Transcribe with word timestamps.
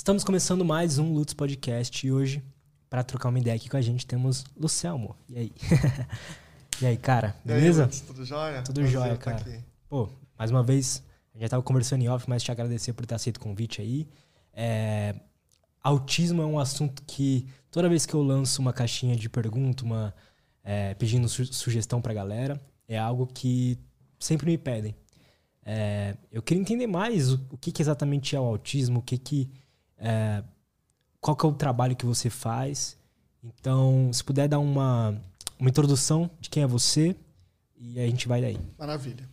Estamos 0.00 0.24
começando 0.24 0.64
mais 0.64 0.98
um 0.98 1.12
Lutz 1.12 1.34
Podcast 1.34 2.06
e 2.06 2.10
hoje, 2.10 2.42
para 2.88 3.04
trocar 3.04 3.28
uma 3.28 3.38
ideia 3.38 3.54
aqui 3.54 3.68
com 3.68 3.76
a 3.76 3.82
gente, 3.82 4.06
temos 4.06 4.46
Lucelmo. 4.56 5.14
E 5.28 5.38
aí? 5.38 5.52
e 6.80 6.86
aí, 6.86 6.96
cara? 6.96 7.36
Beleza? 7.44 7.82
Aí, 7.82 7.84
Lutz, 7.84 8.00
tudo 8.00 8.24
jóia? 8.24 8.62
Tudo 8.62 8.86
jóia, 8.86 9.14
cara. 9.18 9.36
Aqui. 9.36 9.62
Pô, 9.90 10.08
mais 10.38 10.50
uma 10.50 10.62
vez, 10.62 11.02
a 11.28 11.36
gente 11.36 11.42
já 11.42 11.50
tava 11.50 11.62
conversando 11.62 12.00
em 12.00 12.08
off, 12.08 12.24
mas 12.30 12.42
te 12.42 12.50
agradecer 12.50 12.94
por 12.94 13.04
ter 13.04 13.14
aceito 13.14 13.36
o 13.36 13.40
convite 13.40 13.82
aí. 13.82 14.08
É, 14.54 15.16
autismo 15.82 16.40
é 16.40 16.46
um 16.46 16.58
assunto 16.58 17.02
que 17.06 17.46
toda 17.70 17.86
vez 17.86 18.06
que 18.06 18.14
eu 18.14 18.22
lanço 18.22 18.62
uma 18.62 18.72
caixinha 18.72 19.14
de 19.14 19.28
pergunta, 19.28 19.84
uma 19.84 20.14
é, 20.64 20.94
pedindo 20.94 21.28
su 21.28 21.44
sugestão 21.52 22.00
pra 22.00 22.14
galera, 22.14 22.58
é 22.88 22.98
algo 22.98 23.26
que 23.26 23.78
sempre 24.18 24.46
me 24.46 24.56
pedem. 24.56 24.96
É, 25.62 26.16
eu 26.32 26.40
queria 26.40 26.62
entender 26.62 26.86
mais 26.86 27.34
o, 27.34 27.46
o 27.50 27.58
que, 27.58 27.70
que, 27.70 27.82
exatamente 27.82 28.34
é 28.34 28.40
o 28.40 28.44
autismo, 28.44 29.00
o 29.00 29.02
que 29.02 29.18
que 29.18 29.50
é, 30.00 30.42
qual 31.20 31.36
que 31.36 31.46
é 31.46 31.48
o 31.48 31.52
trabalho 31.52 31.94
que 31.94 32.06
você 32.06 32.30
faz. 32.30 32.96
Então, 33.44 34.10
se 34.12 34.24
puder 34.24 34.48
dar 34.48 34.58
uma, 34.58 35.20
uma 35.58 35.68
introdução 35.68 36.30
de 36.40 36.50
quem 36.50 36.62
é 36.62 36.66
você 36.66 37.14
e 37.78 38.00
a 38.00 38.06
gente 38.06 38.26
vai 38.26 38.40
daí. 38.40 38.58
Maravilha. 38.78 39.28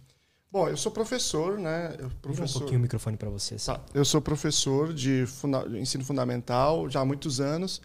Bom, 0.52 0.70
eu 0.70 0.78
sou 0.78 0.92
professor, 0.92 1.60
né? 1.60 1.96
Eu 2.00 2.10
professor... 2.22 2.58
um 2.58 2.60
pouquinho 2.60 2.80
o 2.80 2.82
microfone 2.82 3.18
para 3.18 3.30
você. 3.30 3.56
Tá. 3.58 3.82
Eu 3.94 4.06
sou 4.06 4.22
professor 4.22 4.94
de 4.94 5.26
funda... 5.28 5.66
ensino 5.78 6.04
fundamental 6.04 6.90
já 6.90 7.02
há 7.02 7.06
muitos 7.06 7.42
anos. 7.42 7.82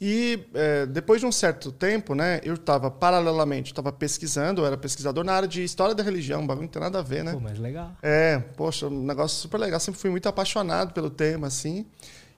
E 0.00 0.46
é, 0.54 0.86
depois 0.86 1.20
de 1.20 1.26
um 1.26 1.32
certo 1.32 1.72
tempo, 1.72 2.14
né, 2.14 2.40
eu 2.42 2.54
estava 2.54 2.90
paralelamente, 2.90 3.72
estava 3.72 3.92
pesquisando, 3.92 4.60
eu 4.60 4.66
era 4.66 4.76
pesquisador 4.76 5.24
na 5.24 5.32
área 5.32 5.48
de 5.48 5.62
história 5.62 5.94
da 5.94 6.02
religião, 6.02 6.42
um 6.42 6.46
bagulho 6.46 6.64
não 6.64 6.70
tem 6.70 6.82
nada 6.82 6.98
a 6.98 7.02
ver, 7.02 7.24
né? 7.24 7.32
Pô, 7.32 7.40
mas 7.40 7.58
legal. 7.58 7.92
É, 8.02 8.38
poxa, 8.38 8.86
um 8.86 9.04
negócio 9.04 9.38
super 9.38 9.58
legal. 9.58 9.78
Sempre 9.80 10.00
fui 10.00 10.10
muito 10.10 10.28
apaixonado 10.28 10.92
pelo 10.92 11.10
tema, 11.10 11.46
assim. 11.46 11.86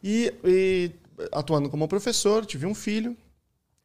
E, 0.08 0.32
e 0.44 0.90
atuando 1.32 1.68
como 1.68 1.88
professor, 1.88 2.46
tive 2.46 2.64
um 2.64 2.76
filho, 2.76 3.16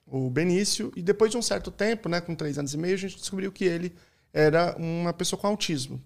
o 0.05 0.29
Benício, 0.29 0.93
e 0.95 1.01
depois 1.01 1.31
de 1.31 1.37
um 1.37 1.41
certo 1.41 1.71
tempo, 1.71 2.07
né, 2.07 2.21
com 2.21 2.35
três 2.35 2.59
anos 2.59 2.75
e 2.75 2.77
meio, 2.77 2.93
a 2.93 2.97
gente 2.97 3.15
descobriu 3.15 3.51
que 3.51 3.65
ele 3.65 3.91
era 4.31 4.75
uma 4.77 5.13
pessoa 5.13 5.39
com 5.39 5.47
autismo. 5.47 5.99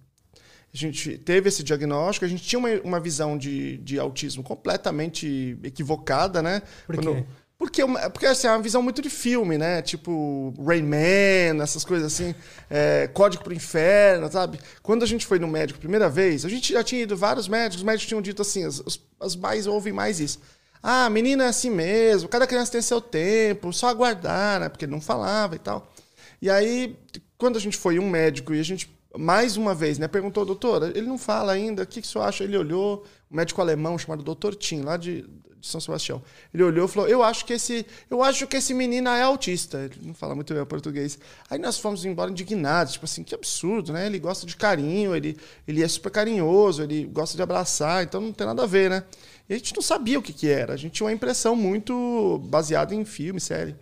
A 0.73 0.77
gente 0.77 1.17
teve 1.17 1.49
esse 1.49 1.63
diagnóstico, 1.63 2.25
a 2.25 2.30
gente 2.30 2.44
tinha 2.44 2.59
uma, 2.59 2.69
uma 2.81 2.99
visão 2.99 3.38
de, 3.38 3.75
de 3.80 3.99
autismo 3.99 4.41
completamente 4.41 5.57
equivocada, 5.61 6.41
né? 6.41 6.61
Por 6.85 6.95
quê? 6.95 7.02
Quando, 7.02 7.27
porque, 7.57 7.81
porque 8.11 8.25
assim, 8.25 8.47
é 8.47 8.51
uma 8.51 8.61
visão 8.61 8.81
muito 8.81 9.01
de 9.01 9.09
filme, 9.09 9.57
né? 9.57 9.81
Tipo, 9.81 10.53
Rayman, 10.65 11.61
essas 11.61 11.85
coisas 11.85 12.11
assim, 12.11 12.35
é, 12.69 13.07
Código 13.13 13.43
pro 13.43 13.53
Inferno, 13.53 14.29
sabe? 14.29 14.59
Quando 14.83 15.03
a 15.03 15.07
gente 15.07 15.25
foi 15.25 15.39
no 15.39 15.47
médico 15.47 15.77
a 15.77 15.79
primeira 15.79 16.09
vez, 16.09 16.43
a 16.43 16.49
gente 16.49 16.73
já 16.73 16.83
tinha 16.83 17.03
ido 17.03 17.15
vários 17.15 17.47
médicos, 17.47 17.77
os 17.77 17.83
médicos 17.83 18.07
tinham 18.07 18.21
dito 18.21 18.41
assim, 18.41 18.65
as, 18.65 18.83
as 19.19 19.35
mais 19.35 19.67
ouvem 19.67 19.93
mais 19.93 20.19
isso. 20.19 20.39
Ah, 20.83 21.09
menina 21.09 21.45
é 21.45 21.47
assim 21.47 21.69
mesmo, 21.71 22.27
cada 22.27 22.45
criança 22.45 22.73
tem 22.73 22.81
seu 22.81 22.99
tempo, 22.99 23.71
só 23.71 23.87
aguardar, 23.87 24.59
né? 24.59 24.69
Porque 24.69 24.85
não 24.85 24.99
falava 24.99 25.55
e 25.55 25.59
tal. 25.59 25.91
E 26.41 26.49
aí, 26.49 26.97
quando 27.37 27.57
a 27.57 27.61
gente 27.61 27.77
foi 27.77 27.97
um 27.99 28.09
médico 28.09 28.53
e 28.53 28.59
a 28.59 28.63
gente, 28.63 28.93
mais 29.17 29.55
uma 29.55 29.73
vez, 29.73 29.97
né, 29.97 30.07
perguntou, 30.07 30.45
doutora, 30.45 30.91
ele 30.93 31.07
não 31.07 31.17
fala 31.17 31.53
ainda, 31.53 31.83
o 31.83 31.87
que, 31.87 32.01
que 32.01 32.07
o 32.07 32.11
senhor 32.11 32.25
acha? 32.25 32.43
Ele 32.43 32.57
olhou, 32.57 33.05
um 33.31 33.37
médico 33.37 33.61
alemão 33.61 33.97
chamado 33.97 34.23
Dr. 34.23 34.53
Tim, 34.55 34.81
lá 34.81 34.97
de, 34.97 35.25
de 35.66 35.71
São 35.71 35.81
Sebastião. 35.81 36.21
Ele 36.53 36.63
olhou 36.63 36.85
e 36.85 36.88
falou: 36.88 37.09
Eu 37.09 37.23
acho 37.23 37.44
que 37.44 37.53
esse, 37.53 37.85
eu 38.09 38.23
acho 38.23 38.47
que 38.47 38.55
esse 38.55 38.73
menino 38.73 39.09
é 39.09 39.23
autista. 39.23 39.80
Ele 39.80 39.95
não 40.02 40.13
fala 40.13 40.35
muito 40.35 40.53
bem 40.53 40.63
português. 40.66 41.17
Aí 41.49 41.57
nós 41.57 41.77
fomos 41.77 42.05
embora 42.05 42.31
indignados, 42.31 42.94
tipo 42.94 43.05
assim, 43.05 43.23
que 43.23 43.33
absurdo, 43.33 43.91
né? 43.91 44.05
Ele 44.05 44.19
gosta 44.19 44.45
de 44.45 44.55
carinho, 44.55 45.16
ele, 45.16 45.38
ele 45.67 45.83
é 45.83 45.88
super 45.88 46.11
carinhoso, 46.11 46.83
ele 46.83 47.05
gosta 47.05 47.35
de 47.35 47.41
abraçar, 47.41 48.03
então 48.03 48.22
não 48.22 48.31
tem 48.31 48.45
nada 48.45 48.63
a 48.63 48.67
ver, 48.67 48.89
né? 48.89 49.03
E 49.49 49.53
a 49.53 49.57
gente 49.57 49.75
não 49.75 49.81
sabia 49.81 50.19
o 50.19 50.22
que, 50.22 50.33
que 50.33 50.47
era. 50.47 50.73
A 50.73 50.77
gente 50.77 50.94
tinha 50.94 51.05
uma 51.07 51.13
impressão 51.13 51.55
muito 51.55 52.39
baseada 52.45 52.94
em 52.94 53.03
filme, 53.03 53.39
série. 53.39 53.75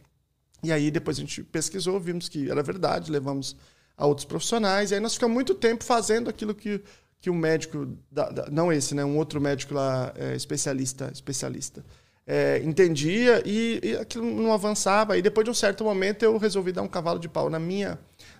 E 0.63 0.71
aí 0.71 0.89
depois 0.89 1.17
a 1.17 1.21
gente 1.21 1.43
pesquisou, 1.43 1.99
vimos 1.99 2.29
que 2.29 2.49
era 2.49 2.63
verdade, 2.63 3.11
levamos 3.11 3.55
a 3.97 4.07
outros 4.07 4.25
profissionais, 4.25 4.91
e 4.91 4.95
aí 4.95 4.99
nós 4.99 5.13
ficamos 5.13 5.33
muito 5.33 5.53
tempo 5.53 5.83
fazendo 5.83 6.29
aquilo 6.29 6.55
que 6.55 6.81
que 7.23 7.29
o 7.29 7.33
médico, 7.33 7.87
da, 8.11 8.29
da, 8.29 8.49
não 8.51 8.69
esse, 8.69 8.93
né, 8.93 9.05
um 9.05 9.17
outro 9.17 9.39
médico 9.39 9.73
lá, 9.73 10.11
é, 10.17 10.35
especialista, 10.35 11.09
especialista, 11.13 11.81
é, 12.27 12.61
entendia 12.65 13.41
e, 13.45 13.79
e, 13.81 13.95
aquilo 13.95 14.25
não 14.25 14.51
avançava. 14.51 15.17
E 15.17 15.21
depois 15.21 15.45
de 15.45 15.49
um 15.49 15.53
certo 15.53 15.85
momento 15.85 16.23
eu 16.23 16.37
resolvi 16.37 16.73
dar 16.73 16.81
um 16.81 16.87
cavalo 16.87 17.17
de 17.17 17.29
pau 17.29 17.49
na 17.49 17.59
minha, 17.59 17.97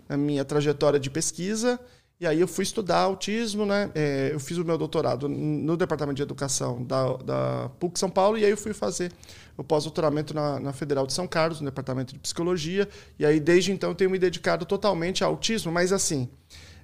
na 0.09 0.17
minha 0.17 0.43
trajetória 0.43 0.99
de 0.99 1.09
pesquisa. 1.09 1.79
E 2.19 2.27
aí 2.27 2.41
eu 2.41 2.47
fui 2.47 2.63
estudar 2.63 2.97
autismo, 2.97 3.65
né? 3.65 3.89
É, 3.95 4.31
eu 4.33 4.39
fiz 4.39 4.57
o 4.57 4.65
meu 4.65 4.77
doutorado 4.77 5.29
no 5.29 5.77
Departamento 5.77 6.17
de 6.17 6.21
Educação 6.21 6.83
da, 6.83 7.15
da 7.17 7.69
PUC 7.79 7.97
São 7.97 8.09
Paulo 8.09 8.37
e 8.37 8.43
aí 8.43 8.51
eu 8.51 8.57
fui 8.57 8.73
fazer 8.73 9.13
o 9.55 9.63
pós-doutoramento 9.63 10.33
na, 10.33 10.59
na, 10.59 10.73
Federal 10.73 11.07
de 11.07 11.13
São 11.13 11.25
Carlos, 11.25 11.61
no 11.61 11.65
Departamento 11.65 12.13
de 12.13 12.19
Psicologia. 12.19 12.87
E 13.17 13.25
aí 13.25 13.39
desde 13.39 13.71
então 13.71 13.91
eu 13.91 13.95
tenho 13.95 14.09
me 14.09 14.19
dedicado 14.19 14.65
totalmente 14.65 15.23
ao 15.23 15.31
autismo, 15.31 15.71
mas 15.71 15.93
assim, 15.93 16.27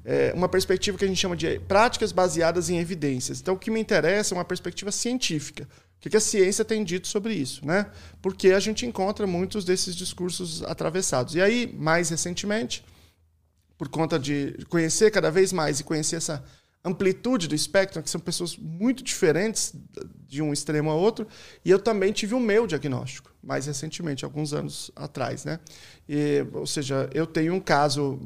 é, 0.06 0.32
uma 0.36 0.50
perspectiva 0.50 0.98
que 0.98 1.06
a 1.06 1.08
gente 1.08 1.20
chama 1.20 1.36
de 1.36 1.60
práticas 1.60 2.12
baseadas 2.12 2.70
em 2.70 2.80
evidências. 2.80 3.40
Então, 3.42 3.56
o 3.56 3.58
que 3.58 3.72
me 3.72 3.80
interessa 3.80 4.34
é 4.34 4.38
uma 4.38 4.46
perspectiva 4.46 4.92
científica. 4.92 5.68
O 5.98 6.10
que 6.10 6.16
a 6.16 6.22
ciência 6.22 6.64
tem 6.64 6.84
dito 6.84 7.08
sobre 7.08 7.34
isso? 7.34 7.66
Né? 7.66 7.86
Porque 8.22 8.52
a 8.52 8.60
gente 8.60 8.86
encontra 8.86 9.28
muitos 9.28 9.66
desses 9.66 9.96
discursos 9.96 10.64
atravessados. 10.64 11.36
E 11.36 11.42
aí, 11.42 11.74
mais 11.78 12.10
recentemente, 12.10 12.86
por 13.78 13.90
conta 13.90 14.18
de 14.18 14.58
conhecer 14.70 15.12
cada 15.12 15.30
vez 15.30 15.52
mais 15.52 15.80
e 15.80 15.84
conhecer 15.84 16.16
essa 16.16 16.44
amplitude 16.84 17.48
do 17.48 17.56
espectro, 17.56 18.02
que 18.02 18.10
são 18.10 18.22
pessoas 18.22 18.56
muito 18.56 19.04
diferentes 19.04 19.74
de 20.26 20.42
um 20.42 20.54
extremo 20.54 20.90
a 20.90 20.96
outro, 20.96 21.28
e 21.64 21.70
eu 21.70 21.80
também 21.80 22.14
tive 22.14 22.34
o 22.34 22.40
meu 22.40 22.66
diagnóstico, 22.66 23.34
mais 23.44 23.66
recentemente, 23.66 24.24
alguns 24.24 24.54
anos 24.54 24.92
atrás, 24.96 25.44
né? 25.44 25.60
E, 26.08 26.46
ou 26.54 26.66
seja, 26.66 27.10
eu 27.14 27.28
tenho 27.28 27.54
um 27.54 27.60
caso 27.60 28.20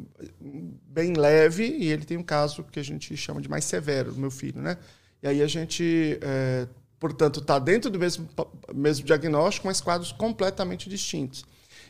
bem 0.87 1.13
leve 1.13 1.65
e 1.65 1.87
ele 1.87 2.05
tem 2.05 2.17
um 2.17 2.23
caso 2.23 2.63
que 2.63 2.79
a 2.79 2.83
gente 2.83 3.15
chama 3.17 3.41
de 3.41 3.49
mais 3.49 3.65
severo, 3.65 4.13
meu 4.15 4.31
filho, 4.31 4.61
né? 4.61 4.77
E 5.21 5.27
aí 5.27 5.41
a 5.41 5.47
gente, 5.47 6.19
é, 6.21 6.67
portanto, 6.99 7.39
está 7.39 7.57
dentro 7.57 7.89
do 7.89 7.97
mesmo, 7.97 8.29
mesmo 8.73 9.05
diagnóstico, 9.05 9.65
mas 9.67 9.81
quadros 9.81 10.11
completamente 10.11 10.89
distintos. 10.89 11.45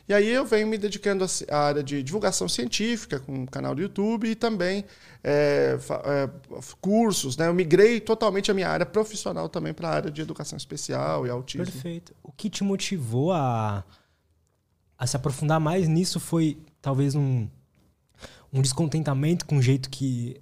E 0.06 0.12
aí 0.12 0.28
eu 0.28 0.44
venho 0.44 0.66
me 0.66 0.76
dedicando 0.76 1.24
à 1.50 1.58
área 1.58 1.82
de 1.82 2.02
divulgação 2.02 2.46
científica, 2.46 3.18
com 3.20 3.46
canal 3.46 3.74
do 3.74 3.80
YouTube 3.80 4.28
e 4.28 4.34
também 4.34 4.84
é, 5.22 5.78
é, 6.04 6.30
cursos. 6.80 7.38
Né? 7.38 7.48
Eu 7.48 7.54
migrei 7.54 8.00
totalmente 8.00 8.50
a 8.50 8.54
minha 8.54 8.68
área 8.68 8.84
profissional 8.84 9.48
também 9.48 9.72
para 9.72 9.88
a 9.88 9.92
área 9.92 10.10
de 10.10 10.20
educação 10.20 10.58
especial 10.58 11.26
e 11.26 11.30
autismo. 11.30 11.64
Perfeito. 11.64 12.14
O 12.22 12.30
que 12.30 12.50
te 12.50 12.62
motivou 12.62 13.32
a, 13.32 13.82
a 14.98 15.06
se 15.06 15.16
aprofundar 15.16 15.58
mais 15.58 15.88
nisso 15.88 16.20
foi 16.20 16.58
talvez 16.82 17.14
um, 17.14 17.48
um 18.52 18.60
descontentamento 18.60 19.46
com 19.46 19.56
o 19.56 19.62
jeito 19.62 19.88
que. 19.88 20.38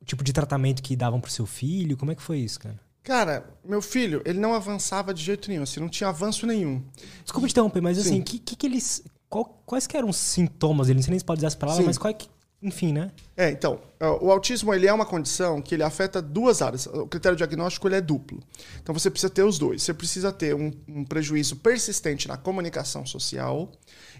o 0.00 0.04
tipo 0.04 0.24
de 0.24 0.32
tratamento 0.32 0.82
que 0.82 0.96
davam 0.96 1.20
para 1.20 1.28
o 1.28 1.32
seu 1.32 1.46
filho? 1.46 1.96
Como 1.96 2.10
é 2.10 2.16
que 2.16 2.22
foi 2.22 2.38
isso, 2.38 2.58
cara? 2.58 2.85
Cara, 3.06 3.48
meu 3.64 3.80
filho, 3.80 4.20
ele 4.24 4.40
não 4.40 4.52
avançava 4.52 5.14
de 5.14 5.22
jeito 5.22 5.48
nenhum, 5.48 5.62
assim, 5.62 5.78
não 5.78 5.88
tinha 5.88 6.08
avanço 6.08 6.44
nenhum. 6.44 6.82
Desculpa 7.22 7.46
te 7.46 7.52
interromper, 7.52 7.80
mas 7.80 7.96
assim, 8.00 8.20
que, 8.20 8.36
que, 8.40 8.56
que 8.56 8.66
eles. 8.66 9.04
Qual, 9.28 9.62
quais 9.64 9.86
que 9.86 9.96
eram 9.96 10.08
os 10.08 10.16
sintomas 10.16 10.88
dele? 10.88 10.98
Não 10.98 11.04
sei 11.04 11.12
nem 11.12 11.18
se 11.20 11.24
pode 11.24 11.38
usar 11.38 11.46
essa 11.46 11.56
palavra, 11.56 11.82
Sim. 11.82 11.86
mas 11.86 11.98
qual 11.98 12.10
é 12.10 12.14
que, 12.14 12.28
enfim, 12.60 12.92
né? 12.92 13.12
É, 13.36 13.50
então, 13.50 13.80
o 14.20 14.30
autismo 14.30 14.72
ele 14.74 14.86
é 14.86 14.92
uma 14.92 15.06
condição 15.06 15.60
que 15.62 15.74
ele 15.74 15.82
afeta 15.82 16.20
duas 16.20 16.60
áreas. 16.60 16.86
O 16.86 17.06
critério 17.06 17.36
diagnóstico 17.36 17.88
ele 17.88 17.96
é 17.96 18.00
duplo. 18.00 18.42
Então 18.82 18.94
você 18.94 19.10
precisa 19.10 19.30
ter 19.30 19.42
os 19.42 19.58
dois. 19.58 19.82
Você 19.82 19.94
precisa 19.94 20.32
ter 20.32 20.54
um, 20.54 20.70
um 20.88 21.04
prejuízo 21.04 21.56
persistente 21.56 22.28
na 22.28 22.36
comunicação 22.36 23.06
social. 23.06 23.70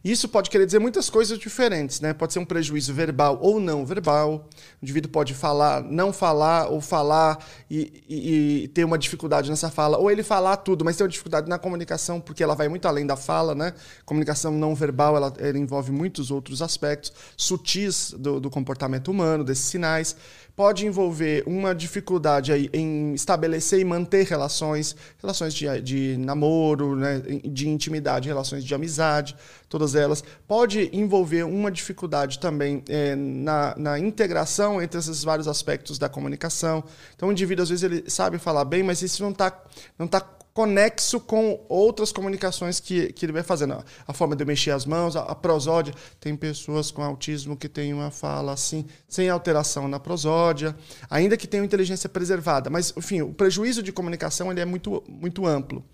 Isso 0.04 0.28
pode 0.28 0.50
querer 0.50 0.66
dizer 0.66 0.78
muitas 0.78 1.10
coisas 1.10 1.38
diferentes, 1.38 2.00
né? 2.00 2.12
Pode 2.12 2.32
ser 2.32 2.38
um 2.38 2.44
prejuízo 2.44 2.92
verbal 2.94 3.38
ou 3.40 3.58
não 3.58 3.84
verbal. 3.84 4.48
O 4.80 4.84
indivíduo 4.84 5.10
pode 5.10 5.34
falar, 5.34 5.82
não 5.82 6.12
falar, 6.12 6.68
ou 6.68 6.80
falar 6.80 7.44
e, 7.70 8.04
e, 8.08 8.62
e 8.64 8.68
ter 8.68 8.84
uma 8.84 8.96
dificuldade 8.96 9.50
nessa 9.50 9.70
fala. 9.70 9.98
Ou 9.98 10.10
ele 10.10 10.22
falar 10.22 10.58
tudo, 10.58 10.84
mas 10.84 10.96
ter 10.96 11.02
uma 11.02 11.08
dificuldade 11.08 11.48
na 11.48 11.58
comunicação, 11.58 12.20
porque 12.20 12.42
ela 12.42 12.54
vai 12.54 12.68
muito 12.68 12.86
além 12.86 13.06
da 13.06 13.16
fala, 13.16 13.54
né? 13.54 13.74
Comunicação 14.04 14.52
não 14.52 14.74
verbal, 14.74 15.16
ela, 15.16 15.32
ela 15.38 15.58
envolve 15.58 15.90
muitos 15.90 16.30
outros 16.30 16.62
aspectos 16.62 17.12
sutis 17.36 18.14
do, 18.16 18.40
do 18.40 18.48
comportamento 18.48 19.05
humano, 19.10 19.44
desses 19.44 19.64
sinais. 19.64 20.16
Pode 20.56 20.86
envolver 20.86 21.44
uma 21.46 21.74
dificuldade 21.74 22.50
aí 22.50 22.70
em 22.72 23.12
estabelecer 23.12 23.78
e 23.78 23.84
manter 23.84 24.24
relações, 24.24 24.96
relações 25.20 25.52
de, 25.52 25.82
de 25.82 26.16
namoro, 26.16 26.96
né, 26.96 27.20
de 27.44 27.68
intimidade, 27.68 28.26
relações 28.26 28.64
de 28.64 28.74
amizade, 28.74 29.36
todas 29.68 29.94
elas. 29.94 30.24
Pode 30.48 30.88
envolver 30.94 31.42
uma 31.42 31.70
dificuldade 31.70 32.38
também 32.38 32.82
é, 32.88 33.14
na, 33.14 33.74
na 33.76 33.98
integração 33.98 34.80
entre 34.80 34.98
esses 34.98 35.22
vários 35.22 35.46
aspectos 35.46 35.98
da 35.98 36.08
comunicação. 36.08 36.82
Então, 37.14 37.28
o 37.28 37.32
indivíduo, 37.32 37.62
às 37.62 37.68
vezes, 37.68 37.82
ele 37.82 38.08
sabe 38.08 38.38
falar 38.38 38.64
bem, 38.64 38.82
mas 38.82 39.02
isso 39.02 39.22
não 39.22 39.32
está 39.32 39.62
não 39.98 40.08
tá 40.08 40.26
conexo 40.56 41.20
com 41.20 41.62
outras 41.68 42.10
comunicações 42.10 42.80
que, 42.80 43.12
que 43.12 43.26
ele 43.26 43.32
vai 43.34 43.42
fazendo. 43.42 43.84
A 44.08 44.12
forma 44.14 44.34
de 44.34 44.42
mexer 44.42 44.70
as 44.70 44.86
mãos, 44.86 45.14
a, 45.14 45.20
a 45.20 45.34
prosódia. 45.34 45.92
Tem 46.18 46.34
pessoas 46.34 46.90
com 46.90 47.02
autismo 47.02 47.58
que 47.58 47.68
têm 47.68 47.92
uma 47.92 48.10
fala 48.10 48.54
assim, 48.54 48.86
sem 49.06 49.28
alteração 49.28 49.86
na 49.86 50.00
prosódia, 50.00 50.74
ainda 51.10 51.36
que 51.36 51.46
tenham 51.46 51.62
inteligência 51.62 52.08
preservada. 52.08 52.70
Mas, 52.70 52.90
enfim, 52.96 53.20
o 53.20 53.34
prejuízo 53.34 53.82
de 53.82 53.92
comunicação 53.92 54.50
ele 54.50 54.58
é 54.58 54.64
muito, 54.64 55.04
muito 55.06 55.46
amplo. 55.46 55.84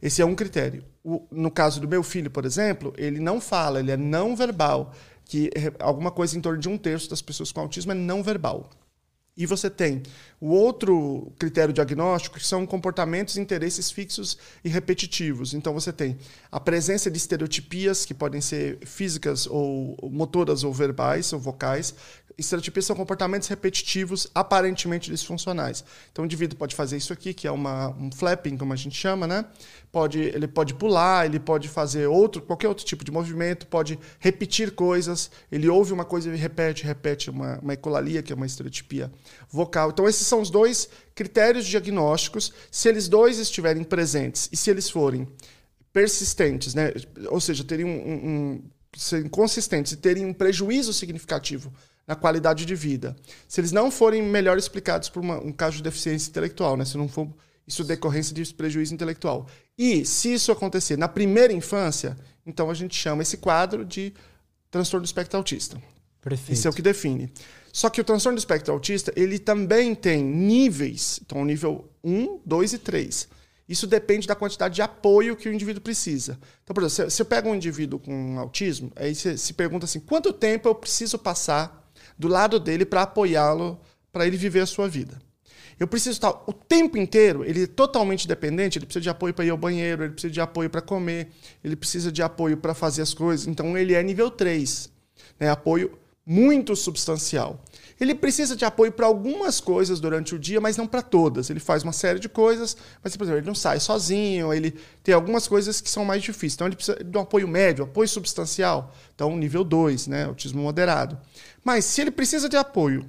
Esse 0.00 0.22
é 0.22 0.24
um 0.24 0.36
critério. 0.36 0.84
O, 1.02 1.26
no 1.28 1.50
caso 1.50 1.80
do 1.80 1.88
meu 1.88 2.04
filho, 2.04 2.30
por 2.30 2.44
exemplo, 2.44 2.94
ele 2.96 3.18
não 3.18 3.40
fala, 3.40 3.80
ele 3.80 3.90
é 3.90 3.96
não 3.96 4.36
verbal, 4.36 4.94
que 5.24 5.50
alguma 5.80 6.12
coisa 6.12 6.38
em 6.38 6.40
torno 6.40 6.60
de 6.60 6.68
um 6.68 6.78
terço 6.78 7.10
das 7.10 7.20
pessoas 7.20 7.50
com 7.50 7.60
autismo 7.60 7.90
é 7.90 7.94
não 7.96 8.22
verbal. 8.22 8.70
E 9.34 9.46
você 9.46 9.70
tem 9.70 10.02
o 10.38 10.48
outro 10.48 11.32
critério 11.38 11.72
diagnóstico, 11.72 12.36
que 12.36 12.46
são 12.46 12.66
comportamentos 12.66 13.36
e 13.36 13.40
interesses 13.40 13.90
fixos 13.90 14.36
e 14.62 14.68
repetitivos. 14.68 15.54
Então 15.54 15.72
você 15.72 15.90
tem 15.90 16.18
a 16.50 16.60
presença 16.60 17.10
de 17.10 17.16
estereotipias, 17.16 18.04
que 18.04 18.12
podem 18.12 18.42
ser 18.42 18.78
físicas 18.84 19.46
ou 19.46 19.96
motoras 20.10 20.64
ou 20.64 20.72
verbais 20.72 21.32
ou 21.32 21.38
vocais, 21.38 21.94
Estereotipias 22.36 22.86
são 22.86 22.96
comportamentos 22.96 23.48
repetitivos, 23.48 24.26
aparentemente 24.34 25.10
disfuncionais. 25.10 25.84
Então, 26.10 26.22
o 26.22 26.26
indivíduo 26.26 26.58
pode 26.58 26.74
fazer 26.74 26.96
isso 26.96 27.12
aqui, 27.12 27.34
que 27.34 27.46
é 27.46 27.50
uma, 27.50 27.88
um 27.90 28.10
flapping, 28.10 28.56
como 28.56 28.72
a 28.72 28.76
gente 28.76 28.96
chama, 28.96 29.26
né? 29.26 29.44
Pode, 29.90 30.18
ele 30.20 30.48
pode 30.48 30.74
pular, 30.74 31.26
ele 31.26 31.38
pode 31.38 31.68
fazer 31.68 32.06
outro, 32.06 32.42
qualquer 32.42 32.68
outro 32.68 32.84
tipo 32.84 33.04
de 33.04 33.10
movimento, 33.10 33.66
pode 33.66 33.98
repetir 34.18 34.72
coisas. 34.72 35.30
Ele 35.50 35.68
ouve 35.68 35.92
uma 35.92 36.04
coisa 36.04 36.32
e 36.32 36.36
repete, 36.36 36.84
repete 36.84 37.30
uma, 37.30 37.58
uma 37.60 37.74
ecolalia, 37.74 38.22
que 38.22 38.32
é 38.32 38.36
uma 38.36 38.46
estereotipia 38.46 39.12
vocal. 39.50 39.90
Então, 39.90 40.08
esses 40.08 40.26
são 40.26 40.40
os 40.40 40.50
dois 40.50 40.88
critérios 41.14 41.66
diagnósticos. 41.66 42.52
Se 42.70 42.88
eles 42.88 43.08
dois 43.08 43.38
estiverem 43.38 43.84
presentes 43.84 44.48
e 44.50 44.56
se 44.56 44.70
eles 44.70 44.88
forem 44.88 45.28
persistentes, 45.92 46.74
né? 46.74 46.92
ou 47.28 47.40
seja, 47.40 47.62
teriam 47.62 47.88
um, 47.88 48.12
um, 48.12 48.62
serem 48.96 49.28
consistentes 49.28 49.92
e 49.92 49.96
terem 49.96 50.24
um 50.24 50.32
prejuízo 50.32 50.92
significativo 50.92 51.72
na 52.06 52.14
qualidade 52.14 52.66
de 52.66 52.74
vida. 52.74 53.16
Se 53.48 53.60
eles 53.60 53.72
não 53.72 53.90
forem 53.90 54.22
melhor 54.22 54.58
explicados 54.58 55.08
por 55.08 55.20
uma, 55.20 55.38
um 55.38 55.52
caso 55.52 55.76
de 55.76 55.82
deficiência 55.82 56.28
intelectual, 56.28 56.76
né? 56.76 56.84
se 56.84 56.96
não 56.96 57.08
for 57.08 57.28
isso 57.66 57.84
decorrência 57.84 58.34
de 58.34 58.52
prejuízo 58.54 58.92
intelectual. 58.92 59.46
E 59.78 60.04
se 60.04 60.34
isso 60.34 60.50
acontecer 60.50 60.96
na 60.98 61.08
primeira 61.08 61.52
infância, 61.52 62.16
então 62.44 62.70
a 62.70 62.74
gente 62.74 62.94
chama 62.94 63.22
esse 63.22 63.36
quadro 63.36 63.84
de 63.84 64.12
transtorno 64.70 65.04
do 65.04 65.06
espectro 65.06 65.36
autista. 65.38 65.80
Perfeito. 66.20 66.52
Isso 66.52 66.66
é 66.66 66.70
o 66.70 66.74
que 66.74 66.82
define. 66.82 67.32
Só 67.72 67.88
que 67.88 68.00
o 68.00 68.04
transtorno 68.04 68.36
do 68.36 68.40
espectro 68.40 68.72
autista, 68.72 69.12
ele 69.16 69.38
também 69.38 69.94
tem 69.94 70.22
níveis, 70.22 71.20
então 71.24 71.44
nível 71.44 71.90
1, 72.04 72.40
2 72.44 72.72
e 72.74 72.78
3. 72.78 73.28
Isso 73.68 73.86
depende 73.86 74.26
da 74.26 74.34
quantidade 74.34 74.74
de 74.74 74.82
apoio 74.82 75.36
que 75.36 75.48
o 75.48 75.52
indivíduo 75.52 75.80
precisa. 75.80 76.38
Então, 76.62 76.74
por 76.74 76.84
exemplo, 76.84 77.10
você 77.10 77.24
pega 77.24 77.48
um 77.48 77.54
indivíduo 77.54 77.98
com 77.98 78.38
autismo, 78.38 78.92
aí 78.94 79.14
você 79.14 79.36
se 79.38 79.54
pergunta 79.54 79.84
assim, 79.84 80.00
quanto 80.00 80.32
tempo 80.32 80.68
eu 80.68 80.74
preciso 80.74 81.18
passar 81.18 81.81
do 82.18 82.28
lado 82.28 82.58
dele 82.58 82.84
para 82.84 83.02
apoiá-lo, 83.02 83.80
para 84.12 84.26
ele 84.26 84.36
viver 84.36 84.60
a 84.60 84.66
sua 84.66 84.88
vida. 84.88 85.20
Eu 85.78 85.88
preciso 85.88 86.12
estar 86.12 86.30
o 86.46 86.52
tempo 86.52 86.96
inteiro, 86.96 87.44
ele 87.44 87.64
é 87.64 87.66
totalmente 87.66 88.28
dependente, 88.28 88.78
ele 88.78 88.86
precisa 88.86 89.02
de 89.02 89.10
apoio 89.10 89.34
para 89.34 89.44
ir 89.44 89.50
ao 89.50 89.56
banheiro, 89.56 90.04
ele 90.04 90.12
precisa 90.12 90.32
de 90.32 90.40
apoio 90.40 90.70
para 90.70 90.80
comer, 90.80 91.28
ele 91.64 91.74
precisa 91.74 92.12
de 92.12 92.22
apoio 92.22 92.56
para 92.56 92.74
fazer 92.74 93.02
as 93.02 93.12
coisas. 93.12 93.46
Então 93.46 93.76
ele 93.76 93.94
é 93.94 94.02
nível 94.02 94.30
3, 94.30 94.90
né? 95.40 95.50
apoio 95.50 95.98
muito 96.24 96.76
substancial. 96.76 97.62
Ele 98.00 98.14
precisa 98.14 98.56
de 98.56 98.64
apoio 98.64 98.90
para 98.90 99.06
algumas 99.06 99.60
coisas 99.60 100.00
durante 100.00 100.34
o 100.34 100.38
dia, 100.38 100.60
mas 100.60 100.76
não 100.76 100.86
para 100.86 101.02
todas. 101.02 101.50
Ele 101.50 101.60
faz 101.60 101.82
uma 101.82 101.92
série 101.92 102.18
de 102.18 102.28
coisas, 102.28 102.76
mas, 103.02 103.16
por 103.16 103.24
exemplo, 103.24 103.40
ele 103.40 103.46
não 103.46 103.54
sai 103.54 103.78
sozinho, 103.78 104.52
ele 104.52 104.74
tem 105.02 105.14
algumas 105.14 105.46
coisas 105.46 105.80
que 105.80 105.88
são 105.88 106.04
mais 106.04 106.22
difíceis. 106.22 106.54
Então, 106.54 106.66
ele 106.66 106.76
precisa 106.76 106.98
de 107.02 107.16
um 107.16 107.20
apoio 107.20 107.46
médio, 107.46 107.84
apoio 107.84 108.08
substancial. 108.08 108.92
Então, 109.14 109.36
nível 109.36 109.62
2, 109.62 110.08
né? 110.08 110.24
autismo 110.24 110.62
moderado. 110.62 111.18
Mas 111.64 111.84
se 111.84 112.00
ele 112.00 112.10
precisa 112.10 112.48
de 112.48 112.56
apoio, 112.56 113.06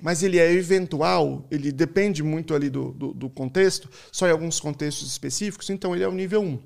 mas 0.00 0.22
ele 0.22 0.38
é 0.38 0.52
eventual, 0.52 1.46
ele 1.50 1.72
depende 1.72 2.22
muito 2.22 2.54
ali 2.54 2.68
do, 2.68 2.92
do, 2.92 3.14
do 3.14 3.30
contexto, 3.30 3.88
só 4.12 4.28
em 4.28 4.30
alguns 4.30 4.60
contextos 4.60 5.10
específicos, 5.10 5.70
então 5.70 5.94
ele 5.94 6.04
é 6.04 6.08
o 6.08 6.12
nível 6.12 6.42
1, 6.42 6.58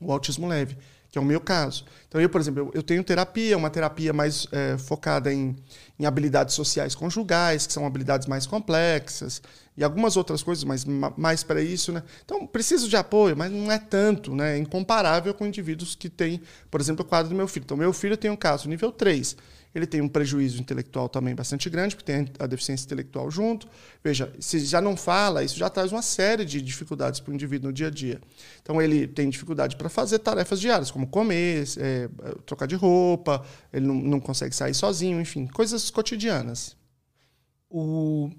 o 0.00 0.12
autismo 0.12 0.48
leve, 0.48 0.76
que 1.12 1.18
é 1.18 1.20
o 1.20 1.24
meu 1.24 1.40
caso. 1.40 1.84
Então, 2.08 2.18
eu, 2.18 2.28
por 2.30 2.40
exemplo, 2.40 2.70
eu, 2.72 2.82
tenho 2.82 3.04
terapia, 3.04 3.54
uma 3.56 3.68
terapia 3.68 4.14
mais 4.14 4.46
é, 4.50 4.78
focada 4.78 5.30
em, 5.30 5.54
em 6.00 6.06
habilidades 6.06 6.54
sociais 6.54 6.94
conjugais, 6.94 7.66
que 7.66 7.72
são 7.72 7.86
habilidades 7.86 8.26
mais 8.26 8.46
complexas, 8.46 9.42
e 9.76 9.84
algumas 9.84 10.16
outras 10.16 10.42
coisas, 10.42 10.64
mas 10.64 10.86
mais 11.16 11.42
para 11.42 11.60
isso, 11.60 11.92
né? 11.92 12.02
Então, 12.24 12.46
preciso 12.46 12.88
de 12.88 12.96
apoio, 12.96 13.36
mas 13.36 13.52
não 13.52 13.70
é 13.70 13.78
tanto, 13.78 14.34
né? 14.34 14.56
É 14.56 14.58
incomparável 14.58 15.34
com 15.34 15.46
indivíduos 15.46 15.94
que 15.94 16.08
têm, 16.08 16.40
por 16.70 16.80
exemplo, 16.80 17.04
o 17.04 17.08
quadro 17.08 17.28
do 17.28 17.34
meu 17.34 17.46
filho. 17.46 17.64
Então, 17.64 17.76
meu 17.76 17.92
filho 17.92 18.16
tem 18.16 18.30
um 18.30 18.36
caso 18.36 18.66
nível 18.66 18.90
3 18.90 19.36
ele 19.74 19.86
tem 19.86 20.00
um 20.00 20.08
prejuízo 20.08 20.60
intelectual 20.60 21.08
também 21.08 21.34
bastante 21.34 21.68
grande, 21.70 21.96
porque 21.96 22.12
tem 22.12 22.28
a 22.38 22.46
deficiência 22.46 22.84
intelectual 22.84 23.30
junto. 23.30 23.66
Veja, 24.04 24.32
se 24.38 24.60
já 24.60 24.80
não 24.80 24.96
fala, 24.96 25.42
isso 25.42 25.56
já 25.56 25.70
traz 25.70 25.92
uma 25.92 26.02
série 26.02 26.44
de 26.44 26.60
dificuldades 26.60 27.20
para 27.20 27.30
o 27.30 27.34
indivíduo 27.34 27.68
no 27.68 27.72
dia 27.72 27.86
a 27.86 27.90
dia. 27.90 28.20
Então, 28.60 28.80
ele 28.82 29.06
tem 29.06 29.30
dificuldade 29.30 29.76
para 29.76 29.88
fazer 29.88 30.18
tarefas 30.18 30.60
diárias, 30.60 30.90
como 30.90 31.06
comer, 31.06 31.64
é, 31.78 32.08
trocar 32.44 32.66
de 32.66 32.74
roupa, 32.74 33.44
ele 33.72 33.86
não, 33.86 33.94
não 33.94 34.20
consegue 34.20 34.54
sair 34.54 34.74
sozinho, 34.74 35.20
enfim, 35.20 35.46
coisas 35.46 35.90
cotidianas. 35.90 36.76
O... 37.70 38.30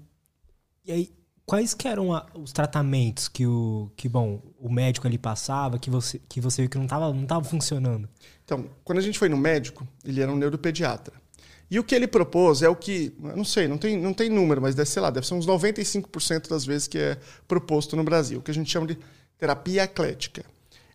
E 0.84 0.92
aí, 0.92 1.12
quais 1.46 1.74
que 1.74 1.86
eram 1.88 2.12
a, 2.12 2.26
os 2.34 2.52
tratamentos 2.52 3.28
que 3.28 3.46
o 3.46 3.90
que 3.96 4.08
bom 4.08 4.40
o 4.58 4.70
médico 4.70 5.06
ali 5.06 5.18
passava 5.18 5.78
que 5.78 5.90
você 5.90 6.18
que 6.28 6.40
você 6.40 6.62
viu 6.62 6.70
que 6.70 6.76
não 6.76 6.84
estava 6.84 7.12
não 7.12 7.26
tava 7.26 7.44
funcionando 7.44 8.08
então 8.44 8.68
quando 8.82 8.98
a 8.98 9.02
gente 9.02 9.18
foi 9.18 9.28
no 9.28 9.36
médico 9.36 9.86
ele 10.04 10.20
era 10.20 10.32
um 10.32 10.36
neuropediatra 10.36 11.23
e 11.70 11.78
o 11.78 11.84
que 11.84 11.94
ele 11.94 12.06
propôs 12.06 12.62
é 12.62 12.68
o 12.68 12.76
que, 12.76 13.12
não 13.18 13.44
sei, 13.44 13.66
não 13.66 13.78
tem, 13.78 13.98
não 13.98 14.12
tem 14.12 14.28
número, 14.28 14.60
mas 14.60 14.74
deve, 14.74 14.88
sei 14.88 15.02
lá, 15.02 15.10
deve 15.10 15.26
ser 15.26 15.34
uns 15.34 15.46
95% 15.46 16.48
das 16.48 16.64
vezes 16.64 16.86
que 16.86 16.98
é 16.98 17.18
proposto 17.48 17.96
no 17.96 18.04
Brasil, 18.04 18.38
o 18.38 18.42
que 18.42 18.50
a 18.50 18.54
gente 18.54 18.70
chama 18.70 18.86
de 18.86 18.98
terapia 19.38 19.84
eclética. 19.84 20.44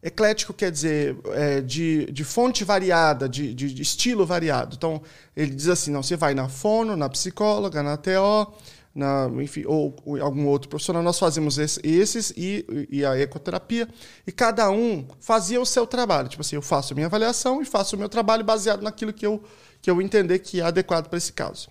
Eclético 0.01 0.53
quer 0.53 0.71
dizer 0.71 1.17
é, 1.33 1.59
de, 1.59 2.05
de 2.05 2.23
fonte 2.23 2.63
variada, 2.63 3.27
de, 3.27 3.53
de, 3.53 3.73
de, 3.73 3.81
estilo 3.81 4.25
variado. 4.25 4.75
Então, 4.77 5.01
ele 5.35 5.53
diz 5.53 5.67
assim: 5.67 5.91
não, 5.91 6.01
você 6.01 6.15
vai 6.15 6.33
na 6.33 6.47
fono, 6.47 6.95
na 6.95 7.09
psicóloga, 7.09 7.83
na 7.83 7.97
TO, 7.97 8.53
na, 8.95 9.29
enfim, 9.41 9.65
ou, 9.65 9.93
ou, 10.05 10.21
algum 10.21 10.47
outro 10.47 10.69
profissional. 10.69 11.03
Nós 11.03 11.19
fazemos 11.19 11.57
esse, 11.57 11.81
esses 11.83 12.31
e, 12.37 12.65
e, 12.89 13.03
a 13.03 13.19
ecoterapia, 13.19 13.89
e 14.25 14.31
cada 14.31 14.71
um 14.71 15.05
fazia 15.19 15.59
o 15.59 15.65
seu 15.65 15.85
trabalho. 15.85 16.29
Tipo 16.29 16.41
assim, 16.41 16.55
eu 16.55 16.61
faço 16.61 16.93
a 16.93 16.95
minha 16.95 17.07
avaliação 17.07 17.61
e 17.61 17.65
faço 17.65 17.97
o 17.97 17.99
meu 17.99 18.07
trabalho 18.07 18.43
baseado 18.45 18.81
naquilo 18.81 19.11
que 19.11 19.25
eu 19.25 19.43
que 19.81 19.89
eu 19.89 20.01
entender 20.01 20.39
que 20.39 20.61
é 20.61 20.63
adequado 20.63 21.07
para 21.07 21.17
esse 21.17 21.33
caso. 21.33 21.69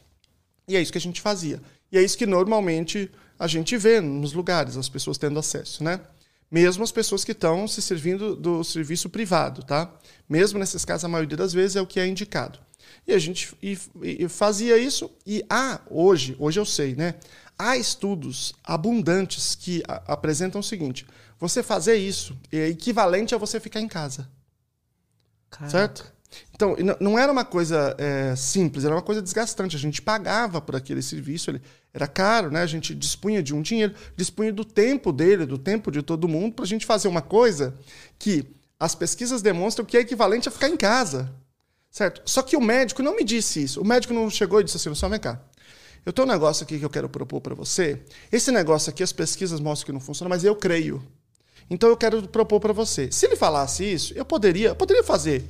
E 0.67 0.77
é 0.77 0.81
isso 0.81 0.93
que 0.93 0.99
a 0.99 1.01
gente 1.01 1.21
fazia. 1.21 1.61
E 1.91 1.99
é 1.99 2.03
isso 2.03 2.19
que 2.19 2.27
normalmente 2.27 3.11
a 3.39 3.47
gente 3.47 3.77
vê 3.77 4.01
nos 4.01 4.33
lugares, 4.33 4.77
as 4.77 4.89
pessoas 4.89 5.17
tendo 5.17 5.39
acesso, 5.39 5.83
né? 5.83 6.01
Mesmo 6.51 6.83
as 6.83 6.93
pessoas 6.93 7.25
que 7.25 7.33
estão 7.33 7.69
se 7.69 7.81
servindo 7.81 8.35
do 8.35 8.65
serviço 8.65 9.09
privado, 9.09 9.63
tá? 9.63 9.91
Mesmo 10.29 10.59
nesses 10.59 10.85
casos, 10.85 11.05
a 11.05 11.09
maioria 11.09 11.37
das 11.37 11.53
vezes 11.53 11.77
é 11.77 11.81
o 11.81 11.87
que 11.87 12.01
é 12.01 12.07
indicado. 12.07 12.59
E 13.07 13.13
a 13.13 13.19
gente 13.19 13.55
e, 13.63 13.79
e 14.03 14.29
fazia 14.29 14.77
isso, 14.79 15.11
e 15.27 15.45
há, 15.49 15.81
hoje, 15.91 16.37
hoje 16.39 16.59
eu 16.59 16.65
sei, 16.65 16.95
né? 16.95 17.15
Há 17.59 17.77
estudos 17.77 18.55
abundantes 18.65 19.55
que 19.55 19.83
a, 19.87 20.13
apresentam 20.13 20.61
o 20.61 20.65
seguinte: 20.65 21.07
você 21.39 21.63
fazer 21.63 21.97
isso 21.97 22.37
é 22.53 22.69
equivalente 22.69 23.35
a 23.35 23.39
você 23.39 23.61
ficar 23.61 23.81
em 23.81 23.89
casa. 23.89 24.29
Caraca. 25.51 25.71
Certo? 25.71 26.13
Então, 26.55 26.77
não 27.01 27.19
era 27.19 27.31
uma 27.31 27.45
coisa 27.45 27.95
é, 27.99 28.35
simples, 28.37 28.85
era 28.85 28.95
uma 28.95 29.03
coisa 29.03 29.23
desgastante. 29.23 29.77
A 29.77 29.79
gente 29.79 30.03
pagava 30.03 30.61
por 30.61 30.77
aquele 30.77 31.03
serviço, 31.03 31.51
ele 31.51 31.63
era 31.93 32.07
caro, 32.07 32.51
né? 32.51 32.63
A 32.63 32.67
gente 32.67 32.95
dispunha 32.95 33.43
de 33.43 33.55
um 33.55 33.63
dinheiro, 33.63 33.95
dispunha 34.17 34.53
do 34.53 34.65
tempo 34.65 35.13
dele, 35.13 35.47
do 35.47 35.57
tempo 35.57 35.91
de 35.91 36.03
todo 36.03 36.29
mundo, 36.29 36.55
para 36.55 36.65
a 36.65 36.69
gente 36.69 36.85
fazer 36.85 37.09
uma 37.09 37.23
coisa 37.23 37.75
que 38.19 38.45
as 38.79 38.95
pesquisas 38.95 39.43
demonstram 39.43 39.85
que 39.85 39.97
é 39.97 40.01
equivalente 40.01 40.49
a 40.49 40.53
ficar 40.53 40.69
em 40.69 40.77
casa. 40.77 41.33
Certo? 41.91 42.23
Só 42.25 42.43
que 42.43 42.57
o 42.57 42.61
médico 42.61 43.03
não 43.03 43.17
me 43.17 43.25
disse 43.25 43.63
isso. 43.63 43.81
O 43.81 43.85
médico 43.87 44.13
não 44.13 44.29
chegou 44.29 44.61
e 44.61 44.65
disse 44.65 44.77
assim: 44.77 44.95
só 44.95 45.09
vem 45.09 45.19
cá. 45.19 45.41
Eu 46.05 46.13
tenho 46.13 46.29
um 46.29 46.31
negócio 46.31 46.63
aqui 46.63 46.79
que 46.79 46.85
eu 46.85 46.91
quero 46.91 47.09
propor 47.09 47.41
para 47.41 47.55
você. 47.55 48.01
Esse 48.31 48.53
negócio 48.53 48.91
aqui, 48.91 49.03
as 49.03 49.13
pesquisas 49.13 49.61
mostram 49.61 49.87
que 49.87 49.93
não 49.93 50.01
funciona, 50.01 50.29
mas 50.29 50.45
eu 50.45 50.55
creio. 50.55 51.03
Então 51.71 51.89
eu 51.89 51.97
quero 51.97 52.27
propor 52.29 52.61
para 52.61 52.73
você. 52.73 53.11
Se 53.11 53.27
ele 53.27 53.37
falasse 53.37 53.85
isso, 53.85 54.15
eu 54.15 54.25
poderia, 54.25 54.69
eu 54.69 54.77
poderia 54.77 55.03
fazer 55.03 55.45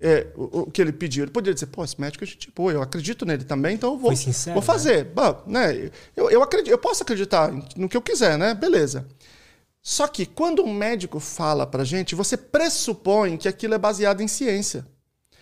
é, 0.00 0.26
o, 0.36 0.60
o, 0.60 0.70
que 0.70 0.80
ele 0.80 0.92
pediu. 0.92 1.24
Ele 1.24 1.30
poderia 1.30 1.54
dizer, 1.54 1.66
pô, 1.66 1.84
esse 1.84 2.00
médico 2.00 2.24
é 2.24 2.26
gente 2.26 2.50
boa, 2.54 2.72
eu 2.72 2.82
acredito 2.82 3.24
nele 3.24 3.44
também, 3.44 3.74
então 3.74 3.92
eu 3.92 3.98
vou, 3.98 4.14
sincero, 4.14 4.54
vou 4.54 4.62
fazer. 4.62 5.06
Né? 5.06 5.12
Né? 5.46 5.90
Eu, 6.16 6.30
eu, 6.30 6.42
acredito, 6.42 6.70
eu 6.70 6.78
posso 6.78 7.02
acreditar 7.02 7.52
no 7.76 7.88
que 7.88 7.96
eu 7.96 8.02
quiser, 8.02 8.36
né? 8.38 8.54
Beleza. 8.54 9.06
Só 9.82 10.08
que 10.08 10.24
quando 10.24 10.62
um 10.62 10.72
médico 10.72 11.20
fala 11.20 11.66
pra 11.66 11.84
gente, 11.84 12.14
você 12.14 12.36
pressupõe 12.36 13.36
que 13.36 13.48
aquilo 13.48 13.74
é 13.74 13.78
baseado 13.78 14.22
em 14.22 14.28
ciência. 14.28 14.86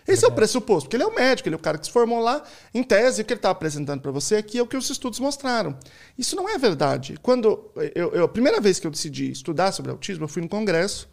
Esse 0.06 0.25
é, 0.25 0.28
é 0.28 0.30
o 0.32 0.35
pressuposto, 0.35 0.88
porque 0.88 0.97
ele 0.97 1.04
é 1.04 1.06
o 1.06 1.14
médico, 1.14 1.49
ele 1.49 1.54
é 1.54 1.59
o 1.59 1.62
cara 1.62 1.78
que 1.78 1.87
se 1.87 1.92
formou 1.92 2.18
lá. 2.18 2.42
Em 2.75 2.82
tese, 2.82 3.23
o 3.23 3.25
que 3.25 3.32
ele 3.32 3.38
está 3.38 3.50
apresentando 3.50 4.00
para 4.00 4.11
você 4.11 4.37
aqui 4.37 4.59
é 4.59 4.62
o 4.62 4.66
que 4.66 4.76
os 4.76 4.90
estudos 4.90 5.21
mostraram. 5.21 5.78
Isso 6.18 6.35
não 6.35 6.49
é 6.49 6.59
verdade. 6.59 7.16
Quando 7.23 7.71
eu, 7.94 8.12
eu, 8.14 8.25
a 8.25 8.28
primeira 8.28 8.61
vez 8.61 8.80
que 8.80 8.87
eu 8.87 8.90
decidi 8.90 9.30
estudar 9.30 9.71
sobre 9.71 9.92
autismo, 9.92 10.25
eu 10.25 10.28
fui 10.28 10.42
no 10.42 10.49
congresso 10.49 11.09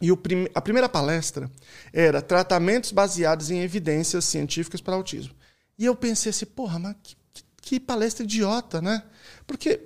e 0.00 0.14
prim, 0.16 0.46
a 0.54 0.60
primeira 0.60 0.88
palestra 0.88 1.50
era 1.92 2.20
tratamentos 2.20 2.92
baseados 2.92 3.50
em 3.50 3.60
evidências 3.62 4.24
científicas 4.24 4.80
para 4.80 4.94
autismo. 4.94 5.34
E 5.78 5.84
eu 5.84 5.94
pensei 5.94 6.30
assim, 6.30 6.46
porra, 6.46 6.78
mas 6.78 6.96
que, 7.02 7.16
que 7.62 7.80
palestra 7.80 8.24
idiota, 8.24 8.80
né? 8.80 9.02
Porque, 9.46 9.80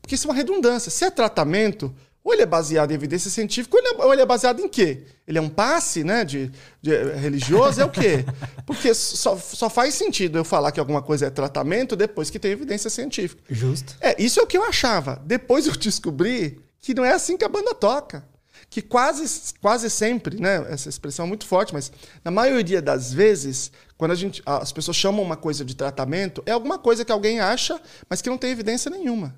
porque 0.00 0.14
isso 0.14 0.26
é 0.26 0.30
uma 0.30 0.36
redundância. 0.36 0.90
Se 0.90 1.04
é 1.04 1.10
tratamento, 1.10 1.94
ou 2.24 2.32
ele 2.32 2.42
é 2.42 2.46
baseado 2.46 2.90
em 2.90 2.94
evidência 2.94 3.30
científica, 3.30 3.76
ou 3.76 3.82
ele 3.82 3.88
é, 3.88 4.04
ou 4.04 4.12
ele 4.12 4.22
é 4.22 4.26
baseado 4.26 4.60
em 4.60 4.68
quê? 4.68 5.04
Ele 5.26 5.38
é 5.38 5.40
um 5.40 5.48
passe 5.48 6.04
né, 6.04 6.24
de, 6.24 6.50
de 6.80 6.90
religioso? 7.14 7.80
É 7.80 7.84
o 7.84 7.90
quê? 7.90 8.24
Porque 8.66 8.94
só, 8.94 9.36
só 9.36 9.70
faz 9.70 9.94
sentido 9.94 10.38
eu 10.38 10.44
falar 10.44 10.72
que 10.72 10.80
alguma 10.80 11.02
coisa 11.02 11.26
é 11.26 11.30
tratamento 11.30 11.96
depois 11.96 12.30
que 12.30 12.38
tem 12.38 12.52
evidência 12.52 12.90
científica. 12.90 13.42
Justo. 13.48 13.96
É, 14.00 14.20
isso 14.22 14.40
é 14.40 14.42
o 14.42 14.46
que 14.46 14.56
eu 14.56 14.64
achava. 14.64 15.20
Depois 15.24 15.66
eu 15.66 15.72
descobri 15.72 16.60
que 16.80 16.94
não 16.94 17.04
é 17.04 17.12
assim 17.12 17.36
que 17.36 17.44
a 17.44 17.48
banda 17.48 17.74
toca. 17.74 18.24
Que 18.72 18.80
quase, 18.80 19.52
quase 19.60 19.90
sempre, 19.90 20.40
né? 20.40 20.64
Essa 20.70 20.88
expressão 20.88 21.26
é 21.26 21.28
muito 21.28 21.46
forte, 21.46 21.74
mas 21.74 21.92
na 22.24 22.30
maioria 22.30 22.80
das 22.80 23.12
vezes, 23.12 23.70
quando 23.98 24.12
a 24.12 24.14
gente, 24.14 24.42
as 24.46 24.72
pessoas 24.72 24.96
chamam 24.96 25.22
uma 25.22 25.36
coisa 25.36 25.62
de 25.62 25.76
tratamento, 25.76 26.42
é 26.46 26.52
alguma 26.52 26.78
coisa 26.78 27.04
que 27.04 27.12
alguém 27.12 27.38
acha, 27.38 27.78
mas 28.08 28.22
que 28.22 28.30
não 28.30 28.38
tem 28.38 28.50
evidência 28.50 28.90
nenhuma 28.90 29.36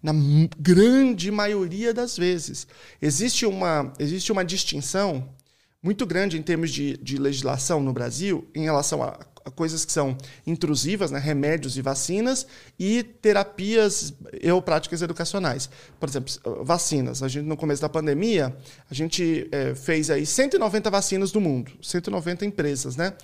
na 0.00 0.12
grande 0.56 1.32
maioria 1.32 1.92
das 1.92 2.16
vezes. 2.16 2.64
Existe 3.02 3.44
uma, 3.44 3.92
existe 3.98 4.30
uma 4.30 4.44
distinção 4.44 5.28
muito 5.82 6.06
grande 6.06 6.38
em 6.38 6.42
termos 6.42 6.70
de, 6.70 6.96
de 6.98 7.18
legislação 7.18 7.80
no 7.80 7.92
Brasil 7.92 8.48
em 8.54 8.62
relação 8.62 9.02
a, 9.02 9.18
coisas 9.54 9.84
que 9.84 9.92
são 9.92 10.16
intrusivas, 10.46 11.10
né, 11.10 11.18
remédios 11.18 11.76
e 11.76 11.82
vacinas, 11.82 12.46
e 12.78 13.02
terapias 13.02 14.12
ou 14.52 14.60
práticas 14.60 15.02
educacionais. 15.02 15.70
Por 15.98 16.08
exemplo, 16.08 16.32
vacinas. 16.62 17.22
A 17.22 17.28
gente, 17.28 17.46
no 17.46 17.56
começo 17.56 17.82
da 17.82 17.88
pandemia, 17.88 18.54
a 18.90 18.94
gente 18.94 19.48
é, 19.50 19.74
fez 19.74 20.10
aí 20.10 20.26
190 20.26 20.90
vacinas 20.90 21.32
do 21.32 21.40
mundo, 21.40 21.72
190 21.82 22.44
empresas, 22.44 22.96
né? 22.96 23.14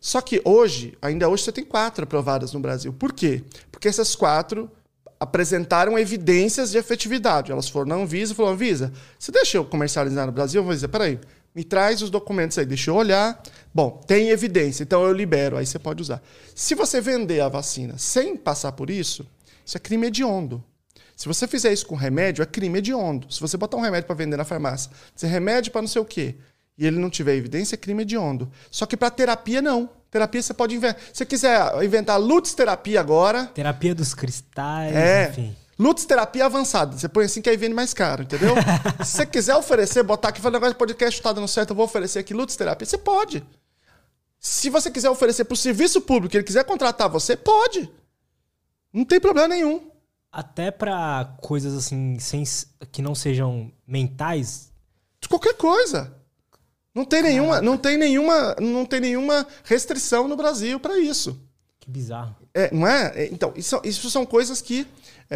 Só 0.00 0.20
que 0.20 0.40
hoje, 0.44 0.96
ainda 1.00 1.28
hoje, 1.28 1.44
você 1.44 1.52
tem 1.52 1.64
quatro 1.64 2.04
aprovadas 2.04 2.52
no 2.52 2.60
Brasil. 2.60 2.92
Por 2.92 3.12
quê? 3.12 3.42
Porque 3.72 3.88
essas 3.88 4.14
quatro 4.14 4.70
apresentaram 5.18 5.98
evidências 5.98 6.70
de 6.70 6.76
efetividade. 6.76 7.50
Elas 7.50 7.68
foram 7.68 7.88
na 7.88 7.94
Anvisa 7.94 8.32
e 8.32 8.36
falaram, 8.36 8.54
Anvisa, 8.54 8.92
você 9.18 9.32
deixa 9.32 9.56
eu 9.56 9.64
comercializar 9.64 10.26
no 10.26 10.32
Brasil? 10.32 10.62
Dizer, 10.62 10.88
peraí, 10.88 11.18
me 11.54 11.62
traz 11.62 12.02
os 12.02 12.10
documentos 12.10 12.58
aí, 12.58 12.66
deixa 12.66 12.90
eu 12.90 12.96
olhar. 12.96 13.40
Bom, 13.72 14.02
tem 14.06 14.30
evidência, 14.30 14.82
então 14.82 15.04
eu 15.04 15.12
libero, 15.12 15.56
aí 15.56 15.64
você 15.64 15.78
pode 15.78 16.02
usar. 16.02 16.22
Se 16.54 16.74
você 16.74 17.00
vender 17.00 17.40
a 17.40 17.48
vacina 17.48 17.96
sem 17.96 18.36
passar 18.36 18.72
por 18.72 18.90
isso, 18.90 19.26
isso 19.64 19.76
é 19.76 19.80
crime 19.80 20.08
hediondo. 20.08 20.64
Se 21.16 21.28
você 21.28 21.46
fizer 21.46 21.72
isso 21.72 21.86
com 21.86 21.94
remédio, 21.94 22.42
é 22.42 22.46
crime 22.46 22.78
hediondo. 22.78 23.32
Se 23.32 23.40
você 23.40 23.56
botar 23.56 23.76
um 23.76 23.80
remédio 23.80 24.06
para 24.06 24.16
vender 24.16 24.36
na 24.36 24.44
farmácia, 24.44 24.90
dizer 25.14 25.28
remédio 25.28 25.70
para 25.70 25.82
não 25.82 25.88
sei 25.88 26.02
o 26.02 26.04
quê, 26.04 26.34
e 26.76 26.86
ele 26.86 26.98
não 26.98 27.08
tiver 27.08 27.36
evidência, 27.36 27.76
é 27.76 27.78
crime 27.78 28.02
hediondo. 28.02 28.50
Só 28.70 28.84
que 28.84 28.96
para 28.96 29.10
terapia, 29.10 29.62
não. 29.62 29.88
Terapia 30.10 30.42
você 30.42 30.52
pode 30.52 30.74
inventar. 30.74 31.00
Se 31.00 31.18
você 31.18 31.26
quiser 31.26 31.84
inventar 31.84 32.20
Lutz 32.20 32.52
terapia 32.54 33.00
agora. 33.00 33.46
Terapia 33.46 33.94
dos 33.94 34.12
cristais, 34.12 34.94
é, 34.94 35.28
enfim. 35.30 35.56
Lutz 35.78 36.04
terapia 36.04 36.46
avançada. 36.46 36.96
Você 36.96 37.08
põe 37.08 37.24
assim 37.24 37.42
que 37.42 37.50
aí 37.50 37.56
vende 37.56 37.74
mais 37.74 37.92
caro, 37.92 38.22
entendeu? 38.22 38.54
Se 39.04 39.12
você 39.12 39.26
quiser 39.26 39.56
oferecer, 39.56 40.02
botar 40.02 40.28
aqui, 40.28 40.40
falar 40.40 40.54
negócio 40.54 40.74
de 40.74 40.78
podcast 40.78 41.20
tá 41.20 41.32
dando 41.32 41.48
certo, 41.48 41.70
eu 41.70 41.76
vou 41.76 41.84
oferecer 41.84 42.20
aqui 42.20 42.32
Lutz 42.32 42.56
terapia, 42.56 42.86
você 42.86 42.98
pode. 42.98 43.44
Se 44.38 44.68
você 44.68 44.90
quiser 44.90 45.10
oferecer 45.10 45.44
para 45.44 45.54
o 45.54 45.56
serviço 45.56 46.00
público, 46.02 46.36
ele 46.36 46.44
quiser 46.44 46.64
contratar 46.64 47.08
você, 47.08 47.36
pode. 47.36 47.90
Não 48.92 49.04
tem 49.04 49.18
problema 49.18 49.48
nenhum. 49.48 49.90
Até 50.30 50.70
para 50.70 51.36
coisas 51.40 51.74
assim, 51.74 52.18
sem, 52.18 52.44
que 52.92 53.00
não 53.00 53.14
sejam 53.14 53.72
mentais. 53.86 54.70
De 55.20 55.28
qualquer 55.28 55.54
coisa. 55.54 56.14
Não 56.94 57.04
tem 57.04 57.22
nenhuma, 57.22 57.60
não 57.60 57.76
tem 57.76 57.96
nenhuma, 57.96 58.54
não 58.60 58.86
tem 58.86 59.00
nenhuma 59.00 59.46
restrição 59.64 60.28
no 60.28 60.36
Brasil 60.36 60.78
para 60.78 60.98
isso. 60.98 61.40
Que 61.80 61.90
bizarro. 61.90 62.36
É, 62.54 62.72
não 62.72 62.86
é? 62.86 63.12
é? 63.16 63.26
Então, 63.32 63.52
isso, 63.56 63.80
isso 63.82 64.08
são 64.08 64.24
coisas 64.24 64.60
que, 64.60 64.86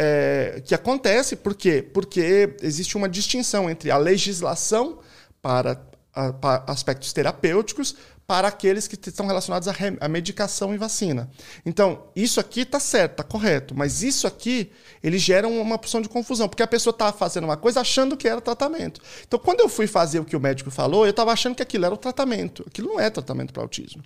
é, 0.01 0.61
que 0.63 0.73
acontecem 0.73 1.37
por 1.37 1.53
quê? 1.53 1.81
Porque 1.81 2.55
existe 2.61 2.95
uma 2.95 3.09
distinção 3.09 3.69
entre 3.69 3.91
a 3.91 3.97
legislação 3.97 4.99
para, 5.41 5.85
a, 6.13 6.31
para 6.31 6.63
aspectos 6.71 7.11
terapêuticos 7.11 7.97
para 8.25 8.47
aqueles 8.47 8.87
que 8.87 8.95
estão 9.09 9.27
relacionados 9.27 9.67
à, 9.67 9.73
à 9.99 10.07
medicação 10.07 10.73
e 10.73 10.77
vacina. 10.77 11.29
Então, 11.65 12.05
isso 12.15 12.39
aqui 12.39 12.61
está 12.61 12.79
certo, 12.79 13.11
está 13.11 13.23
correto, 13.23 13.75
mas 13.75 14.01
isso 14.01 14.25
aqui 14.25 14.71
ele 15.03 15.17
gera 15.17 15.49
uma 15.49 15.77
porção 15.77 16.01
de 16.01 16.07
confusão, 16.07 16.47
porque 16.47 16.63
a 16.63 16.67
pessoa 16.67 16.91
está 16.91 17.11
fazendo 17.11 17.43
uma 17.43 17.57
coisa 17.57 17.81
achando 17.81 18.15
que 18.15 18.27
era 18.27 18.39
tratamento. 18.39 19.01
Então, 19.27 19.37
quando 19.37 19.59
eu 19.59 19.67
fui 19.67 19.85
fazer 19.85 20.19
o 20.19 20.25
que 20.25 20.35
o 20.37 20.39
médico 20.39 20.71
falou, 20.71 21.05
eu 21.05 21.11
estava 21.11 21.33
achando 21.33 21.55
que 21.55 21.63
aquilo 21.63 21.83
era 21.83 21.93
o 21.93 21.97
tratamento. 21.97 22.63
Aquilo 22.65 22.87
não 22.87 22.99
é 23.01 23.09
tratamento 23.09 23.51
para 23.51 23.63
autismo. 23.63 24.01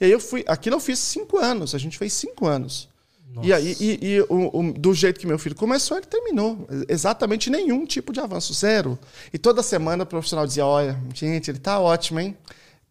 E 0.00 0.04
aí 0.04 0.12
eu 0.12 0.20
fui, 0.20 0.44
aquilo 0.46 0.76
eu 0.76 0.80
fiz 0.80 1.00
cinco 1.00 1.38
anos, 1.38 1.74
a 1.74 1.78
gente 1.78 1.98
fez 1.98 2.12
cinco 2.12 2.46
anos. 2.46 2.91
Nossa. 3.34 3.48
E 3.48 3.52
aí, 3.52 3.76
e, 3.80 3.98
e 4.02 4.20
o, 4.28 4.50
o, 4.58 4.72
do 4.72 4.92
jeito 4.92 5.18
que 5.18 5.26
meu 5.26 5.38
filho 5.38 5.54
começou, 5.54 5.96
ele 5.96 6.06
terminou. 6.06 6.68
Exatamente 6.88 7.48
nenhum 7.48 7.86
tipo 7.86 8.12
de 8.12 8.20
avanço, 8.20 8.52
zero. 8.52 8.98
E 9.32 9.38
toda 9.38 9.62
semana 9.62 10.04
o 10.04 10.06
profissional 10.06 10.46
dizia: 10.46 10.66
Olha, 10.66 10.98
gente, 11.14 11.50
ele 11.50 11.58
está 11.58 11.80
ótimo, 11.80 12.20
hein? 12.20 12.36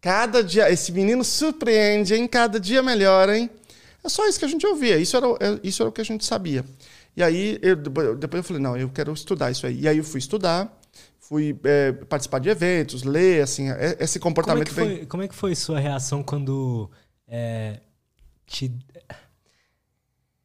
Cada 0.00 0.42
dia, 0.42 0.68
esse 0.68 0.90
menino 0.90 1.22
surpreende, 1.22 2.14
hein? 2.14 2.26
Cada 2.26 2.58
dia 2.58 2.82
melhora, 2.82 3.38
hein? 3.38 3.48
É 4.02 4.08
só 4.08 4.28
isso 4.28 4.38
que 4.38 4.44
a 4.44 4.48
gente 4.48 4.66
ouvia, 4.66 4.98
isso 4.98 5.16
era, 5.16 5.26
é, 5.26 5.60
isso 5.62 5.80
era 5.80 5.88
o 5.88 5.92
que 5.92 6.00
a 6.00 6.04
gente 6.04 6.24
sabia. 6.24 6.64
E 7.16 7.22
aí, 7.22 7.58
eu, 7.62 7.76
depois 7.76 8.38
eu 8.38 8.42
falei, 8.42 8.60
não, 8.60 8.76
eu 8.76 8.88
quero 8.88 9.12
estudar 9.12 9.50
isso 9.52 9.64
aí. 9.64 9.82
E 9.82 9.88
aí 9.88 9.98
eu 9.98 10.04
fui 10.04 10.18
estudar, 10.18 10.76
fui 11.20 11.56
é, 11.62 11.92
participar 11.92 12.40
de 12.40 12.48
eventos, 12.48 13.04
ler, 13.04 13.42
assim, 13.42 13.70
é, 13.70 13.96
esse 14.00 14.18
comportamento... 14.18 14.74
Como 14.74 14.80
é 14.80 14.88
que 14.88 14.96
foi, 14.96 15.06
como 15.06 15.22
é 15.22 15.28
que 15.28 15.34
foi 15.34 15.54
sua 15.54 15.78
reação 15.78 16.20
quando 16.20 16.90
é, 17.28 17.78
te... 18.46 18.72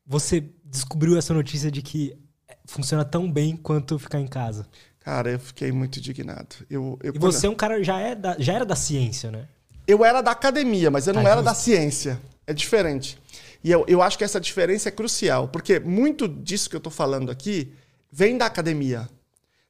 você 0.08 0.44
descobriu 0.64 1.18
essa 1.18 1.34
notícia 1.34 1.70
de 1.70 1.82
que 1.82 2.18
funciona 2.66 3.04
tão 3.04 3.32
bem 3.32 3.58
quanto 3.58 4.00
ficar 4.00 4.20
em 4.20 4.28
casa? 4.28 4.68
Cara, 5.00 5.32
eu 5.32 5.40
fiquei 5.40 5.72
muito 5.72 6.00
indignado. 6.00 6.56
Eu, 6.70 6.98
eu, 7.04 7.14
e 7.16 7.20
você 7.20 7.48
é 7.48 7.50
um 7.50 7.56
cara 7.56 7.84
já 7.84 8.00
é 8.00 8.16
da, 8.16 8.36
já 8.40 8.54
era 8.54 8.66
da 8.66 8.76
ciência, 8.76 9.32
né? 9.32 9.48
Eu 9.88 10.04
era 10.04 10.22
da 10.22 10.32
academia, 10.32 10.92
mas 10.92 11.08
eu 11.08 11.14
não 11.14 11.22
ah, 11.22 11.26
era 11.26 11.36
justo. 11.36 11.46
da 11.46 11.54
ciência. 11.54 12.22
É 12.46 12.54
diferente. 12.54 13.18
E 13.64 13.72
eu, 13.72 13.86
eu 13.88 14.02
acho 14.02 14.18
que 14.18 14.24
essa 14.24 14.40
diferença 14.40 14.90
é 14.90 14.92
crucial, 14.92 15.48
porque 15.48 15.80
muito 15.80 16.28
disso 16.28 16.70
que 16.70 16.76
eu 16.76 16.80
estou 16.80 16.92
falando 16.92 17.32
aqui 17.32 17.74
vem 18.12 18.38
da 18.38 18.46
academia. 18.46 19.10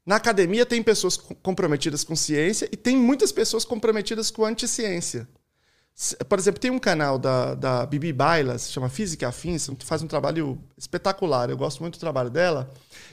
Na 0.06 0.15
academia 0.15 0.65
tem 0.65 0.82
pessoas 0.82 1.17
comprometidas 1.17 2.03
com 2.03 2.15
ciência 2.15 2.70
e 2.72 2.77
tem 2.77 2.96
muitas 2.96 3.32
pessoas 3.32 3.65
comprometidas 3.65 4.32
com 4.32 4.46
anticiência. 4.46 5.27
Por 6.30 6.38
exemplo, 6.38 6.60
tem 6.60 6.70
um 6.70 6.77
canal 6.77 7.18
da, 7.18 7.56
da 7.56 7.86
Bibi 7.86 8.13
Baila, 8.13 8.60
se 8.60 8.72
chama 8.72 8.88
Física 8.88 9.27
Afins, 9.27 9.68
faz 9.80 10.04
um 10.04 10.08
trabalho 10.08 10.62
espetacular, 10.77 11.50
eu 11.50 11.58
gosto 11.58 11.80
muito 11.82 11.98
do 11.98 12.00
trabalho 12.00 12.30
dela. 12.30 12.70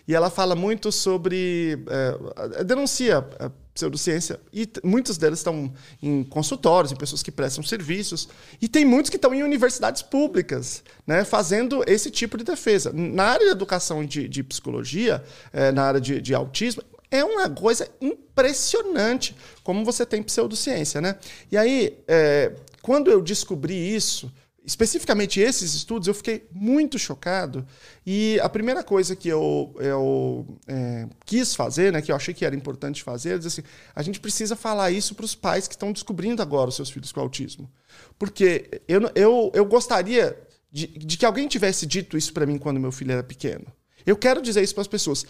E 0.07 0.15
ela 0.15 0.29
fala 0.29 0.55
muito 0.55 0.93
sobre. 0.93 1.83
É, 1.89 2.63
denuncia 2.65 3.27
a 3.41 3.51
pseudociência, 3.73 4.39
e 4.53 4.69
muitos 4.85 5.19
deles 5.19 5.41
estão 5.41 5.73
em 6.01 6.23
consultórios, 6.23 6.93
em 6.93 6.97
pessoas 6.97 7.25
que 7.25 7.33
prestam 7.33 7.65
serviços, 7.65 8.29
e 8.61 8.69
tem 8.69 8.85
muitos 8.85 9.11
que 9.11 9.17
estão 9.17 9.35
em 9.35 9.43
universidades 9.43 10.01
públicas, 10.01 10.85
né, 11.05 11.25
fazendo 11.25 11.83
esse 11.85 12.09
tipo 12.09 12.39
de 12.39 12.45
defesa. 12.45 12.93
Na 12.95 13.25
área 13.25 13.47
de 13.47 13.51
educação 13.51 14.05
de, 14.05 14.29
de 14.29 14.45
psicologia, 14.45 15.25
é, 15.53 15.73
na 15.73 15.83
área 15.83 16.01
de, 16.01 16.21
de 16.21 16.35
autismo, 16.35 16.83
é 17.11 17.25
uma 17.25 17.49
coisa 17.51 17.89
impressionante 18.01 19.37
como 19.65 19.85
você 19.85 20.07
tem 20.07 20.23
pseudociência, 20.23 21.01
né? 21.01 21.17
E 21.51 21.57
aí, 21.57 21.99
é, 22.07 22.53
quando 22.85 23.11
eu 23.11 23.23
descobri 23.23 23.97
isso, 23.97 24.31
especificamente 24.63 25.41
esses 25.41 25.73
estudos, 25.73 26.07
eu 26.07 26.13
fiquei 26.13 26.47
muito 26.53 26.99
chocado. 26.99 27.67
E 28.05 28.39
a 28.41 28.49
primeira 28.51 28.85
coisa 28.85 29.17
que 29.17 29.27
eu, 29.27 29.75
eu 29.79 30.47
é, 30.67 31.09
quis 31.25 31.55
fazer, 31.55 31.91
né, 31.95 32.03
que 32.03 32.13
eu 32.13 32.17
achei 32.17 32.35
que 32.35 32.45
era 32.45 32.55
importante 32.55 33.03
fazer, 33.03 33.31
é 33.31 33.39
dizer 33.39 33.49
assim, 33.49 33.63
a 33.97 34.03
gente 34.03 34.21
precisa 34.21 34.55
falar 34.55 34.91
isso 34.91 35.15
para 35.15 35.25
os 35.25 35.35
pais 35.35 35.67
que 35.67 35.75
estão 35.75 35.93
descobrindo 35.93 36.43
agora 36.43 36.69
os 36.69 36.77
seus 36.77 36.91
filhos 36.91 37.11
com 37.11 37.21
autismo. 37.21 37.73
Porque 38.19 38.83
eu, 38.87 39.11
eu, 39.15 39.51
eu 39.55 39.65
gostaria 39.65 40.39
de, 40.71 40.87
de 40.87 41.17
que 41.17 41.25
alguém 41.25 41.49
tivesse 41.49 41.87
dito 41.87 42.19
isso 42.19 42.35
para 42.35 42.45
mim 42.45 42.59
quando 42.59 42.79
meu 42.79 42.93
filho 42.93 43.13
era 43.13 43.23
pequeno. 43.23 43.65
Eu 44.05 44.17
quero 44.19 44.43
dizer 44.43 44.63
isso 44.63 44.75
para 44.75 44.83
as 44.83 44.89
pessoas. 44.89 45.25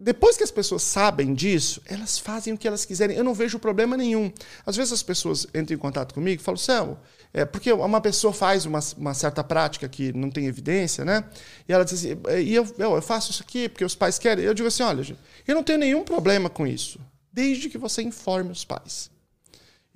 Depois 0.00 0.36
que 0.36 0.44
as 0.44 0.50
pessoas 0.52 0.82
sabem 0.82 1.34
disso, 1.34 1.82
elas 1.84 2.20
fazem 2.20 2.54
o 2.54 2.58
que 2.58 2.68
elas 2.68 2.84
quiserem. 2.84 3.16
Eu 3.16 3.24
não 3.24 3.34
vejo 3.34 3.58
problema 3.58 3.96
nenhum. 3.96 4.32
Às 4.64 4.76
vezes 4.76 4.92
as 4.92 5.02
pessoas 5.02 5.44
entram 5.52 5.74
em 5.74 5.78
contato 5.78 6.14
comigo 6.14 6.40
e 6.40 6.44
falam, 6.44 6.56
Céu, 6.56 7.00
é 7.34 7.44
porque 7.44 7.72
uma 7.72 8.00
pessoa 8.00 8.32
faz 8.32 8.64
uma, 8.64 8.78
uma, 8.96 9.12
certa 9.12 9.42
prática 9.42 9.88
que 9.88 10.12
não 10.12 10.30
tem 10.30 10.46
evidência, 10.46 11.04
né? 11.04 11.24
E 11.68 11.72
ela 11.72 11.84
diz 11.84 11.94
assim, 11.94 12.16
e 12.40 12.54
eu, 12.54 12.66
eu, 12.78 13.02
faço 13.02 13.32
isso 13.32 13.42
aqui 13.42 13.68
porque 13.68 13.84
os 13.84 13.96
pais 13.96 14.20
querem. 14.20 14.44
Eu 14.44 14.54
digo 14.54 14.68
assim, 14.68 14.84
olha, 14.84 15.16
eu 15.46 15.54
não 15.54 15.64
tenho 15.64 15.78
nenhum 15.78 16.04
problema 16.04 16.48
com 16.48 16.64
isso, 16.64 17.00
desde 17.32 17.68
que 17.68 17.76
você 17.76 18.00
informe 18.00 18.52
os 18.52 18.64
pais. 18.64 19.10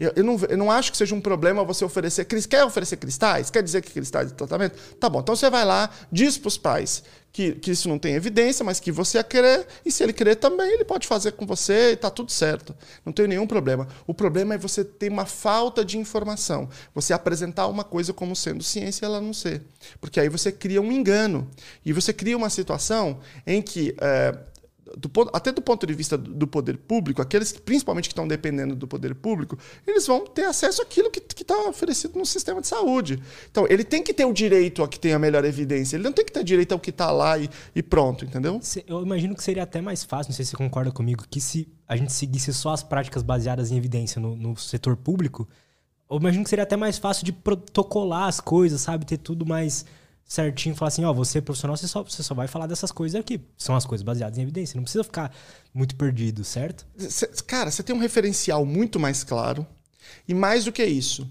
Eu, 0.03 0.13
eu, 0.17 0.25
não, 0.25 0.37
eu 0.49 0.59
não 0.59 0.71
acho 0.71 0.91
que 0.91 0.97
seja 0.97 1.15
um 1.15 1.21
problema 1.21 1.63
você 1.63 1.85
oferecer. 1.85 2.25
Quer 2.25 2.65
oferecer 2.65 2.97
cristais? 2.97 3.51
Quer 3.51 3.63
dizer 3.63 3.83
que 3.83 3.93
cristais 3.93 4.29
de 4.29 4.35
tratamento? 4.35 4.77
Tá 4.99 5.09
bom, 5.09 5.21
então 5.21 5.37
você 5.37 5.49
vai 5.49 5.65
lá, 5.65 5.89
diz 6.11 6.37
para 6.37 6.49
os 6.49 6.59
pais 6.59 7.05
que, 7.33 7.53
que 7.53 7.71
isso 7.71 7.89
não 7.89 7.99
tem 7.99 8.15
evidência, 8.15 8.65
mas 8.65 8.81
que 8.81 8.91
você 8.91 9.23
querer, 9.23 9.67
e 9.87 9.93
se 9.93 10.03
ele 10.03 10.13
querer 10.13 10.35
também, 10.37 10.73
ele 10.73 10.85
pode 10.85 11.07
fazer 11.07 11.33
com 11.33 11.47
você 11.47 11.93
e 11.93 11.97
tá 11.97 12.11
tudo 12.11 12.33
certo. 12.33 12.75
Não 13.07 13.13
tem 13.13 13.29
nenhum 13.29 13.47
problema. 13.47 13.87
O 14.07 14.13
problema 14.13 14.55
é 14.55 14.59
você 14.59 14.85
ter 14.85 15.09
uma 15.09 15.25
falta 15.25 15.85
de 15.85 15.97
informação. 15.97 16.69
Você 16.95 17.13
apresentar 17.13 17.69
uma 17.69 17.85
coisa 17.85 18.13
como 18.13 18.35
sendo 18.35 18.63
ciência 18.65 19.05
e 19.05 19.07
ela 19.07 19.21
não 19.21 19.33
ser. 19.33 19.63
Porque 20.01 20.19
aí 20.19 20.29
você 20.29 20.51
cria 20.51 20.83
um 20.83 20.91
engano. 20.91 21.49
E 21.85 21.93
você 21.93 22.13
cria 22.13 22.37
uma 22.37 22.51
situação 22.51 23.21
em 23.47 23.63
que. 23.63 23.95
É, 24.01 24.37
do 24.97 25.09
ponto, 25.09 25.31
até 25.35 25.53
do 25.53 25.63
ponto 25.63 25.87
de 25.87 25.95
vista 25.95 26.17
do 26.17 26.47
poder 26.47 26.77
público, 26.77 27.23
aqueles 27.23 27.53
que, 27.53 27.61
principalmente 27.61 28.09
que 28.09 28.13
estão 28.13 28.27
dependendo 28.27 28.75
do 28.75 28.87
poder 28.87 29.15
público, 29.15 29.59
eles 29.87 30.07
vão 30.07 30.27
ter 30.27 30.45
acesso 30.45 30.83
àquilo 30.83 31.11
que 31.11 31.21
está 31.21 31.57
oferecido 31.69 32.19
no 32.19 32.27
sistema 32.27 32.61
de 32.61 32.67
saúde. 32.67 33.23
Então, 33.51 33.67
ele 33.69 33.85
tem 33.85 34.03
que 34.03 34.13
ter 34.13 34.25
o 34.25 34.33
direito 34.33 34.83
a 34.83 34.89
que 34.89 34.99
tenha 34.99 35.17
a 35.17 35.19
melhor 35.19 35.45
evidência. 35.45 35.97
Ele 35.97 36.05
não 36.05 36.13
tem 36.13 36.25
que 36.25 36.33
ter 36.33 36.45
direito 36.45 36.73
ao 36.73 36.79
que 36.79 36.91
está 36.91 37.11
lá 37.11 37.39
e, 37.39 37.49
e, 37.75 37.83
pronto, 37.83 38.25
entendeu? 38.25 38.61
Eu 38.87 39.03
imagino 39.03 39.35
que 39.35 39.43
seria 39.43 39.63
até 39.63 39.81
mais 39.81 40.05
fácil, 40.05 40.31
não 40.31 40.37
sei 40.37 40.45
se 40.45 40.53
você 40.53 40.57
concorda 40.57 40.91
comigo, 40.91 41.25
que 41.29 41.41
se 41.41 41.69
a 41.87 41.97
gente 41.97 42.13
seguisse 42.13 42.53
só 42.53 42.71
as 42.71 42.83
práticas 42.83 43.23
baseadas 43.23 43.71
em 43.71 43.77
evidência 43.77 44.21
no, 44.21 44.37
no 44.37 44.57
setor 44.57 44.97
público, 44.97 45.49
eu 46.11 46.19
imagino 46.19 46.45
que 46.45 46.51
seria 46.51 46.65
até 46.65 46.77
mais 46.77 46.99
fácil 46.99 47.25
de 47.25 47.33
protocolar 47.33 48.29
as 48.29 48.39
coisas, 48.39 48.81
sabe? 48.83 49.07
Ter 49.07 49.17
tudo 49.17 49.47
mais 49.47 49.85
certinho, 50.25 50.75
falar 50.75 50.88
assim, 50.88 51.05
ó, 51.05 51.11
oh, 51.11 51.14
você 51.14 51.38
é 51.38 51.41
profissional, 51.41 51.76
você 51.76 51.87
só, 51.87 52.02
você 52.02 52.23
só 52.23 52.35
vai 52.35 52.49
falar 52.49 52.67
dessas 52.67 52.91
coisas 52.91 53.21
aqui. 53.21 53.41
São 53.57 53.76
as 53.76 53.85
coisas 53.85 54.02
baseadas 54.02 54.38
em 54.38 54.43
evidência. 54.43 54.76
Não 54.76 54.83
precisa 54.83 55.05
ficar 55.05 55.35
muito 55.75 55.95
perdido, 55.97 56.45
certo? 56.45 56.87
Cê, 56.97 57.26
cara, 57.47 57.71
você 57.71 57.83
tem 57.83 57.95
um 57.95 57.99
referencial 57.99 58.64
muito 58.64 58.99
mais 58.99 59.23
claro. 59.25 59.67
E 60.26 60.35
mais 60.35 60.64
do 60.64 60.73
que 60.73 60.85
isso, 60.85 61.31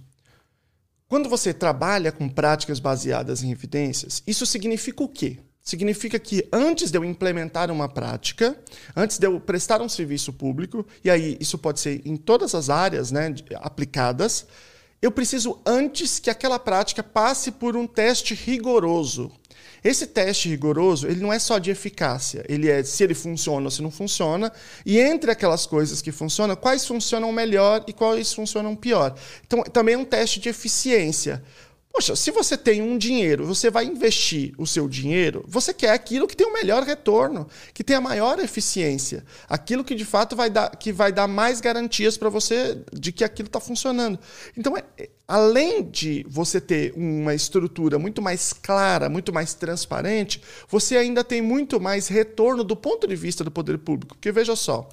quando 1.08 1.28
você 1.28 1.54
trabalha 1.54 2.12
com 2.12 2.30
práticas 2.30 2.80
baseadas 2.80 3.44
em 3.44 3.52
evidências, 3.52 4.24
isso 4.26 4.46
significa 4.46 5.04
o 5.04 5.10
quê? 5.10 5.40
Significa 5.62 6.18
que 6.18 6.48
antes 6.52 6.90
de 6.90 6.98
eu 6.98 7.06
implementar 7.06 7.70
uma 7.70 7.88
prática, 7.88 8.58
antes 8.96 9.20
de 9.20 9.28
eu 9.28 9.40
prestar 9.40 9.82
um 9.82 9.90
serviço 9.90 10.34
público, 10.34 10.86
e 11.04 11.10
aí 11.10 11.38
isso 11.40 11.58
pode 11.58 11.80
ser 11.80 12.02
em 12.06 12.16
todas 12.18 12.56
as 12.56 12.70
áreas 12.70 13.12
né, 13.12 13.34
aplicadas, 13.56 14.48
eu 15.02 15.12
preciso 15.12 15.60
antes 15.66 16.20
que 16.20 16.30
aquela 16.30 16.60
prática 16.60 17.02
passe 17.02 17.52
por 17.52 17.76
um 17.76 17.88
teste 17.88 18.36
rigoroso. 18.36 19.32
Esse 19.84 20.06
teste 20.06 20.48
rigoroso, 20.48 21.08
ele 21.08 21.22
não 21.22 21.34
é 21.34 21.40
só 21.40 21.58
de 21.58 21.72
eficácia, 21.72 22.46
ele 22.48 22.70
é 22.70 22.84
se 22.84 23.04
ele 23.04 23.16
funciona 23.16 23.66
ou 23.66 23.72
se 23.72 23.82
não 23.82 23.90
funciona, 23.90 24.52
e 24.86 25.00
entre 25.00 25.32
aquelas 25.32 25.66
coisas 25.66 26.04
que 26.04 26.12
funcionam, 26.12 26.56
quais 26.56 26.86
funcionam 26.86 27.32
melhor 27.32 27.84
e 27.88 27.94
quais 27.94 28.32
funcionam 28.32 28.76
pior. 28.76 29.16
Então, 29.46 29.64
também 29.64 29.96
é 29.96 29.98
um 29.98 30.06
teste 30.06 30.40
de 30.40 30.50
eficiência. 30.50 31.44
Poxa, 31.94 32.16
se 32.16 32.32
você 32.32 32.58
tem 32.58 32.82
um 32.82 32.98
dinheiro, 32.98 33.46
você 33.46 33.70
vai 33.70 33.86
investir 33.86 34.54
o 34.58 34.66
seu 34.66 34.88
dinheiro, 34.88 35.44
você 35.46 35.74
quer 35.74 35.92
aquilo 35.92 36.26
que 36.26 36.38
tem 36.38 36.48
o 36.48 36.54
melhor 36.54 36.84
retorno, 36.84 37.48
que 37.74 37.84
tem 37.84 37.96
a 37.96 38.02
maior 38.02 38.40
eficiência, 38.40 39.26
aquilo 39.50 39.84
que 39.84 39.94
de 39.94 40.06
fato 40.06 40.34
vai 40.34 40.50
dar, 40.50 40.70
que 40.78 40.94
vai 40.94 41.12
dar 41.12 41.28
mais 41.28 41.60
garantias 41.60 42.18
para 42.18 42.30
você 42.30 42.82
de 42.94 43.12
que 43.12 43.26
aquilo 43.26 43.48
está 43.48 43.60
funcionando. 43.60 44.18
Então, 44.58 44.78
é, 44.78 44.84
é, 44.98 45.10
além 45.28 45.84
de 45.84 46.26
você 46.30 46.62
ter 46.62 46.94
uma 46.96 47.36
estrutura 47.36 48.00
muito 48.00 48.22
mais 48.22 48.54
clara, 48.54 49.10
muito 49.10 49.34
mais 49.34 49.54
transparente, 49.54 50.42
você 50.70 50.96
ainda 50.96 51.26
tem 51.26 51.42
muito 51.42 51.80
mais 51.80 52.08
retorno 52.08 52.64
do 52.64 52.76
ponto 52.76 53.06
de 53.06 53.18
vista 53.18 53.44
do 53.44 53.52
poder 53.52 53.78
público. 53.78 54.16
Porque 54.16 54.32
veja 54.32 54.56
só, 54.56 54.88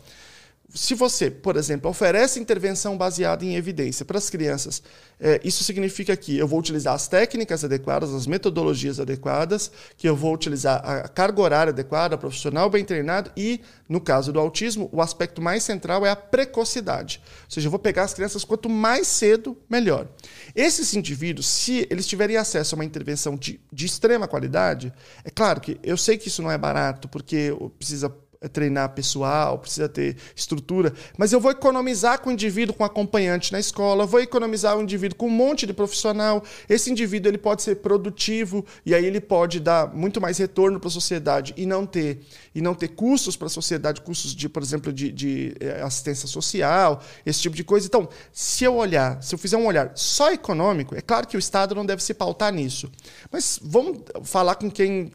se 0.75 0.95
você, 0.95 1.31
por 1.31 1.57
exemplo, 1.57 1.91
oferece 1.91 2.39
intervenção 2.39 2.97
baseada 2.97 3.43
em 3.43 3.57
evidência 3.57 4.05
para 4.05 4.19
as 4.19 4.29
crianças, 4.29 4.83
é, 5.19 5.41
isso 5.43 5.65
significa 5.65 6.15
que 6.15 6.37
eu 6.37 6.47
vou 6.47 6.59
utilizar 6.59 6.95
as 6.95 7.09
técnicas 7.09 7.65
adequadas, 7.65 8.13
as 8.13 8.27
metodologias 8.27 9.01
adequadas, 9.01 9.73
que 9.97 10.07
eu 10.07 10.15
vou 10.15 10.33
utilizar 10.35 10.85
a 10.85 11.09
carga 11.09 11.41
horária 11.41 11.71
adequada, 11.71 12.19
profissional 12.19 12.69
bem 12.69 12.85
treinado 12.85 13.31
e, 13.35 13.63
no 13.89 13.99
caso 13.99 14.31
do 14.31 14.39
autismo, 14.39 14.91
o 14.93 15.01
aspecto 15.01 15.41
mais 15.41 15.63
central 15.63 16.05
é 16.05 16.11
a 16.11 16.17
precocidade. 16.17 17.23
Ou 17.45 17.51
seja, 17.51 17.67
eu 17.67 17.71
vou 17.71 17.81
pegar 17.81 18.03
as 18.03 18.13
crianças 18.13 18.45
quanto 18.45 18.69
mais 18.69 19.07
cedo, 19.07 19.57
melhor. 19.71 20.07
Esses 20.55 20.93
indivíduos, 20.93 21.47
se 21.47 21.87
eles 21.91 22.07
tiverem 22.07 22.37
acesso 22.37 22.75
a 22.75 22.77
uma 22.77 22.85
intervenção 22.85 23.37
de, 23.37 23.59
de 23.73 23.87
extrema 23.87 24.29
qualidade, 24.29 24.93
é 25.25 25.31
claro 25.31 25.63
que 25.63 25.81
eu 25.83 25.97
sei 25.97 26.19
que 26.19 26.29
isso 26.29 26.43
não 26.43 26.51
é 26.51 26.59
barato, 26.59 27.09
porque 27.09 27.57
precisa 27.79 28.15
treinar 28.53 28.91
pessoal, 28.91 29.59
precisa 29.59 29.89
ter 29.89 30.17
estrutura, 30.37 30.93
mas 31.17 31.33
eu 31.33 31.41
vou 31.41 31.51
economizar 31.51 32.21
com 32.21 32.31
o 32.31 32.33
indivíduo 32.33 32.75
com 32.75 32.85
acompanhante 32.85 33.53
na 33.53 33.59
escola, 33.59 34.07
vou 34.07 34.21
economizar 34.21 34.77
o 34.77 34.83
indivíduo 34.83 35.17
com 35.17 35.27
um 35.27 35.31
monte 35.31 35.67
de 35.67 35.73
profissional. 35.73 36.43
Esse 36.69 36.91
indivíduo 36.91 37.31
ele 37.31 37.39
pode 37.39 37.63
ser 37.63 37.77
produtivo 37.77 38.65
e 38.87 38.95
aí 38.95 39.05
ele 39.05 39.21
pode 39.21 39.59
dar 39.59 39.93
muito 39.93 40.21
mais 40.21 40.39
retorno 40.39 40.79
para 40.79 40.89
a 40.89 40.93
sociedade 40.93 41.53
e 41.57 41.67
não 41.67 41.85
ter 41.85 42.21
e 42.55 42.61
não 42.61 42.75
ter 42.75 42.89
custos 42.89 43.37
para 43.37 43.47
a 43.47 43.51
sociedade, 43.51 44.01
custos 44.01 44.35
de, 44.35 44.49
por 44.49 44.63
exemplo, 44.63 44.93
de, 44.93 45.13
de 45.13 45.55
eh, 45.61 45.81
assistência 45.83 46.27
social, 46.27 47.01
esse 47.25 47.41
tipo 47.41 47.55
de 47.55 47.63
coisa. 47.63 47.87
Então, 47.87 48.09
se 48.33 48.65
eu 48.65 48.75
olhar, 48.77 49.23
se 49.23 49.33
eu 49.33 49.39
fizer 49.39 49.57
um 49.57 49.67
olhar 49.67 49.93
só 49.95 50.33
econômico, 50.33 50.95
é 50.97 51.01
claro 51.01 51.27
que 51.27 51.37
o 51.37 51.39
Estado 51.39 51.75
não 51.75 51.87
deve 51.87 52.03
se 52.03 52.13
pautar 52.13 52.53
nisso, 52.53 52.91
mas 53.31 53.61
vamos 53.63 54.03
falar 54.25 54.57
com 54.57 54.69
quem 54.69 55.13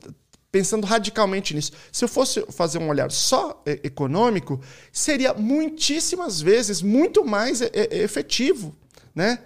pensando 0.54 0.86
radicalmente 0.86 1.56
nisso. 1.56 1.72
Se 1.92 2.06
eu 2.06 2.08
fosse 2.08 2.46
fazer 2.52 2.78
um 2.78 2.88
olhar 2.88 3.12
só 3.12 3.60
é, 3.66 3.80
econômico, 3.84 4.62
seria 4.92 5.34
muitíssimas 5.34 6.40
vezes 6.40 6.80
muito 6.80 7.26
mais 7.26 7.60
é, 7.60 7.72
é, 7.74 8.04
efetivo, 8.04 8.76
né? 9.16 9.40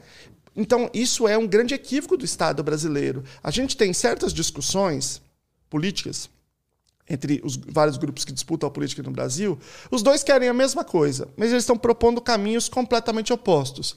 Então, 0.53 0.89
isso 0.93 1.25
é 1.25 1.37
um 1.37 1.47
grande 1.47 1.73
equívoco 1.73 2.17
do 2.17 2.25
Estado 2.25 2.61
brasileiro. 2.61 3.23
A 3.41 3.49
gente 3.51 3.77
tem 3.77 3.93
certas 3.93 4.33
discussões 4.33 5.21
políticas 5.69 6.29
entre 7.09 7.39
os 7.41 7.55
vários 7.55 7.95
grupos 7.95 8.25
que 8.25 8.33
disputam 8.33 8.67
a 8.67 8.71
política 8.71 9.01
no 9.01 9.11
Brasil, 9.11 9.57
os 9.89 10.03
dois 10.03 10.23
querem 10.23 10.49
a 10.49 10.53
mesma 10.53 10.83
coisa, 10.83 11.29
mas 11.37 11.51
eles 11.51 11.63
estão 11.63 11.77
propondo 11.77 12.19
caminhos 12.19 12.67
completamente 12.67 13.31
opostos. 13.31 13.95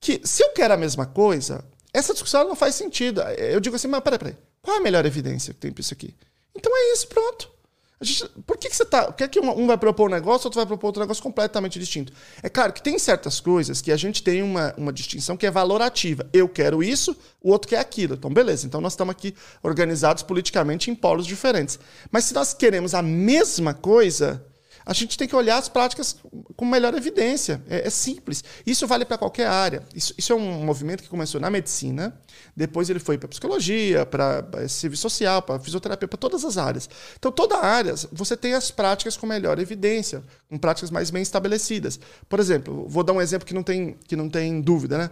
Que 0.00 0.20
se 0.24 0.42
eu 0.42 0.48
quero 0.48 0.74
a 0.74 0.76
mesma 0.76 1.06
coisa, 1.06 1.64
essa 1.92 2.12
discussão 2.12 2.48
não 2.48 2.56
faz 2.56 2.74
sentido. 2.74 3.20
Eu 3.20 3.60
digo 3.60 3.76
assim, 3.76 3.86
mas 3.86 4.00
peraí, 4.00 4.18
peraí. 4.18 4.36
Qual 4.64 4.78
a 4.78 4.80
melhor 4.80 5.04
evidência 5.04 5.52
que 5.52 5.60
tem 5.60 5.70
para 5.70 5.82
isso 5.82 5.92
aqui? 5.92 6.14
Então 6.56 6.72
é 6.74 6.94
isso, 6.94 7.06
pronto. 7.06 7.52
Gente, 8.00 8.28
por 8.46 8.56
que, 8.56 8.68
que 8.68 8.74
você 8.74 8.84
tá. 8.84 9.04
Por 9.04 9.14
que, 9.14 9.28
que 9.28 9.40
um 9.40 9.66
vai 9.66 9.76
propor 9.76 10.08
um 10.08 10.12
negócio, 10.12 10.46
outro 10.46 10.58
vai 10.58 10.66
propor 10.66 10.88
outro 10.88 11.00
negócio 11.00 11.22
completamente 11.22 11.78
distinto? 11.78 12.12
É 12.42 12.48
claro 12.48 12.72
que 12.72 12.82
tem 12.82 12.98
certas 12.98 13.40
coisas 13.40 13.82
que 13.82 13.92
a 13.92 13.96
gente 13.96 14.22
tem 14.22 14.42
uma, 14.42 14.74
uma 14.76 14.92
distinção 14.92 15.36
que 15.36 15.46
é 15.46 15.50
valorativa. 15.50 16.26
Eu 16.32 16.48
quero 16.48 16.82
isso, 16.82 17.14
o 17.42 17.50
outro 17.50 17.68
quer 17.68 17.78
aquilo. 17.78 18.14
Então, 18.14 18.30
beleza. 18.32 18.66
Então 18.66 18.80
nós 18.80 18.94
estamos 18.94 19.12
aqui 19.12 19.34
organizados 19.62 20.22
politicamente 20.22 20.90
em 20.90 20.94
polos 20.94 21.26
diferentes. 21.26 21.78
Mas 22.10 22.24
se 22.24 22.34
nós 22.34 22.54
queremos 22.54 22.94
a 22.94 23.02
mesma 23.02 23.74
coisa, 23.74 24.44
a 24.86 24.92
gente 24.92 25.16
tem 25.16 25.26
que 25.26 25.34
olhar 25.34 25.58
as 25.58 25.68
práticas 25.68 26.16
com 26.56 26.64
melhor 26.64 26.94
evidência. 26.94 27.62
É, 27.68 27.86
é 27.86 27.90
simples. 27.90 28.44
Isso 28.66 28.86
vale 28.86 29.04
para 29.04 29.16
qualquer 29.16 29.46
área. 29.46 29.82
Isso, 29.94 30.14
isso, 30.16 30.32
é 30.32 30.36
um 30.36 30.64
movimento 30.64 31.02
que 31.02 31.08
começou 31.08 31.40
na 31.40 31.50
medicina, 31.50 32.18
depois 32.56 32.90
ele 32.90 32.98
foi 32.98 33.16
para 33.16 33.28
psicologia, 33.28 34.04
para 34.04 34.68
serviço 34.68 35.02
social, 35.02 35.42
para 35.42 35.58
fisioterapia, 35.58 36.08
para 36.08 36.18
todas 36.18 36.44
as 36.44 36.58
áreas. 36.58 36.88
Então, 37.18 37.32
toda 37.32 37.58
área, 37.58 37.94
você 38.12 38.36
tem 38.36 38.54
as 38.54 38.70
práticas 38.70 39.16
com 39.16 39.26
melhor 39.26 39.58
evidência, 39.58 40.22
com 40.48 40.58
práticas 40.58 40.90
mais 40.90 41.10
bem 41.10 41.22
estabelecidas. 41.22 41.98
Por 42.28 42.40
exemplo, 42.40 42.86
vou 42.88 43.02
dar 43.02 43.12
um 43.12 43.20
exemplo 43.20 43.46
que 43.46 43.54
não 43.54 43.62
tem, 43.62 43.96
que 44.06 44.16
não 44.16 44.28
tem 44.28 44.60
dúvida, 44.60 44.98
né? 44.98 45.10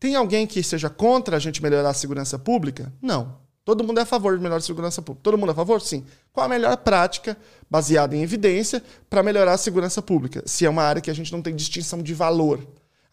Tem 0.00 0.16
alguém 0.16 0.48
que 0.48 0.62
seja 0.64 0.90
contra 0.90 1.36
a 1.36 1.38
gente 1.38 1.62
melhorar 1.62 1.90
a 1.90 1.94
segurança 1.94 2.36
pública? 2.36 2.92
Não. 3.00 3.40
Todo 3.64 3.84
mundo 3.84 3.98
é 3.98 4.02
a 4.02 4.06
favor 4.06 4.36
de 4.36 4.42
melhor 4.42 4.60
segurança 4.60 5.00
pública. 5.00 5.22
Todo 5.22 5.38
mundo 5.38 5.50
é 5.50 5.52
a 5.52 5.56
favor? 5.56 5.80
Sim. 5.80 6.04
Qual 6.32 6.44
a 6.44 6.48
melhor 6.48 6.76
prática, 6.78 7.36
baseada 7.70 8.16
em 8.16 8.22
evidência, 8.22 8.82
para 9.08 9.22
melhorar 9.22 9.52
a 9.52 9.58
segurança 9.58 10.02
pública? 10.02 10.42
Se 10.46 10.66
é 10.66 10.70
uma 10.70 10.82
área 10.82 11.00
que 11.00 11.10
a 11.10 11.14
gente 11.14 11.32
não 11.32 11.40
tem 11.40 11.54
distinção 11.54 12.02
de 12.02 12.12
valor. 12.12 12.66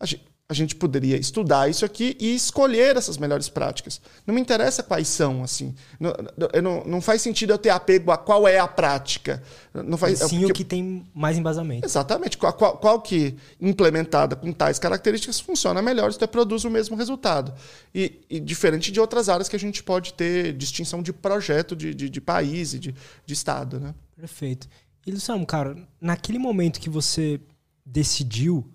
Gente, 0.03 0.28
a 0.51 0.53
gente 0.55 0.75
poderia 0.75 1.15
estudar 1.15 1.69
isso 1.69 1.85
aqui 1.85 2.17
e 2.19 2.33
escolher 2.33 2.97
essas 2.97 3.19
melhores 3.19 3.47
práticas. 3.47 4.01
Não 4.25 4.33
me 4.33 4.41
interessa 4.41 4.81
quais 4.81 5.07
são, 5.07 5.43
assim. 5.43 5.75
Não, 5.99 6.11
não, 6.59 6.83
não 6.85 7.01
faz 7.01 7.21
sentido 7.21 7.53
eu 7.53 7.57
ter 7.59 7.69
apego 7.69 8.09
a 8.09 8.17
qual 8.17 8.47
é 8.47 8.57
a 8.57 8.67
prática. 8.67 9.43
Não 9.71 9.95
faz, 9.95 10.17
Sim, 10.17 10.39
porque... 10.39 10.51
o 10.51 10.55
que 10.55 10.63
tem 10.63 11.05
mais 11.13 11.37
embasamento. 11.37 11.85
Exatamente. 11.85 12.35
Qual, 12.35 12.51
qual, 12.51 12.77
qual, 12.79 12.99
que, 12.99 13.35
implementada 13.61 14.35
com 14.35 14.51
tais 14.51 14.79
características, 14.79 15.39
funciona 15.39 15.83
melhor, 15.83 16.09
isso 16.09 16.27
produz 16.27 16.63
o 16.63 16.69
mesmo 16.71 16.95
resultado. 16.95 17.53
E, 17.93 18.19
e, 18.27 18.39
diferente 18.39 18.91
de 18.91 18.99
outras 18.99 19.29
áreas 19.29 19.47
que 19.47 19.55
a 19.55 19.59
gente 19.59 19.83
pode 19.83 20.15
ter 20.15 20.53
distinção 20.53 21.03
de 21.03 21.13
projeto, 21.13 21.75
de, 21.75 21.93
de, 21.93 22.09
de 22.09 22.21
país 22.21 22.73
e 22.73 22.79
de, 22.79 22.95
de 23.23 23.33
estado. 23.35 23.79
Né? 23.79 23.93
Perfeito. 24.15 24.67
E, 25.05 25.11
Luciano, 25.11 25.45
cara, 25.45 25.77
naquele 26.01 26.39
momento 26.39 26.79
que 26.79 26.89
você 26.89 27.39
decidiu 27.85 28.67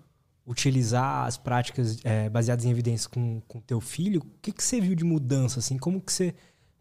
utilizar 0.47 1.25
as 1.25 1.37
práticas 1.37 1.97
é, 2.03 2.29
baseadas 2.29 2.65
em 2.65 2.69
evidências 2.69 3.07
com 3.07 3.41
o 3.53 3.61
teu 3.61 3.81
filho, 3.81 4.21
o 4.21 4.39
que, 4.41 4.51
que 4.51 4.63
você 4.63 4.79
viu 4.79 4.93
de 4.95 5.03
mudança? 5.03 5.59
Assim? 5.59 5.77
Como 5.77 5.99
que 5.99 6.11
você 6.13 6.35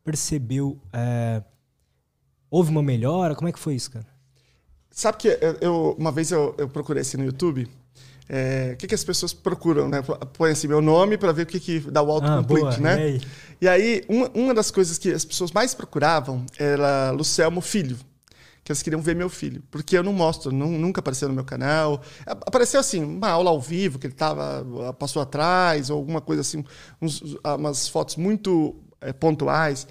percebeu? 0.04 0.78
É, 0.92 1.42
houve 2.50 2.70
uma 2.70 2.82
melhora? 2.82 3.34
Como 3.34 3.48
é 3.48 3.52
que 3.52 3.58
foi 3.58 3.74
isso, 3.74 3.90
cara? 3.90 4.06
Sabe 4.90 5.18
que 5.18 5.28
eu, 5.60 5.96
uma 5.98 6.12
vez 6.12 6.30
eu, 6.30 6.54
eu 6.58 6.68
procurei 6.68 7.00
assim 7.00 7.16
no 7.16 7.24
YouTube. 7.24 7.66
é, 8.28 8.72
O 8.74 8.76
que, 8.76 8.86
que 8.86 8.94
as 8.94 9.02
pessoas 9.02 9.32
procuram, 9.32 9.88
né? 9.88 10.02
Põe 10.36 10.52
assim 10.52 10.68
meu 10.68 10.80
nome 10.80 11.16
para 11.18 11.32
ver 11.32 11.42
o 11.42 11.46
que, 11.46 11.58
que 11.58 11.80
dá 11.80 12.00
o 12.02 12.10
Ah, 12.10 12.14
autocomplete, 12.14 12.78
boa. 12.78 12.78
né? 12.80 13.00
E 13.00 13.02
aí? 13.02 13.20
E 13.62 13.68
aí, 13.68 14.04
uma, 14.08 14.30
uma 14.34 14.54
das 14.54 14.70
coisas 14.70 14.98
que 14.98 15.10
as 15.10 15.24
pessoas 15.24 15.50
mais 15.50 15.74
procuravam 15.74 16.44
era 16.58 17.10
Lucelmo 17.12 17.60
Filho. 17.60 17.96
Que 18.64 18.72
elas 18.72 18.82
queriam 18.82 19.02
ver 19.02 19.14
meu 19.14 19.28
filho. 19.28 19.62
Porque 19.70 19.96
eu 19.96 20.02
não 20.02 20.12
mostro, 20.12 20.50
nu- 20.50 20.66
nunca 20.78 21.00
apareceu 21.00 21.28
no 21.28 21.34
meu 21.34 21.44
canal. 21.44 22.00
Apareceu 22.26 22.80
assim, 22.80 23.04
uma 23.04 23.28
aula 23.28 23.50
ao 23.50 23.60
vivo, 23.60 23.98
que 23.98 24.06
ele 24.06 24.14
tava, 24.14 24.64
passou 24.98 25.20
atrás, 25.20 25.90
ou 25.90 25.98
alguma 25.98 26.20
coisa 26.22 26.40
assim, 26.40 26.64
uns- 27.00 27.22
umas 27.58 27.86
fotos 27.88 28.16
muito 28.16 28.74
eh, 29.02 29.12
pontuais. 29.12 29.86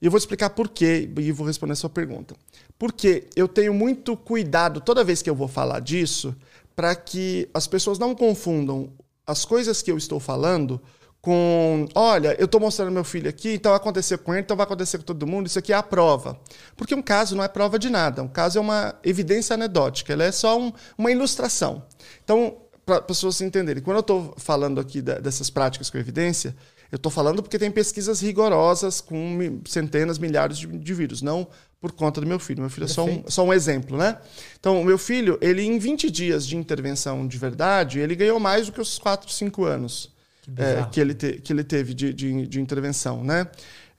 E 0.00 0.04
eu 0.06 0.10
vou 0.10 0.18
explicar 0.18 0.50
por 0.50 0.68
quê 0.68 1.10
e 1.18 1.32
vou 1.32 1.46
responder 1.46 1.72
a 1.72 1.76
sua 1.76 1.88
pergunta. 1.90 2.36
Porque 2.78 3.26
eu 3.34 3.48
tenho 3.48 3.72
muito 3.74 4.16
cuidado 4.16 4.80
toda 4.80 5.02
vez 5.02 5.22
que 5.22 5.30
eu 5.30 5.34
vou 5.34 5.48
falar 5.48 5.80
disso, 5.80 6.36
para 6.76 6.94
que 6.94 7.48
as 7.52 7.66
pessoas 7.66 7.98
não 7.98 8.14
confundam 8.14 8.92
as 9.26 9.44
coisas 9.44 9.82
que 9.82 9.90
eu 9.90 9.98
estou 9.98 10.20
falando 10.20 10.80
com, 11.28 11.86
olha, 11.94 12.34
eu 12.38 12.46
estou 12.46 12.58
mostrando 12.58 12.90
meu 12.90 13.04
filho 13.04 13.28
aqui, 13.28 13.52
então 13.52 13.70
vai 13.72 13.76
acontecer 13.76 14.16
com 14.16 14.32
ele, 14.32 14.40
então 14.40 14.56
vai 14.56 14.64
acontecer 14.64 14.96
com 14.96 15.04
todo 15.04 15.26
mundo, 15.26 15.46
isso 15.46 15.58
aqui 15.58 15.74
é 15.74 15.76
a 15.76 15.82
prova. 15.82 16.40
Porque 16.74 16.94
um 16.94 17.02
caso 17.02 17.36
não 17.36 17.44
é 17.44 17.48
prova 17.48 17.78
de 17.78 17.90
nada, 17.90 18.22
um 18.22 18.28
caso 18.28 18.56
é 18.56 18.60
uma 18.62 18.94
evidência 19.04 19.52
anedótica, 19.52 20.10
ela 20.14 20.24
é 20.24 20.32
só 20.32 20.58
um- 20.58 20.72
uma 20.96 21.10
ilustração. 21.10 21.82
Então, 22.24 22.56
para 22.86 22.96
as 22.96 23.04
pessoas 23.04 23.38
entenderem, 23.42 23.82
quando 23.82 23.98
eu 23.98 24.00
estou 24.00 24.32
falando 24.38 24.80
aqui 24.80 25.02
da- 25.02 25.18
dessas 25.18 25.50
práticas 25.50 25.90
com 25.90 25.98
evidência, 25.98 26.56
eu 26.90 26.96
estou 26.96 27.12
falando 27.12 27.42
porque 27.42 27.58
tem 27.58 27.70
pesquisas 27.70 28.22
rigorosas 28.22 29.02
com 29.02 29.60
centenas, 29.66 30.18
milhares 30.18 30.56
de, 30.56 30.94
vírus, 30.94 31.20
não 31.20 31.46
por 31.78 31.92
conta 31.92 32.22
do 32.22 32.26
meu 32.26 32.38
filho. 32.38 32.62
Meu 32.62 32.70
filho 32.70 32.86
é 32.86 32.88
só 32.88 33.04
um, 33.04 33.22
só 33.28 33.44
um 33.44 33.52
exemplo, 33.52 33.98
né? 33.98 34.16
Então, 34.58 34.80
o 34.80 34.84
meu 34.84 34.96
filho, 34.96 35.36
ele 35.42 35.62
em 35.62 35.78
20 35.78 36.10
dias 36.10 36.46
de 36.46 36.56
intervenção 36.56 37.28
de 37.28 37.36
verdade, 37.36 37.98
ele 37.98 38.16
ganhou 38.16 38.40
mais 38.40 38.64
do 38.64 38.72
que 38.72 38.80
os 38.80 38.98
4, 38.98 39.30
5 39.30 39.64
anos 39.66 40.16
Que 40.56 40.62
é, 40.62 40.86
que, 40.90 41.00
ele 41.00 41.14
te- 41.14 41.40
que 41.40 41.52
ele 41.52 41.62
teve 41.64 41.94
de, 41.94 42.12
de, 42.12 42.46
de 42.46 42.60
intervenção, 42.60 43.22
né? 43.22 43.46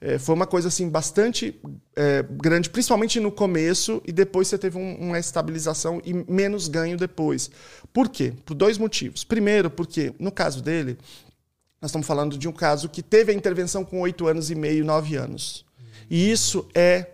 É, 0.01 0.17
foi 0.17 0.33
uma 0.33 0.47
coisa 0.47 0.69
assim 0.69 0.87
bastante 0.89 1.59
é, 1.95 2.23
grande, 2.31 2.69
principalmente 2.69 3.19
no 3.19 3.29
começo, 3.31 4.01
e 4.05 4.11
depois 4.13 4.47
você 4.47 4.57
teve 4.57 4.77
um- 4.77 4.95
uma 4.95 5.19
estabilização 5.19 6.01
e 6.05 6.13
menos 6.13 6.69
ganho 6.69 6.95
depois. 6.97 7.51
Por 7.91 8.07
quê? 8.07 8.31
Por 8.45 8.53
dois 8.53 8.77
motivos. 8.77 9.25
Primeiro, 9.25 9.69
porque 9.69 10.13
no 10.17 10.31
caso 10.31 10.63
dele, 10.63 10.97
nós 11.81 11.91
estamos 11.91 12.07
falando 12.07 12.37
de 12.37 12.47
um 12.47 12.51
caso 12.53 12.87
que 12.89 13.03
teve 13.03 13.31
a 13.31 13.35
intervenção 13.35 13.83
com 13.83 13.99
8 13.99 14.25
anos 14.27 14.49
e 14.49 14.55
meio, 14.55 14.85
9 14.85 15.15
anos. 15.17 15.65
E 16.09 16.31
isso 16.31 16.65
é, 16.73 17.05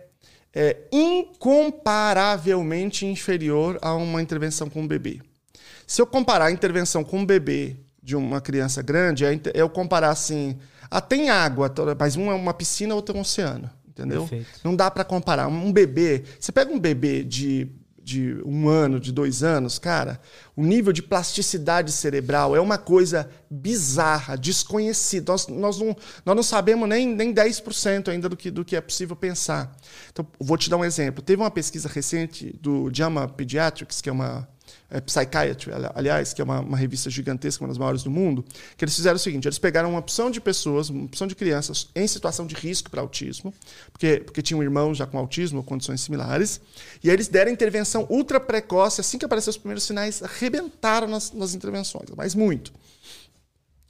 é 0.54 0.76
incomparavelmente 0.92 3.04
inferior 3.06 3.78
a 3.82 3.94
uma 3.94 4.22
intervenção 4.22 4.70
com 4.70 4.82
um 4.82 4.86
bebê. 4.86 5.20
Se 5.86 6.00
eu 6.00 6.06
comparar 6.06 6.46
a 6.46 6.52
intervenção 6.52 7.02
com 7.04 7.18
um 7.18 7.26
bebê 7.26 7.76
de 8.06 8.14
uma 8.14 8.40
criança 8.40 8.80
grande, 8.82 9.24
é 9.24 9.40
eu 9.52 9.68
comparar 9.68 10.10
assim, 10.10 10.56
ah, 10.88 11.00
tem 11.00 11.28
água, 11.28 11.68
toda- 11.68 11.96
mas 11.98 12.14
um 12.14 12.30
é 12.30 12.34
uma 12.34 12.54
piscina, 12.54 12.94
outro 12.94 13.16
é 13.16 13.18
um 13.18 13.22
oceano, 13.22 13.68
entendeu? 13.88 14.20
Perfeito. 14.20 14.46
Não 14.62 14.76
dá 14.76 14.88
para 14.88 15.02
comparar. 15.02 15.48
Um 15.48 15.72
bebê, 15.72 16.22
você 16.38 16.52
pega 16.52 16.72
um 16.72 16.78
bebê 16.78 17.24
de, 17.24 17.66
de 18.00 18.40
um 18.46 18.68
ano, 18.68 19.00
de 19.00 19.10
dois 19.10 19.42
anos, 19.42 19.80
cara, 19.80 20.20
o 20.54 20.62
nível 20.64 20.92
de 20.92 21.02
plasticidade 21.02 21.90
cerebral 21.90 22.54
é 22.54 22.60
uma 22.60 22.78
coisa 22.78 23.28
bizarra, 23.50 24.36
desconhecida. 24.36 25.32
Nós, 25.32 25.48
nós, 25.48 25.78
não, 25.80 25.96
nós 26.24 26.36
não 26.36 26.42
sabemos 26.44 26.88
nem, 26.88 27.12
nem 27.12 27.34
10% 27.34 28.06
ainda 28.08 28.28
do 28.28 28.36
que, 28.36 28.52
do 28.52 28.64
que 28.64 28.76
é 28.76 28.80
possível 28.80 29.16
pensar. 29.16 29.76
Então, 30.12 30.24
vou 30.38 30.56
te 30.56 30.70
dar 30.70 30.76
um 30.76 30.84
exemplo. 30.84 31.20
Teve 31.24 31.42
uma 31.42 31.50
pesquisa 31.50 31.88
recente 31.88 32.56
do 32.62 32.88
JAMA 32.94 33.26
Pediatrics, 33.26 34.00
que 34.00 34.08
é 34.08 34.12
uma 34.12 34.46
é, 34.88 35.00
Psychiatry, 35.00 35.72
ali- 35.72 35.90
aliás, 35.94 36.32
que 36.32 36.40
é 36.40 36.44
uma, 36.44 36.60
uma 36.60 36.76
revista 36.76 37.10
gigantesca, 37.10 37.64
uma 37.64 37.68
das 37.68 37.78
maiores 37.78 38.02
do 38.02 38.10
mundo, 38.10 38.44
que 38.76 38.84
eles 38.84 38.94
fizeram 38.94 39.16
o 39.16 39.18
seguinte: 39.18 39.46
eles 39.46 39.58
pegaram 39.58 39.90
uma 39.90 39.98
opção 39.98 40.30
de 40.30 40.40
pessoas, 40.40 40.88
uma 40.88 41.04
opção 41.04 41.26
de 41.26 41.34
crianças 41.34 41.88
em 41.94 42.06
situação 42.06 42.46
de 42.46 42.54
risco 42.54 42.90
para 42.90 43.00
autismo, 43.00 43.52
porque, 43.92 44.22
porque 44.24 44.42
tinham 44.42 44.62
irmãos 44.62 44.96
já 44.96 45.06
com 45.06 45.18
autismo 45.18 45.58
ou 45.58 45.64
condições 45.64 46.00
similares, 46.00 46.60
e 47.02 47.08
aí 47.08 47.16
eles 47.16 47.28
deram 47.28 47.50
intervenção 47.50 48.06
ultra 48.08 48.38
precoce, 48.38 49.00
assim 49.00 49.18
que 49.18 49.24
apareceram 49.24 49.50
os 49.50 49.58
primeiros 49.58 49.84
sinais, 49.84 50.22
arrebentaram 50.22 51.08
nas, 51.08 51.32
nas 51.32 51.54
intervenções, 51.54 52.08
mas 52.16 52.34
muito. 52.34 52.72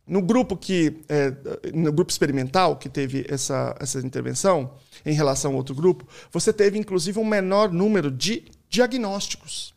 No 0.06 0.22
grupo 0.22 0.56
que 0.56 1.00
é, 1.08 1.34
no 1.74 1.92
grupo 1.92 2.12
experimental 2.12 2.76
que 2.76 2.88
teve 2.88 3.26
essa, 3.28 3.76
essa 3.80 3.98
intervenção 3.98 4.72
em 5.04 5.12
relação 5.12 5.50
ao 5.50 5.56
outro 5.56 5.74
grupo, 5.74 6.06
você 6.32 6.52
teve 6.52 6.78
inclusive 6.78 7.18
um 7.18 7.24
menor 7.24 7.72
número 7.72 8.08
de 8.08 8.44
diagnósticos 8.70 9.75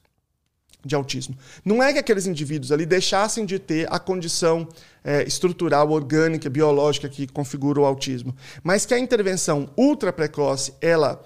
de 0.83 0.95
autismo. 0.95 1.35
Não 1.63 1.83
é 1.83 1.91
que 1.91 1.99
aqueles 1.99 2.25
indivíduos 2.25 2.71
ali 2.71 2.85
deixassem 2.85 3.45
de 3.45 3.59
ter 3.59 3.87
a 3.91 3.99
condição 3.99 4.67
é, 5.03 5.23
estrutural, 5.23 5.89
orgânica, 5.91 6.49
biológica 6.49 7.09
que 7.09 7.27
configura 7.27 7.79
o 7.81 7.85
autismo, 7.85 8.35
mas 8.63 8.85
que 8.85 8.93
a 8.93 8.99
intervenção 8.99 9.69
ultra 9.77 10.13
precoce 10.13 10.73
ela 10.81 11.21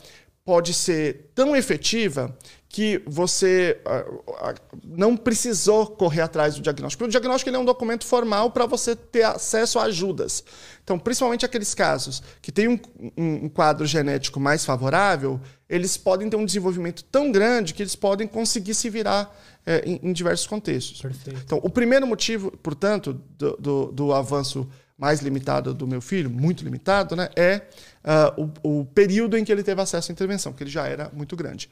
pode 0.46 0.74
ser 0.74 1.32
tão 1.34 1.56
efetiva 1.56 2.36
que 2.68 3.04
você 3.06 3.80
ah, 3.86 4.04
ah, 4.40 4.56
não 4.84 5.16
precisou 5.16 5.86
correr 5.86 6.22
atrás 6.22 6.56
do 6.56 6.62
diagnóstico. 6.62 7.06
O 7.06 7.08
diagnóstico 7.08 7.56
é 7.56 7.60
um 7.60 7.64
documento 7.64 8.04
formal 8.04 8.50
para 8.50 8.66
você 8.66 8.96
ter 8.96 9.22
acesso 9.24 9.78
a 9.78 9.84
ajudas. 9.84 10.44
Então, 10.84 10.98
principalmente 10.98 11.46
aqueles 11.46 11.76
casos 11.76 12.24
que 12.42 12.52
têm 12.52 12.68
um- 12.68 12.80
um 13.16 13.48
quadro 13.48 13.86
genético 13.86 14.40
mais 14.40 14.66
favorável, 14.66 15.40
eles 15.76 15.98
podem 15.98 16.30
ter 16.30 16.36
um 16.38 16.46
desenvolvimento 16.46 17.04
tão 17.06 17.32
grande 17.32 17.74
que 17.74 17.82
eles 17.84 17.96
podem 17.96 18.28
conseguir 18.28 18.74
se 18.74 18.90
virar 18.90 19.34
eh, 19.66 19.84
em, 19.86 20.10
em 20.10 20.14
diversos 20.14 20.46
contextos. 20.48 21.02
Perfeito. 21.02 21.40
Então, 21.44 21.60
o 21.64 21.70
primeiro 21.70 22.06
motivo, 22.06 22.52
portanto, 22.62 23.20
do, 23.38 23.58
do- 23.58 23.92
do 23.92 24.14
avanço 24.14 24.70
mais 24.98 25.20
limitado 25.22 25.74
do 25.74 25.88
meu 25.88 26.00
filho, 26.02 26.30
muito 26.30 26.64
limitado, 26.64 27.16
né, 27.16 27.28
é 27.36 27.62
ah, 28.04 28.34
o, 28.64 28.80
o 28.82 28.86
período 28.86 29.36
em 29.38 29.44
que 29.44 29.52
ele 29.52 29.64
teve 29.64 29.82
acesso 29.82 30.12
à 30.12 30.14
intervenção, 30.14 30.54
que 30.54 30.64
ele 30.64 30.70
já 30.70 30.88
era 30.88 31.10
muito 31.14 31.36
grande. 31.36 31.70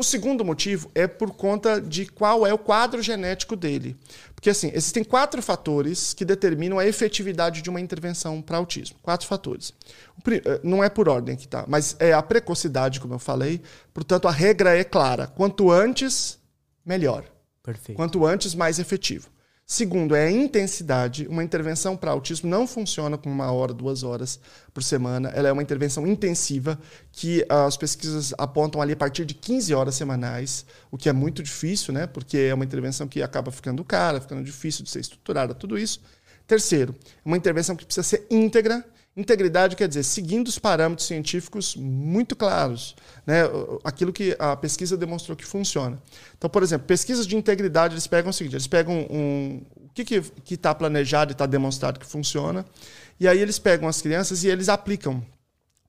O 0.00 0.02
segundo 0.02 0.42
motivo 0.42 0.90
é 0.94 1.06
por 1.06 1.30
conta 1.32 1.78
de 1.78 2.06
qual 2.06 2.46
é 2.46 2.54
o 2.54 2.58
quadro 2.58 3.02
genético 3.02 3.54
dele. 3.54 3.94
Porque, 4.34 4.48
assim, 4.48 4.72
existem 4.72 5.04
quatro 5.04 5.42
fatores 5.42 6.14
que 6.14 6.24
determinam 6.24 6.78
a 6.78 6.86
efetividade 6.86 7.60
de 7.60 7.68
uma 7.68 7.82
intervenção 7.82 8.40
para 8.40 8.56
autismo. 8.56 8.96
Quatro 9.02 9.26
fatores. 9.26 9.74
Eh, 10.26 10.60
Não 10.64 10.82
é 10.82 10.88
por 10.88 11.06
ordem 11.06 11.36
que 11.36 11.46
tá, 11.46 11.66
mas 11.68 11.96
é 11.98 12.14
a 12.14 12.22
precocidade, 12.22 12.98
como 12.98 13.12
eu 13.12 13.18
falei. 13.18 13.60
Portanto, 13.92 14.26
a 14.26 14.30
regra 14.30 14.74
é 14.74 14.84
clara. 14.84 15.26
Quanto 15.26 15.70
antes, 15.70 16.38
melhor. 16.82 17.22
Perfeito. 17.62 17.94
Quanto 17.94 18.24
antes, 18.24 18.54
mais 18.54 18.78
efetivo. 18.78 19.28
Segundo, 19.72 20.16
é 20.16 20.26
a 20.26 20.30
intensidade. 20.32 21.28
Uma 21.28 21.44
intervenção 21.44 21.96
para 21.96 22.10
autismo 22.10 22.50
não 22.50 22.66
funciona 22.66 23.16
com 23.16 23.30
uma 23.30 23.52
hora, 23.52 23.72
duas 23.72 24.02
horas 24.02 24.40
por 24.74 24.82
semana. 24.82 25.28
Ela 25.28 25.48
é 25.48 25.52
uma 25.52 25.62
intervenção 25.62 26.04
intensiva 26.08 26.76
que 27.12 27.46
ah, 27.48 27.66
as 27.66 27.76
pesquisas 27.76 28.34
apontam 28.36 28.82
ali 28.82 28.94
a 28.94 28.96
partir 28.96 29.24
de 29.24 29.32
15 29.32 29.72
horas 29.72 29.94
semanais, 29.94 30.66
o 30.90 30.98
que 30.98 31.08
é 31.08 31.12
muito 31.12 31.40
difícil, 31.40 31.94
né? 31.94 32.08
Porque 32.08 32.36
é 32.36 32.52
uma 32.52 32.64
intervenção 32.64 33.06
que 33.06 33.22
acaba 33.22 33.52
ficando 33.52 33.84
cara, 33.84 34.20
ficando 34.20 34.42
difícil 34.42 34.82
de 34.82 34.90
ser 34.90 34.98
estruturada, 34.98 35.54
tudo 35.54 35.78
isso. 35.78 36.02
Terceiro, 36.48 36.92
uma 37.24 37.36
intervenção 37.36 37.76
que 37.76 37.84
precisa 37.84 38.02
ser 38.02 38.26
íntegra. 38.28 38.84
Integridade 39.16 39.74
quer 39.74 39.88
dizer 39.88 40.04
seguindo 40.04 40.46
os 40.46 40.58
parâmetros 40.58 41.08
científicos 41.08 41.74
muito 41.74 42.36
claros, 42.36 42.94
né? 43.26 43.42
aquilo 43.82 44.12
que 44.12 44.36
a 44.38 44.54
pesquisa 44.54 44.96
demonstrou 44.96 45.36
que 45.36 45.44
funciona. 45.44 46.00
Então, 46.38 46.48
por 46.48 46.62
exemplo, 46.62 46.86
pesquisas 46.86 47.26
de 47.26 47.36
integridade, 47.36 47.94
eles 47.94 48.06
pegam 48.06 48.30
o 48.30 48.32
seguinte: 48.32 48.54
eles 48.54 48.68
pegam 48.68 49.06
um, 49.10 49.62
o 49.76 49.92
que 49.92 50.54
está 50.54 50.72
planejado 50.72 51.32
e 51.32 51.34
está 51.34 51.44
demonstrado 51.44 51.98
que 51.98 52.06
funciona, 52.06 52.64
e 53.18 53.26
aí 53.26 53.40
eles 53.40 53.58
pegam 53.58 53.88
as 53.88 54.00
crianças 54.00 54.44
e 54.44 54.48
eles 54.48 54.68
aplicam 54.68 55.24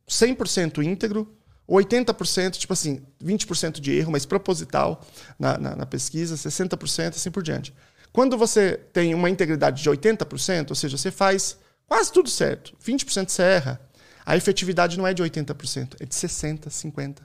100% 0.09 0.83
íntegro, 0.83 1.31
80%, 1.69 2.57
tipo 2.57 2.73
assim, 2.73 3.01
20% 3.23 3.79
de 3.79 3.91
erro, 3.93 4.11
mas 4.11 4.25
proposital 4.25 5.05
na, 5.39 5.57
na, 5.57 5.75
na 5.75 5.85
pesquisa, 5.85 6.35
60%, 6.35 7.09
assim 7.09 7.29
por 7.31 7.43
diante. 7.43 7.73
Quando 8.11 8.37
você 8.37 8.77
tem 8.91 9.13
uma 9.13 9.29
integridade 9.29 9.81
de 9.81 9.89
80%, 9.89 10.71
ou 10.71 10.75
seja, 10.75 10.97
você 10.97 11.11
faz 11.11 11.57
quase 11.91 12.09
tudo 12.09 12.29
certo, 12.29 12.73
20% 12.81 13.27
você 13.27 13.41
erra, 13.41 13.81
a 14.25 14.37
efetividade 14.37 14.97
não 14.97 15.05
é 15.05 15.13
de 15.13 15.21
80%, 15.21 15.97
é 15.99 16.05
de 16.05 16.15
60%, 16.15 16.69
50%. 16.69 17.17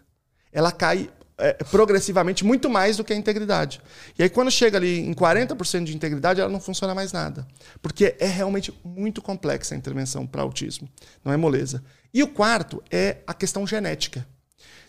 Ela 0.52 0.72
cai 0.72 1.08
é, 1.38 1.52
progressivamente 1.52 2.44
muito 2.44 2.68
mais 2.68 2.96
do 2.96 3.04
que 3.04 3.12
a 3.12 3.16
integridade. 3.16 3.80
E 4.18 4.24
aí, 4.24 4.28
quando 4.28 4.50
chega 4.50 4.76
ali 4.76 4.98
em 4.98 5.14
40% 5.14 5.84
de 5.84 5.94
integridade, 5.94 6.40
ela 6.40 6.50
não 6.50 6.58
funciona 6.58 6.96
mais 6.96 7.12
nada. 7.12 7.46
Porque 7.80 8.16
é 8.18 8.26
realmente 8.26 8.74
muito 8.84 9.22
complexa 9.22 9.72
a 9.72 9.78
intervenção 9.78 10.26
para 10.26 10.42
autismo. 10.42 10.88
Não 11.24 11.32
é 11.32 11.36
moleza. 11.36 11.80
E 12.12 12.20
o 12.24 12.26
quarto 12.26 12.82
é 12.90 13.18
a 13.24 13.32
questão 13.32 13.64
genética. 13.68 14.26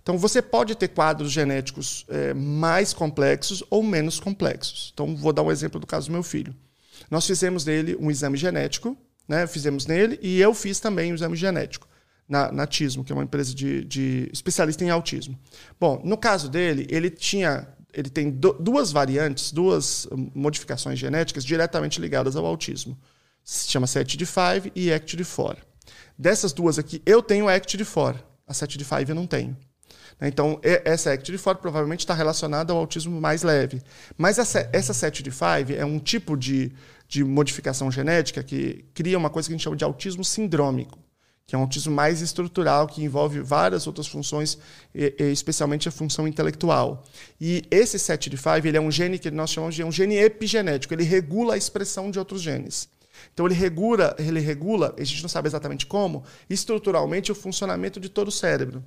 Então, 0.02 0.18
você 0.18 0.42
pode 0.42 0.74
ter 0.74 0.88
quadros 0.88 1.32
genéticos 1.32 2.04
é, 2.10 2.34
mais 2.34 2.94
complexos 2.94 3.63
ou 3.70 3.84
menos 3.84 4.20
complexos. 4.20 4.90
Então, 4.92 5.16
vou 5.16 5.32
dar 5.32 5.44
um 5.44 5.52
exemplo 5.52 5.80
do 5.80 5.86
caso 5.86 6.08
do 6.08 6.13
meu 6.13 6.24
filho. 6.24 6.56
Nós 7.12 7.28
fizemos 7.28 7.63
nele 7.63 7.96
um 8.00 8.10
exame 8.10 8.38
genético, 8.38 8.98
né? 9.28 9.48
fizemos 9.48 9.86
nele, 9.86 10.20
e 10.22 10.40
eu 10.40 10.54
fiz 10.54 10.80
também 10.80 11.12
um 11.12 11.16
exame 11.16 11.36
genético 11.36 11.88
na, 12.28 12.52
na 12.52 12.68
Tismo, 12.68 13.04
que 13.04 13.12
é 13.12 13.16
uma 13.16 13.24
empresa 13.24 13.54
de, 13.54 13.84
de 13.86 14.30
especialista 14.32 14.84
em 14.84 14.90
autismo. 14.90 15.38
Bom, 15.80 16.02
no 16.04 16.18
caso 16.18 16.50
dele, 16.50 16.86
ele 16.90 17.10
tinha 17.10 17.68
ele 17.94 18.10
tem 18.12 18.30
duas 18.30 18.92
variantes, 18.92 19.52
duas 19.52 20.08
modificações 20.36 21.00
genéticas 21.00 21.44
diretamente 21.44 22.00
ligadas 22.00 22.36
ao 22.36 22.46
autismo. 22.46 22.96
Se 23.44 23.72
chama 23.72 23.88
ACT5 23.88 24.72
e 24.76 24.90
ACT4. 24.90 25.58
Dessas 26.16 26.54
duas 26.54 26.78
aqui, 26.78 27.02
eu 27.08 27.24
tenho 27.24 27.48
a 27.48 27.58
ACT4. 27.58 28.18
A 28.46 28.54
ACT5 28.54 29.10
eu 29.10 29.16
não 29.16 29.26
tenho. 29.26 29.58
Né? 30.20 30.28
Então, 30.28 30.60
essa 30.62 31.16
ACT4 31.16 31.56
provavelmente 31.56 32.02
está 32.02 32.13
relacionada 32.13 32.72
ao 32.72 32.78
autismo 32.78 33.20
mais 33.20 33.42
leve. 33.42 33.82
Mas 34.16 34.38
essa, 34.38 34.70
essa 34.72 34.94
ACT5 34.94 35.76
é 35.76 35.86
um 35.86 35.98
tipo 35.98 36.38
de, 36.38 36.72
de 37.08 37.24
modificação 37.24 37.91
genética 37.91 38.43
que 38.43 38.86
cria 38.93 39.17
uma 39.17 39.30
coisa 39.30 39.48
que 39.48 39.54
a 39.54 39.58
gente 39.58 39.63
chama 39.63 39.78
de 39.78 39.84
autismo 39.84 40.24
sindrômico 40.24 41.00
que 41.48 41.56
é 41.56 41.58
um 41.58 41.62
autismo 41.62 41.96
mais 41.96 42.22
estrutural, 42.22 42.88
que 42.88 43.02
envolve 43.02 43.39
várias 43.39 43.88
outras 43.88 44.06
funções, 44.06 44.58
especialmente 44.93 45.88
a 45.88 45.91
função 45.91 46.28
intelectual. 46.28 47.06
E 47.39 47.63
esse 47.72 47.98
7 47.98 48.30
de 48.30 48.36
5 48.36 48.67
ele 48.67 48.76
é 48.76 48.82
um 48.82 48.91
gene 48.91 49.17
que 49.17 49.32
nós 49.32 49.52
chamamos 49.52 49.74
de 49.74 49.82
um 49.82 49.89
gene 49.89 50.17
epigenético, 50.17 50.93
ele 50.93 51.06
regula 51.06 51.54
a 51.54 51.58
expressão 51.58 52.12
de 52.12 52.20
outros 52.20 52.41
genes. 52.41 52.89
Então 53.34 53.46
ele 53.46 53.56
regula, 53.56 54.13
ele 54.20 54.41
regula, 54.41 54.93
a 55.00 55.04
gente 55.06 55.22
não 55.22 55.30
sabe 55.30 55.48
exatamente 55.48 55.86
como, 55.86 56.26
estruturalmente 56.50 57.32
o 57.32 57.36
funcionamento 57.36 57.98
de 57.98 58.10
todo 58.10 58.28
o 58.28 58.32
cérebro. 58.32 58.84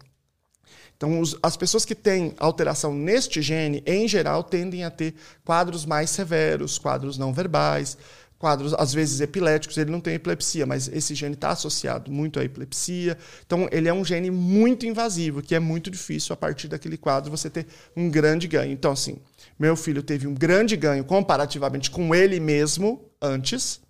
Então, 1.01 1.19
os, 1.19 1.35
as 1.43 1.57
pessoas 1.57 1.87
que 1.87 1.95
têm 1.95 2.35
alteração 2.37 2.95
neste 2.95 3.41
gene, 3.41 3.83
em 3.87 4.07
geral, 4.07 4.45
tendem 4.45 4.85
a 4.85 4.91
ter 4.91 5.15
quadros 5.43 5.87
mais 5.87 6.11
severos, 6.11 6.77
quadros 6.77 7.17
não 7.17 7.33
verbais, 7.33 7.97
quadros, 8.39 8.75
às 8.75 8.93
vezes, 8.93 9.19
epiléticos. 9.23 9.79
Ele 9.79 9.91
não 9.91 9.99
tem 9.99 10.13
epilepsia, 10.13 10.67
mas 10.67 10.89
esse 10.89 11.15
gene 11.15 11.37
está 11.37 11.53
associado 11.53 12.13
muito 12.13 12.39
à 12.39 12.45
epilepsia. 12.45 13.17
Então, 13.47 13.67
ele 13.73 13.89
é 13.89 13.95
um 13.95 14.05
gene 14.05 14.31
muito 14.31 14.85
invasivo, 14.85 15.41
que 15.41 15.55
é 15.55 15.59
muito 15.59 15.91
difícil, 15.91 16.35
a 16.35 16.37
partir 16.37 16.69
daquele 16.69 16.99
quadro, 16.99 17.31
você 17.31 17.49
ter 17.49 17.67
um 17.97 18.11
grande 18.11 18.47
ganho. 18.47 18.71
Então, 18.71 18.93
assim, 18.93 19.17
meu 19.59 19.77
filho 19.77 20.03
teve 20.03 20.27
um 20.27 20.35
grande 20.35 20.77
ganho 20.77 21.03
comparativamente 21.03 21.91
com 21.91 22.15
ele 22.15 22.39
mesmo 22.39 23.11
antes, 23.23 23.81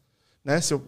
né? 0.45 0.61
Se 0.61 0.73
eu 0.73 0.81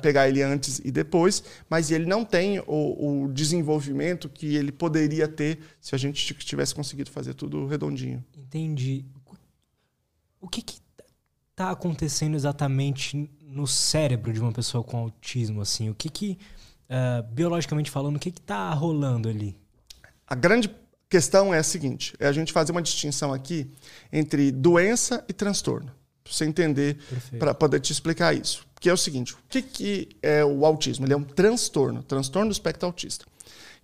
pegar 0.00 0.28
ele 0.28 0.42
antes 0.42 0.80
e 0.84 0.90
depois, 0.90 1.42
mas 1.68 1.90
ele 1.90 2.06
não 2.06 2.24
tem 2.24 2.58
o, 2.60 3.24
o, 3.24 3.32
desenvolvimento 3.32 4.28
que 4.28 4.56
ele 4.56 4.72
poderia 4.72 5.28
ter 5.28 5.58
se 5.80 5.94
a 5.94 5.98
gente 5.98 6.34
tivesse 6.34 6.74
conseguido 6.74 7.10
fazer 7.10 7.34
tudo 7.34 7.66
redondinho. 7.66 8.24
Entendi. 8.36 9.04
O 10.40 10.48
que, 10.48 10.62
está 11.50 11.70
acontecendo 11.70 12.34
exatamente 12.34 13.30
no 13.40 13.66
cérebro 13.66 14.32
de 14.32 14.40
uma 14.40 14.52
pessoa 14.52 14.82
com 14.82 14.98
autismo? 14.98 15.60
Assim, 15.60 15.88
o 15.88 15.94
que 15.94 16.08
que 16.08 16.38
uh, 16.90 17.22
biologicamente 17.32 17.90
falando, 17.90 18.16
o 18.16 18.18
que 18.18 18.30
que 18.30 18.40
está 18.40 18.72
rolando 18.74 19.28
ali? 19.28 19.56
A 20.26 20.34
grande 20.34 20.68
questão 21.08 21.54
é 21.54 21.58
a 21.58 21.62
seguinte: 21.62 22.14
é 22.18 22.26
a 22.26 22.32
gente 22.32 22.52
fazer 22.52 22.72
uma 22.72 22.82
distinção 22.82 23.32
aqui 23.32 23.70
entre 24.12 24.50
doença 24.50 25.24
e 25.28 25.32
transtorno, 25.32 25.92
para 26.22 26.32
você 26.32 26.44
entender, 26.44 26.98
para 27.38 27.54
poder 27.54 27.80
te 27.80 27.92
explicar 27.92 28.34
isso. 28.34 28.66
Que 28.84 28.90
é 28.90 28.92
o 28.92 28.98
seguinte: 28.98 29.32
o 29.32 29.38
que, 29.48 29.62
que 29.62 30.08
é 30.22 30.44
o 30.44 30.66
autismo? 30.66 31.06
Ele 31.06 31.14
é 31.14 31.16
um 31.16 31.22
transtorno, 31.22 32.02
transtorno 32.02 32.50
do 32.50 32.52
espectro 32.52 32.84
autista. 32.84 33.24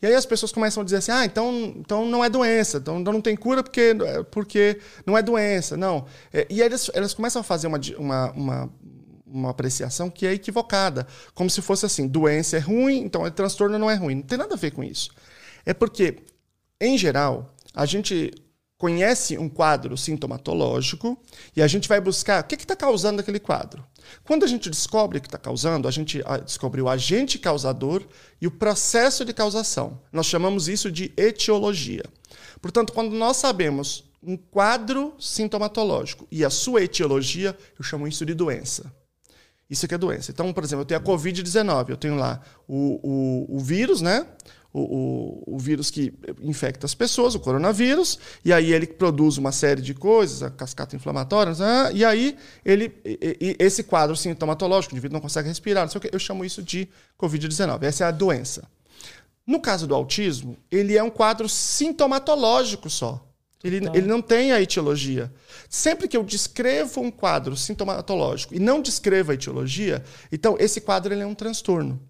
E 0.02 0.06
aí 0.06 0.14
as 0.14 0.26
pessoas 0.26 0.52
começam 0.52 0.82
a 0.82 0.84
dizer 0.84 0.98
assim: 0.98 1.10
ah, 1.10 1.24
então, 1.24 1.72
então 1.74 2.04
não 2.04 2.22
é 2.22 2.28
doença, 2.28 2.76
então, 2.76 3.00
então 3.00 3.10
não 3.10 3.22
tem 3.22 3.34
cura 3.34 3.62
porque, 3.62 3.96
porque 4.30 4.78
não 5.06 5.16
é 5.16 5.22
doença. 5.22 5.74
Não. 5.74 6.04
É, 6.30 6.46
e 6.50 6.60
aí 6.60 6.68
elas, 6.68 6.90
elas 6.92 7.14
começam 7.14 7.40
a 7.40 7.42
fazer 7.42 7.66
uma, 7.66 7.80
uma, 7.96 8.30
uma, 8.32 8.70
uma 9.26 9.50
apreciação 9.50 10.10
que 10.10 10.26
é 10.26 10.34
equivocada. 10.34 11.06
Como 11.34 11.48
se 11.48 11.62
fosse 11.62 11.86
assim: 11.86 12.06
doença 12.06 12.58
é 12.58 12.60
ruim, 12.60 12.98
então 12.98 13.26
é 13.26 13.30
transtorno 13.30 13.78
não 13.78 13.90
é 13.90 13.94
ruim. 13.94 14.16
Não 14.16 14.22
tem 14.22 14.36
nada 14.36 14.52
a 14.52 14.58
ver 14.58 14.72
com 14.72 14.84
isso. 14.84 15.08
É 15.64 15.72
porque, 15.72 16.18
em 16.78 16.98
geral, 16.98 17.54
a 17.72 17.86
gente 17.86 18.34
conhece 18.80 19.36
um 19.36 19.46
quadro 19.46 19.94
sintomatológico 19.94 21.22
e 21.54 21.60
a 21.60 21.66
gente 21.66 21.86
vai 21.86 22.00
buscar 22.00 22.42
o 22.42 22.46
que 22.46 22.54
está 22.54 22.74
causando 22.74 23.20
aquele 23.20 23.38
quadro. 23.38 23.84
Quando 24.24 24.42
a 24.42 24.46
gente 24.46 24.70
descobre 24.70 25.18
o 25.18 25.20
que 25.20 25.26
está 25.26 25.36
causando, 25.36 25.86
a 25.86 25.90
gente 25.90 26.22
ah, 26.24 26.38
descobre 26.38 26.80
o 26.80 26.88
agente 26.88 27.38
causador 27.38 28.02
e 28.40 28.46
o 28.46 28.50
processo 28.50 29.22
de 29.22 29.34
causação. 29.34 30.00
Nós 30.10 30.24
chamamos 30.24 30.66
isso 30.66 30.90
de 30.90 31.12
etiologia. 31.14 32.02
Portanto, 32.62 32.94
quando 32.94 33.14
nós 33.14 33.36
sabemos 33.36 34.10
um 34.22 34.34
quadro 34.34 35.14
sintomatológico 35.20 36.26
e 36.32 36.42
a 36.42 36.48
sua 36.48 36.82
etiologia, 36.82 37.54
eu 37.78 37.84
chamo 37.84 38.08
isso 38.08 38.24
de 38.24 38.32
doença. 38.32 38.90
Isso 39.68 39.84
aqui 39.84 39.94
é 39.94 39.98
doença. 39.98 40.30
Então, 40.30 40.50
por 40.54 40.64
exemplo, 40.64 40.82
eu 40.82 40.86
tenho 40.86 41.00
a 41.00 41.04
Covid-19, 41.04 41.90
eu 41.90 41.96
tenho 41.98 42.16
lá 42.16 42.40
o, 42.66 42.98
o, 43.46 43.56
o 43.56 43.60
vírus, 43.60 44.00
né? 44.00 44.26
O, 44.72 44.80
o, 44.80 45.54
o, 45.56 45.58
vírus 45.58 45.90
que 45.90 46.12
infecta 46.42 46.86
as 46.86 46.94
pessoas, 46.94 47.34
o 47.34 47.40
coronavírus, 47.40 48.18
e 48.44 48.52
aí 48.52 48.72
ele 48.72 48.86
produz 48.86 49.36
uma 49.36 49.50
série 49.50 49.82
de 49.82 49.94
coisas, 49.94 50.42
a 50.42 50.50
cascata 50.50 50.94
inflamatória, 50.94 51.52
né? 51.54 51.90
e 51.92 52.04
aí 52.04 52.36
ele, 52.64 52.94
e, 53.04 53.36
e 53.40 53.56
esse 53.58 53.82
quadro 53.82 54.14
sintomatológico, 54.16 54.94
o 54.94 54.94
indivíduo 54.94 55.14
não 55.14 55.20
consegue 55.20 55.48
respirar, 55.48 55.84
não 55.84 55.90
sei 55.90 55.98
o 55.98 56.02
que, 56.02 56.14
eu 56.14 56.18
chamo 56.18 56.44
isso 56.44 56.62
de 56.62 56.88
Covid-19. 57.18 57.82
Essa 57.82 58.04
é 58.04 58.06
a 58.06 58.10
doença. 58.12 58.68
No 59.46 59.60
caso 59.60 59.86
do 59.86 59.94
autismo, 59.94 60.56
ele 60.70 60.96
é 60.96 61.02
um 61.02 61.10
quadro 61.10 61.48
sintomatológico 61.48 62.88
só. 62.88 63.26
Ele, 63.62 63.78
então... 63.78 63.94
ele 63.94 64.06
não 64.06 64.22
tem 64.22 64.52
a 64.52 64.60
etiologia. 64.60 65.32
Sempre 65.68 66.08
que 66.08 66.16
eu 66.16 66.22
descrevo 66.22 67.00
um 67.00 67.10
quadro 67.10 67.56
sintomatológico 67.56 68.54
e 68.54 68.58
não 68.58 68.80
descrevo 68.80 69.32
a 69.32 69.34
etiologia, 69.34 70.02
então 70.30 70.56
esse 70.58 70.80
quadro 70.80 71.12
ele 71.12 71.22
é 71.22 71.26
um 71.26 71.34
transtorno. 71.34 72.00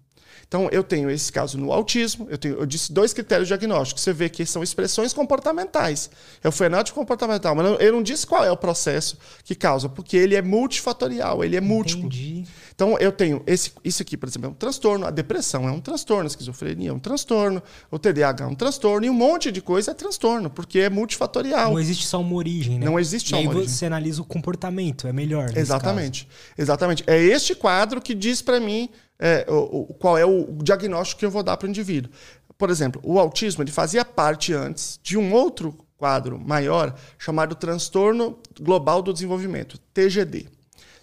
Então, 0.51 0.67
eu 0.69 0.83
tenho 0.83 1.09
esse 1.09 1.31
caso 1.31 1.57
no 1.57 1.71
autismo, 1.71 2.27
eu, 2.29 2.37
tenho, 2.37 2.55
eu 2.55 2.65
disse 2.65 2.91
dois 2.91 3.13
critérios 3.13 3.47
diagnósticos. 3.47 4.03
Você 4.03 4.11
vê 4.11 4.27
que 4.27 4.45
são 4.45 4.61
expressões 4.61 5.13
comportamentais. 5.13 6.09
É 6.43 6.49
o 6.49 6.51
fenótipo 6.51 6.99
comportamental, 6.99 7.55
mas 7.55 7.79
eu 7.79 7.93
não 7.93 8.03
disse 8.03 8.27
qual 8.27 8.43
é 8.43 8.51
o 8.51 8.57
processo 8.57 9.17
que 9.45 9.55
causa, 9.55 9.87
porque 9.87 10.17
ele 10.17 10.35
é 10.35 10.41
multifatorial, 10.41 11.41
ele 11.41 11.55
é 11.55 11.61
múltiplo. 11.61 12.07
Entendi. 12.07 12.43
Então, 12.75 12.97
eu 12.99 13.13
tenho 13.13 13.41
esse, 13.47 13.71
isso 13.81 14.01
aqui, 14.01 14.17
por 14.17 14.27
exemplo, 14.27 14.47
é 14.47 14.51
um 14.51 14.53
transtorno, 14.53 15.05
a 15.05 15.09
depressão 15.09 15.69
é 15.69 15.71
um 15.71 15.79
transtorno, 15.79 16.25
a 16.25 16.27
esquizofrenia 16.27 16.89
é 16.89 16.93
um 16.93 16.99
transtorno, 16.99 17.63
o 17.89 17.97
TDAH 17.97 18.43
é 18.43 18.47
um 18.47 18.55
transtorno, 18.55 19.05
e 19.05 19.09
um 19.09 19.13
monte 19.13 19.53
de 19.53 19.61
coisa 19.61 19.91
é 19.91 19.93
transtorno, 19.93 20.49
porque 20.49 20.79
é 20.79 20.89
multifatorial. 20.89 21.71
Não 21.71 21.79
existe 21.79 22.05
só 22.05 22.19
uma 22.19 22.35
origem, 22.35 22.77
né? 22.77 22.85
Não 22.85 22.99
existe 22.99 23.29
só 23.29 23.37
e 23.37 23.43
uma 23.43 23.51
aí 23.51 23.57
origem. 23.57 23.73
você 23.73 23.85
analisa 23.85 24.21
o 24.21 24.25
comportamento, 24.25 25.07
é 25.07 25.13
melhor. 25.13 25.55
Exatamente. 25.55 26.27
Exatamente. 26.57 27.05
É 27.07 27.17
este 27.17 27.55
quadro 27.55 28.01
que 28.01 28.13
diz 28.13 28.41
para 28.41 28.59
mim 28.59 28.89
é, 29.21 29.45
o, 29.47 29.93
qual 29.99 30.17
é 30.17 30.25
o 30.25 30.47
diagnóstico 30.63 31.19
que 31.19 31.25
eu 31.25 31.31
vou 31.31 31.43
dar 31.43 31.55
para 31.55 31.67
o 31.67 31.69
indivíduo. 31.69 32.11
Por 32.57 32.71
exemplo, 32.71 32.99
o 33.05 33.19
autismo 33.19 33.63
ele 33.63 33.71
fazia 33.71 34.03
parte 34.03 34.53
antes 34.53 34.99
de 35.01 35.17
um 35.17 35.31
outro 35.31 35.77
quadro 35.95 36.39
maior 36.39 36.95
chamado 37.19 37.53
transtorno 37.53 38.39
global 38.59 39.03
do 39.03 39.13
desenvolvimento, 39.13 39.77
TGD. 39.93 40.47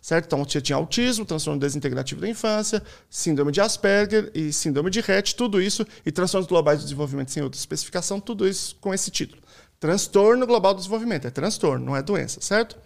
Certo? 0.00 0.26
Então, 0.26 0.44
você 0.44 0.60
tinha 0.60 0.76
autismo, 0.76 1.24
transtorno 1.24 1.60
desintegrativo 1.60 2.20
da 2.20 2.28
infância, 2.28 2.82
síndrome 3.10 3.52
de 3.52 3.60
Asperger 3.60 4.30
e 4.34 4.52
síndrome 4.52 4.90
de 4.90 5.00
Rett, 5.00 5.34
tudo 5.34 5.60
isso, 5.60 5.86
e 6.04 6.10
transtornos 6.10 6.48
globais 6.48 6.78
do 6.78 6.84
desenvolvimento 6.84 7.30
sem 7.30 7.42
outra 7.42 7.58
especificação, 7.58 8.18
tudo 8.18 8.48
isso 8.48 8.76
com 8.80 8.94
esse 8.94 9.10
título. 9.10 9.42
Transtorno 9.78 10.46
global 10.46 10.72
do 10.72 10.78
desenvolvimento, 10.78 11.26
é 11.26 11.30
transtorno, 11.30 11.84
não 11.84 11.96
é 11.96 12.02
doença, 12.02 12.40
certo? 12.40 12.76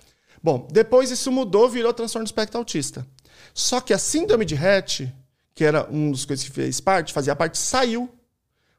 Bom, 0.43 0.67
depois 0.71 1.11
isso 1.11 1.31
mudou, 1.31 1.69
virou 1.69 1.93
transtorno 1.93 2.25
do 2.25 2.29
espectro 2.29 2.59
autista. 2.59 3.07
Só 3.55 3.81
que 3.81 3.95
a 3.95 3.99
síndrome 3.99 4.45
de 4.45 4.55
Rett 4.55 5.13
que 5.55 5.65
era 5.65 5.89
um 5.91 6.11
dos 6.11 6.25
coisas 6.25 6.45
que 6.45 6.51
fez 6.51 6.81
parte, 6.81 7.13
fazia 7.13 7.37
parte, 7.37 7.59
saiu. 7.59 8.09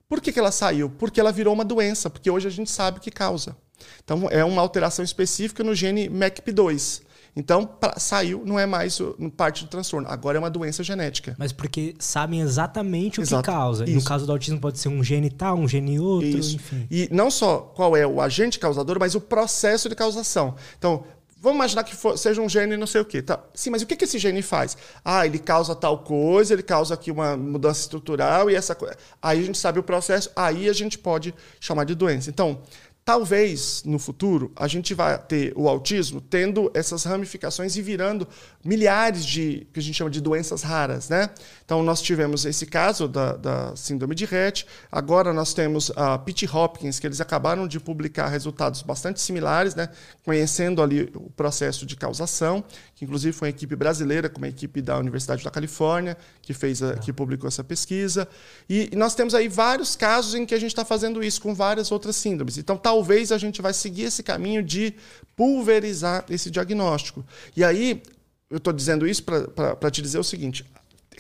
Por 0.08 0.22
que, 0.22 0.32
que 0.32 0.40
ela 0.40 0.52
saiu? 0.52 0.90
Porque 0.90 1.20
ela 1.20 1.32
virou 1.32 1.54
uma 1.54 1.66
doença, 1.66 2.10
porque 2.10 2.30
hoje 2.30 2.48
a 2.48 2.52
gente 2.52 2.70
sabe 2.70 2.98
o 3.00 3.02
que 3.02 3.12
causa. 3.12 3.56
Então, 4.04 4.28
é 4.30 4.44
uma 4.44 4.62
alteração 4.62 5.04
específica 5.04 5.64
no 5.64 5.74
gene 5.74 6.10
MECP2. 6.10 7.02
Então, 7.36 7.66
pra, 7.66 7.98
saiu, 7.98 8.44
não 8.46 8.60
é 8.60 8.66
mais 8.66 9.00
parte 9.36 9.64
do 9.64 9.70
transtorno. 9.70 10.08
Agora 10.08 10.38
é 10.38 10.40
uma 10.40 10.52
doença 10.52 10.84
genética. 10.84 11.36
Mas 11.40 11.52
porque 11.52 11.96
sabem 11.98 12.42
exatamente 12.42 13.20
o 13.20 13.24
Exato. 13.24 13.42
que 13.42 13.52
causa. 13.52 13.86
Isso. 13.86 13.96
No 13.96 14.04
caso 14.04 14.26
do 14.26 14.32
autismo, 14.32 14.60
pode 14.60 14.78
ser 14.78 14.90
um 14.90 15.04
gene 15.04 15.32
tal, 15.32 15.58
um 15.58 15.68
gene 15.68 16.00
outro, 16.00 16.28
Isso. 16.28 16.56
enfim. 16.56 16.88
E 16.92 17.10
não 17.12 17.32
só 17.32 17.60
qual 17.76 17.98
é 17.98 18.06
o 18.06 18.22
agente 18.22 18.60
causador, 18.60 18.98
mas 19.00 19.16
o 19.16 19.22
processo 19.22 19.90
de 19.90 19.96
causação. 19.96 20.56
Então, 20.78 21.06
Vamos 21.44 21.58
imaginar 21.58 21.84
que 21.84 21.94
for, 21.94 22.18
seja 22.18 22.42
um 22.42 22.48
gene 22.48 22.78
não 22.78 22.88
sei 22.88 23.02
o 23.02 23.06
quê. 23.06 23.22
Tá. 23.22 23.38
Sim, 23.54 23.70
mas 23.72 23.82
o 23.82 23.86
que, 23.86 23.98
que 23.98 24.06
esse 24.06 24.18
gene 24.18 24.42
faz? 24.42 24.78
Ah, 25.04 25.26
ele 25.26 25.38
causa 25.38 25.76
tal 25.76 25.98
coisa, 26.00 26.54
ele 26.54 26.64
causa 26.64 26.94
aqui 26.94 27.12
uma 27.12 27.36
mudança 27.36 27.82
estrutural 27.82 28.50
e 28.50 28.56
essa 28.56 28.74
coisa. 28.74 28.96
Aí 29.22 29.42
a 29.42 29.44
gente 29.44 29.58
sabe 29.58 29.78
o 29.78 29.84
processo, 29.84 30.32
aí 30.38 30.70
a 30.70 30.74
gente 30.74 30.98
pode 30.98 31.36
chamar 31.60 31.84
de 31.84 31.96
doença. 31.96 32.30
Então, 32.30 32.62
Talvez 33.06 33.84
no 33.86 34.00
futuro 34.00 34.54
a 34.56 34.66
gente 34.66 34.94
vá 34.94 35.18
ter 35.18 35.52
o 35.58 35.68
autismo 35.68 36.22
tendo 36.22 36.72
essas 36.74 37.04
ramificações 37.04 37.76
e 37.76 37.82
virando 37.82 38.26
milhares 38.64 39.26
de 39.26 39.68
que 39.74 39.80
a 39.82 39.84
gente 39.84 39.96
chama 39.96 40.10
de 40.10 40.22
doenças 40.22 40.62
raras, 40.62 41.10
né? 41.10 41.30
Então 41.66 41.84
nós 41.84 42.02
tivemos 42.02 42.46
esse 42.46 42.66
caso 42.66 43.10
da, 43.10 43.36
da 43.36 43.76
síndrome 43.76 44.16
de 44.16 44.24
Rett, 44.24 44.66
agora 44.90 45.34
nós 45.34 45.54
temos 45.54 45.92
a 45.98 46.18
Pitt 46.18 46.46
Hopkins 46.46 46.98
que 46.98 47.06
eles 47.06 47.20
acabaram 47.20 47.68
de 47.68 47.78
publicar 47.78 48.30
resultados 48.30 48.82
bastante 48.82 49.20
similares, 49.20 49.76
né? 49.76 49.90
Conhecendo 50.24 50.82
ali 50.82 51.12
o 51.14 51.30
processo 51.32 51.86
de 51.86 51.98
causação, 51.98 52.64
que 52.96 53.04
inclusive 53.04 53.34
foi 53.34 53.50
uma 53.50 53.54
equipe 53.54 53.76
brasileira, 53.76 54.30
com 54.30 54.38
uma 54.38 54.48
equipe 54.48 54.82
da 54.82 54.98
Universidade 54.98 55.44
da 55.44 55.52
Califórnia 55.52 56.18
que 56.42 56.54
fez 56.54 56.82
a, 56.82 56.96
que 56.96 57.12
publicou 57.12 57.50
essa 57.50 57.66
pesquisa 57.66 58.30
e, 58.70 58.90
e 58.94 58.96
nós 58.96 59.14
temos 59.14 59.36
aí 59.36 59.50
vários 59.50 59.94
casos 59.94 60.36
em 60.36 60.46
que 60.46 60.56
a 60.56 60.60
gente 60.60 60.72
está 60.72 60.86
fazendo 60.86 61.22
isso 61.22 61.42
com 61.42 61.54
várias 61.54 61.92
outras 61.92 62.16
síndromes. 62.16 62.58
Então 62.58 62.78
talvez 62.94 63.32
a 63.32 63.40
gente 63.40 63.60
vai 63.60 63.74
seguir 63.74 64.04
esse 64.04 64.22
caminho 64.22 64.62
de 64.62 64.94
pulverizar 65.36 66.24
esse 66.30 66.52
diagnóstico. 66.52 67.26
E 67.58 67.64
aí, 67.64 68.04
eu 68.52 68.58
estou 68.58 68.72
dizendo 68.72 69.08
isso 69.08 69.24
para 69.24 69.90
te 69.90 70.00
dizer 70.00 70.20
o 70.20 70.24
seguinte: 70.24 70.64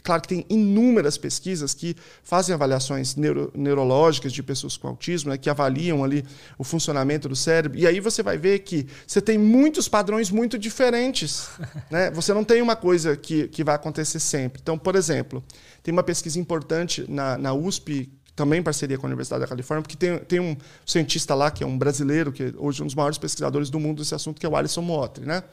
Claro 0.03 0.21
que 0.21 0.27
tem 0.27 0.45
inúmeras 0.49 1.17
pesquisas 1.17 1.73
que 1.73 1.95
fazem 2.23 2.53
avaliações 2.53 3.15
neuro, 3.15 3.51
neurológicas 3.55 4.31
de 4.31 4.43
pessoas 4.43 4.77
com 4.77 4.87
autismo, 4.87 5.31
né, 5.31 5.37
que 5.37 5.49
avaliam 5.49 6.03
ali 6.03 6.23
o 6.59 6.63
funcionamento 6.63 7.27
do 7.27 7.35
cérebro. 7.35 7.79
E 7.79 7.87
aí 7.87 7.99
você 7.99 8.21
vai 8.21 8.37
ver 8.37 8.59
que 8.59 8.85
você 9.07 9.19
tem 9.19 9.37
muitos 9.37 9.87
padrões 9.87 10.29
muito 10.29 10.59
diferentes. 10.59 11.49
Né? 11.89 12.09
Você 12.11 12.33
não 12.33 12.43
tem 12.43 12.61
uma 12.61 12.75
coisa 12.75 13.15
que, 13.15 13.47
que 13.49 13.63
vai 13.63 13.75
acontecer 13.75 14.19
sempre. 14.19 14.59
Então, 14.61 14.77
por 14.77 14.95
exemplo, 14.95 15.43
tem 15.83 15.91
uma 15.91 16.01
pesquisa 16.01 16.39
importante 16.39 17.05
na, 17.07 17.37
na 17.37 17.53
USP 17.53 18.11
também 18.35 18.59
em 18.59 18.63
parceria 18.63 18.97
com 18.97 19.05
a 19.05 19.09
Universidade 19.09 19.41
da 19.41 19.47
Califórnia, 19.47 19.81
porque 19.81 19.95
tem, 19.95 20.17
tem 20.19 20.39
um 20.39 20.57
cientista 20.85 21.35
lá, 21.35 21.51
que 21.51 21.63
é 21.63 21.67
um 21.67 21.77
brasileiro, 21.77 22.31
que 22.31 22.43
é 22.43 22.53
hoje 22.57 22.81
um 22.81 22.85
dos 22.85 22.95
maiores 22.95 23.17
pesquisadores 23.17 23.69
do 23.69 23.79
mundo 23.79 23.99
desse 24.01 24.15
assunto, 24.15 24.39
que 24.39 24.45
é 24.45 24.49
o 24.49 24.55
Alisson 24.55 24.81
Motri, 24.81 25.25
né? 25.25 25.43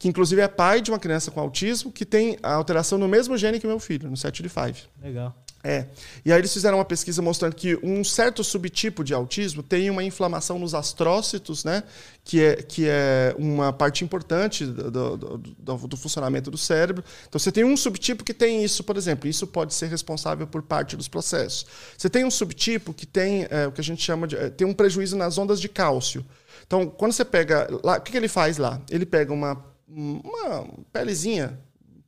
que 0.00 0.08
inclusive 0.08 0.40
é 0.40 0.48
pai 0.48 0.80
de 0.80 0.90
uma 0.90 0.98
criança 0.98 1.30
com 1.30 1.38
autismo 1.38 1.92
que 1.92 2.06
tem 2.06 2.38
a 2.42 2.54
alteração 2.54 2.98
no 2.98 3.06
mesmo 3.06 3.36
gene 3.36 3.60
que 3.60 3.66
meu 3.66 3.78
filho, 3.78 4.08
no 4.08 4.16
7 4.16 4.42
de 4.42 4.48
5. 4.48 4.88
Legal. 5.02 5.36
É. 5.62 5.86
E 6.24 6.32
aí 6.32 6.38
eles 6.38 6.52
fizeram 6.52 6.78
uma 6.78 6.84
pesquisa 6.86 7.20
mostrando 7.20 7.54
que 7.54 7.78
um 7.82 8.02
certo 8.02 8.42
subtipo 8.42 9.04
de 9.04 9.12
autismo 9.12 9.62
tem 9.62 9.90
uma 9.90 10.02
inflamação 10.02 10.58
nos 10.58 10.74
astrócitos, 10.74 11.64
né? 11.64 11.82
Que 12.24 12.42
é, 12.42 12.56
que 12.56 12.86
é 12.88 13.34
uma 13.38 13.70
parte 13.70 14.02
importante 14.02 14.64
do, 14.64 14.90
do, 14.90 15.38
do, 15.38 15.76
do 15.86 15.96
funcionamento 15.98 16.50
do 16.50 16.56
cérebro. 16.56 17.04
Então 17.28 17.38
você 17.38 17.52
tem 17.52 17.62
um 17.62 17.76
subtipo 17.76 18.24
que 18.24 18.32
tem 18.32 18.64
isso, 18.64 18.82
por 18.82 18.96
exemplo. 18.96 19.28
Isso 19.28 19.46
pode 19.46 19.74
ser 19.74 19.88
responsável 19.88 20.46
por 20.46 20.62
parte 20.62 20.96
dos 20.96 21.08
processos. 21.08 21.66
Você 21.96 22.08
tem 22.08 22.24
um 22.24 22.30
subtipo 22.30 22.94
que 22.94 23.06
tem 23.06 23.46
é, 23.50 23.66
o 23.66 23.72
que 23.72 23.82
a 23.82 23.84
gente 23.84 24.02
chama 24.02 24.26
de. 24.26 24.36
É, 24.36 24.48
tem 24.48 24.66
um 24.66 24.72
prejuízo 24.72 25.14
nas 25.14 25.36
ondas 25.36 25.60
de 25.60 25.68
cálcio. 25.68 26.24
Então, 26.66 26.86
quando 26.86 27.12
você 27.12 27.24
pega. 27.24 27.68
Lá, 27.84 27.98
o 27.98 28.00
que, 28.00 28.12
que 28.12 28.16
ele 28.16 28.28
faz 28.28 28.56
lá? 28.56 28.80
Ele 28.90 29.04
pega 29.04 29.30
uma 29.30 29.62
uma 29.92 30.66
pelezinha, 30.92 31.58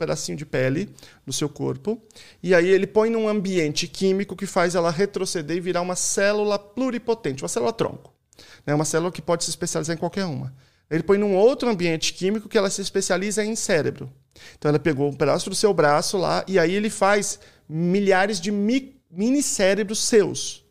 pedacinho 0.02 0.36
de 0.36 0.44
pele 0.44 0.92
no 1.24 1.32
seu 1.32 1.48
corpo, 1.48 2.02
e 2.42 2.54
aí 2.54 2.68
ele 2.68 2.88
põe 2.88 3.08
num 3.08 3.28
ambiente 3.28 3.86
químico 3.86 4.34
que 4.34 4.46
faz 4.46 4.74
ela 4.74 4.90
retroceder 4.90 5.56
e 5.56 5.60
virar 5.60 5.80
uma 5.80 5.94
célula 5.94 6.58
pluripotente, 6.58 7.44
uma 7.44 7.48
célula 7.48 7.72
tronco. 7.72 8.12
Né? 8.66 8.74
Uma 8.74 8.84
célula 8.84 9.12
que 9.12 9.22
pode 9.22 9.44
se 9.44 9.50
especializar 9.50 9.94
em 9.94 9.98
qualquer 9.98 10.24
uma. 10.24 10.52
Ele 10.90 11.04
põe 11.04 11.18
num 11.18 11.36
outro 11.36 11.68
ambiente 11.68 12.12
químico 12.12 12.48
que 12.48 12.58
ela 12.58 12.68
se 12.68 12.82
especializa 12.82 13.44
em 13.44 13.54
cérebro. 13.54 14.12
Então 14.58 14.68
ela 14.68 14.78
pegou 14.78 15.08
um 15.08 15.14
pedaço 15.14 15.48
do 15.48 15.54
seu 15.54 15.72
braço 15.72 16.18
lá 16.18 16.44
e 16.48 16.58
aí 16.58 16.74
ele 16.74 16.90
faz 16.90 17.38
milhares 17.68 18.40
de 18.40 18.50
mini 18.50 19.42
cérebros 19.42 20.00
seus. 20.00 20.61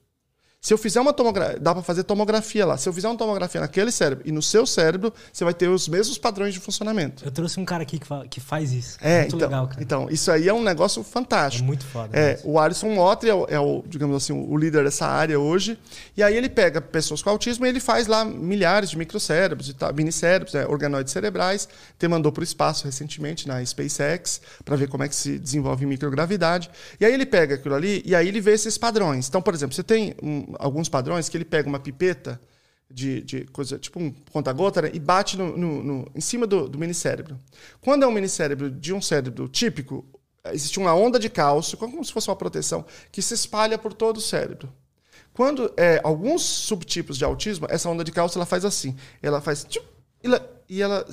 Se 0.64 0.72
eu 0.72 0.78
fizer 0.78 1.02
uma 1.02 1.12
tomografia, 1.12 1.60
dá 1.60 1.74
para 1.74 1.82
fazer 1.82 2.04
tomografia 2.04 2.64
lá. 2.68 2.78
Se 2.78 2.88
eu 2.88 2.94
fizer 2.94 3.08
uma 3.08 3.18
tomografia 3.18 3.60
naquele 3.60 3.92
cérebro 3.92 4.24
e 4.28 4.32
no 4.32 4.44
seu 4.44 4.64
cérebro, 4.64 5.12
você 5.34 5.44
vai 5.44 5.56
ter 5.56 5.68
os 5.68 5.88
mesmos 5.88 6.20
padrões 6.20 6.54
de 6.54 6.60
funcionamento. 6.60 7.26
Eu 7.26 7.32
trouxe 7.32 7.60
um 7.60 7.66
cara 7.66 7.82
aqui 7.82 7.98
que, 7.98 8.06
fala, 8.06 8.28
que 8.28 8.40
faz 8.40 8.72
isso. 8.72 8.96
É, 9.02 9.22
muito 9.22 9.38
então, 9.38 9.50
legal, 9.50 9.68
cara. 9.68 9.82
Então, 9.82 10.08
isso 10.12 10.32
aí 10.32 10.48
é 10.48 10.54
um 10.54 10.62
negócio 10.62 11.04
fantástico. 11.04 11.64
É 11.64 11.66
muito 11.66 11.84
foda. 11.84 12.16
É, 12.16 12.40
o 12.44 12.60
Alisson 12.60 12.90
Motri 12.90 13.32
é, 13.32 13.34
o, 13.34 13.46
é 13.50 13.60
o, 13.60 13.84
digamos 13.88 14.16
assim, 14.16 14.34
o 14.34 14.56
líder 14.56 14.84
dessa 14.84 15.08
área 15.08 15.40
hoje. 15.40 15.80
E 16.16 16.22
aí 16.22 16.38
ele 16.38 16.48
pega 16.48 16.80
pessoas 16.80 17.24
com 17.24 17.32
autismo 17.32 17.66
e 17.66 17.70
ele 17.70 17.80
faz 17.80 18.06
lá 18.06 18.24
milhares 18.24 18.92
de 18.92 19.00
microcérebros 19.00 19.68
e 19.68 19.74
tal, 19.74 19.92
minicérebros, 19.96 20.54
é, 20.54 20.68
organoides 20.68 21.12
cerebrais. 21.12 21.68
Te 21.98 22.08
mandou 22.08 22.32
para 22.32 22.42
o 22.42 22.44
espaço 22.44 22.86
recentemente 22.86 23.48
na 23.48 23.66
SpaceX 23.66 24.40
para 24.64 24.76
ver 24.76 24.88
como 24.90 25.04
é 25.04 25.08
que 25.08 25.16
se 25.16 25.40
desenvolve 25.40 25.88
microgravidade. 25.88 26.70
E 27.00 27.06
aí 27.06 27.12
ele 27.12 27.26
pega 27.26 27.56
aquilo 27.56 27.74
ali 27.74 28.04
e 28.06 28.14
aí 28.14 28.28
ele 28.28 28.40
vê 28.40 28.52
esses 28.52 28.78
padrões. 28.78 29.28
Então, 29.28 29.42
por 29.42 29.56
exemplo, 29.56 29.76
você 29.76 29.82
tem 29.82 30.14
um, 30.22 30.51
alguns 30.60 30.90
padrões 30.90 31.30
que 31.30 31.38
ele 31.38 31.46
pega 31.46 31.68
uma 31.68 31.80
pipeta 31.80 32.40
de, 32.90 33.22
de 33.22 33.46
coisa, 33.46 33.80
tipo 33.80 34.00
um 34.00 34.12
conta-gota, 34.32 34.82
né, 34.82 34.92
e 34.94 35.00
bate 35.00 35.38
no, 35.38 35.58
no, 35.58 35.84
no, 35.84 36.12
em 36.14 36.22
cima 36.22 36.46
do, 36.46 36.68
do 36.68 36.78
minicérebro. 36.78 37.40
Quando 37.80 38.04
é 38.04 38.08
um 38.08 38.12
minicérebro 38.12 38.70
de 38.70 38.94
um 38.94 39.02
cérebro 39.02 39.48
típico, 39.48 40.06
existe 40.52 40.80
uma 40.80 40.94
onda 40.94 41.18
de 41.20 41.30
cálcio, 41.30 41.78
como 41.78 42.04
se 42.04 42.12
fosse 42.12 42.30
uma 42.30 42.36
proteção, 42.36 42.86
que 43.12 43.22
se 43.22 43.34
espalha 43.34 43.78
por 43.78 43.94
todo 43.94 44.18
o 44.18 44.22
cérebro. 44.22 44.72
Quando 45.34 45.74
é 45.78 46.02
alguns 46.04 46.42
subtipos 46.42 47.18
de 47.18 47.24
autismo, 47.24 47.66
essa 47.70 47.90
onda 47.90 48.04
de 48.04 48.12
cálcio 48.12 48.38
ela 48.38 48.46
faz 48.46 48.66
assim, 48.66 48.96
ela 49.22 49.40
faz 49.40 49.66
e 50.24 50.28
ela, 50.28 50.64
e 50.68 50.82
ela 50.82 51.06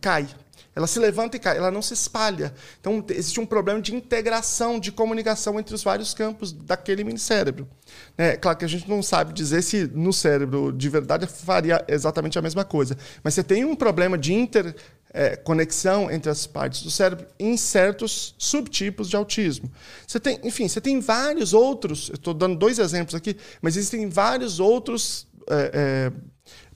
cai. 0.00 0.28
Ela 0.74 0.86
se 0.86 0.98
levanta 1.00 1.36
e 1.36 1.40
cai, 1.40 1.56
ela 1.56 1.70
não 1.70 1.82
se 1.82 1.94
espalha. 1.94 2.54
Então, 2.80 3.04
existe 3.10 3.40
um 3.40 3.46
problema 3.46 3.80
de 3.80 3.94
integração, 3.94 4.78
de 4.78 4.92
comunicação 4.92 5.58
entre 5.58 5.74
os 5.74 5.82
vários 5.82 6.14
campos 6.14 6.52
daquele 6.52 7.02
minicérebro. 7.02 7.68
É 8.16 8.36
claro 8.36 8.56
que 8.56 8.64
a 8.64 8.68
gente 8.68 8.88
não 8.88 9.02
sabe 9.02 9.32
dizer 9.32 9.62
se 9.62 9.90
no 9.92 10.12
cérebro 10.12 10.72
de 10.72 10.88
verdade 10.88 11.26
faria 11.26 11.84
exatamente 11.88 12.38
a 12.38 12.42
mesma 12.42 12.64
coisa. 12.64 12.96
Mas 13.22 13.34
você 13.34 13.42
tem 13.42 13.64
um 13.64 13.74
problema 13.74 14.16
de 14.16 14.32
interconexão 14.32 16.08
é, 16.08 16.14
entre 16.14 16.30
as 16.30 16.46
partes 16.46 16.82
do 16.82 16.90
cérebro 16.90 17.26
em 17.38 17.56
certos 17.56 18.36
subtipos 18.38 19.10
de 19.10 19.16
autismo. 19.16 19.70
Você 20.06 20.20
tem, 20.20 20.38
enfim, 20.44 20.68
você 20.68 20.80
tem 20.80 21.00
vários 21.00 21.52
outros. 21.52 22.10
Estou 22.14 22.32
dando 22.32 22.56
dois 22.56 22.78
exemplos 22.78 23.16
aqui, 23.16 23.36
mas 23.60 23.76
existem 23.76 24.08
vários 24.08 24.60
outros. 24.60 25.26
É, 25.48 25.70
é, 25.74 26.30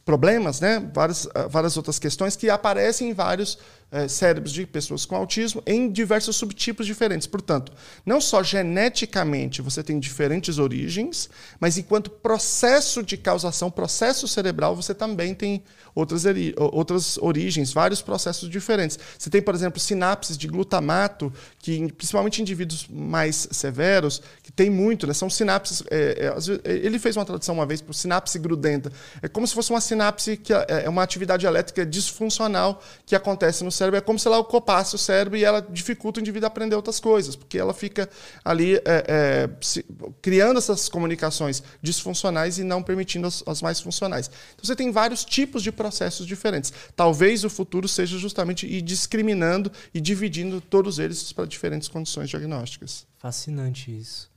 problemas, 0.05 0.61
né? 0.61 0.87
várias, 0.93 1.27
várias 1.49 1.77
outras 1.77 1.99
questões 1.99 2.37
que 2.37 2.51
aparecem 2.51 3.09
em 3.09 3.15
vários 3.15 3.59
é, 3.95 4.09
cérebros 4.09 4.53
de 4.53 4.67
pessoas 4.67 5.07
com 5.07 5.15
autismo 5.15 5.63
em 5.65 5.89
diversos 5.89 6.35
subtipos 6.35 6.85
diferentes. 6.85 7.29
Portanto, 7.29 7.73
não 8.05 8.21
só 8.21 8.43
geneticamente 8.43 9.63
você 9.63 9.85
tem 9.85 10.01
diferentes 10.01 10.59
origens, 10.59 11.31
mas 11.61 11.79
enquanto 11.79 12.11
processo 12.11 13.05
de 13.05 13.17
causação, 13.17 13.71
processo 13.71 14.27
cerebral, 14.27 14.75
você 14.75 14.93
também 14.93 15.33
tem 15.33 15.63
outras, 15.95 16.25
outras 16.73 17.17
origens, 17.19 17.73
vários 17.73 18.03
processos 18.03 18.49
diferentes. 18.51 18.99
Você 19.17 19.31
tem, 19.31 19.41
por 19.41 19.55
exemplo, 19.55 19.79
sinapses 19.79 20.37
de 20.37 20.49
glutamato, 20.49 21.33
que 21.61 21.93
principalmente 21.93 22.43
indivíduos 22.43 22.89
mais 22.89 23.47
severos, 23.53 24.21
que 24.43 24.51
tem 24.51 24.69
muito, 24.69 25.07
né? 25.07 25.15
são 25.15 25.31
sinapses. 25.31 25.85
É, 25.89 26.33
é, 26.65 26.71
ele 26.73 26.99
fez 26.99 27.17
uma 27.17 27.25
tradução 27.25 27.55
uma 27.55 27.67
vez 27.67 27.81
por 27.81 27.95
sinapse 27.95 28.39
grudenta. 28.39 28.93
É 29.23 29.29
como 29.29 29.47
se 29.47 29.55
fosse 29.55 29.71
uma 29.71 29.81
sinapse 29.81 30.37
que 30.37 30.53
é, 30.53 30.85
é 30.85 30.89
uma 30.89 31.03
atividade 31.05 31.47
elétrica 31.47 31.87
disfuncional 31.87 32.83
que 33.07 33.15
acontece 33.15 33.63
no 33.63 33.71
cérebro 33.71 33.84
cérebro 33.85 33.99
é 33.99 34.01
como 34.01 34.19
se 34.19 34.27
ela 34.27 34.39
ocupasse 34.39 34.95
o 34.95 34.99
cérebro 34.99 35.39
e 35.39 35.45
ela 35.45 35.61
dificulta 35.61 36.19
o 36.19 36.23
indivíduo 36.23 36.47
a 36.47 36.49
aprender 36.49 36.75
outras 36.75 36.99
coisas, 36.99 37.37
porque 37.37 37.59
ela 37.59 37.75
fica 37.75 38.09
ali 38.45 38.77
é, 38.77 38.83
é, 38.87 39.51
se, 39.61 39.85
criando 40.23 40.59
essas 40.59 40.89
comunicações 40.89 41.63
disfuncionais 41.83 42.59
e 42.59 42.65
não 42.65 42.83
permitindo 42.83 43.27
as, 43.27 43.43
as, 43.47 43.63
mais 43.63 43.81
funcionais. 43.81 44.31
Então 44.55 44.65
você 44.65 44.75
tem 44.75 44.91
vários 44.91 45.25
tipos 45.25 45.63
de 45.63 45.71
processos 45.71 46.27
diferentes. 46.27 46.73
Talvez 46.97 47.45
o 47.45 47.51
futuro 47.51 47.87
seja 47.87 48.19
justamente 48.19 48.67
ir 48.67 48.83
discriminando 48.83 49.71
e 49.93 50.01
dividindo 50.01 50.61
todos 50.61 50.99
eles 50.99 51.33
para 51.33 51.47
diferentes 51.47 51.89
condições 51.89 52.31
diagnósticas. 52.31 53.07
Fascinante 53.19 53.97
isso. 53.97 54.31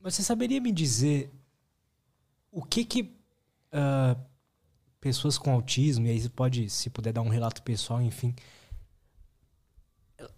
Mas 0.00 0.14
você 0.14 0.22
saberia 0.22 0.60
me 0.60 0.70
dizer 0.70 1.30
o 2.52 2.62
que 2.62 2.84
que 2.84 3.02
uh, 3.72 4.16
pessoas 5.04 5.36
com 5.36 5.52
autismo, 5.52 6.06
e 6.06 6.10
aí 6.10 6.18
você 6.18 6.30
pode, 6.30 6.70
se 6.70 6.88
puder 6.88 7.12
dar 7.12 7.20
um 7.20 7.28
relato 7.28 7.62
pessoal, 7.62 8.00
enfim, 8.00 8.34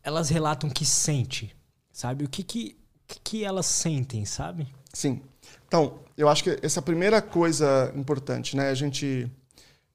elas 0.03 0.29
relatam 0.29 0.69
que 0.69 0.85
sente, 0.85 1.55
sabe? 1.93 2.25
O 2.25 2.29
que 2.29 2.43
que, 2.43 2.77
que 3.23 3.45
elas 3.45 3.67
sentem, 3.67 4.25
sabe? 4.25 4.67
Sim. 4.93 5.23
Então, 5.69 6.01
eu 6.17 6.29
acho 6.29 6.43
que 6.43 6.59
essa 6.61 6.81
é 6.81 6.83
a 6.83 6.83
primeira 6.83 7.23
coisa 7.23 7.93
importante, 7.95 8.57
né? 8.57 8.69
A 8.69 8.75
gente 8.75 9.31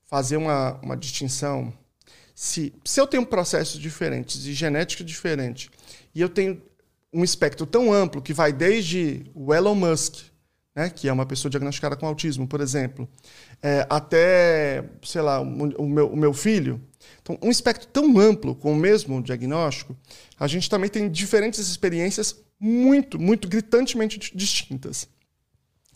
fazer 0.06 0.38
uma, 0.38 0.80
uma 0.82 0.96
distinção. 0.96 1.74
Se, 2.34 2.74
se 2.86 3.02
eu 3.02 3.06
tenho 3.06 3.26
processos 3.26 3.78
diferentes 3.78 4.46
e 4.46 4.54
genética 4.54 5.04
diferente, 5.04 5.70
e 6.16 6.22
eu 6.22 6.30
tenho 6.30 6.62
um 7.12 7.26
espectro 7.26 7.66
tão 7.66 7.92
amplo 7.92 8.22
que 8.22 8.34
vai 8.34 8.54
desde 8.54 9.30
o 9.36 9.54
Elon 9.54 9.76
Musk, 9.76 10.31
né, 10.76 10.90
que 10.90 11.08
é 11.08 11.14
uma 11.14 11.26
pessoa 11.26 11.50
diagnosticada 11.50 11.96
com 11.96 12.08
autismo, 12.08 12.48
por 12.48 12.62
exemplo, 12.62 13.08
é, 13.62 13.86
até, 13.90 14.86
sei 15.04 15.22
lá, 15.22 15.42
o 15.42 15.88
meu, 15.88 16.08
o 16.08 16.16
meu 16.16 16.34
filho. 16.34 16.82
Então, 17.22 17.38
um 17.42 17.50
espectro 17.50 17.88
tão 17.88 18.18
amplo 18.18 18.56
com 18.56 18.72
o 18.72 18.76
mesmo 18.76 19.22
diagnóstico, 19.22 19.96
a 20.40 20.48
gente 20.48 20.70
também 20.70 20.90
tem 20.90 21.10
diferentes 21.10 21.60
experiências 21.60 22.36
muito, 22.60 23.20
muito 23.20 23.48
gritantemente 23.48 24.32
distintas. 24.36 25.08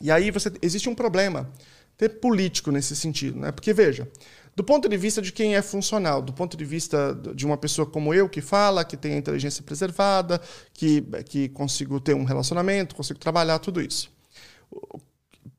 E 0.02 0.12
aí 0.12 0.30
você, 0.30 0.52
existe 0.62 0.90
um 0.90 0.96
problema 0.96 1.50
até 1.94 2.10
político 2.10 2.72
nesse 2.72 2.96
sentido, 2.96 3.40
né? 3.40 3.54
Porque 3.54 3.72
veja, 3.72 4.12
do 4.54 4.64
ponto 4.64 4.90
de 4.90 4.98
vista 4.98 5.22
de 5.22 5.32
quem 5.32 5.56
é 5.56 5.62
funcional, 5.62 6.22
do 6.22 6.34
ponto 6.34 6.58
de 6.58 6.66
vista 6.66 7.18
de 7.34 7.46
uma 7.46 7.56
pessoa 7.56 7.86
como 7.86 8.14
eu 8.14 8.28
que 8.28 8.42
fala, 8.42 8.84
que 8.84 8.98
tem 8.98 9.14
a 9.14 9.18
inteligência 9.18 9.64
preservada, 9.64 10.42
que 10.74 11.02
que 11.26 11.48
consigo 11.50 11.98
ter 12.02 12.14
um 12.14 12.26
relacionamento, 12.26 12.96
consigo 12.96 13.18
trabalhar 13.18 13.60
tudo 13.60 13.82
isso 13.82 14.15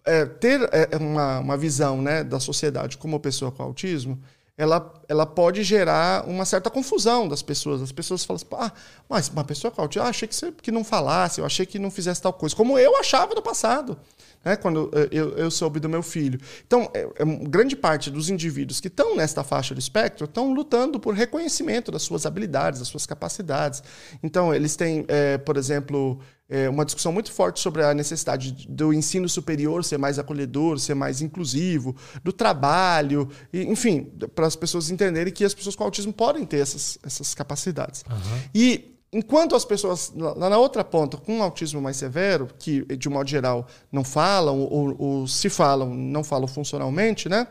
é, 0.05 0.25
ter 0.25 0.61
é, 0.73 0.96
uma, 0.96 1.40
uma 1.40 1.57
visão 1.57 2.00
né, 2.00 2.23
da 2.23 2.38
sociedade 2.38 2.96
como 2.96 3.19
pessoa 3.19 3.50
com 3.50 3.63
autismo, 3.63 4.21
ela 4.57 4.94
ela 5.09 5.27
pode 5.27 5.63
gerar 5.63 6.27
uma 6.27 6.44
certa 6.44 6.71
confusão 6.71 7.29
das 7.29 7.42
pessoas. 7.42 7.83
As 7.83 7.92
pessoas 7.92 8.25
falam 8.25 8.37
assim, 8.42 8.46
ah, 8.52 8.73
mas 9.09 9.29
uma 9.29 9.44
pessoa 9.44 9.71
com 9.71 9.83
autismo, 9.83 10.07
ah, 10.07 10.11
achei 10.11 10.27
que, 10.27 10.35
você, 10.35 10.50
que 10.50 10.73
não 10.73 10.83
falasse, 10.83 11.40
eu 11.40 11.46
achei 11.46 11.67
que 11.67 11.79
não 11.79 11.90
fizesse 11.90 12.23
tal 12.23 12.33
coisa. 12.33 12.57
Como 12.57 12.79
eu 12.79 12.96
achava 12.96 13.35
no 13.35 13.42
passado 13.42 13.98
né, 14.47 14.55
quando 14.55 14.88
eu, 15.11 15.31
eu, 15.31 15.51
soube 15.51 15.81
do 15.81 15.88
meu 15.88 16.05
filho. 16.05 16.38
Então, 16.65 16.88
é, 16.94 17.01
é, 17.01 17.25
grande 17.49 17.75
parte 17.75 18.13
dos 18.13 18.31
indivíduos 18.31 18.79
que 18.79 18.87
estão 18.87 19.17
nesta 19.17 19.42
faixa 19.42 19.75
do 19.75 19.81
espectro 19.81 20.25
estão 20.25 20.55
lutando 20.55 21.01
por 21.01 21.15
reconhecimento 21.15 21.90
das 21.90 22.03
suas 22.03 22.25
habilidades, 22.25 22.79
das 22.79 22.87
suas 22.87 23.05
capacidades. 23.07 23.83
Então, 24.23 24.55
eles 24.55 24.77
têm, 24.77 25.05
é, 25.09 25.37
por 25.37 25.57
exemplo, 25.57 26.21
é, 26.49 26.69
uma 26.69 26.85
discussão 26.85 27.11
muito 27.11 27.33
forte 27.33 27.59
sobre 27.59 27.83
a 27.83 27.92
necessidade 27.92 28.69
do 28.69 28.92
ensino 28.92 29.29
superior 29.29 29.83
ser 29.83 29.99
mais 29.99 30.17
acolhedor, 30.17 30.79
ser 30.79 30.94
mais 30.94 31.21
inclusivo, 31.21 31.97
do 32.23 32.33
trabalho, 32.33 33.29
e, 33.53 33.65
enfim, 33.65 34.05
para 34.33 34.47
as 34.47 34.55
pessoas 34.55 34.90
entenderem 34.90 35.33
que 35.33 35.44
as 35.44 35.55
pessoas 35.55 35.75
com 35.75 35.83
autismo 35.83 36.13
podem 36.13 36.47
ter 36.47 36.59
essas, 36.59 36.99
essas 37.03 37.35
capacidades. 37.35 38.05
Uhum. 38.09 38.40
E 38.55 38.96
Enquanto 39.13 39.54
as 39.54 39.65
pessoas 39.65 40.13
lá 40.15 40.50
na 40.50 40.59
outra 40.59 40.83
ponta, 40.85 41.17
com 41.17 41.38
um 41.38 41.42
autismo 41.42 41.81
mais 41.81 41.96
severo, 41.96 42.48
que 42.59 42.85
de 42.96 43.09
modo 43.09 43.29
geral 43.29 43.67
não 43.90 44.02
falam, 44.02 44.61
ou, 44.61 44.94
ou 44.98 45.27
se 45.29 45.48
falam, 45.48 45.94
não 45.94 46.25
falam 46.25 46.48
funcionalmente, 46.48 47.29
né? 47.29 47.46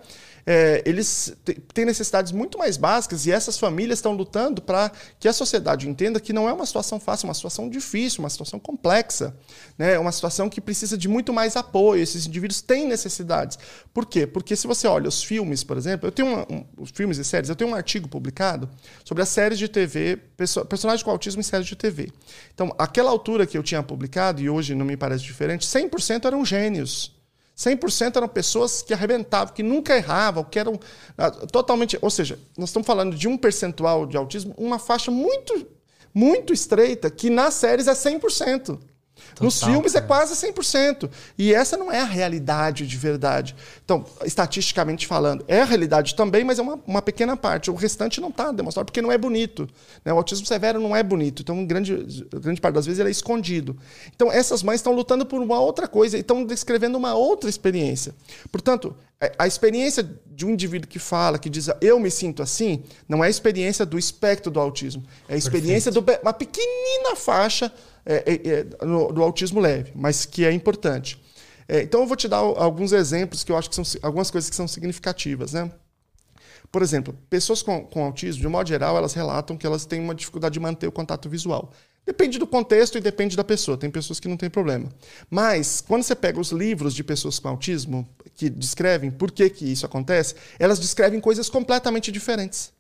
É, 0.45 0.83
eles 0.85 1.35
têm 1.73 1.85
necessidades 1.85 2.31
muito 2.31 2.57
mais 2.57 2.77
básicas 2.77 3.25
e 3.25 3.31
essas 3.31 3.57
famílias 3.57 3.97
estão 3.97 4.13
lutando 4.13 4.61
para 4.61 4.91
que 5.19 5.27
a 5.27 5.33
sociedade 5.33 5.89
entenda 5.89 6.19
que 6.19 6.31
não 6.31 6.47
é 6.47 6.53
uma 6.53 6.65
situação 6.65 6.99
fácil, 6.99 7.25
é 7.25 7.29
uma 7.29 7.33
situação 7.33 7.67
difícil, 7.67 8.19
uma 8.19 8.29
situação 8.29 8.59
complexa, 8.59 9.35
né? 9.77 9.97
uma 9.97 10.11
situação 10.11 10.47
que 10.47 10.61
precisa 10.61 10.95
de 10.95 11.07
muito 11.07 11.33
mais 11.33 11.55
apoio. 11.55 12.01
Esses 12.01 12.27
indivíduos 12.27 12.61
têm 12.61 12.87
necessidades. 12.87 13.57
Por 13.91 14.05
quê? 14.05 14.27
Porque 14.27 14.55
se 14.55 14.67
você 14.67 14.87
olha 14.87 15.09
os 15.09 15.23
filmes, 15.23 15.63
por 15.63 15.77
exemplo, 15.77 16.07
eu 16.07 16.11
tenho 16.11 16.27
uma, 16.27 16.41
um, 16.51 16.65
os 16.77 16.91
filmes 16.91 17.17
e 17.17 17.23
séries, 17.23 17.49
eu 17.49 17.55
tenho 17.55 17.71
um 17.71 17.75
artigo 17.75 18.07
publicado 18.07 18.69
sobre 19.03 19.23
as 19.23 19.29
séries 19.29 19.57
de 19.57 19.67
TV, 19.67 20.17
perso 20.37 20.63
personagens 20.65 21.01
com 21.01 21.09
autismo 21.09 21.39
em 21.39 21.43
séries 21.43 21.65
de 21.65 21.75
TV. 21.75 22.11
Então, 22.53 22.73
aquela 22.77 23.09
altura 23.09 23.47
que 23.47 23.57
eu 23.57 23.63
tinha 23.63 23.81
publicado, 23.81 24.41
e 24.41 24.49
hoje 24.49 24.75
não 24.75 24.85
me 24.85 24.95
parece 24.95 25.23
diferente, 25.23 25.65
100% 25.65 26.25
eram 26.25 26.45
gênios. 26.45 27.14
100% 27.55 28.17
eram 28.17 28.27
pessoas 28.27 28.81
que 28.81 28.93
arrebentavam, 28.93 29.53
que 29.53 29.63
nunca 29.63 29.95
erravam, 29.95 30.43
que 30.43 30.59
eram 30.59 30.79
ah, 31.17 31.31
totalmente. 31.31 31.97
Ou 32.01 32.09
seja, 32.09 32.37
nós 32.57 32.69
estamos 32.69 32.85
falando 32.85 33.15
de 33.15 33.27
um 33.27 33.37
percentual 33.37 34.05
de 34.05 34.17
autismo, 34.17 34.53
uma 34.57 34.77
faixa 34.77 35.09
muito, 35.09 35.65
muito 36.13 36.51
estreita, 36.51 37.09
que 37.09 37.29
nas 37.29 37.53
séries 37.53 37.87
é 37.87 37.93
100%. 37.93 38.77
Total, 39.29 39.45
Nos 39.45 39.61
filmes 39.61 39.95
é 39.95 40.01
cara. 40.01 40.05
é 40.05 40.07
quase 40.07 40.47
100%. 40.47 41.09
E 41.37 41.53
essa 41.53 41.75
não 41.75 41.91
é 41.91 41.99
a 41.99 42.05
realidade 42.05 42.87
de 42.87 42.97
verdade. 42.97 43.55
Então, 43.83 44.05
estatisticamente 44.23 45.07
falando, 45.07 45.43
é 45.47 45.61
a 45.61 45.65
realidade 45.65 46.15
também, 46.15 46.43
mas 46.43 46.59
é 46.59 46.61
uma, 46.61 46.79
uma 46.85 47.01
pequena 47.01 47.35
parte. 47.35 47.71
O 47.71 47.75
restante 47.75 48.21
não 48.21 48.29
está 48.29 48.51
demonstrado 48.51 48.85
porque 48.85 49.01
não 49.01 49.11
é 49.11 49.17
bonito. 49.17 49.67
Né? 50.03 50.13
O 50.13 50.17
autismo 50.17 50.45
severo 50.45 50.79
não 50.79 50.95
é 50.95 51.03
bonito. 51.03 51.41
Então, 51.41 51.65
grande, 51.65 51.95
grande 52.41 52.61
parte 52.61 52.75
das 52.75 52.85
vezes 52.85 52.99
ele 52.99 53.09
é 53.09 53.11
escondido. 53.11 53.77
Então, 54.15 54.31
essas 54.31 54.63
mães 54.63 54.79
estão 54.79 54.93
lutando 54.93 55.25
por 55.25 55.41
uma 55.41 55.59
outra 55.59 55.87
coisa 55.87 56.17
e 56.17 56.21
estão 56.21 56.43
descrevendo 56.45 56.97
uma 56.97 57.13
outra 57.13 57.49
experiência. 57.49 58.13
Portanto, 58.51 58.95
é, 59.19 59.31
a 59.39 59.47
experiência 59.47 60.07
de 60.27 60.45
um 60.45 60.49
indivíduo 60.49 60.89
que 60.89 60.99
fala, 60.99 61.39
que 61.39 61.49
diz 61.49 61.69
eu 61.79 61.99
me 61.99 62.11
sinto 62.11 62.43
assim, 62.43 62.83
não 63.07 63.23
é 63.23 63.27
a 63.27 63.29
experiência 63.29 63.85
do 63.85 63.97
espectro 63.97 64.51
do 64.51 64.59
autismo. 64.59 65.03
É 65.29 65.35
a 65.35 65.37
experiência 65.37 65.91
de 65.91 65.99
uma 65.99 66.33
pequenina 66.33 67.15
faixa 67.15 67.71
é, 68.05 68.23
é, 68.25 68.49
é, 68.49 68.85
no, 68.85 69.11
do 69.11 69.23
autismo 69.23 69.59
leve, 69.59 69.91
mas 69.95 70.25
que 70.25 70.45
é 70.45 70.51
importante. 70.51 71.21
É, 71.67 71.81
então 71.81 72.01
eu 72.01 72.07
vou 72.07 72.15
te 72.15 72.27
dar 72.27 72.37
alguns 72.37 72.91
exemplos 72.91 73.43
que 73.43 73.51
eu 73.51 73.57
acho 73.57 73.69
que 73.69 73.75
são 73.75 73.83
algumas 74.03 74.29
coisas 74.29 74.49
que 74.49 74.55
são 74.55 74.67
significativas, 74.67 75.53
né? 75.53 75.71
Por 76.71 76.81
exemplo, 76.81 77.17
pessoas 77.29 77.61
com, 77.61 77.85
com 77.85 78.03
autismo, 78.03 78.41
de 78.41 78.47
modo 78.47 78.67
geral, 78.67 78.97
elas 78.97 79.13
relatam 79.13 79.57
que 79.57 79.65
elas 79.65 79.85
têm 79.85 79.99
uma 79.99 80.13
dificuldade 80.13 80.53
de 80.53 80.59
manter 80.59 80.87
o 80.87 80.91
contato 80.91 81.29
visual. 81.29 81.71
Depende 82.05 82.37
do 82.37 82.45
contexto 82.45 82.97
e 82.97 83.01
depende 83.01 83.35
da 83.35 83.43
pessoa. 83.43 83.77
Tem 83.77 83.89
pessoas 83.89 84.19
que 84.19 84.27
não 84.27 84.37
têm 84.37 84.49
problema. 84.49 84.89
Mas, 85.29 85.81
quando 85.81 86.03
você 86.03 86.13
pega 86.13 86.39
os 86.39 86.51
livros 86.51 86.93
de 86.93 87.03
pessoas 87.03 87.39
com 87.39 87.47
autismo, 87.47 88.07
que 88.35 88.47
descrevem 88.47 89.09
por 89.09 89.31
que, 89.31 89.49
que 89.49 89.71
isso 89.71 89.85
acontece, 89.85 90.35
elas 90.59 90.79
descrevem 90.79 91.19
coisas 91.19 91.49
completamente 91.49 92.11
diferentes. 92.11 92.71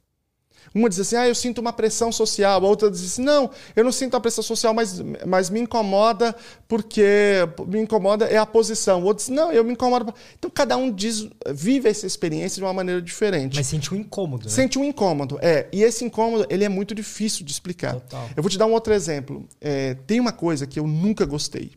Uma 0.75 0.89
diz 0.89 0.99
assim, 0.99 1.15
ah, 1.15 1.25
eu 1.25 1.33
sinto 1.33 1.59
uma 1.59 1.71
pressão 1.71 2.11
social. 2.11 2.61
A 2.61 2.67
outra 2.67 2.91
diz 2.91 3.05
assim, 3.05 3.23
não, 3.23 3.49
eu 3.73 3.81
não 3.81 3.93
sinto 3.93 4.17
a 4.17 4.19
pressão 4.19 4.43
social, 4.43 4.73
mas, 4.73 5.01
mas 5.25 5.49
me 5.49 5.61
incomoda 5.61 6.35
porque 6.67 7.47
me 7.65 7.79
incomoda 7.79 8.25
é 8.25 8.37
a 8.37 8.45
posição. 8.45 9.01
O 9.01 9.05
outro 9.05 9.23
diz, 9.23 9.33
não, 9.33 9.53
eu 9.53 9.63
me 9.63 9.71
incomodo. 9.71 10.13
Então, 10.37 10.51
cada 10.51 10.75
um 10.75 10.91
diz, 10.91 11.29
vive 11.49 11.87
essa 11.87 12.05
experiência 12.05 12.59
de 12.59 12.65
uma 12.65 12.73
maneira 12.73 13.01
diferente. 13.01 13.55
Mas 13.55 13.67
sente 13.67 13.93
um 13.93 13.97
incômodo, 13.97 14.45
né? 14.47 14.51
Sente 14.51 14.77
um 14.77 14.83
incômodo, 14.83 15.39
é. 15.41 15.67
E 15.71 15.81
esse 15.81 16.03
incômodo, 16.03 16.45
ele 16.49 16.65
é 16.65 16.69
muito 16.69 16.93
difícil 16.93 17.45
de 17.45 17.53
explicar. 17.53 17.93
Total. 17.93 18.29
Eu 18.35 18.43
vou 18.43 18.49
te 18.49 18.57
dar 18.57 18.65
um 18.65 18.73
outro 18.73 18.93
exemplo. 18.93 19.47
É, 19.61 19.93
tem 20.05 20.19
uma 20.19 20.33
coisa 20.33 20.67
que 20.67 20.77
eu 20.77 20.85
nunca 20.85 21.25
gostei 21.25 21.71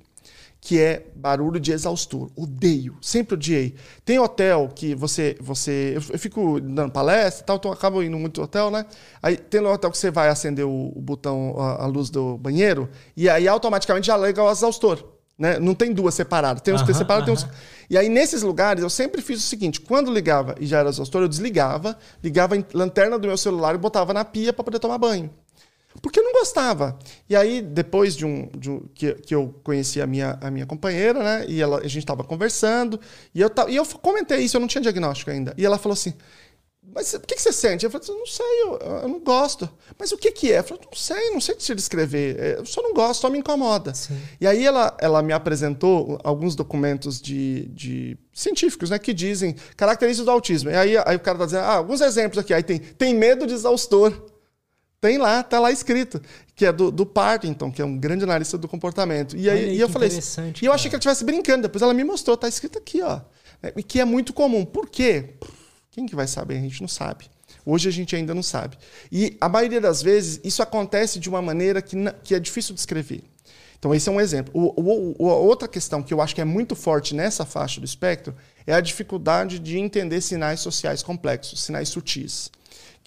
que 0.69 0.79
é 0.79 1.07
barulho 1.17 1.59
de 1.59 1.73
exaustor. 1.73 2.29
Odeio, 2.37 2.95
sempre 3.01 3.37
odiei. 3.37 3.75
Tem 4.05 4.19
hotel 4.19 4.69
que 4.69 4.95
você. 4.95 5.35
você 5.41 5.95
eu, 5.97 6.19
fico 6.19 6.61
dando 6.61 6.93
palestra 6.93 7.43
e 7.43 7.47
tal, 7.47 7.57
então 7.57 7.73
acabo 7.73 8.03
indo 8.03 8.19
muito 8.19 8.43
hotel, 8.43 8.71
né? 8.71 8.85
Aí 9.23 9.39
tem 9.39 9.63
no 9.63 9.73
hotel 9.73 9.91
que 9.91 9.97
você 9.97 10.11
vai 10.11 10.29
acender 10.29 10.67
o, 10.67 10.93
o 10.95 11.01
botão, 11.01 11.59
a, 11.59 11.85
a, 11.85 11.87
luz 11.87 12.11
do 12.11 12.37
banheiro, 12.37 12.87
e 13.17 13.31
aí 13.31 13.49
automaticamente 13.49 14.09
já 14.09 14.17
liga 14.19 14.43
o 14.43 14.51
exaustor. 14.51 15.03
Né? 15.39 15.59
Não 15.59 15.75
tem 15.75 15.91
duas 15.91 16.13
separadas. 16.13 16.61
Tem 16.61 16.75
uns 16.75 16.83
que 16.83 16.93
separados, 16.93 17.25
tem 17.25 17.33
uns. 17.33 17.49
E 17.89 17.97
aí, 17.97 18.11
nesses 18.11 18.43
lugares, 18.43 18.83
eu 18.83 18.91
sempre 18.91 19.23
fiz 19.23 19.39
o 19.39 19.49
seguinte: 19.49 19.81
quando 19.81 20.13
ligava 20.13 20.55
e 20.61 20.67
já 20.67 20.81
era 20.81 20.91
exaustor, 20.91 21.23
eu 21.23 21.29
desligava, 21.29 21.97
ligava 22.23 22.57
a 22.57 22.63
lanterna 22.75 23.19
do 23.19 23.27
meu 23.27 23.39
celular 23.39 23.75
e 23.75 23.79
botava 23.79 24.13
na 24.13 24.23
pia 24.23 24.53
para 24.53 24.65
poder 24.65 24.81
tomar 24.81 24.99
banho. 24.99 25.31
Porque 26.01 26.21
eu 26.21 26.25
não 26.25 26.33
gostava. 26.33 26.99
E 27.29 27.35
aí, 27.35 27.61
depois 27.61 28.17
de 28.17 28.25
um, 28.25 28.49
de 28.57 28.71
um 28.71 28.81
que, 28.95 29.15
que 29.15 29.35
eu 29.35 29.55
conheci 29.63 30.01
a 30.01 30.07
minha, 30.07 30.39
a 30.41 30.51
minha 30.51 30.67
companheira, 30.67 31.23
né? 31.23 31.47
E 31.49 31.61
ela, 31.61 31.79
a 31.79 31.89
gente 31.89 31.99
estava 31.99 32.23
conversando, 32.23 33.01
e 33.35 33.41
eu, 33.41 33.51
e 33.69 33.77
eu 33.77 33.85
comentei 33.85 34.39
isso, 34.39 34.57
eu 34.57 34.61
não 34.61 34.69
tinha 34.69 34.83
diagnóstico 34.83 35.31
ainda. 35.31 35.55
E 35.57 35.65
ela 35.65 35.79
falou 35.79 35.95
assim: 35.95 36.15
Mas 36.95 37.15
o 37.15 37.21
que, 37.21 37.35
que 37.35 37.43
você 37.43 37.53
sente? 37.53 37.85
Eu 37.85 37.91
falei 37.91 38.07
não 38.09 38.27
sei, 38.27 38.63
eu, 38.63 38.77
eu, 38.77 39.09
não 39.09 39.19
gosto. 39.19 39.69
Mas 39.99 40.13
o 40.13 40.19
que, 40.19 40.31
que 40.31 40.53
é? 40.53 40.59
Eu 40.59 40.65
falei, 40.65 40.85
não 40.85 40.97
sei, 40.97 41.31
não 41.31 41.41
sei 41.41 41.55
te 41.57 41.75
descrever. 41.75 42.39
É, 42.39 42.59
eu 42.59 42.67
só 42.67 42.81
não 42.81 42.93
gosto, 42.93 43.23
só 43.23 43.31
me 43.31 43.39
incomoda. 43.39 43.93
Sim. 43.95 44.21
E 44.41 44.47
aí 44.47 44.65
ela, 44.65 44.97
ela 45.01 45.23
me 45.23 45.33
apresentou 45.33 46.19
alguns 46.23 46.55
documentos 46.55 47.21
de, 47.21 47.67
de 47.69 48.17
científicos, 48.33 48.91
né? 48.91 48.99
Que 48.99 49.13
dizem 49.13 49.57
características 49.77 50.27
do 50.27 50.31
autismo. 50.31 50.71
E 50.71 50.77
aí, 50.77 50.97
aí 50.99 51.17
o 51.17 51.21
cara 51.21 51.37
está 51.37 51.45
dizendo, 51.47 51.65
ah, 51.65 51.75
alguns 51.75 52.01
exemplos 52.01 52.39
aqui. 52.39 52.55
Aí 52.55 52.63
tem, 52.63 52.79
tem 52.79 53.15
medo 53.15 53.47
de 53.47 53.55
exaustor. 53.55 54.38
Tem 55.01 55.17
lá, 55.17 55.45
tá 55.45 55.61
lá 55.61 55.71
escrito, 55.71 56.21
que 56.57 56.67
é 56.67 56.73
do, 56.73 56.91
do 56.91 57.07
Partington, 57.07 57.71
que 57.71 57.81
é 57.81 57.85
um 57.85 57.97
grande 57.97 58.25
analista 58.25 58.59
do 58.59 58.67
comportamento. 58.67 59.37
E 59.37 59.49
aí, 59.49 59.67
aí 59.67 59.77
e 59.77 59.81
eu 59.81 59.89
falei 59.89 60.09
assim, 60.09 60.53
e 60.61 60.67
eu 60.67 60.73
achei 60.73 60.91
que 60.91 60.97
ela 60.97 60.99
estivesse 60.99 61.25
brincando, 61.25 61.63
depois 61.63 61.83
ela 61.83 61.95
me 61.95 62.03
mostrou, 62.03 62.37
tá 62.37 62.49
escrito 62.49 62.79
aqui, 62.79 63.01
ó. 63.01 63.21
É, 63.63 63.73
e 63.77 63.83
que 63.83 64.01
é 64.01 64.05
muito 64.05 64.33
comum. 64.33 64.65
Por 64.65 64.89
quê? 64.89 65.35
Quem 65.93 66.05
que 66.05 66.17
vai 66.17 66.27
saber? 66.27 66.59
A 66.59 66.61
gente 66.61 66.81
não 66.81 66.89
sabe. 66.89 67.27
Hoje 67.65 67.89
a 67.89 67.93
gente 67.93 68.17
ainda 68.17 68.35
não 68.35 68.43
sabe. 68.43 68.77
E 69.11 69.37
a 69.41 69.49
maioria 69.49 69.81
das 69.81 70.03
vezes 70.03 70.41
isso 70.43 70.63
acontece 70.63 71.21
de 71.21 71.29
uma 71.29 71.41
maneira 71.41 71.81
que, 71.81 71.97
que 72.25 72.35
é 72.35 72.41
difícil 72.41 72.75
de 72.75 72.81
escrever. 72.81 73.23
Então, 73.79 73.95
esse 73.95 74.09
é 74.09 74.13
um 74.13 74.21
exemplo. 74.21 74.53
O, 74.53 74.81
o, 74.81 75.15
o, 75.17 75.27
outra 75.27 75.69
questão 75.69 76.03
que 76.03 76.13
eu 76.13 76.21
acho 76.21 76.35
que 76.35 76.41
é 76.41 76.45
muito 76.45 76.75
forte 76.75 77.15
nessa 77.15 77.45
faixa 77.45 77.81
do 77.81 77.85
espectro 77.85 78.35
é 78.67 78.75
a 78.75 78.81
dificuldade 78.81 79.61
de 79.61 79.79
entender 79.79 80.21
sinais 80.21 80.59
sociais 80.59 81.05
complexos, 81.05 81.63
sinais 81.63 81.89
sutis 81.89 82.51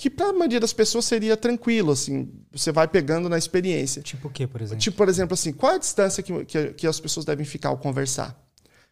que 0.02 0.10
para 0.10 0.30
a 0.30 0.34
maioria 0.34 0.60
das 0.60 0.74
pessoas 0.74 1.06
seria 1.06 1.38
tranquilo, 1.38 1.92
assim, 1.92 2.28
você 2.52 2.72
vai 2.72 2.88
pegando 2.88 3.30
na 3.30 3.38
experiência. 3.38 4.02
Tipo 4.02 4.30
o 4.30 4.32
quê, 4.32 4.48
por 4.48 4.60
exemplo? 4.60 4.82
Tipo, 4.82 4.98
por 4.98 5.08
exemplo, 5.08 5.36
assim, 5.36 5.54
qual 5.54 5.74
é 5.74 5.76
a 5.76 5.78
distância 5.78 6.24
que, 6.24 6.44
que, 6.46 6.74
que 6.74 6.88
as 6.88 7.00
pessoas 7.00 7.24
devem 7.24 7.46
ficar 7.46 7.70
ao 7.70 7.78
conversar? 7.78 8.36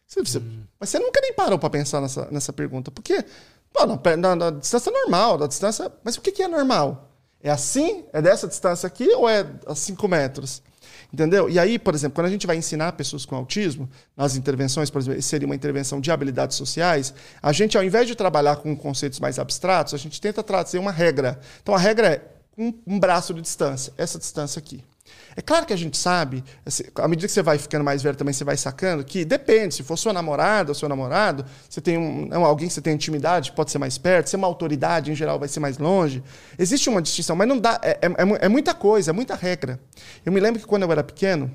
Você, 0.06 0.22
você, 0.22 0.38
hum. 0.38 0.62
Mas 0.78 0.88
você 0.88 1.00
nunca 1.00 1.20
nem 1.20 1.34
parou 1.34 1.58
para 1.58 1.68
pensar 1.68 2.00
nessa, 2.00 2.30
nessa 2.30 2.52
pergunta. 2.52 2.92
Porque, 2.92 3.24
pô, 3.72 3.86
na, 3.86 4.16
na, 4.16 4.36
na, 4.36 4.50
distância 4.52 4.92
normal, 4.92 5.36
da 5.36 5.48
distância. 5.48 5.90
Mas 6.04 6.16
o 6.16 6.20
que, 6.20 6.30
que 6.30 6.44
é 6.44 6.48
normal? 6.48 7.10
É 7.42 7.50
assim? 7.50 8.04
É 8.12 8.22
dessa 8.22 8.46
distância 8.46 8.86
aqui 8.86 9.12
ou 9.12 9.28
é 9.28 9.44
a 9.66 9.74
5 9.74 10.06
metros? 10.06 10.62
Entendeu? 11.12 11.50
E 11.50 11.58
aí, 11.58 11.78
por 11.78 11.94
exemplo, 11.94 12.14
quando 12.14 12.28
a 12.28 12.30
gente 12.30 12.46
vai 12.46 12.56
ensinar 12.56 12.92
pessoas 12.92 13.24
com 13.24 13.34
autismo, 13.34 13.88
nas 14.16 14.36
intervenções, 14.36 14.90
por 14.90 15.00
exemplo, 15.00 15.20
seria 15.22 15.46
uma 15.46 15.54
intervenção 15.54 16.00
de 16.00 16.10
habilidades 16.10 16.56
sociais, 16.56 17.12
a 17.42 17.52
gente, 17.52 17.76
ao 17.76 17.82
invés 17.82 18.06
de 18.06 18.14
trabalhar 18.14 18.56
com 18.56 18.76
conceitos 18.76 19.18
mais 19.18 19.38
abstratos, 19.38 19.92
a 19.94 19.96
gente 19.96 20.20
tenta 20.20 20.42
trazer 20.42 20.78
uma 20.78 20.92
regra. 20.92 21.40
Então, 21.62 21.74
a 21.74 21.78
regra 21.78 22.08
é 22.08 22.22
um, 22.56 22.72
um 22.86 23.00
braço 23.00 23.34
de 23.34 23.40
distância, 23.40 23.92
essa 23.96 24.18
distância 24.18 24.58
aqui. 24.58 24.84
É 25.36 25.40
claro 25.40 25.64
que 25.64 25.72
a 25.72 25.76
gente 25.76 25.96
sabe, 25.96 26.44
assim, 26.64 26.84
à 26.96 27.06
medida 27.06 27.26
que 27.26 27.32
você 27.32 27.42
vai 27.42 27.58
ficando 27.58 27.84
mais 27.84 28.02
velho 28.02 28.16
também, 28.16 28.32
você 28.32 28.44
vai 28.44 28.56
sacando 28.56 29.04
que 29.04 29.24
depende, 29.24 29.74
se 29.74 29.82
for 29.82 29.96
sua 29.96 30.12
namorada 30.12 30.70
ou 30.70 30.74
seu 30.74 30.88
namorado, 30.88 31.44
você 31.68 31.80
tem 31.80 31.96
um, 31.96 32.44
alguém 32.44 32.68
que 32.68 32.74
você 32.74 32.80
tem 32.80 32.94
intimidade, 32.94 33.52
pode 33.52 33.70
ser 33.70 33.78
mais 33.78 33.96
perto, 33.96 34.28
se 34.28 34.36
é 34.36 34.38
uma 34.38 34.48
autoridade, 34.48 35.10
em 35.10 35.14
geral, 35.14 35.38
vai 35.38 35.48
ser 35.48 35.60
mais 35.60 35.78
longe. 35.78 36.22
Existe 36.58 36.88
uma 36.88 37.00
distinção, 37.00 37.36
mas 37.36 37.48
não 37.48 37.58
dá, 37.58 37.80
é, 37.82 37.98
é, 38.02 38.06
é, 38.06 38.46
é 38.46 38.48
muita 38.48 38.74
coisa, 38.74 39.10
é 39.10 39.12
muita 39.12 39.34
regra. 39.34 39.80
Eu 40.24 40.32
me 40.32 40.40
lembro 40.40 40.60
que 40.60 40.66
quando 40.66 40.82
eu 40.82 40.92
era 40.92 41.04
pequeno, 41.04 41.50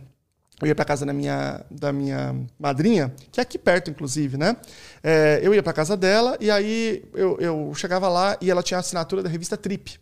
eu 0.62 0.68
ia 0.68 0.76
para 0.76 0.86
casa 0.86 1.06
da 1.06 1.12
minha, 1.12 1.66
da 1.70 1.92
minha 1.92 2.36
madrinha, 2.58 3.14
que 3.32 3.40
é 3.42 3.44
aqui 3.44 3.58
perto, 3.58 3.92
inclusive, 3.92 4.38
né? 4.38 4.56
É, 5.04 5.40
eu 5.44 5.54
ia 5.54 5.62
para 5.62 5.74
casa 5.74 5.98
dela 5.98 6.38
e 6.40 6.50
aí 6.50 7.04
eu, 7.14 7.38
eu 7.42 7.74
chegava 7.76 8.08
lá 8.08 8.38
e 8.40 8.50
ela 8.50 8.64
tinha 8.64 8.78
a 8.78 8.80
assinatura 8.80 9.22
da 9.22 9.30
revista 9.30 9.58
Trip. 9.58 10.00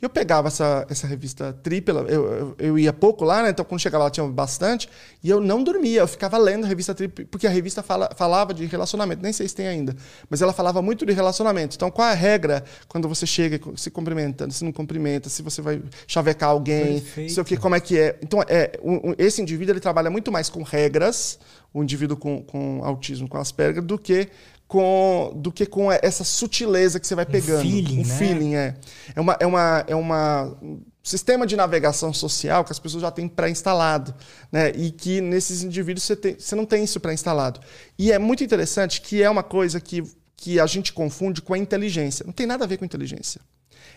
Eu 0.00 0.10
pegava 0.10 0.48
essa, 0.48 0.84
essa 0.90 1.06
revista 1.06 1.52
tripla, 1.62 2.00
eu, 2.08 2.32
eu, 2.32 2.56
eu, 2.58 2.78
ia 2.78 2.92
pouco 2.92 3.24
lá, 3.24 3.42
né? 3.42 3.50
Então 3.50 3.64
quando 3.64 3.80
chegava 3.80 4.04
lá 4.04 4.10
tinha 4.10 4.26
bastante, 4.26 4.88
e 5.22 5.30
eu 5.30 5.40
não 5.40 5.62
dormia, 5.62 6.00
eu 6.00 6.08
ficava 6.08 6.36
lendo 6.38 6.64
a 6.64 6.66
revista 6.66 6.92
tripla, 6.92 7.24
porque 7.30 7.46
a 7.46 7.50
revista 7.50 7.84
fala, 7.84 8.10
falava 8.16 8.52
de 8.52 8.66
relacionamento, 8.66 9.22
nem 9.22 9.32
sei 9.32 9.46
se 9.46 9.54
tem 9.54 9.68
ainda, 9.68 9.94
mas 10.28 10.42
ela 10.42 10.52
falava 10.52 10.82
muito 10.82 11.06
de 11.06 11.12
relacionamento. 11.12 11.76
Então 11.76 11.88
qual 11.88 12.08
é 12.08 12.10
a 12.10 12.14
regra 12.14 12.64
quando 12.88 13.08
você 13.08 13.24
chega 13.24 13.60
se 13.76 13.90
cumprimenta, 13.92 14.50
se 14.50 14.64
não 14.64 14.72
cumprimenta, 14.72 15.28
se 15.28 15.40
você 15.40 15.62
vai 15.62 15.80
chavecar 16.06 16.50
alguém, 16.50 17.00
se 17.28 17.40
o 17.40 17.44
que, 17.44 17.56
como 17.56 17.76
é 17.76 17.80
que 17.80 17.96
é. 17.96 18.18
Então 18.20 18.42
é, 18.48 18.80
um, 18.82 19.14
esse 19.16 19.40
indivíduo 19.40 19.72
ele 19.72 19.80
trabalha 19.80 20.10
muito 20.10 20.32
mais 20.32 20.48
com 20.48 20.64
regras, 20.64 21.38
o 21.72 21.82
indivíduo 21.82 22.16
com, 22.16 22.42
com 22.42 22.80
autismo, 22.84 23.28
com 23.28 23.38
Asperger, 23.38 23.82
do 23.82 23.96
que 23.96 24.28
com, 24.72 25.34
do 25.36 25.52
que 25.52 25.66
com 25.66 25.92
essa 25.92 26.24
sutileza 26.24 26.98
que 26.98 27.06
você 27.06 27.14
vai 27.14 27.26
pegando. 27.26 27.58
Um 27.58 27.70
feeling, 27.70 27.98
um 27.98 28.06
né? 28.06 28.16
feeling, 28.16 28.54
é. 28.54 28.74
É 29.14 29.20
uma, 29.20 29.36
é 29.38 29.46
uma, 29.46 29.84
é 29.86 29.94
uma 29.94 30.56
um 30.62 30.80
sistema 31.02 31.46
de 31.46 31.54
navegação 31.56 32.10
social 32.10 32.64
que 32.64 32.72
as 32.72 32.78
pessoas 32.78 33.02
já 33.02 33.10
têm 33.10 33.28
pré-instalado, 33.28 34.14
né? 34.50 34.70
E 34.70 34.90
que 34.90 35.20
nesses 35.20 35.62
indivíduos 35.62 36.04
você, 36.04 36.16
tem, 36.16 36.36
você 36.38 36.56
não 36.56 36.64
tem 36.64 36.84
isso 36.84 36.98
pré-instalado. 37.00 37.60
E 37.98 38.10
é 38.12 38.18
muito 38.18 38.42
interessante 38.42 39.02
que 39.02 39.22
é 39.22 39.28
uma 39.28 39.42
coisa 39.42 39.78
que, 39.78 40.02
que 40.38 40.58
a 40.58 40.64
gente 40.64 40.90
confunde 40.90 41.42
com 41.42 41.52
a 41.52 41.58
inteligência. 41.58 42.24
Não 42.24 42.32
tem 42.32 42.46
nada 42.46 42.64
a 42.64 42.66
ver 42.66 42.78
com 42.78 42.84
inteligência. 42.86 43.42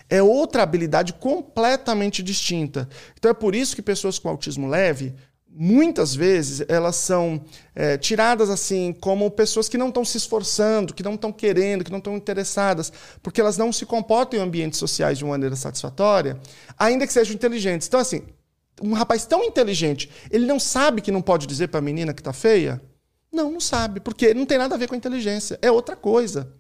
É 0.10 0.22
outra 0.22 0.62
habilidade 0.64 1.14
completamente 1.14 2.22
distinta. 2.22 2.90
Então 3.18 3.32
é 3.32 3.34
por 3.34 3.56
isso 3.56 3.78
que 3.78 3.82
pessoas 3.82 4.20
com 4.20 4.28
autismo 4.28 4.68
leve 4.68 5.16
muitas 5.58 6.14
vezes 6.14 6.66
elas 6.68 6.98
são 6.98 7.42
é, 7.74 7.98
tiradas 7.98 8.50
assim 8.50 8.92
como 9.00 9.32
pessoas 9.32 9.70
que 9.70 9.78
não 9.78 9.88
estão 9.88 10.04
se 10.04 10.18
esforçando, 10.18 10.94
que 10.94 11.02
não 11.02 11.14
estão 11.14 11.32
querendo, 11.32 11.84
que 11.84 11.92
não 11.92 12.00
estão 12.00 12.18
interessadas, 12.18 12.92
porque 13.24 13.40
elas 13.40 13.58
não 13.58 13.72
se 13.72 13.86
comportam 13.86 14.38
em 14.38 14.44
ambientes 14.44 14.78
sociais 14.78 15.18
de 15.18 15.24
uma 15.24 15.32
maneira 15.32 15.56
satisfatória, 15.56 16.38
ainda 16.78 17.08
que 17.08 17.14
sejam 17.14 17.34
inteligentes. 17.34 17.88
Então, 17.88 18.00
assim, 18.00 18.24
um 18.82 18.94
rapaz 18.94 19.26
tão 19.26 19.44
inteligente, 19.44 20.12
ele 20.30 20.46
não 20.46 20.60
sabe 20.60 21.02
que 21.02 21.12
não 21.12 21.22
pode 21.22 21.48
dizer 21.48 21.70
para 21.70 21.80
a 21.80 21.84
menina 21.84 22.14
que 22.14 22.22
está 22.22 22.34
feia? 22.34 22.82
Não, 23.32 23.52
não 23.52 23.62
sabe, 23.62 24.02
porque 24.02 24.34
não 24.34 24.46
tem 24.46 24.58
nada 24.58 24.76
a 24.76 24.78
ver 24.78 24.88
com 24.88 24.96
a 24.96 24.98
inteligência, 24.98 25.58
é 25.62 25.72
outra 25.72 25.96
coisa. 25.96 26.52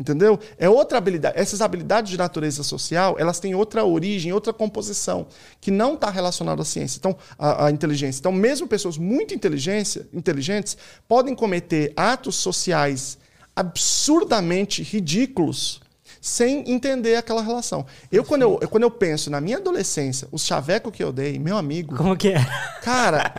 Entendeu? 0.00 0.40
É 0.56 0.66
outra 0.66 0.96
habilidade. 0.96 1.38
Essas 1.38 1.60
habilidades 1.60 2.10
de 2.10 2.16
natureza 2.16 2.62
social, 2.62 3.16
elas 3.18 3.38
têm 3.38 3.54
outra 3.54 3.84
origem, 3.84 4.32
outra 4.32 4.50
composição, 4.50 5.26
que 5.60 5.70
não 5.70 5.92
está 5.92 6.08
relacionada 6.08 6.62
à 6.62 6.64
ciência, 6.64 6.96
então, 6.96 7.14
à, 7.38 7.66
à, 7.66 7.70
inteligência. 7.70 8.18
Então, 8.18 8.32
mesmo 8.32 8.66
pessoas 8.66 8.96
muito 8.96 9.34
inteligentes 9.34 10.78
podem 11.06 11.34
cometer 11.34 11.92
atos 11.94 12.36
sociais 12.36 13.18
absurdamente 13.54 14.82
ridículos 14.82 15.82
sem 16.18 16.70
entender 16.70 17.16
aquela 17.16 17.42
relação. 17.42 17.84
Eu 18.10 18.24
quando, 18.24 18.40
eu, 18.40 18.58
quando 18.70 18.84
eu 18.84 18.90
penso 18.90 19.30
na 19.30 19.38
minha 19.38 19.58
adolescência, 19.58 20.26
os 20.32 20.46
chavecos 20.46 20.94
que 20.94 21.04
eu 21.04 21.12
dei, 21.12 21.38
meu 21.38 21.58
amigo. 21.58 21.94
Como 21.94 22.16
que 22.16 22.28
é? 22.28 22.42
Cara, 22.80 23.34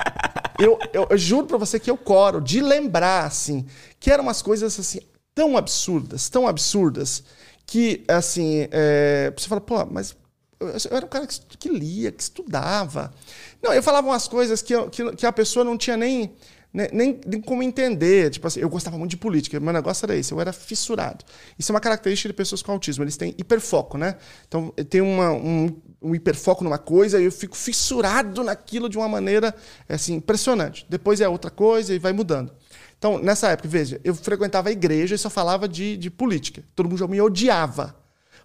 eu, 0.59 0.78
eu, 0.93 1.07
eu 1.09 1.18
juro 1.18 1.47
para 1.47 1.57
você 1.57 1.80
que 1.80 1.89
eu 1.89 1.97
coro 1.97 2.39
de 2.39 2.62
lembrar, 2.62 3.26
assim, 3.26 3.66
que 3.99 4.12
eram 4.12 4.24
umas 4.24 4.43
coisas 4.43 4.80
assim 4.80 4.99
tão 5.42 5.58
absurdas, 5.58 6.30
tão 6.30 6.48
absurdas, 6.48 7.24
que, 7.66 8.04
assim, 8.08 8.68
é, 8.70 9.34
você 9.36 9.48
fala, 9.48 9.60
pô, 9.60 9.84
mas 9.88 10.16
eu 10.60 10.96
era 10.96 11.04
um 11.04 11.10
cara 11.10 11.26
que, 11.26 11.39
que, 11.58 11.68
lia, 11.68 12.12
que 12.12 12.22
estudava. 12.22 13.12
Não, 13.60 13.74
eu 13.74 13.82
falava 13.82 14.08
umas 14.08 14.28
coisas 14.28 14.62
que, 14.62 14.74
que, 14.89 15.16
que 15.16 15.26
a 15.26 15.32
pessoa 15.32 15.66
não 15.66 15.76
tinha 15.76 15.98
nem, 15.98 16.32
nem, 16.72 17.20
nem, 17.26 17.42
como 17.42 17.64
entender. 17.64 18.30
Tipo 18.30 18.46
assim, 18.46 18.60
eu 18.60 18.70
gostava 18.70 19.00
muito 19.00 19.10
de 19.10 19.18
política, 19.18 19.60
meu 19.60 19.74
negócio 19.74 20.06
era 20.06 20.16
esse, 20.16 20.32
eu 20.32 20.39
era 20.39 20.54
fissurado. 20.54 21.26
Isso 21.58 21.72
é 21.72 21.74
uma 21.74 21.82
característica 21.82 22.30
de 22.30 22.36
pessoas 22.36 22.62
com 22.62 22.72
autismo, 22.72 23.04
eles 23.04 23.18
têm 23.18 23.34
hiperfoco, 23.36 23.98
né? 23.98 24.18
Então, 24.48 24.70
tem 24.92 25.02
uma, 25.02 25.32
um, 25.32 25.76
um 26.00 26.14
hiperfoco 26.14 26.64
numa 26.64 26.78
coisa 26.78 27.20
e 27.20 27.26
eu 27.26 27.32
fico 27.32 27.58
fissurado 27.58 28.44
naquilo 28.44 28.88
de 28.88 28.96
uma 28.96 29.10
maneira 29.10 29.56
assim, 29.89 30.14
impressionante. 30.14 30.86
Depois 30.88 31.20
é 31.20 31.28
outra 31.28 31.50
coisa 31.50 31.96
e 31.96 31.98
vai 31.98 32.14
mudando. 32.14 32.54
Então, 33.02 33.18
nessa 33.18 33.49
época, 33.49 33.68
veja, 33.68 33.99
eu 34.04 34.14
frequentava 34.14 34.70
a 34.70 34.72
igreja 34.72 35.16
e 35.16 35.18
só 35.18 35.28
falava 35.28 35.68
de, 35.68 35.97
de 35.97 36.12
política. 36.12 36.64
Todo 36.76 36.88
mundo 36.88 36.99
já 36.99 37.08
me 37.08 37.20
odiava. 37.20 37.95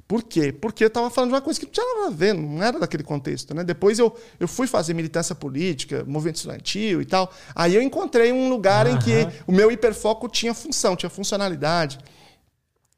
Por 0.09 0.23
quê? 0.23 0.51
Porque 0.51 0.83
eu 0.83 0.89
estava 0.89 1.11
falando 1.11 1.29
de 1.29 1.35
uma 1.35 1.43
coisa 1.43 1.61
que 1.61 1.67
não 1.67 1.73
tinha 1.73 1.85
nada 1.85 2.07
a 2.07 2.11
ver, 2.11 2.33
não 2.33 2.63
era 2.63 2.79
daquele 2.79 3.03
contexto. 3.03 3.55
Né? 3.55 3.63
Depois 3.63 3.99
eu, 3.99 4.17
eu 4.41 4.49
fui 4.49 4.67
fazer 4.67 4.95
militância 4.95 5.35
política, 5.35 6.07
movimento 6.07 6.37
estudantil 6.37 7.03
e 7.03 7.05
tal. 7.05 7.31
Aí 7.55 7.75
eu 7.75 7.83
encontrei 7.83 8.33
um 8.33 8.49
lugar 8.49 8.87
uhum. 8.87 8.95
em 8.95 8.99
que 8.99 9.29
o 9.47 9.53
meu 9.53 9.71
hiperfoco 9.71 10.27
tinha 10.27 10.55
função, 10.55 10.97
tinha 10.97 11.11
funcionalidade. 11.11 11.99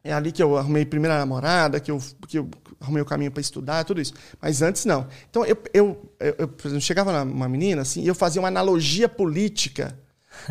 É 0.04 0.12
ali 0.12 0.30
que 0.30 0.40
eu 0.40 0.56
arrumei 0.56 0.84
a 0.84 0.86
primeira 0.86 1.18
namorada, 1.18 1.80
que 1.80 1.90
eu, 1.90 1.98
que 2.28 2.38
eu 2.38 2.48
arrumei 2.80 3.02
o 3.02 3.04
caminho 3.04 3.32
para 3.32 3.40
estudar, 3.40 3.82
tudo 3.82 4.00
isso. 4.00 4.14
Mas 4.40 4.62
antes 4.62 4.84
não. 4.84 5.08
Então 5.28 5.44
eu, 5.44 5.58
eu, 5.74 6.14
eu, 6.20 6.34
eu 6.38 6.46
por 6.46 6.68
exemplo, 6.68 6.82
chegava 6.82 7.24
numa 7.24 7.48
menina 7.48 7.82
assim, 7.82 8.02
e 8.02 8.06
eu 8.06 8.14
fazia 8.14 8.40
uma 8.40 8.46
analogia 8.46 9.08
política 9.08 9.98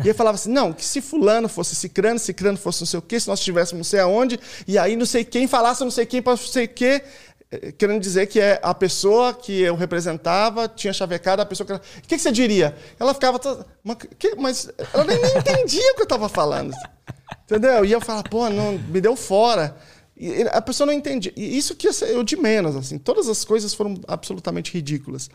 e 0.04 0.08
aí 0.08 0.14
falava 0.14 0.36
assim: 0.36 0.50
não, 0.50 0.72
que 0.72 0.84
se 0.84 1.00
fulano 1.00 1.48
fosse 1.48 1.74
cicrano, 1.74 2.18
cicrano 2.18 2.58
fosse 2.58 2.82
não 2.82 2.86
sei 2.86 2.98
o 2.98 3.02
quê, 3.02 3.18
se 3.18 3.28
nós 3.28 3.38
estivéssemos 3.38 3.78
não 3.78 3.84
sei 3.84 4.00
aonde, 4.00 4.38
e 4.66 4.78
aí 4.78 4.96
não 4.96 5.06
sei 5.06 5.24
quem 5.24 5.46
falasse 5.46 5.82
não 5.82 5.90
sei 5.90 6.06
quem 6.06 6.22
para 6.22 6.32
não 6.32 6.38
sei 6.38 6.66
o 6.66 6.68
quê, 6.68 7.02
eh, 7.50 7.72
querendo 7.72 8.00
dizer 8.00 8.26
que 8.26 8.38
é 8.40 8.60
a 8.62 8.74
pessoa 8.74 9.32
que 9.32 9.60
eu 9.60 9.74
representava 9.74 10.68
tinha 10.68 10.92
chavecado 10.92 11.40
a 11.42 11.46
pessoa 11.46 11.66
que. 11.66 11.72
O 11.72 12.02
que, 12.02 12.16
que 12.16 12.18
você 12.18 12.30
diria? 12.30 12.76
Ela 12.98 13.14
ficava. 13.14 13.40
Mas 14.36 14.68
ela 14.92 15.04
nem, 15.04 15.20
nem 15.20 15.38
entendia 15.38 15.92
o 15.92 15.94
que 15.94 16.00
eu 16.00 16.04
estava 16.04 16.28
falando. 16.28 16.74
Entendeu? 17.44 17.84
E 17.84 17.92
eu 17.92 18.00
falava, 18.00 18.28
pô, 18.28 18.48
não, 18.50 18.72
me 18.72 19.00
deu 19.00 19.16
fora. 19.16 19.76
E 20.14 20.42
a 20.50 20.60
pessoa 20.60 20.86
não 20.86 20.92
entendia. 20.92 21.32
E 21.36 21.56
isso 21.56 21.74
que 21.76 21.88
eu 21.88 22.22
de 22.22 22.36
menos, 22.36 22.76
assim. 22.76 22.98
Todas 22.98 23.28
as 23.28 23.44
coisas 23.44 23.72
foram 23.72 23.98
absolutamente 24.06 24.72
ridículas. 24.72 25.30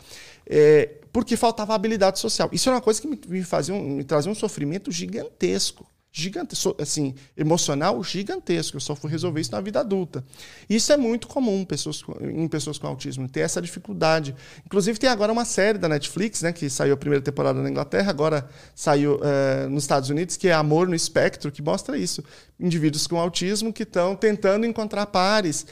É, 0.46 0.90
porque 1.14 1.38
faltava 1.38 1.76
habilidade 1.76 2.20
social. 2.20 2.50
Isso 2.52 2.68
é 2.68 2.74
uma 2.74 2.82
coisa 2.82 3.00
que 3.00 3.08
me, 3.08 3.18
me 3.28 3.44
fazia 3.44 3.74
um, 3.74 3.82
me 3.82 4.04
trazia 4.04 4.32
um 4.32 4.36
sofrimento 4.36 4.92
gigantesco 4.92 5.88
gigantesco, 6.16 6.76
assim, 6.80 7.16
emocional 7.36 8.02
gigantesco. 8.04 8.78
Eu 8.78 8.82
só 8.82 8.96
fui 8.96 9.10
resolver 9.10 9.42
isso 9.42 9.52
na 9.52 9.60
vida 9.60 9.80
adulta. 9.80 10.24
Isso 10.70 10.94
é 10.94 10.98
muito 10.98 11.28
comum 11.28 11.66
pessoas, 11.66 12.04
em 12.22 12.48
pessoas 12.48 12.78
com 12.78 12.86
autismo, 12.86 13.28
ter 13.28 13.40
essa 13.40 13.60
dificuldade. 13.60 14.36
Inclusive, 14.64 15.00
tem 15.00 15.10
agora 15.10 15.32
uma 15.32 15.44
série 15.44 15.80
da 15.80 15.90
Netflix, 15.90 16.44
né, 16.44 16.54
que 16.54 16.70
saiu 16.70 16.94
a 16.94 16.98
primeira 16.98 17.24
temporada 17.24 17.60
na 17.64 17.68
Inglaterra, 17.68 18.12
agora 18.12 18.48
saiu 18.76 19.16
uh, 19.16 19.68
nos 19.70 19.84
Estados 19.86 20.12
Unidos, 20.12 20.38
que 20.38 20.48
é 20.48 20.54
Amor 20.54 20.88
no 20.88 20.94
Espectro, 20.94 21.52
que 21.52 21.64
mostra 21.64 21.98
isso. 21.98 22.24
Indivíduos 22.60 23.08
com 23.08 23.20
autismo 23.20 23.74
que 23.74 23.82
estão 23.82 24.16
tentando 24.16 24.68
encontrar 24.68 25.08
pares, 25.08 25.66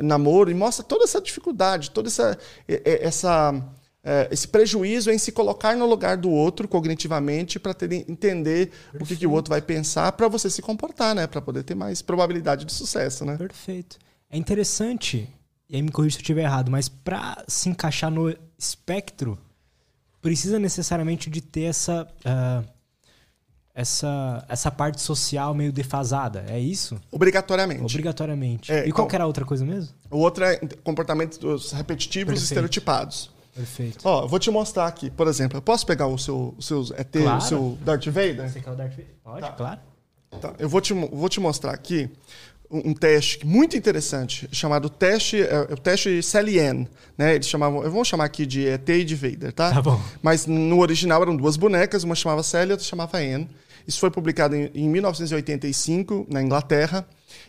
namoro, 0.00 0.48
e 0.48 0.54
mostra 0.54 0.84
toda 0.84 1.02
essa 1.02 1.20
dificuldade, 1.20 1.90
toda 1.90 2.06
essa. 2.06 2.38
essa 2.68 3.64
esse 4.30 4.48
prejuízo 4.48 5.10
em 5.10 5.18
se 5.18 5.32
colocar 5.32 5.76
no 5.76 5.86
lugar 5.86 6.16
do 6.16 6.30
outro 6.30 6.66
cognitivamente 6.66 7.58
para 7.58 7.72
entender 8.08 8.68
Perfeito. 8.68 9.02
o 9.02 9.06
que, 9.06 9.16
que, 9.16 9.26
o 9.26 9.30
outro 9.30 9.50
vai 9.50 9.60
pensar 9.60 10.12
para 10.12 10.28
você 10.28 10.48
se 10.48 10.62
comportar, 10.62 11.14
né? 11.14 11.26
Para 11.26 11.40
poder 11.40 11.62
ter 11.62 11.74
mais 11.74 12.00
probabilidade 12.00 12.64
de 12.64 12.72
sucesso, 12.72 13.24
né? 13.24 13.36
Perfeito. 13.36 13.98
É 14.30 14.36
interessante, 14.36 15.28
e 15.68 15.76
aí 15.76 15.82
me 15.82 15.90
corrija 15.90 16.14
se 16.14 16.18
eu 16.18 16.22
estiver 16.22 16.42
errado, 16.42 16.70
mas 16.70 16.88
para 16.88 17.44
se 17.46 17.68
encaixar 17.68 18.10
no 18.10 18.34
espectro, 18.58 19.38
precisa 20.20 20.58
necessariamente 20.58 21.30
de 21.30 21.40
ter 21.40 21.62
essa, 21.62 22.06
uh, 22.24 22.68
essa, 23.74 24.44
essa 24.48 24.70
parte 24.70 25.00
social 25.00 25.54
meio 25.54 25.72
defasada, 25.72 26.44
é 26.48 26.58
isso? 26.58 27.00
Obrigatoriamente. 27.10 27.84
Obrigatoriamente. 27.84 28.72
É, 28.72 28.86
e 28.86 28.92
qual 28.92 29.06
então, 29.06 29.16
era 29.16 29.24
a 29.24 29.26
outra 29.26 29.44
coisa 29.44 29.64
mesmo? 29.64 29.94
O 30.10 30.18
outro 30.18 30.44
é 30.44 30.56
comportamentos 30.82 31.72
repetitivos 31.72 32.32
Perfeito. 32.32 32.40
e 32.40 32.44
estereotipados. 32.44 33.30
Perfeito. 33.58 33.98
Ó, 34.04 34.24
vou 34.24 34.38
te 34.38 34.52
mostrar 34.52 34.86
aqui, 34.86 35.10
por 35.10 35.26
exemplo. 35.26 35.58
Eu 35.58 35.62
posso 35.62 35.84
pegar 35.84 36.06
o 36.06 36.16
seu, 36.16 36.54
o 36.56 36.62
seu 36.62 36.82
ET, 36.96 37.10
claro. 37.10 37.38
o 37.38 37.40
seu 37.40 37.78
Darth 37.80 38.06
Vader? 38.06 38.48
Você 38.48 38.60
quer 38.60 38.70
o 38.70 38.76
Darth 38.76 38.90
Vader? 38.90 39.06
Pode, 39.24 39.40
tá. 39.40 39.50
claro. 39.50 39.80
Tá. 40.40 40.54
Eu 40.60 40.68
vou 40.68 40.80
te, 40.80 40.92
vou 40.92 41.28
te 41.28 41.40
mostrar 41.40 41.72
aqui 41.72 42.08
um, 42.70 42.94
teste 42.94 43.44
muito 43.44 43.76
interessante, 43.76 44.48
chamado 44.52 44.88
teste, 44.88 45.42
é, 45.42 45.66
é 45.68 45.74
o 45.74 45.76
teste 45.76 46.22
CLN. 46.22 46.86
Né? 47.16 47.34
Eles 47.34 47.48
chamavam, 47.48 47.82
eu 47.82 47.90
vou 47.90 48.04
chamar 48.04 48.26
aqui 48.26 48.46
de 48.46 48.68
ET 48.68 48.88
e 48.88 49.02
de 49.02 49.16
Vader, 49.16 49.52
tá? 49.52 49.72
Tá 49.72 49.82
bom. 49.82 50.00
Mas 50.22 50.46
no 50.46 50.78
original 50.78 51.20
eram 51.22 51.36
duas 51.36 51.56
bonecas, 51.56 52.04
uma 52.04 52.14
chamava 52.14 52.44
Sally 52.44 52.70
e 52.70 52.72
outra 52.72 52.86
chamava 52.86 53.20
N. 53.20 53.48
Isso 53.88 53.98
foi 53.98 54.10
publicado 54.10 54.54
em, 54.54 54.70
em 54.72 54.88
1985, 54.88 56.28
na 56.30 56.40
Inglaterra. 56.40 57.04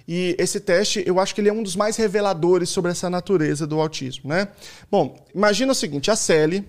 E 0.07 0.35
esse 0.39 0.59
teste, 0.59 1.03
eu 1.05 1.19
acho 1.19 1.35
que 1.35 1.41
ele 1.41 1.49
é 1.49 1.53
um 1.53 1.63
dos 1.63 1.75
mais 1.75 1.95
reveladores 1.95 2.69
sobre 2.69 2.91
essa 2.91 3.09
natureza 3.09 3.67
do 3.67 3.79
autismo, 3.79 4.29
né? 4.29 4.47
Bom, 4.89 5.15
imagina 5.33 5.71
o 5.71 5.75
seguinte, 5.75 6.09
a 6.09 6.15
Sally, 6.15 6.67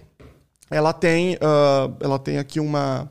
ela 0.71 0.93
tem, 0.93 1.35
uh, 1.37 1.97
ela 2.01 2.19
tem 2.19 2.39
aqui 2.39 2.61
uma, 2.61 3.11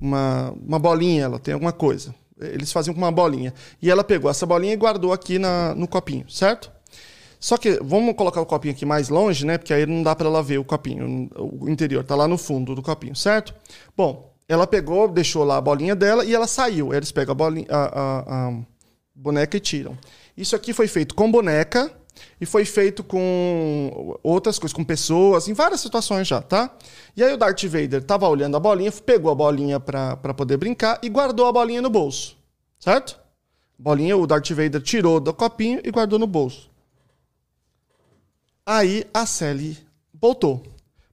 uma, 0.00 0.54
uma 0.66 0.78
bolinha, 0.78 1.24
ela 1.24 1.38
tem 1.38 1.54
alguma 1.54 1.72
coisa. 1.72 2.14
Eles 2.40 2.72
faziam 2.72 2.94
com 2.94 3.00
uma 3.00 3.12
bolinha. 3.12 3.54
E 3.80 3.90
ela 3.90 4.02
pegou 4.02 4.30
essa 4.30 4.44
bolinha 4.46 4.72
e 4.72 4.76
guardou 4.76 5.12
aqui 5.12 5.38
na, 5.38 5.74
no 5.74 5.86
copinho, 5.86 6.28
certo? 6.28 6.72
Só 7.38 7.58
que 7.58 7.78
vamos 7.82 8.14
colocar 8.14 8.40
o 8.40 8.46
copinho 8.46 8.72
aqui 8.72 8.86
mais 8.86 9.10
longe, 9.10 9.44
né? 9.44 9.58
Porque 9.58 9.74
aí 9.74 9.84
não 9.84 10.02
dá 10.02 10.16
para 10.16 10.26
ela 10.26 10.42
ver 10.42 10.58
o 10.58 10.64
copinho, 10.64 11.28
o 11.36 11.68
interior, 11.68 12.02
tá 12.02 12.14
lá 12.14 12.26
no 12.26 12.38
fundo 12.38 12.74
do 12.74 12.82
copinho, 12.82 13.14
certo? 13.14 13.54
Bom, 13.94 14.32
ela 14.48 14.66
pegou, 14.66 15.08
deixou 15.08 15.44
lá 15.44 15.58
a 15.58 15.60
bolinha 15.60 15.94
dela 15.94 16.24
e 16.24 16.34
ela 16.34 16.46
saiu. 16.46 16.94
Eles 16.94 17.12
pegam 17.12 17.32
a, 17.32 17.34
bolinha, 17.34 17.66
a, 17.68 17.84
a, 17.84 18.48
a 18.48 18.52
boneca 19.14 19.56
e 19.56 19.60
tiram. 19.60 19.96
Isso 20.36 20.56
aqui 20.56 20.72
foi 20.72 20.88
feito 20.88 21.14
com 21.14 21.30
boneca 21.30 21.90
e 22.40 22.46
foi 22.46 22.64
feito 22.64 23.04
com 23.04 24.18
outras 24.22 24.58
coisas, 24.58 24.74
com 24.74 24.84
pessoas, 24.84 25.48
em 25.48 25.52
várias 25.52 25.80
situações 25.80 26.26
já, 26.26 26.42
tá? 26.42 26.76
E 27.16 27.22
aí 27.22 27.32
o 27.32 27.36
Darth 27.36 27.64
Vader 27.64 28.02
tava 28.02 28.28
olhando 28.28 28.56
a 28.56 28.60
bolinha, 28.60 28.90
pegou 28.90 29.30
a 29.30 29.34
bolinha 29.34 29.78
para 29.78 30.34
poder 30.34 30.56
brincar 30.56 30.98
e 31.02 31.08
guardou 31.08 31.46
a 31.46 31.52
bolinha 31.52 31.80
no 31.80 31.90
bolso, 31.90 32.36
certo? 32.78 33.18
Bolinha, 33.78 34.16
o 34.16 34.26
Darth 34.26 34.50
Vader 34.50 34.80
tirou 34.80 35.20
do 35.20 35.34
copinho 35.34 35.80
e 35.84 35.90
guardou 35.90 36.18
no 36.18 36.26
bolso. 36.26 36.70
Aí 38.64 39.04
a 39.12 39.26
Sally 39.26 39.76
voltou. 40.12 40.62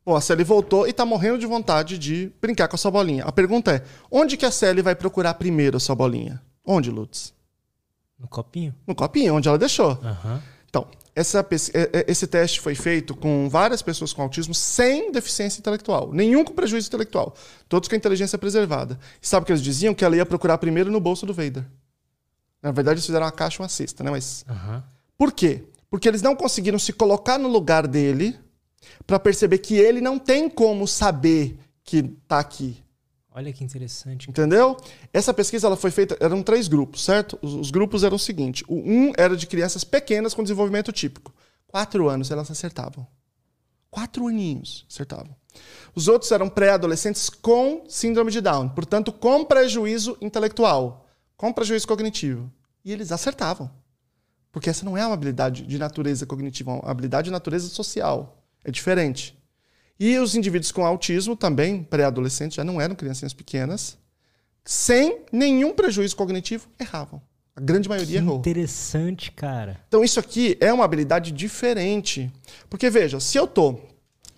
Bom, 0.05 0.15
a 0.15 0.21
Sally 0.21 0.43
voltou 0.43 0.87
e 0.87 0.93
tá 0.93 1.05
morrendo 1.05 1.39
de 1.39 1.45
vontade 1.45 1.97
de 1.97 2.31
brincar 2.39 2.67
com 2.67 2.75
a 2.75 2.79
sua 2.79 2.91
bolinha. 2.91 3.23
A 3.25 3.31
pergunta 3.31 3.71
é: 3.71 3.83
onde 4.09 4.37
que 4.37 4.45
a 4.45 4.51
Sally 4.51 4.81
vai 4.81 4.95
procurar 4.95 5.33
primeiro 5.33 5.77
a 5.77 5.79
sua 5.79 5.95
bolinha? 5.95 6.41
Onde, 6.65 6.89
Lutz? 6.89 7.33
No 8.21 8.27
copinho? 8.27 8.75
No 8.85 8.93
copinho, 8.93 9.35
onde 9.35 9.47
ela 9.47 9.57
deixou. 9.57 9.91
Aham. 10.03 10.41
Então, 10.69 10.87
essa, 11.13 11.45
é, 11.73 11.99
é, 11.99 12.05
esse 12.07 12.25
teste 12.25 12.61
foi 12.61 12.75
feito 12.75 13.13
com 13.13 13.49
várias 13.49 13.81
pessoas 13.81 14.13
com 14.13 14.21
autismo 14.21 14.53
sem 14.53 15.11
deficiência 15.11 15.59
intelectual, 15.59 16.13
nenhum 16.13 16.45
com 16.45 16.53
prejuízo 16.53 16.87
intelectual, 16.87 17.35
todos 17.67 17.89
com 17.89 17.95
a 17.95 17.97
inteligência 17.97 18.37
preservada. 18.37 18.97
E 19.21 19.27
sabe 19.27 19.43
o 19.43 19.45
que 19.45 19.51
eles 19.51 19.61
diziam? 19.61 19.93
Que 19.93 20.05
ela 20.05 20.15
ia 20.15 20.25
procurar 20.25 20.57
primeiro 20.57 20.89
no 20.89 21.01
bolso 21.01 21.25
do 21.25 21.33
Vader. 21.33 21.65
Na 22.61 22.71
verdade, 22.71 22.95
eles 22.95 23.05
fizeram 23.05 23.25
uma 23.25 23.31
caixa 23.31 23.57
e 23.57 23.61
uma 23.63 23.69
cesta, 23.69 24.03
né? 24.03 24.11
Mas. 24.11 24.45
Uhum. 24.47 24.81
Por 25.17 25.31
quê? 25.33 25.63
Porque 25.89 26.07
eles 26.07 26.21
não 26.21 26.35
conseguiram 26.35 26.79
se 26.79 26.93
colocar 26.93 27.37
no 27.37 27.49
lugar 27.49 27.85
dele 27.87 28.39
para 29.05 29.19
perceber 29.19 29.57
que 29.57 29.75
ele 29.75 29.99
não 29.99 30.17
tem 30.17 30.49
como 30.49 30.87
saber 30.87 31.57
que 31.83 32.03
tá 32.27 32.39
aqui. 32.39 32.81
Olha 33.33 33.53
que 33.53 33.63
interessante. 33.63 34.29
Entendeu? 34.29 34.75
Essa 35.13 35.33
pesquisa 35.33 35.67
ela 35.67 35.77
foi 35.77 35.89
feita, 35.89 36.17
eram 36.19 36.43
três 36.43 36.67
grupos, 36.67 37.03
certo? 37.03 37.39
Os, 37.41 37.53
os, 37.53 37.71
grupos 37.71 38.03
eram 38.03 38.17
o 38.17 38.19
seguinte: 38.19 38.63
o 38.67 38.75
um 38.75 39.13
era 39.17 39.37
de 39.37 39.47
crianças 39.47 39.83
pequenas 39.83 40.33
com 40.33 40.43
desenvolvimento 40.43 40.91
típico. 40.91 41.33
Quatro 41.67 42.09
anos 42.09 42.29
elas 42.29 42.51
acertavam. 42.51 43.07
Quatro 43.89 44.27
aninhos 44.27 44.85
acertavam. 44.89 45.35
Os 45.95 46.07
outros 46.07 46.31
eram 46.31 46.49
pré-adolescentes 46.49 47.29
com 47.29 47.83
síndrome 47.87 48.31
de 48.31 48.41
Down, 48.41 48.69
portanto, 48.69 49.11
com 49.11 49.43
prejuízo 49.43 50.17
intelectual, 50.21 51.05
com 51.37 51.51
prejuízo 51.51 51.87
cognitivo. 51.87 52.51
E 52.83 52.91
eles 52.91 53.11
acertavam. 53.11 53.69
Porque 54.51 54.69
essa 54.69 54.83
não 54.83 54.97
é 54.97 55.05
uma 55.05 55.13
habilidade 55.13 55.65
de 55.65 55.77
natureza 55.77 56.25
cognitiva, 56.25 56.71
é 56.71 56.73
uma 56.75 56.91
habilidade 56.91 57.25
de 57.25 57.31
natureza 57.31 57.69
social. 57.69 58.43
É 58.63 58.71
diferente. 58.71 59.40
E 60.03 60.17
os 60.17 60.33
indivíduos 60.33 60.71
com 60.71 60.83
autismo 60.83 61.35
também, 61.35 61.83
pré-adolescentes, 61.83 62.55
já 62.55 62.63
não 62.63 62.81
eram 62.81 62.95
criancinhas 62.95 63.33
pequenas, 63.33 63.99
sem 64.65 65.19
nenhum 65.31 65.73
prejuízo 65.73 66.15
cognitivo, 66.15 66.67
erravam. 66.79 67.21
A 67.55 67.61
grande 67.61 67.87
maioria 67.87 68.07
que 68.07 68.15
errou. 68.17 68.39
Interessante, 68.39 69.31
cara. 69.31 69.79
Então 69.87 70.03
isso 70.03 70.19
aqui 70.19 70.57
é 70.59 70.73
uma 70.73 70.83
habilidade 70.83 71.31
diferente. 71.31 72.31
Porque 72.67 72.89
veja, 72.89 73.19
se 73.19 73.37
eu 73.37 73.45
tô 73.45 73.73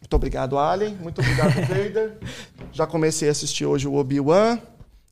muito 0.02 0.14
obrigado, 0.18 0.58
Alien. 0.58 0.96
Muito 0.96 1.22
obrigado, 1.22 1.54
Vader. 1.66 2.18
Já 2.74 2.86
comecei 2.86 3.30
a 3.30 3.32
assistir 3.32 3.66
hoje 3.66 3.88
o 3.88 3.94
Obi-Wan, 3.94 4.60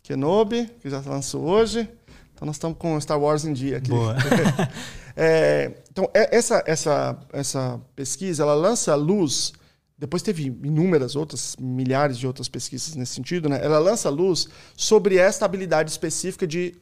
Kenobi, 0.03 0.69
que 0.81 0.89
já 0.89 0.99
lançou 0.99 1.45
hoje. 1.45 1.87
Então 2.33 2.45
nós 2.45 2.57
estamos 2.57 2.77
com 2.77 2.99
Star 2.99 3.17
Wars 3.17 3.45
em 3.45 3.53
dia 3.53 3.77
aqui. 3.77 3.91
Boa. 3.91 4.17
é, 5.15 5.71
então, 5.89 6.11
é, 6.13 6.35
essa, 6.35 6.61
essa, 6.67 7.17
essa 7.31 7.79
pesquisa, 7.95 8.43
ela 8.43 8.53
lança 8.53 8.93
luz 8.95 9.53
depois 10.01 10.23
teve 10.23 10.45
inúmeras 10.45 11.15
outras, 11.15 11.55
milhares 11.59 12.17
de 12.17 12.25
outras 12.25 12.49
pesquisas 12.49 12.95
nesse 12.95 13.13
sentido, 13.13 13.47
né? 13.47 13.63
Ela 13.63 13.77
lança 13.77 14.09
luz 14.09 14.47
sobre 14.75 15.17
esta 15.17 15.45
habilidade 15.45 15.91
específica 15.91 16.47
de 16.47 16.73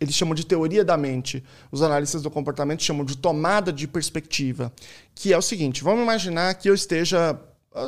eles 0.00 0.14
chamam 0.14 0.36
de 0.36 0.46
teoria 0.46 0.84
da 0.84 0.96
mente. 0.96 1.42
Os 1.72 1.82
analistas 1.82 2.22
do 2.22 2.30
comportamento 2.30 2.80
chamam 2.80 3.04
de 3.04 3.16
tomada 3.16 3.72
de 3.72 3.88
perspectiva, 3.88 4.72
que 5.16 5.32
é 5.32 5.36
o 5.36 5.42
seguinte: 5.42 5.82
vamos 5.82 6.04
imaginar 6.04 6.54
que 6.54 6.70
eu 6.70 6.74
esteja 6.74 7.36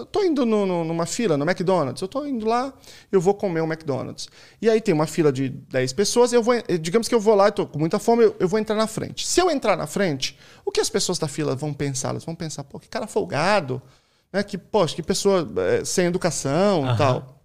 Estou 0.02 0.24
indo 0.24 0.44
no, 0.44 0.66
no, 0.66 0.82
numa 0.82 1.06
fila 1.06 1.36
no 1.36 1.44
McDonald's. 1.48 2.02
Eu 2.02 2.06
estou 2.06 2.26
indo 2.26 2.44
lá, 2.44 2.74
eu 3.12 3.20
vou 3.20 3.34
comer 3.34 3.60
um 3.60 3.72
McDonald's. 3.72 4.28
E 4.60 4.68
aí 4.68 4.80
tem 4.80 4.92
uma 4.92 5.06
fila 5.06 5.32
de 5.32 5.48
10 5.48 5.92
pessoas, 5.92 6.32
eu 6.32 6.42
vou, 6.42 6.54
digamos 6.80 7.06
que 7.06 7.14
eu 7.14 7.20
vou 7.20 7.36
lá, 7.36 7.50
estou 7.50 7.68
com 7.68 7.78
muita 7.78 8.00
fome, 8.00 8.24
eu, 8.24 8.36
eu, 8.40 8.48
vou 8.48 8.58
entrar 8.58 8.74
na 8.74 8.88
frente. 8.88 9.24
Se 9.24 9.40
eu 9.40 9.48
entrar 9.48 9.76
na 9.76 9.86
frente, 9.86 10.36
o 10.64 10.72
que 10.72 10.80
as 10.80 10.90
pessoas 10.90 11.20
da 11.20 11.28
fila 11.28 11.54
vão 11.54 11.72
pensar? 11.72 12.08
Elas 12.08 12.24
vão 12.24 12.34
pensar, 12.34 12.64
pô, 12.64 12.80
que 12.80 12.88
cara 12.88 13.06
folgado, 13.06 13.80
né? 14.32 14.42
Que, 14.42 14.58
poxa, 14.58 14.94
que 14.94 15.02
pessoa 15.02 15.48
é, 15.58 15.84
sem 15.84 16.06
educação 16.06 16.92
e 16.92 16.96
tal. 16.96 17.36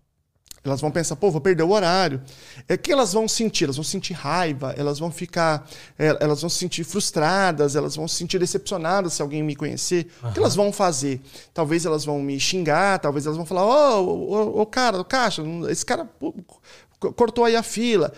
Elas 0.64 0.80
vão 0.80 0.92
pensar, 0.92 1.16
pô, 1.16 1.32
vou 1.32 1.42
perder 1.42 1.64
o 1.64 1.72
horário. 1.72 2.22
É 2.68 2.78
que 2.78 2.92
elas 2.92 3.14
vão 3.14 3.28
sentir, 3.28 3.64
elas 3.64 3.78
vão 3.78 3.84
sentir 3.84 4.14
raiva, 4.14 4.76
elas 4.78 5.00
vão 5.00 5.12
ficar, 5.12 5.68
é, 5.98 6.16
elas 6.20 6.42
vão 6.42 6.50
se 6.52 6.58
sentir 6.58 6.84
frustradas, 6.84 7.76
elas 7.76 7.96
vão 7.96 8.08
se 8.08 8.16
sentir 8.16 8.38
decepcionadas 8.38 9.14
se 9.14 9.24
alguém 9.24 9.42
me 9.42 9.56
conhecer. 9.56 10.12
Uhum. 10.22 10.30
O 10.30 10.34
que 10.34 10.40
elas 10.40 10.56
vão 10.56 10.72
fazer? 10.72 11.20
Talvez 11.52 11.84
elas 11.84 12.06
vão 12.06 12.22
me 12.22 12.40
xingar, 12.40 13.00
talvez 13.00 13.26
elas 13.26 13.38
vão 13.38 13.46
falar, 13.46 13.66
ô, 13.66 14.06
ô, 14.06 14.62
ô, 14.62 14.66
cara, 14.68 15.02
o 15.02 15.06
caixa, 15.06 15.42
esse 15.68 15.84
cara 15.84 16.08
cortou 17.16 17.44
aí 17.44 17.56
a 17.56 17.64
fila. 17.64 18.14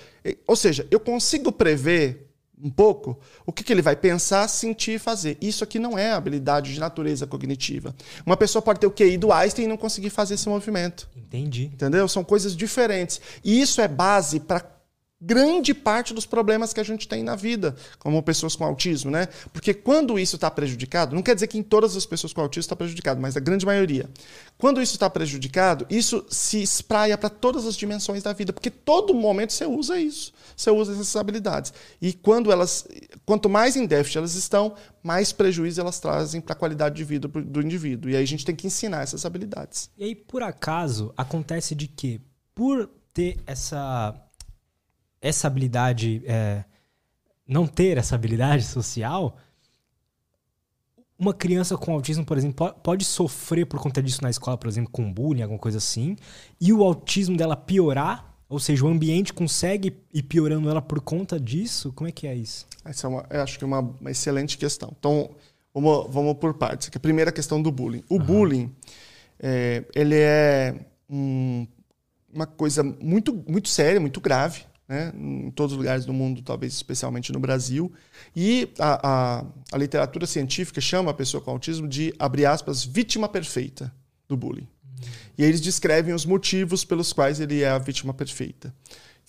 Ou 0.45 0.57
seja, 0.57 0.85
eu 0.91 0.99
consigo 0.99 1.49
prever 1.49 2.32
um 2.63 2.69
pouco, 2.69 3.19
o 3.45 3.51
que, 3.51 3.63
que 3.63 3.73
ele 3.73 3.81
vai 3.81 3.95
pensar, 3.95 4.47
sentir 4.47 4.93
e 4.93 4.99
fazer. 4.99 5.37
Isso 5.41 5.63
aqui 5.63 5.77
não 5.77 5.97
é 5.97 6.13
habilidade 6.13 6.73
de 6.73 6.79
natureza 6.79 7.27
cognitiva. 7.27 7.93
Uma 8.25 8.37
pessoa 8.37 8.61
pode 8.61 8.79
ter 8.79 8.87
o 8.87 8.91
QI 8.91 9.17
do 9.17 9.33
Einstein 9.33 9.65
e 9.65 9.67
não 9.67 9.75
conseguir 9.75 10.09
fazer 10.09 10.35
esse 10.35 10.47
movimento. 10.47 11.09
Entendi. 11.15 11.65
Entendeu? 11.65 12.07
São 12.07 12.23
coisas 12.23 12.55
diferentes. 12.55 13.19
E 13.43 13.59
isso 13.59 13.81
é 13.81 13.87
base 13.87 14.39
para 14.39 14.61
grande 15.25 15.73
parte 15.73 16.13
dos 16.13 16.25
problemas 16.25 16.73
que 16.73 16.79
a 16.79 16.83
gente 16.83 17.07
tem 17.07 17.23
na 17.23 17.35
vida, 17.35 17.75
como 17.97 18.21
pessoas 18.21 18.55
com 18.55 18.65
autismo, 18.65 19.09
né? 19.09 19.27
Porque 19.53 19.73
quando 19.73 20.19
isso 20.19 20.35
está 20.35 20.51
prejudicado, 20.51 21.15
não 21.15 21.23
quer 21.23 21.33
dizer 21.33 21.47
que 21.47 21.57
em 21.57 21.63
todas 21.63 21.95
as 21.95 22.05
pessoas 22.05 22.33
com 22.33 22.41
autismo 22.41 22.61
está 22.61 22.75
prejudicado, 22.75 23.21
mas 23.21 23.37
a 23.37 23.39
grande 23.39 23.65
maioria. 23.65 24.09
Quando 24.57 24.81
isso 24.81 24.93
está 24.93 25.09
prejudicado, 25.09 25.85
isso 25.89 26.25
se 26.29 26.61
espraia 26.61 27.17
para 27.17 27.29
todas 27.29 27.65
as 27.65 27.75
dimensões 27.75 28.21
da 28.21 28.33
vida, 28.33 28.51
porque 28.51 28.69
todo 28.69 29.13
momento 29.13 29.53
você 29.53 29.65
usa 29.65 29.97
isso, 29.97 30.33
você 30.55 30.69
usa 30.69 30.91
essas 30.91 31.15
habilidades. 31.15 31.73
E 32.01 32.11
quando 32.11 32.51
elas, 32.51 32.85
quanto 33.25 33.49
mais 33.49 33.75
em 33.77 33.85
déficit 33.85 34.17
elas 34.17 34.35
estão, 34.35 34.75
mais 35.01 35.31
prejuízo 35.31 35.79
elas 35.79 35.99
trazem 35.99 36.41
para 36.41 36.53
a 36.53 36.57
qualidade 36.57 36.95
de 36.95 37.03
vida 37.03 37.27
do 37.27 37.61
indivíduo. 37.61 38.09
E 38.09 38.15
aí 38.15 38.23
a 38.23 38.27
gente 38.27 38.45
tem 38.45 38.55
que 38.55 38.67
ensinar 38.67 39.03
essas 39.03 39.25
habilidades. 39.25 39.89
E 39.97 40.03
aí, 40.03 40.15
por 40.15 40.43
acaso, 40.43 41.13
acontece 41.15 41.73
de 41.75 41.87
que, 41.87 42.21
por 42.53 42.89
ter 43.13 43.37
essa 43.45 44.15
essa 45.23 45.47
habilidade, 45.47 46.21
é, 46.25 46.65
não 47.47 47.65
ter 47.65 47.97
essa 47.97 48.13
habilidade 48.13 48.65
social, 48.65 49.37
uma 51.17 51.33
criança 51.33 51.77
com 51.77 51.93
autismo, 51.93 52.25
por 52.25 52.37
exemplo, 52.37 52.73
pode 52.83 53.05
sofrer 53.05 53.65
por 53.65 53.79
conta 53.79 54.03
disso 54.03 54.21
na 54.21 54.29
escola, 54.29 54.57
por 54.57 54.67
exemplo, 54.67 54.91
com 54.91 55.11
bullying, 55.11 55.41
alguma 55.41 55.59
coisa 55.59 55.77
assim, 55.77 56.17
e 56.59 56.73
o 56.73 56.83
autismo 56.83 57.37
dela 57.37 57.55
piorar, 57.55 58.35
ou 58.49 58.59
seja, 58.59 58.85
o 58.85 58.89
ambiente 58.89 59.33
consegue 59.33 59.95
ir 60.13 60.23
piorando 60.23 60.69
ela 60.69 60.81
por 60.81 60.99
conta 60.99 61.39
disso? 61.39 61.93
Como 61.93 62.09
é 62.09 62.11
que 62.11 62.27
é 62.27 62.35
isso? 62.35 62.67
Essa 62.83 63.07
é 63.07 63.09
uma, 63.09 63.25
eu 63.29 63.41
acho 63.41 63.57
que 63.57 63.63
é 63.63 63.67
uma, 63.67 63.79
uma 63.79 64.11
excelente 64.11 64.57
questão. 64.57 64.93
Então, 64.99 65.29
vamos, 65.73 66.13
vamos 66.13 66.33
por 66.35 66.53
partes. 66.55 66.89
Aqui, 66.89 66.97
a 66.97 66.99
primeira 66.99 67.31
questão 67.31 67.61
do 67.61 67.71
bullying. 67.71 68.03
O 68.09 68.15
uhum. 68.15 68.25
bullying, 68.25 68.75
é, 69.39 69.85
ele 69.95 70.17
é 70.19 70.75
um, 71.09 71.65
uma 72.31 72.45
coisa 72.45 72.83
muito, 72.83 73.33
muito 73.47 73.69
séria, 73.69 73.99
muito 73.99 74.19
grave, 74.19 74.65
né, 74.87 75.11
em 75.15 75.51
todos 75.51 75.73
os 75.73 75.77
lugares 75.77 76.05
do 76.05 76.13
mundo, 76.13 76.41
talvez 76.41 76.73
especialmente 76.73 77.31
no 77.31 77.39
Brasil. 77.39 77.91
E 78.35 78.69
a, 78.79 79.07
a, 79.39 79.45
a, 79.71 79.77
literatura 79.77 80.25
científica 80.25 80.81
chama 80.81 81.11
a 81.11 81.13
pessoa 81.13 81.41
com 81.41 81.51
autismo 81.51 81.87
de, 81.87 82.13
abre 82.19 82.45
aspas, 82.45 82.83
vítima 82.83 83.29
perfeita 83.29 83.93
do 84.27 84.35
bullying. 84.35 84.67
E 85.37 85.43
eles 85.43 85.61
descrevem 85.61 86.13
os 86.13 86.25
motivos 86.25 86.85
pelos 86.85 87.11
quais 87.11 87.39
ele 87.39 87.61
é 87.61 87.69
a 87.69 87.77
vítima 87.77 88.13
perfeita. 88.13 88.73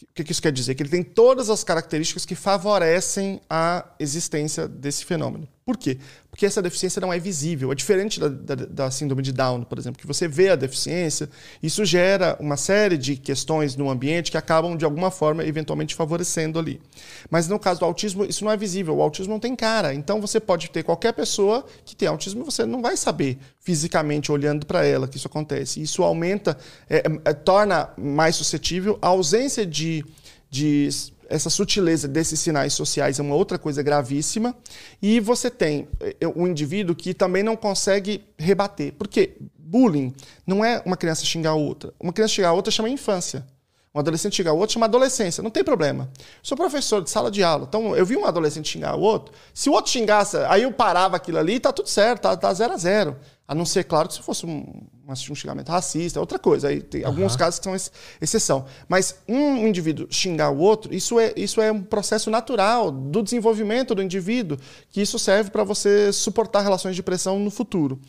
O 0.03 0.13
que 0.13 0.31
isso 0.31 0.43
quer 0.43 0.53
dizer? 0.53 0.75
Que 0.75 0.83
ele 0.83 0.91
tem 0.91 1.03
todas 1.03 1.49
as 1.49 1.65
características 1.65 2.27
que 2.27 2.35
favorecem 2.35 3.41
a 3.49 3.87
existência 3.99 4.69
desse 4.69 5.05
fenômeno. 5.05 5.49
Por 5.67 5.79
quê? 5.79 5.97
Porque 6.31 6.45
essa 6.45 6.61
deficiência 6.61 7.01
não 7.01 7.11
é 7.11 7.19
visível. 7.19 7.73
É 7.73 7.75
diferente 7.75 8.21
da, 8.21 8.29
da, 8.29 8.55
da, 8.55 8.91
síndrome 8.91 9.23
de 9.23 9.33
Down, 9.33 9.63
por 9.65 9.79
exemplo, 9.79 9.99
que 9.99 10.07
você 10.07 10.29
vê 10.29 10.51
a 10.51 10.57
deficiência, 10.57 11.31
isso 11.63 11.87
gera 11.87 12.37
uma 12.39 12.59
série 12.59 12.99
de 12.99 13.17
questões 13.17 13.75
no 13.75 13.89
ambiente 13.89 14.31
que 14.31 14.37
acabam, 14.37 14.77
de 14.77 14.85
alguma 14.85 15.11
forma, 15.11 15.43
eventualmente 15.43 15.95
favorecendo 15.95 16.59
ali. 16.59 16.83
Mas 17.31 17.49
no 17.49 17.59
caso 17.59 17.81
do 17.81 17.87
autismo, 17.87 18.27
isso 18.27 18.45
não 18.45 18.53
é 18.53 18.59
visível. 18.59 18.97
O 18.97 19.01
autismo 19.01 19.33
não 19.33 19.41
tem 19.41 19.57
cara. 19.57 19.95
Então 19.95 20.21
você 20.21 20.39
pode 20.39 20.69
ter 20.69 20.83
qualquer 20.83 21.15
pessoa 21.15 21.65
que 21.83 21.97
tem 21.97 22.09
autismo 22.09 22.43
e 22.43 22.45
você 22.45 22.67
não 22.67 22.83
vai 22.83 22.95
saber 22.95 23.39
fisicamente, 23.59 24.31
olhando 24.31 24.67
para 24.67 24.85
ela, 24.85 25.09
que 25.09 25.17
isso 25.17 25.29
acontece. 25.29 25.81
Isso 25.81 26.03
aumenta, 26.03 26.59
é, 26.91 27.05
é, 27.25 27.33
torna 27.33 27.89
mais 27.97 28.37
suscetível 28.37 28.99
a 29.01 29.09
ausência 29.09 29.65
de 29.65 30.05
de 30.55 30.89
essa 31.29 31.51
sutileza 31.51 32.07
desses 32.09 32.41
sinais 32.41 32.73
sociais 32.73 33.19
é 33.19 33.23
uma 33.23 33.35
outra 33.35 33.59
coisa 33.59 33.83
gravíssima. 33.83 34.55
E 35.01 35.21
você 35.21 35.51
tem 35.51 35.89
um 36.37 36.47
indivíduo 36.47 36.95
que 36.95 37.15
também 37.15 37.43
não 37.43 37.57
consegue 37.57 38.25
rebater. 38.39 38.93
Por 38.93 39.09
quê? 39.09 39.37
Bullying 39.57 40.15
não 40.47 40.65
é 40.65 40.83
uma 40.85 40.97
criança 40.97 41.25
xingar 41.25 41.55
outra. 41.55 41.93
Uma 41.99 42.13
criança 42.13 42.35
xingar 42.35 42.53
outra 42.53 42.71
chama 42.71 42.89
infância. 42.89 43.45
Um 43.95 44.01
adolescente 44.01 44.35
xingar 44.35 44.53
o 44.53 44.59
outro 44.59 44.75
chama 44.75 44.87
adolescência. 44.87 45.41
Não 45.41 45.51
tem 45.51 45.63
problema. 45.63 46.11
Sou 46.43 46.57
professor 46.57 47.01
de 47.01 47.09
sala 47.09 47.31
de 47.31 47.45
aula. 47.45 47.65
Então, 47.69 47.95
eu 47.95 48.05
vi 48.05 48.17
um 48.17 48.25
adolescente 48.25 48.69
xingar 48.69 48.97
o 48.97 49.01
outro. 49.01 49.33
Se 49.55 49.71
o 49.71 49.73
outro 49.73 49.93
xingasse, 49.93 50.37
aí 50.49 50.63
eu 50.63 50.73
parava 50.73 51.15
aquilo 51.15 51.39
ali, 51.39 51.61
tá 51.61 51.73
tudo 51.73 51.89
certo, 51.89 52.23
tá, 52.23 52.37
tá 52.37 52.53
zero 52.53 52.73
a 52.73 52.77
zero. 52.77 53.17
A 53.47 53.55
não 53.55 53.65
ser, 53.65 53.85
claro, 53.85 54.09
que 54.09 54.15
se 54.15 54.23
fosse 54.23 54.45
um, 54.45 54.67
um 55.07 55.35
xingamento 55.35 55.69
racista, 55.69 56.19
é 56.19 56.21
outra 56.21 56.41
coisa. 56.41 56.69
Aí 56.69 56.81
tem 56.81 57.03
uhum. 57.03 57.07
alguns 57.07 57.37
casos 57.37 57.61
que 57.61 57.65
são 57.65 57.77
exceção. 58.21 58.65
Mas 58.89 59.17
um 59.29 59.65
indivíduo 59.65 60.09
xingar 60.11 60.51
o 60.51 60.59
outro, 60.59 60.93
isso 60.93 61.21
é, 61.21 61.33
isso 61.37 61.61
é 61.61 61.71
um 61.71 61.81
processo 61.81 62.31
natural 62.31 62.91
do 62.91 63.23
desenvolvimento 63.23 63.95
do 63.95 64.03
indivíduo, 64.03 64.59
que 64.91 65.01
isso 65.01 65.21
serve 65.21 65.51
para 65.51 65.63
você 65.63 66.13
suportar 66.13 66.63
relações 66.63 66.97
de 66.97 67.03
pressão 67.03 67.39
no 67.39 67.51
futuro. 67.51 68.01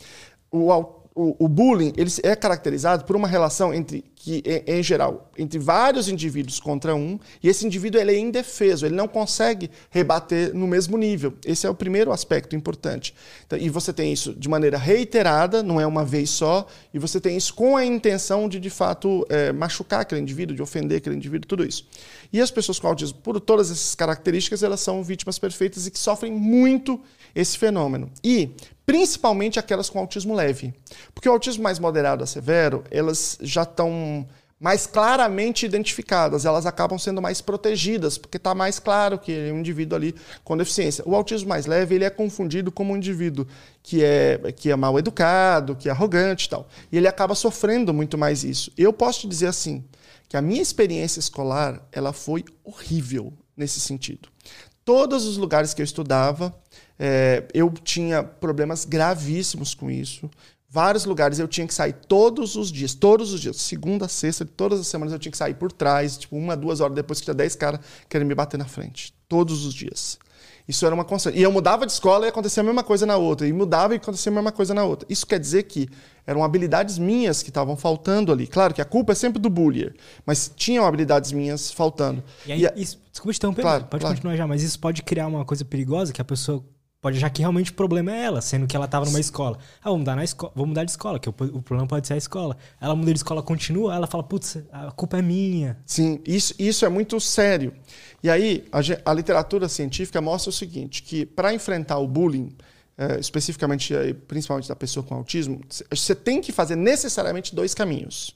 O, 0.49 0.71
o, 1.13 1.45
o, 1.45 1.47
bullying 1.47 1.93
ele 1.95 2.11
é 2.23 2.36
caracterizado 2.36 3.05
por 3.05 3.15
uma 3.15 3.27
relação 3.27 3.73
entre 3.73 4.03
que 4.26 4.41
em, 4.65 4.82
geral 4.82 5.30
entre 5.38 5.59
vários 5.59 6.09
indivíduos 6.09 6.59
contra 6.59 6.95
um 6.95 7.19
e 7.43 7.47
esse 7.47 7.63
indivíduo 7.63 8.01
ele 8.01 8.11
é 8.11 8.17
indefeso 8.17 8.84
ele 8.84 8.95
não 8.95 9.07
consegue 9.07 9.69
rebater 9.91 10.51
no 10.51 10.65
mesmo 10.65 10.97
nível. 10.97 11.36
Esse 11.45 11.67
é 11.67 11.69
o 11.69 11.76
primeiro 11.76 12.11
aspecto 12.11 12.55
importante. 12.55 13.13
Então, 13.45 13.59
e 13.59 13.69
você 13.69 13.93
tem 13.93 14.11
isso 14.11 14.34
de 14.34 14.49
maneira 14.49 14.80
reiterada 14.80 15.61
não 15.61 15.80
é 15.80 15.86
uma 15.86 16.03
vez 16.03 16.32
só 16.32 16.65
e 16.91 16.97
você 16.97 17.21
tem 17.21 17.38
isso 17.38 17.53
com 17.53 17.78
a 17.78 17.86
intenção 17.86 18.49
de 18.49 18.59
de 18.59 18.69
fato 18.71 19.23
é, 19.30 19.53
machucar 19.53 19.99
aquele 19.99 20.21
indivíduo 20.21 20.55
de 20.55 20.61
ofender 20.63 20.97
aquele 20.97 21.15
indivíduo 21.15 21.47
tudo 21.47 21.63
isso. 21.63 21.88
E 22.34 22.41
as 22.41 22.49
pessoas 22.49 22.80
com 22.80 22.88
autismo 22.88 23.19
por 23.19 23.39
todas 23.39 23.69
essas 23.69 23.93
características 23.93 24.63
elas 24.63 24.80
são 24.80 25.03
vítimas 25.03 25.38
perfeitas 25.38 25.86
e 25.86 25.91
que 25.91 25.99
sofrem 25.99 26.32
muito 26.32 26.99
esse 27.36 27.59
fenômeno. 27.59 28.09
E 28.23 28.55
principalmente 28.86 29.59
aquelas 29.59 29.89
com 29.89 29.99
autismo 29.99 30.34
leve. 30.34 30.73
Porque 31.13 31.28
o 31.28 31.32
autismo 31.32 31.63
mais 31.63 31.80
moderado 31.80 32.23
a 32.23 32.28
severo, 32.28 32.84
elas 32.91 33.38
já 33.41 33.63
estão 33.63 34.14
mais 34.59 34.88
claramente 34.88 35.66
identificadas, 35.66 36.45
elas 36.45 36.66
acabam 36.66 36.97
sendo 36.97 37.22
mais 37.22 37.41
protegidas, 37.41 38.18
porque 38.18 38.38
está 38.38 38.55
mais 38.55 38.80
claro 38.80 39.20
que 39.20 39.32
é 39.32 39.51
um 39.51 39.59
indivíduo 39.59 39.97
ali 39.97 40.16
com 40.43 40.55
deficiência. 40.55 41.03
O 41.05 41.13
autismo 41.13 41.49
mais 41.49 41.66
leve 41.66 41.95
ele 41.95 42.05
é 42.05 42.09
confundido 42.09 42.72
como 42.72 42.93
um 42.93 42.97
indivíduo 42.97 43.45
que 43.84 44.03
é, 44.03 44.39
que 44.55 44.72
é 44.72 44.76
mal 44.76 44.97
educado, 44.97 45.76
que 45.76 45.89
é 45.89 45.91
arrogante 45.91 46.47
e 46.47 46.49
tal. 46.49 46.70
E 46.91 46.97
ele 46.97 47.07
acaba 47.07 47.36
sofrendo 47.36 47.93
muito 47.93 48.18
mais 48.18 48.43
isso. 48.43 48.72
Eu 48.78 48.93
posso 48.93 49.22
te 49.22 49.28
dizer 49.28 49.47
assim, 49.47 49.84
que 50.28 50.38
a 50.38 50.41
minha 50.41 50.61
experiência 50.61 51.20
escolar 51.20 51.82
ela 51.91 52.13
foi 52.13 52.43
horrível 52.63 53.34
nesse 53.55 53.80
sentido. 53.80 54.30
Todos 54.84 55.26
os 55.26 55.38
lugares 55.38 55.74
que 55.74 55.82
eu 55.82 55.86
estudava, 55.86 56.55
é, 56.97 57.43
eu 57.53 57.72
tinha 57.72 58.24
problemas 58.24 58.86
gravíssimos 58.86 59.74
com 59.74 59.89
isso. 59.89 60.30
Vários 60.76 61.05
lugares 61.05 61.39
eu 61.39 61.47
tinha 61.47 61.65
que 61.65 61.73
sair 61.73 61.93
todos 61.93 62.57
os 62.57 62.69
dias, 62.69 62.93
todos 62.93 63.32
os 63.32 63.39
dias, 63.39 63.55
segunda, 63.55 64.09
sexta, 64.09 64.43
todas 64.43 64.78
as 64.78 64.88
semanas 64.88 65.13
eu 65.13 65.19
tinha 65.19 65.32
que 65.32 65.38
sair 65.38 65.53
por 65.53 65.71
trás, 65.71 66.17
tipo, 66.17 66.36
uma, 66.36 66.53
duas 66.53 66.82
horas 66.82 66.93
depois 66.93 67.19
que 67.19 67.23
tinha 67.23 67.34
dez 67.34 67.55
caras 67.55 67.80
querendo 68.09 68.28
me 68.28 68.36
bater 68.36 68.57
na 68.57 68.65
frente. 68.65 69.13
Todos 69.30 69.65
os 69.65 69.73
dias. 69.73 70.19
Isso 70.67 70.86
era 70.86 70.93
uma 70.93 71.05
constante. 71.05 71.39
E 71.39 71.41
eu 71.41 71.49
mudava 71.49 71.86
de 71.86 71.93
escola 71.93 72.26
e 72.26 72.30
acontecia 72.30 72.59
a 72.59 72.63
mesma 72.65 72.84
coisa 72.84 73.05
na 73.05 73.15
outra. 73.15 73.47
E 73.47 73.53
mudava 73.53 73.93
e 73.93 73.97
acontecia 73.97 74.30
a 74.30 74.36
mesma 74.36 74.51
coisa 74.51 74.73
na 74.73 74.84
outra. 74.84 75.07
Isso 75.09 75.26
quer 75.26 75.39
dizer 75.39 75.63
que 75.63 75.88
eram 76.28 76.43
habilidades 76.43 76.97
minhas 76.97 77.41
que 77.41 77.51
estavam 77.51 77.78
faltando 77.78 78.30
ali. 78.30 78.45
Claro 78.45 78.73
que 78.73 78.82
a 78.82 78.86
culpa 78.86 79.13
é 79.13 79.15
sempre 79.15 79.39
do 79.39 79.49
bullier, 79.49 79.95
mas 80.26 80.51
tinham 80.57 80.86
habilidades 80.86 81.32
minhas 81.32 81.71
faltando. 81.71 82.21
E 82.45 82.51
aí, 82.51 82.65
e 82.76 82.82
isso, 82.82 82.99
desculpa 83.09 83.32
te 83.32 83.38
interromper, 83.38 83.61
claro, 83.61 83.86
pode 83.86 84.01
claro. 84.01 84.15
continuar 84.17 84.36
já, 84.36 84.45
mas 84.45 84.61
isso 84.61 84.78
pode 84.78 85.03
criar 85.03 85.28
uma 85.28 85.45
coisa 85.45 85.63
perigosa 85.63 86.11
que 86.11 86.19
a 86.19 86.26
pessoa 86.26 86.61
pode 87.06 87.18
achar 87.18 87.30
que 87.30 87.41
realmente 87.41 87.70
o 87.70 87.76
problema 87.76 88.12
é 88.12 88.24
ela, 88.24 88.41
sendo 88.41 88.66
que 88.66 88.76
ela 88.76 88.86
estava 88.86 89.06
numa 89.06 89.20
escola. 89.20 89.60
Ah, 89.80 89.89
vamos 89.89 89.99
mudar, 89.99 90.16
na 90.16 90.24
escola, 90.24 90.51
vamos 90.56 90.70
mudar 90.70 90.84
de 90.86 90.89
escola, 90.89 91.20
que 91.20 91.30
o, 91.30 91.32
o, 91.32 91.62
problema 91.62 91.88
pode 91.88 92.08
ser 92.08 92.16
a 92.16 92.18
escola. 92.18 92.58
Ela 92.82 92.95
muda 92.95 93.14
de 93.14 93.20
escola, 93.20 93.43
continua, 93.43 93.93
ela 93.93 94.08
fala, 94.08 94.24
putz, 94.24 94.58
a 94.72 94.89
culpa 94.89 95.20
é 95.20 95.22
minha. 95.22 95.78
Sim, 95.86 96.20
isso, 96.26 96.56
isso 96.58 96.84
é 96.84 96.89
muito 96.89 97.20
sério. 97.20 97.76
E 98.24 98.30
aí, 98.30 98.66
a, 98.72 99.12
a 99.12 99.14
literatura 99.14 99.70
científica 99.70 100.20
mostra 100.20 100.49
o 100.49 100.51
seguinte, 100.51 101.03
que 101.03 101.28
para 101.28 101.53
enfrentar 101.53 101.99
o 101.99 102.08
bullying, 102.08 102.49
é, 102.97 103.20
especificamente, 103.20 103.93
principalmente 104.28 104.68
da 104.68 104.76
pessoa 104.76 105.06
com 105.06 105.14
autismo, 105.14 105.62
você 105.70 106.16
tem 106.16 106.41
que 106.41 106.51
fazer 106.51 106.76
necessariamente 106.76 107.53
dois 107.53 107.76
caminhos 107.76 108.36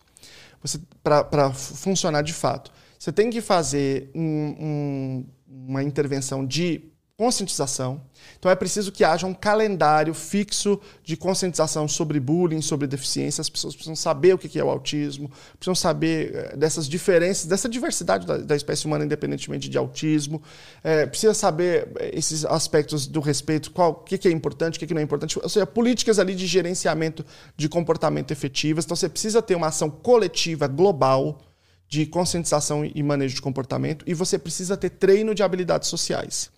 para 1.04 1.52
funcionar 1.54 2.22
de 2.22 2.34
fato. 2.34 2.72
Você 3.00 3.12
tem 3.12 3.32
que 3.32 3.42
fazer 3.42 4.12
um, 4.14 4.56
um, 4.60 5.26
uma 5.48 5.82
intervenção 5.82 6.46
de 6.46 6.84
conscientização. 7.20 8.02
Então 8.40 8.50
é 8.50 8.56
preciso 8.56 8.94
que 8.94 9.04
haja 9.04 9.28
um 9.28 9.34
calendário 9.34 10.14
fixo 10.14 10.80
de 11.04 11.18
conscientização 11.18 11.86
sobre 11.86 12.18
bullying, 12.18 12.62
sobre 12.62 12.88
deficiência. 12.88 13.42
As 13.42 13.50
pessoas 13.50 13.76
precisam 13.76 13.96
saber 13.98 14.34
o 14.34 14.38
que 14.38 14.58
é 14.58 14.64
o 14.64 14.70
autismo, 14.70 15.30
precisam 15.58 15.76
saber 15.76 16.34
eh, 16.34 16.56
dessas 16.56 16.88
diferenças, 16.88 17.46
dessa 17.46 17.68
diversidade 17.68 18.26
da, 18.26 18.56
espécie 18.56 18.86
humana, 18.86 19.04
independentemente 19.04 19.68
de 19.68 19.78
autismo. 19.78 20.42
É, 20.82 21.06
precisa 21.08 21.34
saber 21.34 21.90
eh, 21.98 22.12
esses 22.14 22.46
aspectos 22.46 23.06
do 23.06 23.20
respeito, 23.20 23.70
qual, 23.72 23.92
o 23.92 23.96
que 23.96 24.26
é 24.26 24.32
importante, 24.32 24.78
o 24.78 24.88
que 24.88 24.94
não 24.94 25.02
é 25.02 25.04
importante. 25.04 25.38
Ou 25.44 25.50
seja, 25.50 25.68
políticas 25.68 26.20
ali 26.20 26.34
de 26.34 26.48
gerenciamento 26.48 27.26
de 27.58 27.68
comportamento 27.68 28.32
efetivas. 28.32 28.86
Então 28.86 28.96
você 28.96 29.10
precisa 29.10 29.42
ter 29.42 29.56
uma 29.56 29.68
ação 29.68 29.90
coletiva, 29.90 30.68
global, 30.68 31.38
de 31.86 32.06
conscientização 32.06 32.86
e 32.86 33.04
manejo 33.04 33.36
de 33.36 33.42
comportamento, 33.42 34.06
e 34.08 34.14
você 34.14 34.40
precisa 34.40 34.78
ter 34.78 34.92
treino 34.92 35.36
de 35.36 35.44
habilidades 35.44 35.90
sociais. 35.90 36.50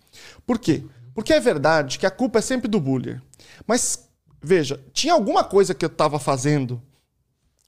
Por 0.46 0.60
quê? 0.60 0.84
Porque 1.14 1.34
é 1.34 1.40
verdade 1.40 2.00
que 2.00 2.06
a 2.06 2.12
culpa 2.12 2.40
é 2.40 2.42
sempre 2.42 2.68
do 2.68 2.80
bullying. 2.80 3.20
Mas, 3.68 4.08
veja, 4.42 4.80
tinha 4.94 5.14
alguma 5.14 5.44
coisa 5.44 5.74
que 5.74 5.86
eu 5.86 5.88
estava 5.88 6.20
fazendo 6.20 6.82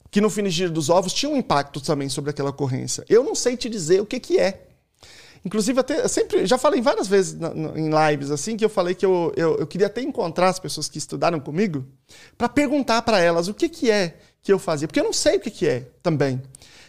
que 0.09 0.21
no 0.21 0.29
finigir 0.29 0.69
dos 0.69 0.89
ovos 0.89 1.11
tinha 1.11 1.31
um 1.31 1.35
impacto 1.35 1.81
também 1.81 2.07
sobre 2.07 2.29
aquela 2.29 2.51
ocorrência. 2.51 3.03
Eu 3.09 3.23
não 3.23 3.33
sei 3.33 3.57
te 3.57 3.67
dizer 3.67 3.99
o 3.99 4.05
que, 4.05 4.19
que 4.19 4.39
é. 4.39 4.67
Inclusive, 5.45 5.79
até, 5.79 6.07
sempre, 6.07 6.45
já 6.45 6.57
falei 6.57 6.81
várias 6.81 7.07
vezes 7.07 7.37
na, 7.37 7.53
na, 7.53 7.77
em 7.77 7.89
lives 7.89 8.31
assim, 8.31 8.55
que 8.55 8.63
eu 8.63 8.69
falei 8.69 8.95
que 8.95 9.05
eu, 9.05 9.33
eu, 9.35 9.57
eu, 9.57 9.67
queria 9.67 9.87
até 9.87 10.01
encontrar 10.01 10.47
as 10.49 10.59
pessoas 10.59 10.87
que 10.87 10.97
estudaram 10.97 11.39
comigo 11.39 11.85
para 12.37 12.47
perguntar 12.47 13.01
para 13.01 13.19
elas 13.19 13.47
o 13.49 13.53
que, 13.53 13.67
que 13.67 13.91
é 13.91 14.17
que 14.41 14.53
eu 14.53 14.59
fazia. 14.59 14.87
Porque 14.87 14.99
eu 14.99 15.03
não 15.03 15.11
sei 15.11 15.37
o 15.37 15.39
que, 15.39 15.51
que 15.51 15.67
é 15.67 15.87
também 16.01 16.41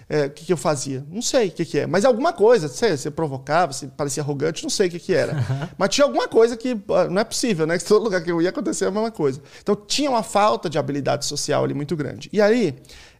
é, 0.09 0.27
o 0.27 0.31
que, 0.31 0.45
que, 0.45 0.53
eu 0.53 0.57
fazia. 0.57 1.05
Não 1.11 1.23
sei 1.23 1.49
o 1.49 1.51
que, 1.51 1.65
que 1.65 1.79
é, 1.81 1.87
mas 1.87 2.05
alguma 2.05 2.33
coisa. 2.33 2.69
Sei, 2.69 2.97
você 2.97 3.11
provocava, 3.11 3.73
você 3.73 3.87
parecia 3.87 4.23
arrogante, 4.23 4.63
não 4.63 4.71
sei 4.71 4.89
o 4.89 4.91
que, 4.91 4.99
que 4.99 5.15
era. 5.15 5.35
mas 5.79 5.91
tinha 5.91 6.05
alguma 6.05 6.29
coisa 6.29 6.57
que 6.57 6.77
não 7.11 7.21
é 7.21 7.25
possível, 7.25 7.67
né? 7.67 7.79
Que 7.79 7.85
todo 7.85 8.03
lugar 8.03 8.23
que 8.23 8.31
eu 8.31 8.41
ia 8.41 8.51
acontecer 8.51 8.87
a 8.87 8.91
mesma 8.91 9.11
coisa. 9.11 9.41
Então 9.63 9.75
tinha 9.75 10.11
uma 10.11 10.23
falta 10.23 10.69
de 10.69 10.79
habilidade 10.79 11.25
social 11.25 11.65
ali 11.65 11.75
muito 11.75 11.97
grande. 11.97 12.29
E 12.33 12.41
aí, 12.41 12.77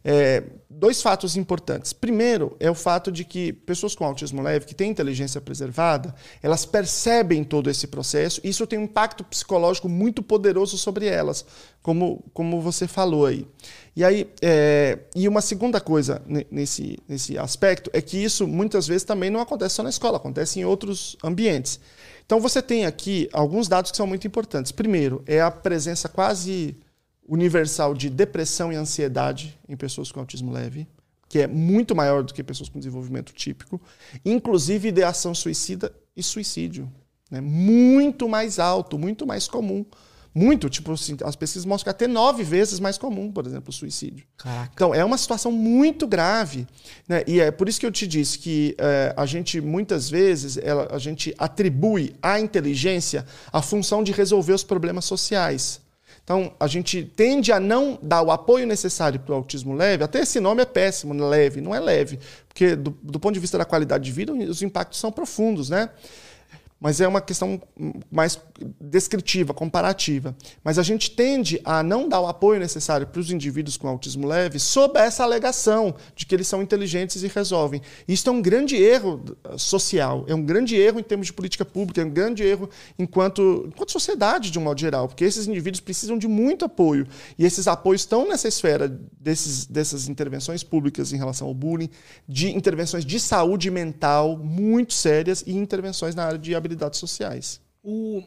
é, 0.07 0.43
dois 0.69 1.01
fatos 1.01 1.35
importantes. 1.35 1.91
Primeiro 1.91 2.55
é 2.59 2.69
o 2.69 2.75
fato 2.75 3.11
de 3.11 3.25
que 3.25 3.51
pessoas 3.51 3.95
com 3.95 4.05
autismo 4.05 4.41
leve, 4.41 4.67
que 4.67 4.75
têm 4.75 4.91
inteligência 4.91 5.41
preservada, 5.41 6.13
elas 6.43 6.63
percebem 6.63 7.43
todo 7.43 7.71
esse 7.71 7.87
processo 7.87 8.39
e 8.43 8.49
isso 8.49 8.67
tem 8.67 8.77
um 8.77 8.83
impacto 8.83 9.23
psicológico 9.23 9.89
muito 9.89 10.21
poderoso 10.21 10.77
sobre 10.77 11.07
elas, 11.07 11.43
como, 11.81 12.23
como 12.33 12.61
você 12.61 12.87
falou 12.87 13.25
aí. 13.25 13.47
E 13.95 14.03
aí, 14.03 14.29
é, 14.41 14.99
e 15.15 15.25
uma 15.27 15.39
segunda 15.39 15.79
coisa 15.79 16.21
nesse, 16.51 16.99
nesse 17.07 17.37
aspecto 17.37 17.89
é 17.93 18.01
que 18.01 18.17
isso 18.17 18.45
muitas 18.45 18.85
vezes 18.85 19.05
também 19.05 19.29
não 19.29 19.39
acontece 19.39 19.75
só 19.75 19.83
na 19.83 19.89
escola, 19.89 20.17
acontece 20.17 20.59
em 20.59 20.65
outros 20.65 21.15
ambientes. 21.23 21.79
Então 22.25 22.41
você 22.41 22.61
tem 22.61 22.85
aqui 22.85 23.29
alguns 23.31 23.69
dados 23.69 23.91
que 23.91 23.97
são 23.97 24.05
muito 24.05 24.27
importantes. 24.27 24.71
Primeiro, 24.71 25.23
é 25.25 25.39
a 25.39 25.49
presença 25.49 26.09
quase 26.09 26.75
universal 27.27 27.93
de 27.93 28.09
depressão 28.09 28.71
e 28.71 28.75
ansiedade 28.75 29.57
em 29.67 29.77
pessoas 29.77 30.11
com 30.11 30.19
autismo 30.19 30.51
leve, 30.51 30.85
que 31.29 31.39
é 31.39 31.47
muito 31.47 31.95
maior 31.95 32.21
do 32.21 32.33
que 32.33 32.43
pessoas 32.43 32.67
com 32.67 32.79
desenvolvimento 32.79 33.31
típico, 33.33 33.81
inclusive 34.25 34.89
ideação 34.89 35.33
suicida 35.33 35.93
e 36.15 36.21
suicídio. 36.21 36.91
Né? 37.31 37.39
Muito 37.39 38.27
mais 38.27 38.59
alto, 38.59 38.99
muito 38.99 39.25
mais 39.25 39.47
comum. 39.47 39.85
Muito, 40.37 40.69
tipo 40.69 40.91
assim, 40.91 41.15
as 41.23 41.33
pesquisas 41.33 41.65
mostram 41.65 41.85
que 41.85 41.95
até 41.95 42.07
nove 42.07 42.43
vezes 42.43 42.77
mais 42.77 42.97
comum, 42.97 43.31
por 43.31 43.47
exemplo, 43.47 43.69
o 43.69 43.73
suicídio. 43.73 44.25
Caraca. 44.35 44.69
Então, 44.73 44.93
é 44.93 45.03
uma 45.05 45.17
situação 45.17 45.49
muito 45.49 46.05
grave. 46.05 46.67
Né? 47.07 47.23
E 47.25 47.39
é 47.39 47.51
por 47.51 47.69
isso 47.69 47.79
que 47.79 47.85
eu 47.85 47.91
te 47.91 48.05
disse 48.05 48.37
que 48.37 48.75
é, 48.77 49.13
a 49.15 49.25
gente, 49.25 49.61
muitas 49.61 50.09
vezes, 50.09 50.57
ela, 50.57 50.89
a 50.91 50.97
gente 50.99 51.33
atribui 51.37 52.13
à 52.21 52.37
inteligência 52.37 53.25
a 53.49 53.61
função 53.61 54.03
de 54.03 54.11
resolver 54.11 54.51
os 54.51 54.61
problemas 54.61 55.05
sociais. 55.05 55.79
Então, 56.21 56.51
a 56.59 56.67
gente 56.67 57.03
tende 57.15 57.53
a 57.53 57.59
não 57.59 57.97
dar 58.01 58.21
o 58.21 58.29
apoio 58.29 58.67
necessário 58.67 59.21
para 59.21 59.31
o 59.31 59.37
autismo 59.37 59.73
leve. 59.73 60.03
Até 60.03 60.19
esse 60.19 60.41
nome 60.41 60.61
é 60.61 60.65
péssimo, 60.65 61.13
leve. 61.13 61.61
Não 61.61 61.73
é 61.73 61.79
leve, 61.79 62.19
porque 62.49 62.75
do, 62.75 62.97
do 63.01 63.21
ponto 63.21 63.35
de 63.35 63.39
vista 63.39 63.57
da 63.57 63.63
qualidade 63.63 64.03
de 64.03 64.11
vida, 64.11 64.33
os 64.33 64.61
impactos 64.61 64.99
são 64.99 65.13
profundos, 65.13 65.69
né? 65.69 65.91
Mas 66.79 66.99
é 66.99 67.07
uma 67.07 67.21
questão 67.21 67.61
mais 68.11 68.39
descritiva, 68.79 69.53
comparativa. 69.53 70.35
Mas 70.63 70.77
a 70.77 70.83
gente 70.83 71.11
tende 71.11 71.59
a 71.63 71.81
não 71.81 72.07
dar 72.07 72.19
o 72.19 72.27
apoio 72.27 72.59
necessário 72.59 73.07
para 73.07 73.19
os 73.19 73.31
indivíduos 73.31 73.77
com 73.77 73.87
autismo 73.87 74.27
leve 74.27 74.59
sob 74.59 74.99
essa 74.99 75.23
alegação 75.23 75.95
de 76.15 76.25
que 76.25 76.35
eles 76.35 76.47
são 76.47 76.61
inteligentes 76.61 77.23
e 77.23 77.27
resolvem. 77.27 77.81
Isso 78.07 78.27
é 78.29 78.31
um 78.31 78.41
grande 78.41 78.75
erro 78.75 79.23
uh, 79.45 79.57
social, 79.57 80.25
é 80.27 80.35
um 80.35 80.43
grande 80.43 80.75
erro 80.75 80.99
em 80.99 81.03
termos 81.03 81.27
de 81.27 81.33
política 81.33 81.63
pública, 81.63 82.01
é 82.01 82.05
um 82.05 82.09
grande 82.09 82.43
erro 82.43 82.69
enquanto, 82.99 83.65
enquanto 83.67 83.91
sociedade, 83.91 84.51
de 84.51 84.59
um 84.59 84.63
modo 84.63 84.79
geral, 84.79 85.07
porque 85.07 85.23
esses 85.23 85.47
indivíduos 85.47 85.79
precisam 85.79 86.17
de 86.17 86.27
muito 86.27 86.65
apoio. 86.65 87.07
E 87.37 87.45
esses 87.45 87.67
apoios 87.67 88.01
estão 88.01 88.27
nessa 88.27 88.47
esfera 88.47 88.87
desses, 89.19 89.65
dessas 89.65 90.09
intervenções 90.09 90.63
públicas 90.63 91.13
em 91.13 91.17
relação 91.17 91.47
ao 91.47 91.53
bullying, 91.53 91.89
de 92.27 92.49
intervenções 92.55 93.05
de 93.05 93.19
saúde 93.19 93.71
mental 93.71 94.37
muito 94.37 94.93
sérias 94.93 95.43
e 95.47 95.53
intervenções 95.53 96.13
na 96.15 96.25
área 96.25 96.37
de 96.37 96.53
habilidades 96.65 96.99
sociais. 96.99 97.61
O, 97.83 98.23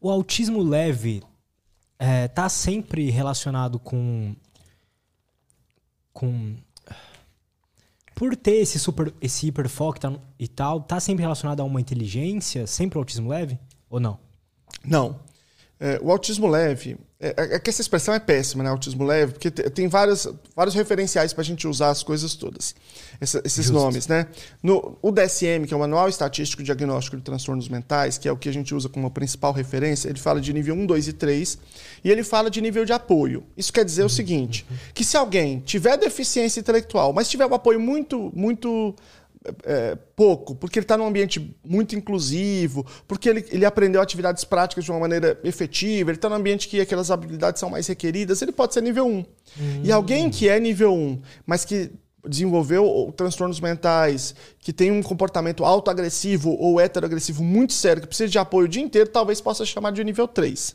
o 0.00 0.10
autismo 0.10 0.62
leve 0.62 1.22
é, 1.98 2.28
tá 2.28 2.48
sempre 2.48 3.10
relacionado 3.10 3.78
com. 3.78 4.34
com. 6.12 6.56
Por 8.14 8.34
ter 8.34 8.56
esse, 8.56 8.78
super, 8.78 9.12
esse 9.20 9.46
hiperfoco 9.46 9.98
e 10.38 10.48
tal, 10.48 10.80
tá 10.80 10.98
sempre 10.98 11.22
relacionado 11.22 11.60
a 11.60 11.64
uma 11.64 11.80
inteligência, 11.80 12.66
sempre 12.66 12.98
o 12.98 13.00
autismo 13.00 13.28
leve? 13.28 13.58
Ou 13.90 14.00
não? 14.00 14.18
Não. 14.82 15.20
É, 15.78 16.00
o 16.02 16.10
autismo 16.10 16.46
leve, 16.46 16.96
é, 17.20 17.34
é, 17.36 17.58
que 17.58 17.68
essa 17.68 17.82
expressão 17.82 18.14
é 18.14 18.18
péssima, 18.18 18.64
né? 18.64 18.70
Autismo 18.70 19.04
leve, 19.04 19.32
porque 19.32 19.50
tem 19.50 19.88
vários, 19.88 20.26
vários 20.54 20.74
referenciais 20.74 21.34
para 21.34 21.42
a 21.42 21.44
gente 21.44 21.68
usar 21.68 21.90
as 21.90 22.02
coisas 22.02 22.34
todas, 22.34 22.74
essa, 23.20 23.42
esses 23.44 23.66
Justo. 23.66 23.72
nomes, 23.72 24.06
né? 24.06 24.26
No, 24.62 24.96
o 25.02 25.10
DSM, 25.10 25.66
que 25.66 25.74
é 25.74 25.76
o 25.76 25.80
Manual 25.80 26.08
Estatístico 26.08 26.62
Diagnóstico 26.62 27.18
de 27.18 27.22
Transtornos 27.22 27.68
Mentais, 27.68 28.16
que 28.16 28.26
é 28.26 28.32
o 28.32 28.38
que 28.38 28.48
a 28.48 28.52
gente 28.52 28.74
usa 28.74 28.88
como 28.88 29.10
principal 29.10 29.52
referência, 29.52 30.08
ele 30.08 30.18
fala 30.18 30.40
de 30.40 30.50
nível 30.50 30.74
1, 30.74 30.86
2 30.86 31.08
e 31.08 31.12
3, 31.12 31.58
e 32.04 32.10
ele 32.10 32.22
fala 32.22 32.50
de 32.50 32.62
nível 32.62 32.86
de 32.86 32.94
apoio. 32.94 33.44
Isso 33.54 33.70
quer 33.70 33.84
dizer 33.84 34.04
o 34.04 34.08
seguinte, 34.08 34.66
que 34.94 35.04
se 35.04 35.16
alguém 35.16 35.60
tiver 35.60 35.98
deficiência 35.98 36.60
intelectual, 36.60 37.12
mas 37.12 37.28
tiver 37.28 37.46
um 37.46 37.54
apoio 37.54 37.78
muito, 37.78 38.32
muito 38.34 38.94
é, 39.64 39.96
pouco, 40.14 40.54
porque 40.54 40.78
ele 40.78 40.84
está 40.84 40.96
num 40.96 41.06
ambiente 41.06 41.54
muito 41.64 41.94
inclusivo, 41.94 42.86
porque 43.06 43.28
ele, 43.28 43.44
ele 43.50 43.64
aprendeu 43.64 44.00
atividades 44.00 44.44
práticas 44.44 44.84
de 44.84 44.90
uma 44.90 45.00
maneira 45.00 45.38
efetiva, 45.44 46.10
ele 46.10 46.18
está 46.18 46.28
num 46.28 46.36
ambiente 46.36 46.68
que 46.68 46.80
aquelas 46.80 47.10
habilidades 47.10 47.60
são 47.60 47.70
mais 47.70 47.86
requeridas, 47.86 48.42
ele 48.42 48.52
pode 48.52 48.74
ser 48.74 48.82
nível 48.82 49.06
1. 49.06 49.10
Uhum. 49.10 49.26
E 49.84 49.92
alguém 49.92 50.30
que 50.30 50.48
é 50.48 50.58
nível 50.58 50.92
1, 50.92 51.20
mas 51.46 51.64
que 51.64 51.90
desenvolveu 52.28 53.12
transtornos 53.16 53.60
mentais, 53.60 54.34
que 54.58 54.72
tem 54.72 54.90
um 54.90 55.02
comportamento 55.02 55.64
autoagressivo 55.64 56.50
ou 56.58 56.80
heteroagressivo 56.80 57.42
muito 57.42 57.72
sério, 57.72 58.02
que 58.02 58.08
precisa 58.08 58.28
de 58.28 58.38
apoio 58.38 58.66
o 58.66 58.68
dia 58.68 58.82
inteiro, 58.82 59.08
talvez 59.08 59.40
possa 59.40 59.64
chamar 59.64 59.92
de 59.92 60.02
nível 60.02 60.26
3. 60.26 60.74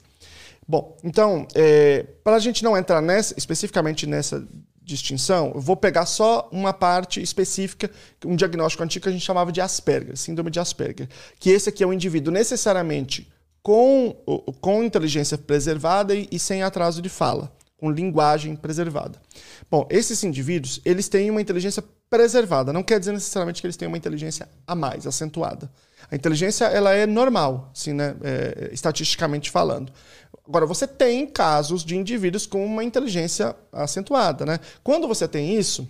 Bom, 0.68 0.96
então, 1.04 1.46
é, 1.54 2.06
para 2.24 2.36
a 2.36 2.40
gente 2.40 2.64
não 2.64 2.78
entrar 2.78 3.02
nessa, 3.02 3.34
especificamente 3.38 4.08
nessa 4.08 4.48
distinção, 4.84 5.52
eu 5.54 5.62
vou 5.62 5.76
pegar 5.76 6.06
só 6.06 6.50
uma 6.52 6.74
parte 6.74 7.22
específica, 7.22 7.90
um 8.26 8.36
diagnóstico 8.36 8.84
antigo 8.84 9.04
que 9.04 9.10
a 9.10 9.12
gente 9.12 9.24
chamava 9.24 9.52
de 9.52 9.62
Asperger, 9.62 10.18
síndrome 10.18 10.50
de 10.50 10.60
Asperger, 10.60 11.08
que 11.40 11.50
esse 11.50 11.70
aqui 11.70 11.84
é 11.84 11.88
um 11.88 11.94
indivíduo 11.94 12.34
necessariamente 12.34 13.32
com, 13.62 14.16
com 14.60 14.84
inteligência 14.84 15.38
preservada 15.38 16.16
e, 16.16 16.28
e 16.32 16.40
sem 16.40 16.64
atraso 16.64 17.02
de 17.02 17.10
fala, 17.10 17.52
com 17.78 17.92
linguagem 17.92 18.56
preservada. 18.56 19.22
Bom, 19.70 19.88
esses 19.90 20.24
indivíduos, 20.24 20.82
eles 20.84 21.08
têm 21.08 21.30
uma 21.30 21.42
inteligência 21.42 21.84
preservada, 22.10 22.74
não 22.74 22.84
quer 22.84 23.00
dizer 23.00 23.14
necessariamente 23.14 23.62
que 23.62 23.68
eles 23.68 23.78
têm 23.78 23.88
uma 23.88 23.98
inteligência 23.98 24.50
a 24.68 24.76
mais, 24.76 25.08
acentuada. 25.08 25.72
A 26.10 26.16
inteligência, 26.16 26.66
ela 26.66 26.94
é 26.94 27.06
normal, 27.06 27.72
assim, 27.74 27.94
né, 27.94 28.16
é, 28.22 28.70
estatisticamente 28.74 29.50
falando. 29.50 29.94
Agora, 30.52 30.66
você 30.66 30.86
tem 30.86 31.26
casos 31.26 31.82
de 31.82 31.96
indivíduos 31.96 32.46
com 32.46 32.66
uma 32.66 32.84
inteligência 32.84 33.56
acentuada. 33.72 34.46
Né? 34.46 34.60
Quando 34.84 35.08
você 35.08 35.26
tem 35.26 35.58
isso, 35.58 35.90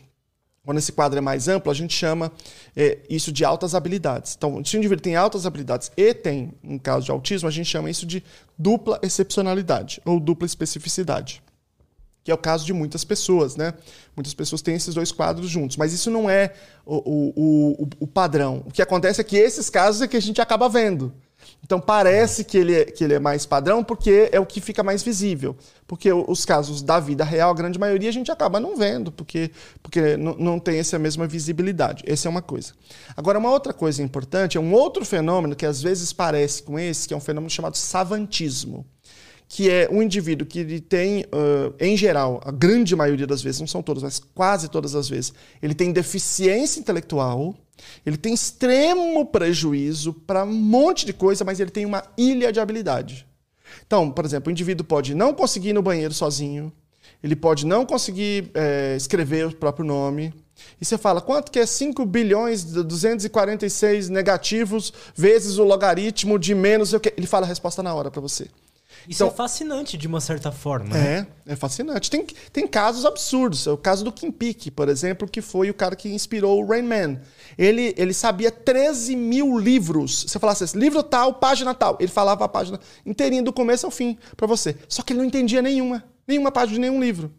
quando 0.63 0.77
esse 0.77 0.91
quadro 0.91 1.17
é 1.17 1.21
mais 1.21 1.47
amplo, 1.47 1.71
a 1.71 1.73
gente 1.73 1.95
chama 1.95 2.31
é, 2.75 2.99
isso 3.09 3.31
de 3.31 3.43
altas 3.43 3.73
habilidades. 3.73 4.35
Então, 4.37 4.63
se 4.63 4.75
o 4.75 4.77
indivíduo 4.77 5.01
tem 5.01 5.15
altas 5.15 5.47
habilidades 5.47 5.91
e 5.97 6.13
tem 6.13 6.53
um 6.63 6.77
caso 6.77 7.05
de 7.05 7.09
autismo, 7.09 7.47
a 7.49 7.51
gente 7.51 7.67
chama 7.67 7.89
isso 7.89 8.05
de 8.05 8.23
dupla 8.55 8.99
excepcionalidade 9.01 9.99
ou 10.05 10.19
dupla 10.19 10.45
especificidade. 10.45 11.41
Que 12.23 12.29
é 12.29 12.33
o 12.35 12.37
caso 12.37 12.63
de 12.63 12.71
muitas 12.71 13.03
pessoas, 13.03 13.55
né? 13.55 13.73
Muitas 14.15 14.35
pessoas 14.35 14.61
têm 14.61 14.75
esses 14.75 14.93
dois 14.93 15.11
quadros 15.11 15.49
juntos, 15.49 15.75
mas 15.75 15.91
isso 15.91 16.11
não 16.11 16.29
é 16.29 16.53
o, 16.85 16.97
o, 16.97 17.83
o, 17.83 17.89
o 18.01 18.05
padrão. 18.05 18.61
O 18.67 18.71
que 18.71 18.83
acontece 18.83 19.19
é 19.19 19.23
que 19.23 19.37
esses 19.37 19.71
casos 19.71 20.03
é 20.03 20.07
que 20.07 20.17
a 20.17 20.21
gente 20.21 20.39
acaba 20.39 20.69
vendo. 20.69 21.11
Então 21.63 21.79
parece 21.79 22.43
que 22.43 22.57
ele, 22.57 22.75
é, 22.75 22.85
que 22.85 23.03
ele 23.03 23.13
é 23.13 23.19
mais 23.19 23.45
padrão 23.45 23.83
porque 23.83 24.29
é 24.31 24.39
o 24.39 24.45
que 24.45 24.59
fica 24.59 24.83
mais 24.83 25.03
visível. 25.03 25.55
Porque 25.87 26.11
os 26.11 26.45
casos 26.45 26.81
da 26.81 26.99
vida 26.99 27.23
real, 27.23 27.51
a 27.51 27.53
grande 27.53 27.77
maioria, 27.77 28.09
a 28.09 28.13
gente 28.13 28.31
acaba 28.31 28.59
não 28.59 28.75
vendo, 28.77 29.11
porque, 29.11 29.51
porque 29.83 30.15
não 30.17 30.57
tem 30.57 30.79
essa 30.79 30.97
mesma 30.97 31.27
visibilidade. 31.27 32.03
Essa 32.07 32.27
é 32.27 32.29
uma 32.29 32.41
coisa. 32.41 32.73
Agora, 33.15 33.37
uma 33.37 33.51
outra 33.51 33.73
coisa 33.73 34.01
importante 34.01 34.57
é 34.57 34.61
um 34.61 34.73
outro 34.73 35.05
fenômeno 35.05 35.55
que 35.55 35.65
às 35.65 35.81
vezes 35.81 36.13
parece 36.13 36.63
com 36.63 36.79
esse, 36.79 37.07
que 37.07 37.13
é 37.13 37.17
um 37.17 37.21
fenômeno 37.21 37.49
chamado 37.49 37.75
savantismo. 37.75 38.85
Que 39.53 39.69
é 39.69 39.89
um 39.91 40.01
indivíduo 40.01 40.47
que 40.47 40.79
tem, 40.79 41.23
uh, 41.25 41.73
em 41.77 41.97
geral, 41.97 42.39
a 42.45 42.51
grande 42.51 42.95
maioria 42.95 43.27
das 43.27 43.41
vezes, 43.41 43.59
não 43.59 43.67
são 43.67 43.83
todas, 43.83 44.01
mas 44.01 44.19
quase 44.33 44.69
todas 44.69 44.95
as 44.95 45.09
vezes, 45.09 45.33
ele 45.61 45.73
tem 45.73 45.91
deficiência 45.91 46.79
intelectual 46.79 47.53
ele 48.05 48.17
tem 48.17 48.33
extremo 48.33 49.25
prejuízo 49.25 50.13
para 50.13 50.43
um 50.43 50.53
monte 50.53 51.05
de 51.05 51.13
coisa, 51.13 51.43
mas 51.43 51.59
ele 51.59 51.71
tem 51.71 51.85
uma 51.85 52.03
ilha 52.17 52.51
de 52.51 52.59
habilidade. 52.59 53.27
Então, 53.85 54.11
por 54.11 54.25
exemplo, 54.25 54.49
o 54.49 54.51
indivíduo 54.51 54.85
pode 54.85 55.15
não 55.15 55.33
conseguir 55.33 55.69
ir 55.69 55.73
no 55.73 55.81
banheiro 55.81 56.13
sozinho, 56.13 56.71
ele 57.23 57.35
pode 57.35 57.65
não 57.65 57.85
conseguir 57.85 58.49
é, 58.53 58.95
escrever 58.95 59.47
o 59.47 59.55
próprio 59.55 59.85
nome. 59.85 60.33
E 60.79 60.85
você 60.85 60.97
fala, 60.97 61.21
quanto 61.21 61.51
que 61.51 61.59
é 61.59 61.65
5 61.65 62.05
bilhões 62.05 62.63
de 62.63 62.83
246 62.83 64.09
negativos 64.09 64.91
vezes 65.15 65.57
o 65.57 65.63
logaritmo 65.63 66.37
de 66.37 66.53
menos... 66.53 66.93
Ele 66.93 67.27
fala 67.27 67.45
a 67.45 67.49
resposta 67.49 67.81
na 67.81 67.93
hora 67.93 68.09
para 68.09 68.21
você. 68.21 68.47
Isso 69.07 69.23
então, 69.23 69.27
é 69.27 69.31
fascinante 69.31 69.97
de 69.97 70.07
uma 70.07 70.21
certa 70.21 70.51
forma. 70.51 70.95
Né? 70.95 71.27
É, 71.45 71.53
é 71.53 71.55
fascinante. 71.55 72.09
Tem, 72.09 72.25
tem 72.51 72.67
casos 72.67 73.05
absurdos. 73.05 73.67
É 73.67 73.71
o 73.71 73.77
caso 73.77 74.03
do 74.03 74.11
Kim 74.11 74.31
Peek, 74.31 74.71
por 74.71 74.89
exemplo, 74.89 75.27
que 75.27 75.41
foi 75.41 75.69
o 75.69 75.73
cara 75.73 75.95
que 75.95 76.09
inspirou 76.09 76.61
o 76.61 76.65
Rain 76.65 76.83
Man. 76.83 77.19
Ele, 77.57 77.93
ele 77.97 78.13
sabia 78.13 78.51
13 78.51 79.15
mil 79.15 79.57
livros. 79.57 80.25
Você 80.27 80.39
falasse 80.39 80.63
assim, 80.63 80.79
livro 80.79 81.03
tal, 81.03 81.35
página 81.35 81.73
tal. 81.73 81.97
Ele 81.99 82.11
falava 82.11 82.45
a 82.45 82.47
página 82.47 82.79
inteirinha 83.05 83.43
do 83.43 83.53
começo 83.53 83.85
ao 83.85 83.91
fim 83.91 84.17
para 84.35 84.47
você. 84.47 84.75
Só 84.87 85.01
que 85.01 85.13
ele 85.13 85.19
não 85.19 85.25
entendia 85.25 85.61
nenhuma. 85.61 86.03
Nenhuma 86.27 86.51
página 86.51 86.75
de 86.75 86.79
nenhum 86.79 87.01
livro. 87.01 87.33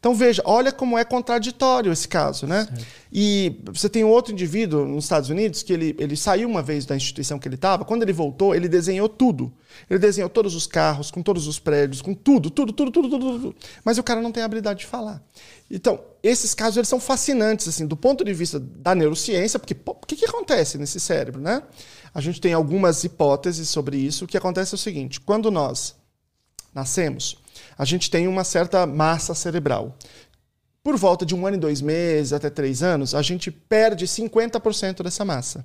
Então 0.00 0.14
veja, 0.14 0.42
olha 0.46 0.72
como 0.72 0.96
é 0.96 1.04
contraditório 1.04 1.92
esse 1.92 2.08
caso, 2.08 2.46
né? 2.46 2.64
Certo. 2.64 2.86
E 3.12 3.60
você 3.66 3.86
tem 3.86 4.02
outro 4.02 4.32
indivíduo 4.32 4.86
nos 4.86 5.04
Estados 5.04 5.28
Unidos 5.28 5.62
que 5.62 5.74
ele, 5.74 5.94
ele 5.98 6.16
saiu 6.16 6.48
uma 6.48 6.62
vez 6.62 6.86
da 6.86 6.96
instituição 6.96 7.38
que 7.38 7.46
ele 7.46 7.56
estava, 7.56 7.84
quando 7.84 8.02
ele 8.02 8.12
voltou, 8.12 8.54
ele 8.54 8.66
desenhou 8.66 9.10
tudo. 9.10 9.52
Ele 9.90 9.98
desenhou 9.98 10.30
todos 10.30 10.54
os 10.54 10.66
carros, 10.66 11.10
com 11.10 11.22
todos 11.22 11.46
os 11.46 11.58
prédios, 11.58 12.00
com 12.00 12.14
tudo, 12.14 12.48
tudo, 12.48 12.72
tudo, 12.72 12.90
tudo, 12.90 13.10
tudo, 13.10 13.38
tudo. 13.38 13.56
Mas 13.84 13.98
o 13.98 14.02
cara 14.02 14.22
não 14.22 14.32
tem 14.32 14.42
habilidade 14.42 14.80
de 14.80 14.86
falar. 14.86 15.22
Então, 15.70 16.00
esses 16.22 16.54
casos 16.54 16.78
eles 16.78 16.88
são 16.88 16.98
fascinantes, 16.98 17.68
assim, 17.68 17.86
do 17.86 17.96
ponto 17.96 18.24
de 18.24 18.32
vista 18.32 18.58
da 18.58 18.94
neurociência, 18.94 19.58
porque 19.58 19.76
o 19.84 20.06
que, 20.06 20.16
que 20.16 20.24
acontece 20.24 20.78
nesse 20.78 20.98
cérebro, 20.98 21.42
né? 21.42 21.62
A 22.14 22.22
gente 22.22 22.40
tem 22.40 22.54
algumas 22.54 23.04
hipóteses 23.04 23.68
sobre 23.68 23.98
isso. 23.98 24.24
O 24.24 24.28
que 24.28 24.38
acontece 24.38 24.74
é 24.74 24.76
o 24.76 24.78
seguinte: 24.78 25.20
quando 25.20 25.50
nós 25.50 25.94
nascemos, 26.74 27.36
a 27.80 27.84
gente 27.86 28.10
tem 28.10 28.28
uma 28.28 28.44
certa 28.44 28.86
massa 28.86 29.34
cerebral. 29.34 29.96
Por 30.82 30.98
volta 30.98 31.24
de 31.24 31.34
um 31.34 31.46
ano 31.46 31.56
e 31.56 31.60
dois 31.60 31.80
meses, 31.80 32.30
até 32.30 32.50
três 32.50 32.82
anos, 32.82 33.14
a 33.14 33.22
gente 33.22 33.50
perde 33.50 34.06
50% 34.06 35.02
dessa 35.02 35.24
massa. 35.24 35.64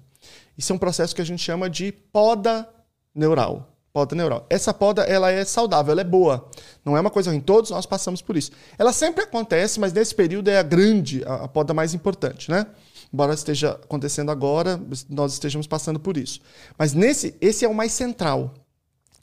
Isso 0.57 0.71
é 0.71 0.75
um 0.77 0.79
processo 0.79 1.13
que 1.13 1.21
a 1.21 1.25
gente 1.25 1.43
chama 1.43 1.69
de 1.69 1.91
poda 1.91 2.69
neural. 3.13 3.69
Poda 3.91 4.15
neural. 4.15 4.45
Essa 4.49 4.73
poda 4.73 5.01
ela 5.01 5.29
é 5.29 5.43
saudável, 5.43 5.91
ela 5.91 5.99
é 5.99 6.05
boa. 6.05 6.49
Não 6.85 6.95
é 6.95 7.01
uma 7.01 7.11
coisa 7.11 7.31
ruim. 7.31 7.41
Todos 7.41 7.69
nós 7.71 7.85
passamos 7.85 8.21
por 8.21 8.37
isso. 8.37 8.51
Ela 8.77 8.93
sempre 8.93 9.25
acontece, 9.25 9.77
mas 9.77 9.91
nesse 9.91 10.15
período 10.15 10.47
é 10.47 10.57
a 10.57 10.63
grande, 10.63 11.21
a 11.25 11.49
poda 11.49 11.73
mais 11.73 11.93
importante, 11.93 12.49
né? 12.49 12.65
Embora 13.13 13.33
esteja 13.33 13.71
acontecendo 13.71 14.31
agora, 14.31 14.79
nós 15.09 15.33
estejamos 15.33 15.67
passando 15.67 15.99
por 15.99 16.15
isso. 16.15 16.39
Mas 16.77 16.93
nesse, 16.93 17.35
esse 17.41 17.65
é 17.65 17.67
o 17.67 17.75
mais 17.75 17.91
central. 17.91 18.53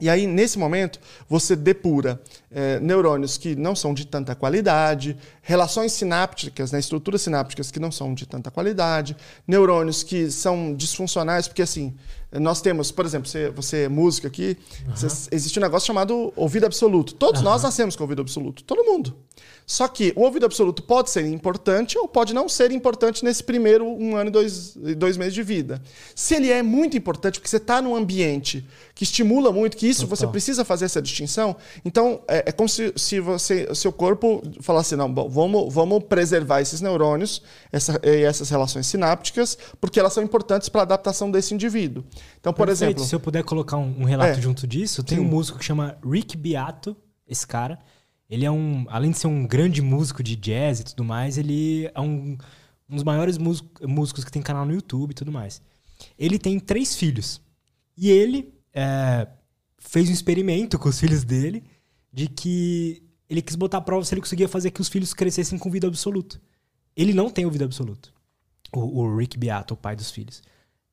E 0.02 0.10
aí, 0.10 0.26
nesse 0.26 0.58
momento, 0.58 0.98
você 1.28 1.54
depura 1.54 2.20
é, 2.54 2.78
neurônios 2.80 3.36
que 3.38 3.56
não 3.56 3.74
são 3.74 3.92
de 3.94 4.06
tanta 4.06 4.34
qualidade, 4.34 5.16
relações 5.42 5.92
sinápticas, 5.92 6.70
né, 6.72 6.78
estruturas 6.78 7.22
sinápticas 7.22 7.70
que 7.70 7.80
não 7.80 7.90
são 7.90 8.14
de 8.14 8.26
tanta 8.26 8.50
qualidade, 8.50 9.16
neurônios 9.46 10.02
que 10.02 10.30
são 10.30 10.74
disfuncionais, 10.74 11.48
porque 11.48 11.62
assim, 11.62 11.94
nós 12.32 12.60
temos, 12.62 12.90
por 12.90 13.04
exemplo, 13.04 13.28
você, 13.28 13.50
você 13.50 13.76
é 13.84 13.88
músico 13.88 14.26
aqui, 14.26 14.56
você- 14.94 15.28
existe 15.32 15.58
um 15.58 15.62
negócio 15.62 15.86
chamado 15.86 16.32
ouvido 16.34 16.64
absoluto. 16.64 17.14
Todos 17.14 17.42
nós 17.42 17.62
nascemos 17.62 17.94
com 17.96 18.04
ouvido 18.04 18.22
absoluto, 18.22 18.64
todo 18.64 18.82
mundo. 18.84 19.14
Só 19.66 19.86
que 19.86 20.12
o 20.16 20.22
ouvido 20.22 20.44
absoluto 20.44 20.82
pode 20.82 21.08
ser 21.10 21.24
importante 21.26 21.96
ou 21.96 22.08
pode 22.08 22.34
não 22.34 22.48
ser 22.48 22.72
importante 22.72 23.24
nesse 23.24 23.44
primeiro 23.44 23.86
um 23.86 24.16
ano 24.16 24.28
e 24.28 24.32
dois, 24.32 24.74
dois 24.96 25.16
meses 25.16 25.34
de 25.34 25.42
vida. 25.42 25.80
Se 26.16 26.34
ele 26.34 26.50
é 26.50 26.62
muito 26.62 26.96
importante, 26.96 27.38
porque 27.38 27.48
você 27.48 27.58
está 27.58 27.80
num 27.80 27.94
ambiente 27.94 28.66
que 28.94 29.04
estimula 29.04 29.52
muito, 29.52 29.76
que 29.76 29.86
isso 29.86 30.06
você 30.06 30.22
Total. 30.22 30.32
precisa 30.32 30.64
fazer 30.64 30.86
essa 30.86 31.00
distinção, 31.00 31.54
então 31.84 32.22
é, 32.26 32.41
é 32.46 32.52
como 32.52 32.68
se, 32.68 32.92
se 32.96 33.20
você, 33.20 33.66
o 33.70 33.74
seu 33.74 33.92
corpo 33.92 34.42
falasse, 34.60 34.94
não, 34.96 35.12
bom, 35.12 35.28
vamos, 35.28 35.72
vamos 35.72 36.04
preservar 36.04 36.60
esses 36.60 36.80
neurônios 36.80 37.42
essa, 37.70 38.00
e 38.02 38.22
essas 38.22 38.48
relações 38.50 38.86
sinápticas, 38.86 39.56
porque 39.80 39.98
elas 40.00 40.12
são 40.12 40.22
importantes 40.22 40.68
para 40.68 40.82
a 40.82 40.84
adaptação 40.84 41.30
desse 41.30 41.54
indivíduo. 41.54 42.04
Então, 42.40 42.52
por 42.52 42.66
Perfeito. 42.66 42.90
exemplo... 42.90 43.04
Se 43.04 43.14
eu 43.14 43.20
puder 43.20 43.44
colocar 43.44 43.76
um, 43.76 44.00
um 44.00 44.04
relato 44.04 44.38
É. 44.38 44.42
junto 44.42 44.66
disso, 44.66 45.02
tem 45.02 45.18
Sim. 45.18 45.24
um 45.24 45.28
músico 45.28 45.58
que 45.58 45.64
chama 45.64 45.96
Rick 46.04 46.36
Beato, 46.36 46.96
esse 47.26 47.46
cara. 47.46 47.78
Ele 48.28 48.44
é 48.46 48.50
um, 48.50 48.86
além 48.88 49.10
de 49.10 49.18
ser 49.18 49.26
um 49.26 49.46
grande 49.46 49.82
músico 49.82 50.22
de 50.22 50.36
jazz 50.36 50.80
e 50.80 50.84
tudo 50.84 51.04
mais, 51.04 51.36
ele 51.36 51.90
é 51.94 52.00
um, 52.00 52.36
um 52.88 52.94
dos 52.94 53.04
maiores 53.04 53.36
músico- 53.38 53.86
músicos 53.86 54.24
que 54.24 54.32
tem 54.32 54.40
canal 54.40 54.64
no 54.64 54.72
YouTube 54.72 55.10
e 55.10 55.14
tudo 55.14 55.30
mais. 55.30 55.60
Ele 56.18 56.38
tem 56.38 56.58
três 56.58 56.96
filhos. 56.96 57.40
E 57.96 58.10
ele 58.10 58.54
é, 58.72 59.26
fez 59.78 60.08
um 60.08 60.12
experimento 60.12 60.78
com 60.78 60.88
os 60.88 60.98
filhos 60.98 61.24
dele 61.24 61.62
de 62.12 62.28
que 62.28 63.02
ele 63.28 63.40
quis 63.40 63.56
botar 63.56 63.78
à 63.78 63.80
prova 63.80 64.04
se 64.04 64.12
ele 64.14 64.20
conseguia 64.20 64.48
fazer 64.48 64.70
que 64.70 64.80
os 64.80 64.88
filhos 64.88 65.14
crescessem 65.14 65.58
com 65.58 65.70
vida 65.70 65.86
absoluta. 65.86 66.40
Ele 66.94 67.14
não 67.14 67.30
tem 67.30 67.44
ouvido 67.46 67.64
absoluto. 67.64 68.12
O, 68.72 69.00
o 69.00 69.16
Rick 69.16 69.38
Beato, 69.38 69.74
o 69.74 69.76
pai 69.76 69.96
dos 69.96 70.10
filhos. 70.10 70.42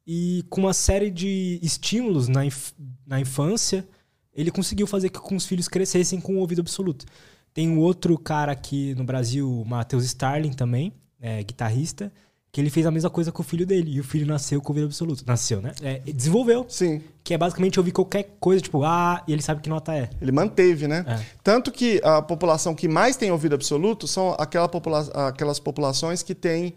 E 0.08 0.44
com 0.50 0.62
uma 0.62 0.74
série 0.74 1.12
de 1.12 1.60
estímulos 1.62 2.28
na, 2.28 2.46
inf- 2.46 2.72
na 3.06 3.20
infância, 3.20 3.88
ele 4.34 4.52
conseguiu 4.52 4.88
fazer 4.88 5.10
que 5.10 5.20
os 5.36 5.46
filhos 5.46 5.68
crescessem 5.68 6.22
com 6.22 6.36
o 6.36 6.40
ouvido 6.40 6.62
absoluto. 6.62 7.06
Tem 7.54 7.70
um 7.70 7.80
outro 7.80 8.18
cara 8.18 8.52
aqui 8.52 8.96
no 8.96 9.04
Brasil, 9.04 9.52
o 9.52 9.66
Matheus 9.66 10.06
Starling 10.06 10.54
também, 10.54 10.94
é, 11.20 11.44
guitarrista, 11.44 12.12
que 12.52 12.60
ele 12.60 12.70
fez 12.70 12.86
a 12.86 12.92
mesma 12.92 13.10
coisa 13.10 13.32
com 13.32 13.42
o 13.42 13.46
filho 13.46 13.66
dele. 13.66 13.92
E 13.96 14.00
o 14.00 14.04
filho 14.04 14.26
nasceu 14.26 14.60
com 14.62 14.70
o 14.70 14.72
ouvido 14.72 14.86
absoluto. 14.88 15.24
Nasceu, 15.28 15.62
né? 15.62 15.72
É, 15.84 16.00
desenvolveu. 16.12 16.66
Sim, 16.68 17.02
Que 17.24 17.34
é 17.34 17.38
basicamente 17.38 17.80
ouvir 17.80 17.92
qualquer 17.92 18.36
coisa, 18.40 18.62
tipo, 18.62 18.84
ah, 18.84 19.24
e 19.28 19.34
ele 19.34 19.42
sabe 19.42 19.62
que 19.62 19.70
nota 19.70 19.94
é. 19.96 20.10
ele 20.20 20.32
manteve, 20.32 20.88
né? 20.88 21.06
É. 21.08 21.20
Tanto 21.44 21.72
que 21.72 22.02
a 22.04 22.22
população 22.22 22.74
que 22.74 22.88
mais 22.88 23.16
tem 23.16 23.32
ouvido 23.32 23.54
absoluto 23.56 24.08
são 24.08 24.36
aquela 24.40 24.68
popula 24.68 25.02
aquelas 25.28 25.60
populações 25.60 26.24
que 26.24 26.34
têm 26.34 26.74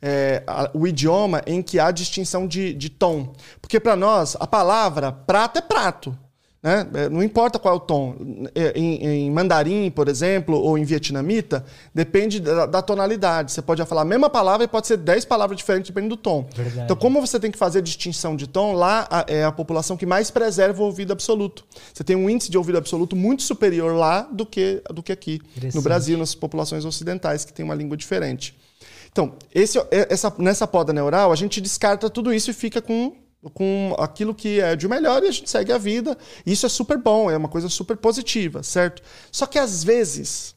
é, 0.00 0.44
a- 0.46 0.70
o 0.74 0.86
idioma 0.86 1.42
em 1.46 1.60
que 1.62 1.80
há 1.80 1.90
distinção 1.90 2.46
de, 2.46 2.72
de 2.74 2.88
tom. 2.90 3.32
Porque 3.60 3.80
para 3.80 3.96
nós, 3.96 4.36
a 4.38 4.46
palavra 4.46 5.10
prato 5.10 5.58
é 5.58 5.62
prato. 5.62 6.16
Né? 6.66 6.84
É, 6.94 7.08
Não 7.08 7.22
importa 7.22 7.60
qual 7.60 7.74
é 7.74 7.76
o 7.76 7.80
tom. 7.80 8.16
É, 8.52 8.72
Em, 8.76 9.26
em 9.26 9.30
mandarim, 9.30 9.88
por 9.88 10.08
exemplo, 10.08 10.58
ou 10.58 10.76
em 10.76 10.82
vietnamita, 10.82 11.64
depende 11.94 12.40
da, 12.40 12.66
da 12.66 12.82
tonalidade. 12.82 13.52
Você 13.52 13.62
pode 13.62 13.84
falar 13.86 14.02
a 14.02 14.04
mesma 14.04 14.28
palavra 14.28 14.64
e 14.64 14.68
pode 14.68 14.88
ser 14.88 14.96
10 14.96 15.24
palavras 15.26 15.56
diferentes 15.56 15.88
dependendo 15.90 16.16
do 16.16 16.20
tom. 16.20 16.44
Verdade. 16.52 16.80
Então, 16.86 16.96
como 16.96 17.20
você 17.20 17.38
tem 17.38 17.52
que 17.52 17.58
fazer 17.58 17.82
distinção 17.82 18.34
de 18.34 18.48
tom, 18.48 18.72
lá 18.72 19.06
a- 19.08 19.24
é 19.28 19.44
a 19.44 19.52
população 19.52 19.96
que 19.96 20.04
mais 20.04 20.28
preserva 20.28 20.82
o 20.82 20.86
ouvido 20.86 21.12
absoluto. 21.12 21.64
Você 21.94 22.02
tem 22.02 22.16
um 22.16 22.28
índice 22.28 22.50
de 22.50 22.58
ouvido 22.58 22.78
absoluto 22.78 23.14
muito 23.14 23.44
superior 23.44 23.94
lá 23.94 24.22
do 24.22 24.44
que, 24.44 24.82
do 24.92 25.04
que 25.04 25.12
aqui. 25.12 25.40
No. 25.76 25.82
Brasil, 25.82 26.18
nas 26.18 26.34
populações 26.34 26.84
ocidentais, 26.84 27.44
que 27.44 27.52
têm 27.52 27.64
uma 27.64 27.76
língua 27.76 27.96
diferente. 27.96 28.56
Então, 29.12 29.34
esse, 29.54 29.78
é- 29.78 30.08
essa, 30.10 30.32
nessa 30.36 30.66
poda 30.66 30.92
neural, 30.92 31.30
a 31.30 31.36
gente 31.36 31.60
descarta 31.60 32.10
tudo 32.10 32.34
isso 32.34 32.50
e 32.50 32.52
fica 32.52 32.82
com, 32.82 33.12
com 33.54 33.94
aquilo 33.98 34.34
que 34.34 34.60
é 34.60 34.74
de 34.74 34.88
melhor 34.88 35.22
e 35.22 35.28
a 35.28 35.30
gente 35.30 35.48
segue 35.48 35.72
a 35.72 35.78
vida. 35.78 36.16
Isso 36.44 36.66
é 36.66 36.68
super 36.68 36.98
bom, 36.98 37.30
é 37.30 37.36
uma 37.36 37.48
coisa 37.48 37.68
super 37.68 37.96
positiva, 37.96 38.62
certo? 38.62 39.02
Só 39.30 39.46
que 39.46 39.58
às 39.58 39.84
vezes 39.84 40.54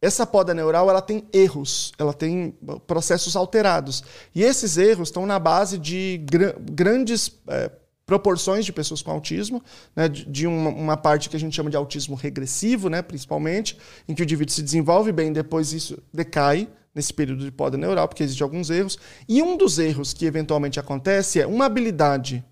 essa 0.00 0.24
poda 0.26 0.54
neural 0.54 0.88
ela 0.88 1.02
tem 1.02 1.24
erros, 1.32 1.92
ela 1.98 2.14
tem 2.14 2.54
processos 2.86 3.36
alterados. 3.36 4.02
E 4.34 4.42
esses 4.42 4.78
erros 4.78 5.08
estão 5.08 5.26
na 5.26 5.38
base 5.38 5.76
de 5.76 6.24
gra- 6.24 6.56
grandes 6.58 7.32
eh, 7.48 7.70
proporções 8.06 8.64
de 8.64 8.72
pessoas 8.72 9.02
com 9.02 9.10
autismo, 9.10 9.62
né, 9.94 10.08
de, 10.08 10.24
de 10.24 10.46
uma, 10.46 10.70
uma 10.70 10.96
parte 10.96 11.28
que 11.28 11.36
a 11.36 11.38
gente 11.38 11.54
chama 11.54 11.70
de 11.70 11.76
autismo 11.76 12.16
regressivo, 12.16 12.88
né, 12.88 13.02
principalmente, 13.02 13.76
em 14.08 14.14
que 14.14 14.22
o 14.22 14.24
indivíduo 14.24 14.54
se 14.54 14.62
desenvolve 14.62 15.12
bem, 15.12 15.32
depois 15.32 15.72
isso 15.72 16.02
decai 16.12 16.68
nesse 16.94 17.12
período 17.12 17.44
de 17.44 17.52
poda 17.52 17.76
neural, 17.76 18.08
porque 18.08 18.22
existem 18.22 18.44
alguns 18.44 18.70
erros. 18.70 18.98
E 19.28 19.42
um 19.42 19.56
dos 19.56 19.78
erros 19.78 20.12
que 20.12 20.26
eventualmente 20.26 20.80
acontece 20.80 21.40
é 21.40 21.46
uma 21.46 21.66
habilidade 21.66 22.44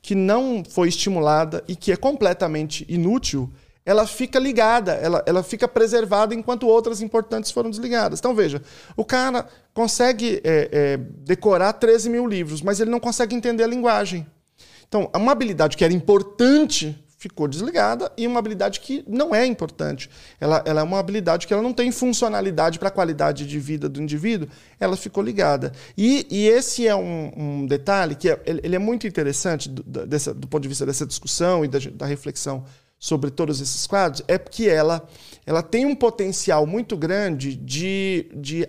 que 0.00 0.14
não 0.14 0.62
foi 0.68 0.88
estimulada 0.88 1.62
e 1.66 1.74
que 1.74 1.92
é 1.92 1.96
completamente 1.96 2.86
inútil, 2.88 3.50
ela 3.84 4.06
fica 4.06 4.38
ligada, 4.38 4.92
ela, 4.92 5.22
ela 5.26 5.42
fica 5.42 5.66
preservada 5.66 6.34
enquanto 6.34 6.68
outras 6.68 7.00
importantes 7.00 7.50
foram 7.50 7.70
desligadas. 7.70 8.18
Então, 8.18 8.34
veja, 8.34 8.62
o 8.94 9.04
cara 9.04 9.48
consegue 9.72 10.42
é, 10.44 10.68
é, 10.70 10.96
decorar 10.96 11.72
13 11.72 12.10
mil 12.10 12.26
livros, 12.26 12.60
mas 12.60 12.80
ele 12.80 12.90
não 12.90 13.00
consegue 13.00 13.34
entender 13.34 13.64
a 13.64 13.66
linguagem. 13.66 14.26
Então, 14.86 15.10
uma 15.14 15.32
habilidade 15.32 15.76
que 15.76 15.84
era 15.84 15.92
importante 15.92 17.02
ficou 17.18 17.48
desligada 17.48 18.10
e 18.16 18.26
uma 18.26 18.38
habilidade 18.38 18.78
que 18.78 19.04
não 19.06 19.34
é 19.34 19.44
importante. 19.44 20.08
Ela, 20.40 20.62
ela 20.64 20.80
é 20.80 20.84
uma 20.84 20.98
habilidade 21.00 21.46
que 21.46 21.52
ela 21.52 21.60
não 21.62 21.72
tem 21.72 21.90
funcionalidade 21.90 22.78
para 22.78 22.88
a 22.88 22.92
qualidade 22.92 23.44
de 23.44 23.58
vida 23.58 23.88
do 23.88 24.00
indivíduo, 24.00 24.48
ela 24.78 24.96
ficou 24.96 25.22
ligada. 25.22 25.72
E, 25.96 26.26
e 26.30 26.46
esse 26.46 26.86
é 26.86 26.94
um, 26.94 27.32
um 27.36 27.66
detalhe 27.66 28.14
que 28.14 28.30
é, 28.30 28.40
ele 28.46 28.76
é 28.76 28.78
muito 28.78 29.06
interessante 29.06 29.68
do, 29.68 29.82
da- 29.82 30.04
dessa- 30.04 30.32
do 30.32 30.46
ponto 30.46 30.62
de 30.62 30.68
vista 30.68 30.86
dessa 30.86 31.04
discussão 31.04 31.64
e 31.64 31.68
da, 31.68 31.78
da 31.92 32.06
reflexão 32.06 32.64
sobre 33.00 33.30
todos 33.30 33.60
esses 33.60 33.86
quadros, 33.86 34.22
é 34.28 34.38
porque 34.38 34.64
ela, 34.66 35.06
ela 35.46 35.62
tem 35.62 35.86
um 35.86 35.94
potencial 35.94 36.66
muito 36.66 36.96
grande 36.96 37.54
de, 37.54 38.28
de 38.34 38.68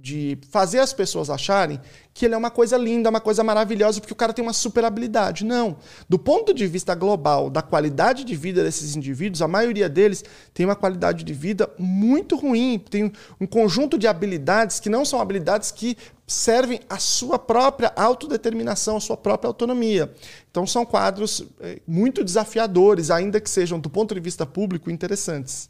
de 0.00 0.38
fazer 0.50 0.78
as 0.78 0.92
pessoas 0.92 1.28
acharem 1.28 1.80
que 2.12 2.24
ele 2.24 2.34
é 2.34 2.36
uma 2.36 2.50
coisa 2.50 2.76
linda, 2.76 3.08
uma 3.08 3.20
coisa 3.20 3.44
maravilhosa, 3.44 4.00
porque 4.00 4.12
o 4.12 4.16
cara 4.16 4.32
tem 4.32 4.42
uma 4.42 4.52
super 4.52 4.84
habilidade. 4.84 5.44
Não. 5.44 5.76
Do 6.08 6.18
ponto 6.18 6.52
de 6.52 6.66
vista 6.66 6.94
global, 6.94 7.48
da 7.48 7.62
qualidade 7.62 8.24
de 8.24 8.34
vida 8.34 8.62
desses 8.62 8.96
indivíduos, 8.96 9.42
a 9.42 9.48
maioria 9.48 9.88
deles 9.88 10.24
tem 10.52 10.66
uma 10.66 10.76
qualidade 10.76 11.22
de 11.22 11.32
vida 11.32 11.70
muito 11.78 12.36
ruim, 12.36 12.78
tem 12.78 13.12
um 13.40 13.46
conjunto 13.46 13.96
de 13.96 14.06
habilidades 14.06 14.80
que 14.80 14.88
não 14.88 15.04
são 15.04 15.20
habilidades 15.20 15.70
que 15.70 15.96
servem 16.26 16.80
à 16.88 16.98
sua 16.98 17.38
própria 17.38 17.92
autodeterminação, 17.96 18.96
à 18.96 19.00
sua 19.00 19.16
própria 19.16 19.48
autonomia. 19.48 20.12
Então 20.50 20.66
são 20.66 20.86
quadros 20.86 21.44
eh, 21.60 21.80
muito 21.86 22.24
desafiadores, 22.24 23.10
ainda 23.10 23.40
que 23.40 23.50
sejam, 23.50 23.80
do 23.80 23.90
ponto 23.90 24.14
de 24.14 24.20
vista 24.20 24.46
público, 24.46 24.90
interessantes. 24.90 25.68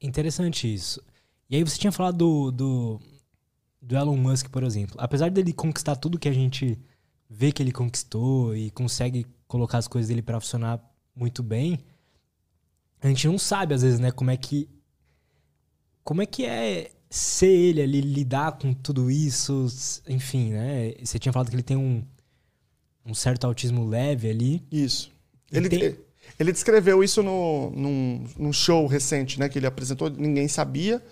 Interessante 0.00 0.72
isso. 0.72 1.00
E 1.48 1.56
aí 1.56 1.62
você 1.62 1.78
tinha 1.78 1.92
falado 1.92 2.16
do, 2.16 2.50
do, 2.50 3.00
do 3.86 3.96
Elon 3.96 4.16
Musk, 4.16 4.48
por 4.50 4.62
exemplo. 4.64 4.96
Apesar 4.98 5.30
dele 5.30 5.52
conquistar 5.52 5.94
tudo 5.96 6.18
que 6.18 6.28
a 6.28 6.32
gente 6.32 6.78
vê 7.30 7.52
que 7.52 7.62
ele 7.62 7.72
conquistou 7.72 8.54
e 8.56 8.70
consegue 8.70 9.24
colocar 9.46 9.78
as 9.78 9.86
coisas 9.86 10.08
dele 10.08 10.22
para 10.22 10.40
funcionar 10.40 10.80
muito 11.14 11.42
bem, 11.42 11.78
a 13.00 13.06
gente 13.08 13.26
não 13.28 13.38
sabe 13.38 13.74
às 13.74 13.82
vezes, 13.82 14.00
né, 14.00 14.10
como 14.10 14.30
é 14.30 14.36
que 14.36 14.68
como 16.02 16.22
é 16.22 16.26
que 16.26 16.44
é 16.44 16.90
ser 17.10 17.46
ele 17.48 17.80
ali, 17.82 18.00
lidar 18.00 18.52
com 18.58 18.72
tudo 18.74 19.10
isso, 19.10 19.66
enfim, 20.08 20.50
né? 20.52 20.92
Você 21.02 21.18
tinha 21.18 21.32
falado 21.32 21.48
que 21.48 21.54
ele 21.56 21.62
tem 21.62 21.76
um, 21.76 22.04
um 23.04 23.14
certo 23.14 23.44
autismo 23.46 23.84
leve 23.86 24.28
ali. 24.28 24.62
Isso. 24.70 25.12
E 25.50 25.56
Ele, 25.56 25.68
tem- 25.68 25.96
ele 26.38 26.52
descreveu 26.52 27.02
isso 27.02 27.22
no, 27.22 27.70
num, 27.70 28.24
num 28.36 28.52
show 28.52 28.86
recente, 28.86 29.38
né? 29.38 29.48
Que 29.48 29.58
ele 29.58 29.66
apresentou, 29.66 30.08
ninguém 30.10 30.46
sabia. 30.48 31.02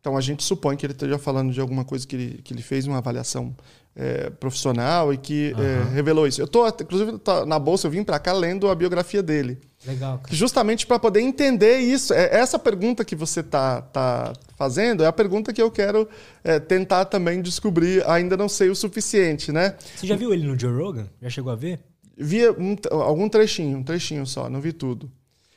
Então 0.00 0.16
a 0.16 0.20
gente 0.20 0.42
supõe 0.42 0.76
que 0.76 0.86
ele 0.86 0.92
esteja 0.94 1.18
falando 1.18 1.52
de 1.52 1.60
alguma 1.60 1.84
coisa 1.84 2.06
que 2.06 2.16
ele, 2.16 2.40
que 2.42 2.54
ele 2.54 2.62
fez, 2.62 2.86
uma 2.86 2.98
avaliação 2.98 3.54
é, 3.94 4.30
profissional 4.30 5.12
e 5.12 5.18
que 5.18 5.54
é, 5.58 5.92
revelou 5.94 6.26
isso. 6.26 6.40
Eu 6.40 6.48
tô, 6.48 6.66
inclusive, 6.66 7.18
tá 7.18 7.44
na 7.44 7.58
bolsa, 7.58 7.86
eu 7.86 7.90
vim 7.90 8.02
para 8.02 8.18
cá 8.18 8.32
lendo 8.32 8.68
a 8.68 8.74
biografia 8.74 9.22
dele. 9.22 9.58
Legal, 9.86 10.18
cara. 10.18 10.34
Justamente 10.34 10.86
para 10.86 10.98
poder 10.98 11.20
entender 11.20 11.78
isso. 11.80 12.14
É, 12.14 12.34
essa 12.34 12.58
pergunta 12.58 13.04
que 13.04 13.14
você 13.14 13.42
tá, 13.42 13.82
tá 13.82 14.32
fazendo 14.56 15.02
é 15.02 15.06
a 15.06 15.12
pergunta 15.12 15.52
que 15.52 15.60
eu 15.60 15.70
quero 15.70 16.08
é, 16.42 16.58
tentar 16.58 17.04
também 17.06 17.42
descobrir. 17.42 18.02
Ainda 18.08 18.36
não 18.38 18.48
sei 18.48 18.70
o 18.70 18.74
suficiente, 18.74 19.52
né? 19.52 19.74
Você 19.96 20.06
já 20.06 20.16
viu 20.16 20.32
ele 20.32 20.46
no 20.46 20.58
Joe 20.58 20.72
Rogan? 20.72 21.06
Já 21.20 21.28
chegou 21.28 21.52
a 21.52 21.56
ver? 21.56 21.80
Via 22.16 22.52
um- 22.52 22.76
algum 22.90 23.28
trechinho, 23.28 23.78
um 23.78 23.82
trechinho 23.82 24.26
só, 24.26 24.48
não 24.48 24.60
vi 24.62 24.72
tudo. 24.72 25.10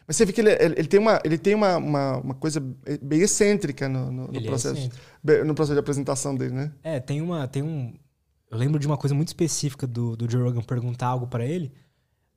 Mas 0.07 0.17
você 0.17 0.25
vê 0.25 0.33
que 0.33 0.41
é, 0.41 0.63
ele, 0.63 0.75
ele 0.77 0.87
tem, 0.87 0.99
uma, 0.99 1.21
ele 1.23 1.37
tem 1.37 1.55
uma, 1.55 1.77
uma, 1.77 2.17
uma 2.17 2.33
coisa 2.33 2.59
bem 3.01 3.21
excêntrica 3.21 3.87
no, 3.87 4.11
no, 4.11 4.27
no 4.27 4.37
é 4.37 4.43
processo, 4.43 4.89
é 5.27 5.43
no 5.43 5.55
processo 5.55 5.73
de 5.73 5.79
apresentação 5.79 6.35
dele, 6.35 6.53
né? 6.53 6.71
É, 6.83 6.99
tem 6.99 7.21
uma. 7.21 7.47
Tem 7.47 7.63
um, 7.63 7.93
eu 8.51 8.57
lembro 8.57 8.79
de 8.79 8.85
uma 8.85 8.97
coisa 8.97 9.15
muito 9.15 9.29
específica 9.29 9.87
do, 9.87 10.15
do 10.15 10.29
Joe 10.29 10.43
Rogan 10.43 10.61
perguntar 10.61 11.07
algo 11.07 11.27
para 11.27 11.45
ele. 11.45 11.71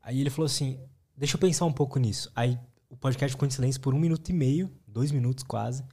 Aí 0.03 0.21
ele 0.21 0.31
falou 0.31 0.47
assim: 0.47 0.79
deixa 1.17 1.37
eu 1.37 1.41
pensar 1.41 1.65
um 1.65 1.73
pouco 1.73 1.99
nisso. 1.99 2.31
Aí 2.35 2.59
o 2.89 2.97
podcast 2.97 3.33
ficou 3.33 3.47
em 3.47 3.51
silêncio 3.51 3.81
por 3.81 3.95
um 3.95 3.99
minuto 3.99 4.29
e 4.29 4.33
meio, 4.33 4.71
dois 4.87 5.11
minutos 5.13 5.45
quase. 5.45 5.85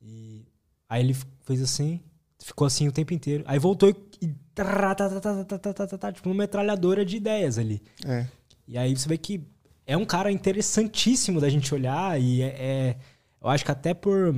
E 0.00 0.44
aí 0.88 1.02
ele 1.02 1.16
fez 1.44 1.62
assim, 1.62 2.00
ficou 2.38 2.66
assim 2.66 2.88
o 2.88 2.92
tempo 2.92 3.14
inteiro. 3.14 3.44
Aí 3.46 3.58
voltou 3.58 3.88
e. 3.88 3.94
e 4.20 4.34
tá, 4.54 4.94
tá, 4.94 5.86
tá, 5.86 6.12
tipo 6.12 6.28
uma 6.28 6.34
metralhadora 6.34 7.04
de 7.04 7.16
ideias 7.16 7.56
ali. 7.58 7.80
É. 8.04 8.26
E 8.66 8.76
aí 8.76 8.96
você 8.96 9.08
vê 9.08 9.16
que 9.16 9.46
é 9.86 9.96
um 9.96 10.04
cara 10.04 10.30
interessantíssimo 10.30 11.40
da 11.40 11.48
gente 11.48 11.74
olhar 11.74 12.20
e 12.20 12.42
é. 12.42 12.46
é- 12.46 12.96
eu 13.40 13.48
acho 13.48 13.64
que 13.64 13.72
até 13.72 13.92
por. 13.92 14.34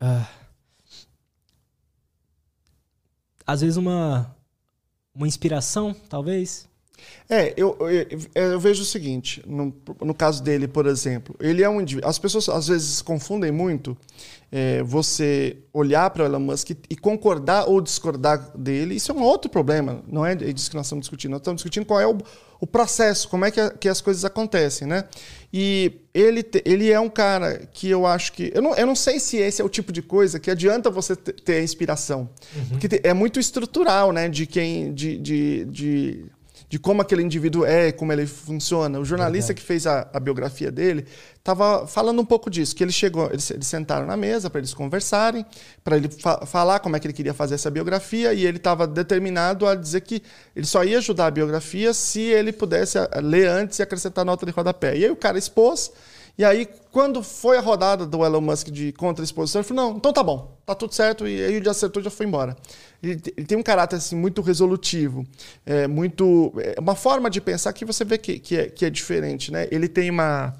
ah, 0.00 0.28
às 3.46 3.60
vezes 3.60 3.76
uma. 3.76 4.34
Uma 5.14 5.28
inspiração, 5.28 5.94
talvez. 6.08 6.68
É, 7.28 7.54
eu, 7.56 7.76
eu, 7.80 8.18
eu 8.34 8.60
vejo 8.60 8.82
o 8.82 8.84
seguinte, 8.84 9.42
no, 9.46 9.74
no 10.00 10.14
caso 10.14 10.42
dele, 10.42 10.68
por 10.68 10.86
exemplo, 10.86 11.34
ele 11.40 11.62
é 11.62 11.68
um 11.68 11.80
indivíduo. 11.80 12.08
As 12.08 12.18
pessoas 12.18 12.48
às 12.48 12.68
vezes 12.68 13.00
confundem 13.00 13.50
muito 13.50 13.96
é, 14.52 14.82
você 14.82 15.58
olhar 15.72 16.10
para 16.10 16.22
o 16.22 16.26
Elon 16.26 16.40
Musk 16.40 16.70
e 16.70 16.96
concordar 16.96 17.68
ou 17.68 17.80
discordar 17.80 18.56
dele. 18.56 18.94
Isso 18.94 19.10
é 19.10 19.14
um 19.14 19.22
outro 19.22 19.50
problema, 19.50 20.02
não 20.06 20.24
é 20.24 20.34
disso 20.34 20.70
que 20.70 20.76
nós 20.76 20.86
estamos 20.86 21.02
discutindo. 21.04 21.32
Nós 21.32 21.40
estamos 21.40 21.60
discutindo 21.60 21.86
qual 21.86 22.00
é 22.00 22.06
o, 22.06 22.18
o 22.64 22.66
processo, 22.66 23.28
como 23.28 23.44
é 23.44 23.50
que, 23.50 23.60
a- 23.60 23.70
que 23.70 23.88
as 23.90 24.00
coisas 24.00 24.24
acontecem, 24.24 24.88
né? 24.88 25.04
E 25.52 25.92
ele, 26.14 26.42
te- 26.42 26.62
ele 26.64 26.90
é 26.90 26.98
um 26.98 27.10
cara 27.10 27.68
que 27.72 27.90
eu 27.90 28.06
acho 28.06 28.32
que. 28.32 28.50
Eu 28.54 28.62
não, 28.62 28.74
eu 28.74 28.86
não 28.86 28.94
sei 28.96 29.20
se 29.20 29.36
esse 29.36 29.60
é 29.60 29.64
o 29.64 29.68
tipo 29.68 29.92
de 29.92 30.00
coisa 30.00 30.40
que 30.40 30.50
adianta 30.50 30.90
você 30.90 31.14
te- 31.14 31.32
ter 31.32 31.56
a 31.56 31.62
inspiração. 31.62 32.28
Porque 32.70 32.88
te- 32.88 33.00
é 33.04 33.12
muito 33.12 33.38
estrutural, 33.38 34.12
né? 34.12 34.28
De 34.30 34.46
quem. 34.46 34.94
de, 34.94 35.18
de, 35.18 35.64
de 35.66 36.24
de 36.74 36.78
como 36.80 37.00
aquele 37.00 37.22
indivíduo 37.22 37.64
é, 37.64 37.92
como 37.92 38.12
ele 38.12 38.26
funciona. 38.26 38.98
O 38.98 39.04
jornalista 39.04 39.52
Verdade. 39.52 39.60
que 39.60 39.64
fez 39.64 39.86
a, 39.86 40.08
a 40.12 40.18
biografia 40.18 40.72
dele 40.72 41.06
estava 41.38 41.86
falando 41.86 42.20
um 42.20 42.24
pouco 42.24 42.50
disso, 42.50 42.74
que 42.74 42.82
ele 42.82 42.90
chegou, 42.90 43.28
eles, 43.30 43.48
eles 43.48 43.68
sentaram 43.68 44.04
na 44.04 44.16
mesa 44.16 44.50
para 44.50 44.58
eles 44.58 44.74
conversarem, 44.74 45.46
para 45.84 45.96
ele 45.96 46.08
fa- 46.08 46.44
falar 46.44 46.80
como 46.80 46.96
é 46.96 46.98
que 46.98 47.06
ele 47.06 47.14
queria 47.14 47.32
fazer 47.32 47.54
essa 47.54 47.70
biografia 47.70 48.34
e 48.34 48.44
ele 48.44 48.56
estava 48.56 48.88
determinado 48.88 49.68
a 49.68 49.76
dizer 49.76 50.00
que 50.00 50.20
ele 50.56 50.66
só 50.66 50.82
ia 50.82 50.98
ajudar 50.98 51.26
a 51.26 51.30
biografia 51.30 51.94
se 51.94 52.22
ele 52.22 52.50
pudesse 52.50 52.98
ler 53.22 53.46
antes 53.48 53.78
e 53.78 53.82
acrescentar 53.84 54.24
nota 54.24 54.44
de 54.44 54.50
rodapé. 54.50 54.96
E 54.96 55.04
aí 55.04 55.10
o 55.12 55.16
cara 55.16 55.38
expôs 55.38 55.92
e 56.36 56.44
aí, 56.44 56.68
quando 56.90 57.22
foi 57.22 57.56
a 57.56 57.60
rodada 57.60 58.04
do 58.04 58.24
Elon 58.24 58.40
Musk 58.40 58.68
de 58.68 58.92
contra-exposição, 58.92 59.60
ele 59.60 59.68
falou: 59.68 59.90
não, 59.90 59.96
então 59.96 60.12
tá 60.12 60.22
bom, 60.22 60.58
tá 60.66 60.74
tudo 60.74 60.92
certo, 60.92 61.28
e 61.28 61.42
aí 61.42 61.54
ele 61.54 61.68
acertou 61.68 62.00
e 62.00 62.04
já 62.04 62.10
foi 62.10 62.26
embora. 62.26 62.56
Ele, 63.00 63.20
ele 63.36 63.46
tem 63.46 63.56
um 63.56 63.62
caráter 63.62 63.96
assim, 63.96 64.16
muito 64.16 64.42
resolutivo, 64.42 65.24
é, 65.64 65.86
muito. 65.86 66.52
É 66.56 66.80
uma 66.80 66.96
forma 66.96 67.30
de 67.30 67.40
pensar 67.40 67.72
que 67.72 67.84
você 67.84 68.04
vê 68.04 68.18
que, 68.18 68.40
que, 68.40 68.56
é, 68.56 68.66
que 68.66 68.84
é 68.84 68.90
diferente. 68.90 69.52
Né? 69.52 69.68
Ele 69.70 69.86
tem 69.86 70.10
uma, 70.10 70.54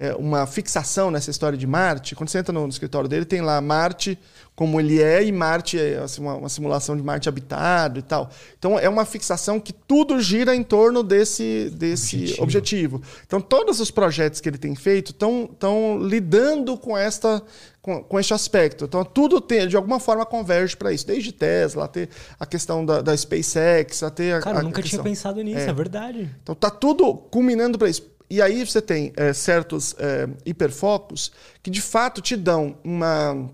é, 0.00 0.14
uma 0.14 0.46
fixação 0.46 1.10
nessa 1.10 1.30
história 1.30 1.58
de 1.58 1.66
Marte. 1.66 2.14
Quando 2.16 2.30
você 2.30 2.38
entra 2.38 2.52
no, 2.54 2.62
no 2.62 2.68
escritório 2.70 3.06
dele, 3.08 3.24
tem 3.26 3.42
lá 3.42 3.60
Marte 3.60 4.18
como 4.56 4.78
ele 4.80 5.00
é, 5.00 5.22
e 5.24 5.30
Marte 5.32 5.78
é 5.78 5.98
assim, 5.98 6.20
uma, 6.20 6.34
uma 6.34 6.48
simulação 6.48 6.94
de 6.96 7.02
Marte 7.02 7.28
habitado 7.28 7.98
e 7.98 8.02
tal. 8.02 8.30
Então 8.58 8.78
é 8.78 8.88
uma 8.88 9.04
fixação 9.04 9.58
que 9.60 9.72
tudo 9.72 10.18
gira 10.20 10.54
em 10.54 10.62
torno 10.62 11.02
desse, 11.02 11.70
desse 11.74 12.16
Objetivo. 12.16 12.42
objetivo. 12.42 13.02
Então 13.26 13.40
todos 13.40 13.78
os 13.80 13.90
projetos 13.90 14.40
que 14.40 14.48
ele 14.48 14.58
tem 14.58 14.74
feito 14.74 15.12
estão 15.12 15.98
lidando 16.02 16.76
com 16.76 16.96
esta 16.96 17.42
com, 17.82 18.02
com 18.04 18.20
este 18.20 18.34
aspecto. 18.34 18.84
Então 18.84 19.02
tudo 19.04 19.40
tem, 19.40 19.66
de 19.66 19.76
alguma 19.76 19.98
forma 20.00 20.26
converge 20.26 20.76
para 20.76 20.92
isso. 20.92 21.06
Desde 21.06 21.32
Tesla, 21.32 21.84
até 21.86 22.08
a 22.38 22.44
questão 22.44 22.84
da, 22.84 23.00
da 23.00 23.16
SpaceX, 23.16 24.02
até 24.02 24.34
a, 24.34 24.40
Cara, 24.40 24.58
eu 24.58 24.62
nunca 24.64 24.82
tinha 24.82 24.82
questão- 24.82 25.04
pensado 25.04 25.40
nisso, 25.42 25.58
é, 25.60 25.68
É. 25.68 25.72
verdade. 25.72 26.30
então 26.42 26.54
tá 26.54 26.68
tudo 26.70 27.14
culminando 27.14 27.78
para 27.78 27.88
isso. 27.88 28.02
E 28.30 28.40
aí 28.40 28.64
você 28.64 28.80
tem 28.80 29.12
é, 29.16 29.32
certos 29.32 29.94
é, 29.98 30.28
hiperfocos 30.46 31.32
que 31.62 31.70
de 31.70 31.80
fato 31.82 32.20
te 32.20 32.36
dão 32.36 32.76
uma, 32.84 33.50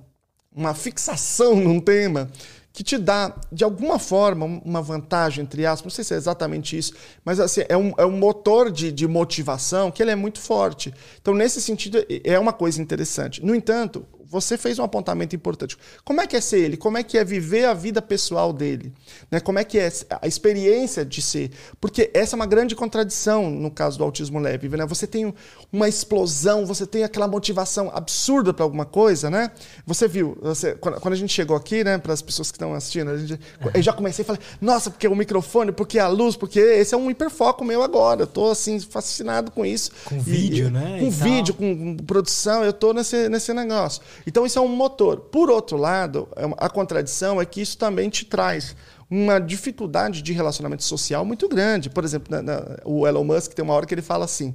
uma 0.54 0.74
fixação 0.74 1.56
num 1.60 1.80
tema 1.80 2.30
que 2.72 2.84
te 2.84 2.98
dá, 2.98 3.34
de 3.50 3.64
alguma 3.64 3.98
forma, 3.98 4.44
um- 4.44 4.58
uma 4.62 4.82
vantagem, 4.82 5.42
entre 5.44 5.64
aspas, 5.64 5.84
não 5.84 5.90
sei 5.96 6.04
se 6.04 6.12
é 6.12 6.16
exatamente 6.18 6.76
isso, 6.76 6.92
mas 7.24 7.40
assim, 7.40 7.62
é 7.70 7.76
um, 7.76 7.94
é 7.96 8.04
um 8.04 8.10
motor 8.18 8.70
de, 8.70 8.92
de 8.92 9.08
motivação 9.08 9.90
que 9.90 10.02
ele 10.02 10.10
é 10.10 10.14
muito 10.14 10.38
forte. 10.40 10.92
Então, 11.18 11.32
nesse 11.32 11.58
sentido, 11.62 12.04
é 12.22 12.38
uma 12.38 12.52
coisa 12.52 12.82
interessante. 12.82 13.42
No 13.42 13.54
entanto, 13.54 14.04
você 14.28 14.56
fez 14.58 14.78
um 14.78 14.82
apontamento 14.84 15.34
importante. 15.36 15.76
Como 16.04 16.20
é 16.20 16.26
que 16.26 16.36
é 16.36 16.40
ser 16.40 16.58
ele? 16.60 16.76
Como 16.76 16.98
é 16.98 17.02
que 17.02 17.16
é 17.18 17.24
viver 17.24 17.64
a 17.66 17.74
vida 17.74 18.00
pessoal 18.02 18.52
dele? 18.52 18.92
Né? 19.30 19.40
Como 19.40 19.58
é 19.58 19.64
que 19.64 19.78
é 19.78 19.90
a 20.20 20.26
experiência 20.26 21.04
de 21.04 21.22
ser? 21.22 21.50
Porque 21.80 22.10
essa 22.14 22.34
é 22.34 22.36
uma 22.36 22.46
grande 22.46 22.74
contradição 22.74 23.50
no 23.50 23.70
caso 23.70 23.98
do 23.98 24.04
autismo 24.04 24.38
leve. 24.38 24.68
Né? 24.68 24.84
Você 24.86 25.06
tem 25.06 25.32
uma 25.72 25.88
explosão, 25.88 26.64
você 26.66 26.86
tem 26.86 27.04
aquela 27.04 27.28
motivação 27.28 27.90
absurda 27.94 28.52
para 28.52 28.64
alguma 28.64 28.84
coisa, 28.84 29.28
né? 29.30 29.50
Você 29.86 30.08
viu, 30.08 30.36
você- 30.42 30.74
quando, 30.74 31.12
a 31.12 31.16
gente 31.16 31.32
chegou 31.32 31.56
aqui, 31.56 31.84
né, 31.84 31.98
para 31.98 32.12
as 32.12 32.22
pessoas 32.22 32.50
que 32.50 32.56
estão 32.56 32.74
assistindo, 32.74 33.10
a 33.10 33.16
gente, 33.16 33.38
eu 33.74 33.82
já 33.82 33.92
comecei 33.92 34.22
a 34.22 34.26
falar, 34.26 34.38
nossa, 34.60 34.90
porque 34.90 35.06
o 35.06 35.14
microfone, 35.14 35.72
porque 35.72 35.98
a 35.98 36.08
luz, 36.08 36.36
porque 36.36 36.58
esse 36.58 36.94
é 36.94 36.98
um 36.98 37.10
hiperfoco 37.10 37.64
meu 37.64 37.82
agora. 37.82 38.22
Eu 38.22 38.26
tô 38.26 38.50
assim 38.50 38.78
fascinado 38.80 39.50
com 39.50 39.64
isso. 39.64 39.90
Com 40.04 40.16
E- 40.16 40.20
vídeo, 40.20 40.70
né, 40.70 40.98
Com 41.00 41.10
tal. 41.10 41.28
vídeo, 41.28 41.54
com 41.54 41.66
com 41.76 41.96
produção, 42.04 42.64
eu 42.64 42.72
tô 42.72 42.92
nesse, 42.92 43.28
nesse 43.28 43.52
negócio. 43.52 44.00
Então 44.26 44.44
isso 44.44 44.58
é 44.58 44.62
um 44.62 44.68
motor. 44.68 45.20
Por 45.20 45.50
outro 45.50 45.76
lado, 45.76 46.28
é 46.36 46.44
a 46.58 46.68
contradição 46.68 47.40
é 47.40 47.46
que 47.46 47.60
isso 47.60 47.78
também 47.78 48.08
te 48.10 48.24
traz 48.24 48.74
uma 49.08 49.38
dificuldade 49.38 50.20
de 50.20 50.32
relacionamento 50.32 50.82
social 50.82 51.24
muito 51.24 51.48
grande. 51.48 51.88
Por 51.88 52.04
exemplo, 52.04 52.28
na- 52.34 52.42
na- 52.42 52.76
o 52.84 53.06
Elon 53.06 53.22
Musk 53.24 53.52
tem 53.52 53.64
uma 53.64 53.72
hora 53.74 53.86
que 53.86 53.94
ele 53.94 54.02
fala 54.02 54.24
assim. 54.24 54.54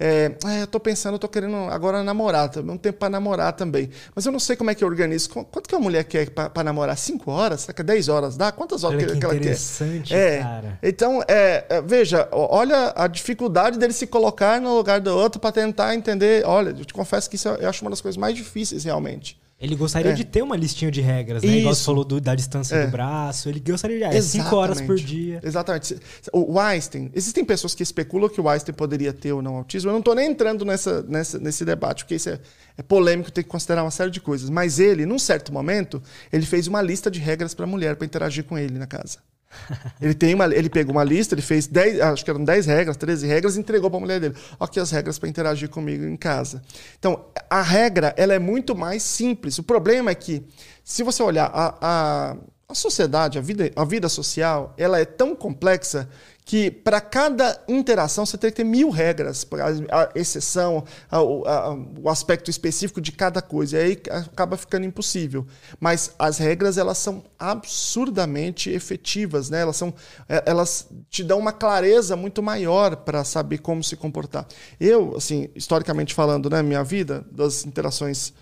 É, 0.00 0.32
"Ah, 0.44 0.58
eu 0.60 0.66
tô 0.66 0.78
pensando, 0.78 1.14
eu 1.14 1.18
tô 1.18 1.28
querendo 1.28 1.56
agora 1.70 2.02
namorar, 2.04 2.48
também 2.48 2.74
um 2.74 2.78
tempo 2.78 2.98
para 2.98 3.10
namorar 3.10 3.52
também. 3.52 3.90
Mas 4.14 4.24
eu 4.24 4.30
não 4.32 4.38
sei 4.38 4.54
como 4.56 4.70
é 4.70 4.74
que 4.74 4.84
eu 4.84 4.88
organizo. 4.88 5.28
Qu- 5.30 5.44
Quanto 5.44 5.68
que 5.68 5.74
a 5.74 5.78
mulher 5.78 6.04
quer 6.04 6.30
para 6.30 6.62
namorar? 6.62 6.96
Cinco 6.96 7.30
horas? 7.32 7.62
Será 7.62 7.72
que 7.74 7.80
é 7.80 7.84
10 7.84 8.08
horas 8.08 8.36
dá? 8.36 8.52
Quantas 8.52 8.84
horas 8.84 9.04
que, 9.04 9.16
que 9.18 9.24
ela 9.24 9.34
quer? 9.34 9.40
interessante, 9.40 10.14
É. 10.14 10.38
cara. 10.42 10.78
Então, 10.82 11.22
é, 11.26 11.64
é, 11.68 11.82
veja, 11.82 12.28
olha 12.30 12.92
a 12.94 13.06
dificuldade 13.08 13.78
dele 13.78 13.92
se 13.92 14.06
colocar 14.06 14.60
no 14.60 14.76
lugar 14.76 15.00
do 15.00 15.10
outro 15.16 15.40
para 15.40 15.50
tentar 15.52 15.94
entender. 15.94 16.44
Olha, 16.46 16.70
eu 16.70 16.84
te 16.84 16.94
confesso 16.94 17.28
que 17.28 17.36
isso 17.36 17.48
eu 17.48 17.68
acho 17.68 17.82
uma 17.84 17.90
das 17.90 18.00
coisas 18.00 18.16
mais 18.16 18.36
difíceis, 18.36 18.84
realmente. 18.84 19.38
Ele 19.60 19.74
gostaria 19.74 20.12
É. 20.12 20.14
de 20.14 20.24
ter 20.24 20.40
uma 20.40 20.56
listinha 20.56 20.88
de 20.88 21.00
regras, 21.00 21.42
né? 21.42 21.48
Igual 21.58 21.74
você 21.74 21.78
Isso. 21.80 21.86
falou 21.86 22.04
do- 22.04 22.20
da 22.20 22.32
distância 22.36 22.76
É. 22.76 22.86
do 22.86 22.92
braço. 22.92 23.48
Ele 23.48 23.58
gostaria 23.58 23.98
de. 23.98 24.04
Ah, 24.04 24.14
é 24.14 24.20
cinco 24.20 24.54
horas 24.54 24.80
por 24.80 24.94
dia. 24.94 25.40
Exatamente. 25.42 25.96
O 26.32 26.60
Einstein, 26.60 27.10
existem 27.12 27.44
pessoas 27.44 27.74
que 27.74 27.82
especulam 27.82 28.28
que 28.28 28.40
o 28.40 28.48
Einstein 28.48 28.72
poderia 28.72 29.12
ter 29.12 29.32
ou 29.32 29.42
não 29.42 29.56
autismo. 29.56 29.88
Eu 29.90 29.94
não 29.94 29.98
estou 29.98 30.14
nem 30.14 30.30
entrando 30.30 30.64
nessa, 30.64 31.02
nessa- 31.02 31.40
nesse 31.40 31.64
debate, 31.64 32.04
porque 32.04 32.14
isso 32.14 32.28
é, 32.28 32.38
é 32.76 32.82
polêmico, 32.82 33.32
tem 33.32 33.42
que 33.42 33.50
considerar 33.50 33.82
uma 33.82 33.90
série 33.90 34.12
de 34.12 34.20
coisas. 34.20 34.48
Mas 34.48 34.78
ele, 34.78 35.04
num 35.04 35.18
certo 35.18 35.52
momento, 35.52 36.00
ele 36.32 36.46
fez 36.46 36.68
uma 36.68 36.80
lista 36.80 37.10
de 37.10 37.18
regras 37.18 37.52
para 37.52 37.64
a 37.64 37.68
mulher 37.68 37.96
para 37.96 38.06
interagir 38.06 38.44
com 38.44 38.56
ele 38.56 38.78
na 38.78 38.86
casa. 38.86 39.18
Ele, 40.00 40.14
tem 40.14 40.34
uma, 40.34 40.44
ele 40.46 40.68
pegou 40.68 40.92
uma 40.92 41.04
lista, 41.04 41.34
ele 41.34 41.42
fez 41.42 41.66
10, 41.66 42.00
acho 42.00 42.24
que 42.24 42.30
eram 42.30 42.44
10 42.44 42.66
regras, 42.66 42.96
13 42.96 43.26
regras, 43.26 43.56
e 43.56 43.60
entregou 43.60 43.90
para 43.90 43.98
a 43.98 44.00
mulher 44.00 44.20
dele. 44.20 44.34
Aqui 44.58 44.78
as 44.78 44.90
regras 44.90 45.18
para 45.18 45.28
interagir 45.28 45.68
comigo 45.68 46.04
em 46.04 46.16
casa. 46.16 46.62
Então, 46.98 47.26
a 47.48 47.62
regra 47.62 48.14
ela 48.16 48.34
é 48.34 48.38
muito 48.38 48.76
mais 48.76 49.02
simples. 49.02 49.58
O 49.58 49.62
problema 49.62 50.10
é 50.10 50.14
que, 50.14 50.44
se 50.84 51.02
você 51.02 51.22
olhar 51.22 51.50
a, 51.52 51.74
a, 51.80 52.36
a 52.68 52.74
sociedade, 52.74 53.38
a 53.38 53.40
vida, 53.40 53.70
a 53.74 53.84
vida 53.84 54.08
social, 54.08 54.74
ela 54.76 55.00
é 55.00 55.04
tão 55.04 55.34
complexa 55.34 56.08
que 56.48 56.70
para 56.70 56.98
cada 56.98 57.62
interação 57.68 58.24
você 58.24 58.38
tem 58.38 58.48
que 58.48 58.56
ter 58.56 58.64
mil 58.64 58.88
regras, 58.88 59.46
a, 59.92 60.08
exceção, 60.18 60.82
a- 61.10 61.18
a- 61.18 61.74
o 62.02 62.08
aspecto 62.08 62.50
específico 62.50 63.02
de 63.02 63.12
cada 63.12 63.42
coisa. 63.42 63.76
E 63.76 63.80
aí 63.82 64.02
acaba 64.08 64.56
ficando 64.56 64.86
impossível. 64.86 65.46
Mas 65.78 66.12
as 66.18 66.38
regras 66.38 66.78
elas 66.78 66.96
são 66.96 67.22
absurdamente 67.38 68.70
efetivas, 68.70 69.50
né? 69.50 69.60
Elas 69.60 69.76
são, 69.76 69.92
é, 70.26 70.42
elas 70.46 70.88
te 71.10 71.22
dão 71.22 71.38
uma 71.38 71.52
clareza 71.52 72.16
muito 72.16 72.42
maior 72.42 72.96
para 72.96 73.24
saber 73.24 73.58
como 73.58 73.84
se 73.84 73.94
comportar. 73.94 74.46
Eu, 74.80 75.14
assim, 75.18 75.50
historicamente 75.54 76.14
falando, 76.14 76.48
né, 76.48 76.62
minha 76.62 76.82
vida 76.82 77.26
das 77.30 77.66
interações 77.66 78.32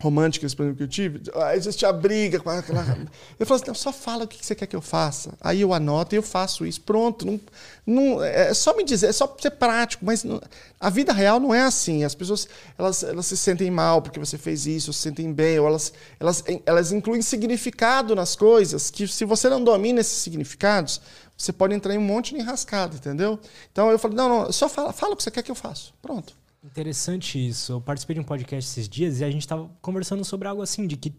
românticas, 0.00 0.54
por 0.54 0.62
exemplo, 0.62 0.78
que 0.78 0.82
eu 0.84 0.88
tive, 0.88 1.20
aí 1.34 1.58
existe 1.58 1.84
a 1.84 1.92
briga 1.92 2.40
com 2.40 2.48
aquela. 2.48 2.80
Eu 3.38 3.46
falo 3.46 3.56
assim, 3.60 3.68
não, 3.68 3.74
só 3.74 3.92
fala 3.92 4.24
o 4.24 4.28
que 4.28 4.44
você 4.44 4.54
quer 4.54 4.66
que 4.66 4.74
eu 4.74 4.80
faça. 4.80 5.34
Aí 5.40 5.60
eu 5.60 5.74
anoto 5.74 6.14
e 6.14 6.18
eu 6.18 6.22
faço 6.22 6.64
isso. 6.64 6.80
Pronto. 6.80 7.26
Não, 7.26 7.40
não, 7.86 8.22
é 8.22 8.54
só 8.54 8.74
me 8.74 8.82
dizer, 8.82 9.08
é 9.08 9.12
só 9.12 9.32
ser 9.38 9.50
prático, 9.50 10.04
mas 10.04 10.24
não- 10.24 10.40
a 10.78 10.88
vida 10.88 11.12
real 11.12 11.38
não 11.38 11.54
é 11.54 11.62
assim. 11.62 12.02
As 12.02 12.14
pessoas 12.14 12.48
elas, 12.78 13.02
elas 13.02 13.26
se 13.26 13.36
sentem 13.36 13.70
mal 13.70 14.00
porque 14.00 14.18
você 14.18 14.38
fez 14.38 14.66
isso, 14.66 14.92
se 14.92 15.00
sentem 15.00 15.32
bem, 15.32 15.58
ou 15.58 15.66
elas, 15.66 15.92
elas, 16.18 16.42
elas 16.64 16.92
incluem 16.92 17.20
significado 17.20 18.14
nas 18.14 18.34
coisas 18.34 18.90
que, 18.90 19.06
se 19.06 19.24
você 19.26 19.48
não 19.50 19.62
domina 19.62 20.00
esses 20.00 20.18
significados, 20.18 21.00
você 21.36 21.52
pode 21.52 21.74
entrar 21.74 21.94
em 21.94 21.98
um 21.98 22.02
monte 22.02 22.34
de 22.34 22.40
enrascada, 22.40 22.96
entendeu? 22.96 23.38
Então 23.72 23.90
eu 23.90 23.98
falo, 23.98 24.14
não, 24.14 24.28
não, 24.28 24.52
só 24.52 24.68
fala, 24.68 24.92
fala 24.92 25.12
o 25.12 25.16
que 25.16 25.22
você 25.22 25.30
quer 25.30 25.42
que 25.42 25.50
eu 25.50 25.54
faça. 25.54 25.90
Pronto. 26.00 26.39
Interessante 26.62 27.38
isso. 27.48 27.72
Eu 27.72 27.80
participei 27.80 28.14
de 28.14 28.20
um 28.20 28.24
podcast 28.24 28.70
esses 28.70 28.88
dias 28.88 29.20
e 29.20 29.24
a 29.24 29.30
gente 29.30 29.48
tava 29.48 29.70
conversando 29.80 30.24
sobre 30.24 30.46
algo 30.46 30.60
assim, 30.62 30.86
de 30.86 30.96
que, 30.96 31.12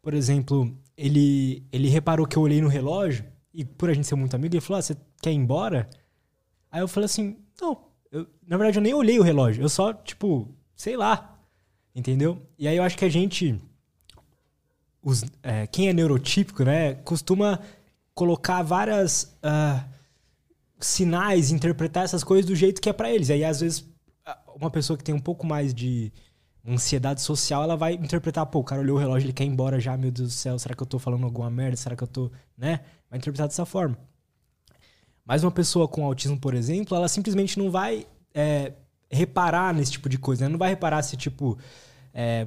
por 0.00 0.14
exemplo, 0.14 0.72
ele, 0.96 1.64
ele 1.72 1.88
reparou 1.88 2.26
que 2.26 2.36
eu 2.36 2.42
olhei 2.42 2.60
no 2.60 2.68
relógio 2.68 3.24
e 3.52 3.64
por 3.64 3.90
a 3.90 3.94
gente 3.94 4.06
ser 4.06 4.14
muito 4.14 4.34
amigo, 4.34 4.54
ele 4.54 4.60
falou, 4.60 4.78
ah, 4.78 4.82
você 4.82 4.96
quer 5.20 5.32
ir 5.32 5.36
embora? 5.36 5.90
Aí 6.70 6.80
eu 6.80 6.86
falei 6.88 7.06
assim, 7.06 7.36
não, 7.60 7.84
eu- 8.12 8.28
na 8.46 8.56
verdade 8.56 8.78
eu 8.78 8.82
nem 8.82 8.94
olhei 8.94 9.18
o 9.18 9.22
relógio, 9.22 9.62
eu 9.62 9.68
só, 9.68 9.92
tipo, 9.92 10.48
sei 10.76 10.96
lá, 10.96 11.36
entendeu? 11.94 12.40
E 12.56 12.68
aí 12.68 12.76
eu 12.76 12.84
acho 12.84 12.96
que 12.96 13.04
a 13.04 13.08
gente, 13.08 13.58
os, 15.02 15.24
é, 15.42 15.66
quem 15.66 15.88
é 15.88 15.92
neurotípico, 15.92 16.62
né, 16.64 16.94
costuma 16.94 17.58
colocar 18.14 18.62
várias 18.62 19.36
uh, 19.44 19.82
sinais, 20.78 21.50
interpretar 21.50 22.04
essas 22.04 22.22
coisas 22.22 22.46
do 22.46 22.54
jeito 22.54 22.80
que 22.80 22.88
é 22.88 22.92
para 22.92 23.10
eles. 23.10 23.30
Aí, 23.30 23.44
às 23.44 23.60
vezes, 23.60 23.84
uma 24.54 24.70
pessoa 24.70 24.96
que 24.96 25.04
tem 25.04 25.14
um 25.14 25.20
pouco 25.20 25.46
mais 25.46 25.72
de 25.72 26.12
ansiedade 26.66 27.20
social, 27.22 27.62
ela 27.62 27.76
vai 27.76 27.94
interpretar, 27.94 28.44
pô, 28.46 28.60
o 28.60 28.64
cara 28.64 28.82
olhou 28.82 28.96
o 28.96 29.00
relógio, 29.00 29.26
ele 29.26 29.32
quer 29.32 29.44
ir 29.44 29.48
embora 29.48 29.80
já, 29.80 29.96
meu 29.96 30.10
Deus 30.10 30.28
do 30.28 30.34
céu, 30.34 30.58
será 30.58 30.74
que 30.74 30.82
eu 30.82 30.86
tô 30.86 30.98
falando 30.98 31.24
alguma 31.24 31.50
merda? 31.50 31.76
Será 31.76 31.96
que 31.96 32.02
eu 32.02 32.08
tô, 32.08 32.30
né? 32.56 32.80
Vai 33.08 33.18
interpretar 33.18 33.48
dessa 33.48 33.64
forma. 33.64 33.96
Mas 35.24 35.42
uma 35.44 35.50
pessoa 35.50 35.86
com 35.88 36.04
autismo, 36.04 36.38
por 36.38 36.54
exemplo, 36.54 36.96
ela 36.96 37.08
simplesmente 37.08 37.58
não 37.58 37.70
vai 37.70 38.06
é, 38.34 38.72
reparar 39.10 39.74
nesse 39.74 39.92
tipo 39.92 40.08
de 40.08 40.18
coisa, 40.18 40.44
né? 40.44 40.48
Não 40.48 40.58
vai 40.58 40.70
reparar 40.70 41.02
se, 41.02 41.16
tipo, 41.16 41.58
é, 42.12 42.46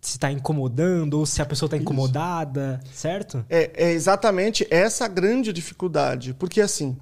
se 0.00 0.16
está 0.16 0.32
incomodando 0.32 1.14
ou 1.14 1.26
se 1.26 1.40
a 1.40 1.46
pessoa 1.46 1.68
está 1.68 1.76
incomodada, 1.76 2.80
certo? 2.92 3.44
É, 3.48 3.70
é 3.74 3.92
exatamente 3.92 4.66
essa 4.70 5.06
grande 5.06 5.52
dificuldade. 5.52 6.34
Porque, 6.34 6.60
assim, 6.60 6.96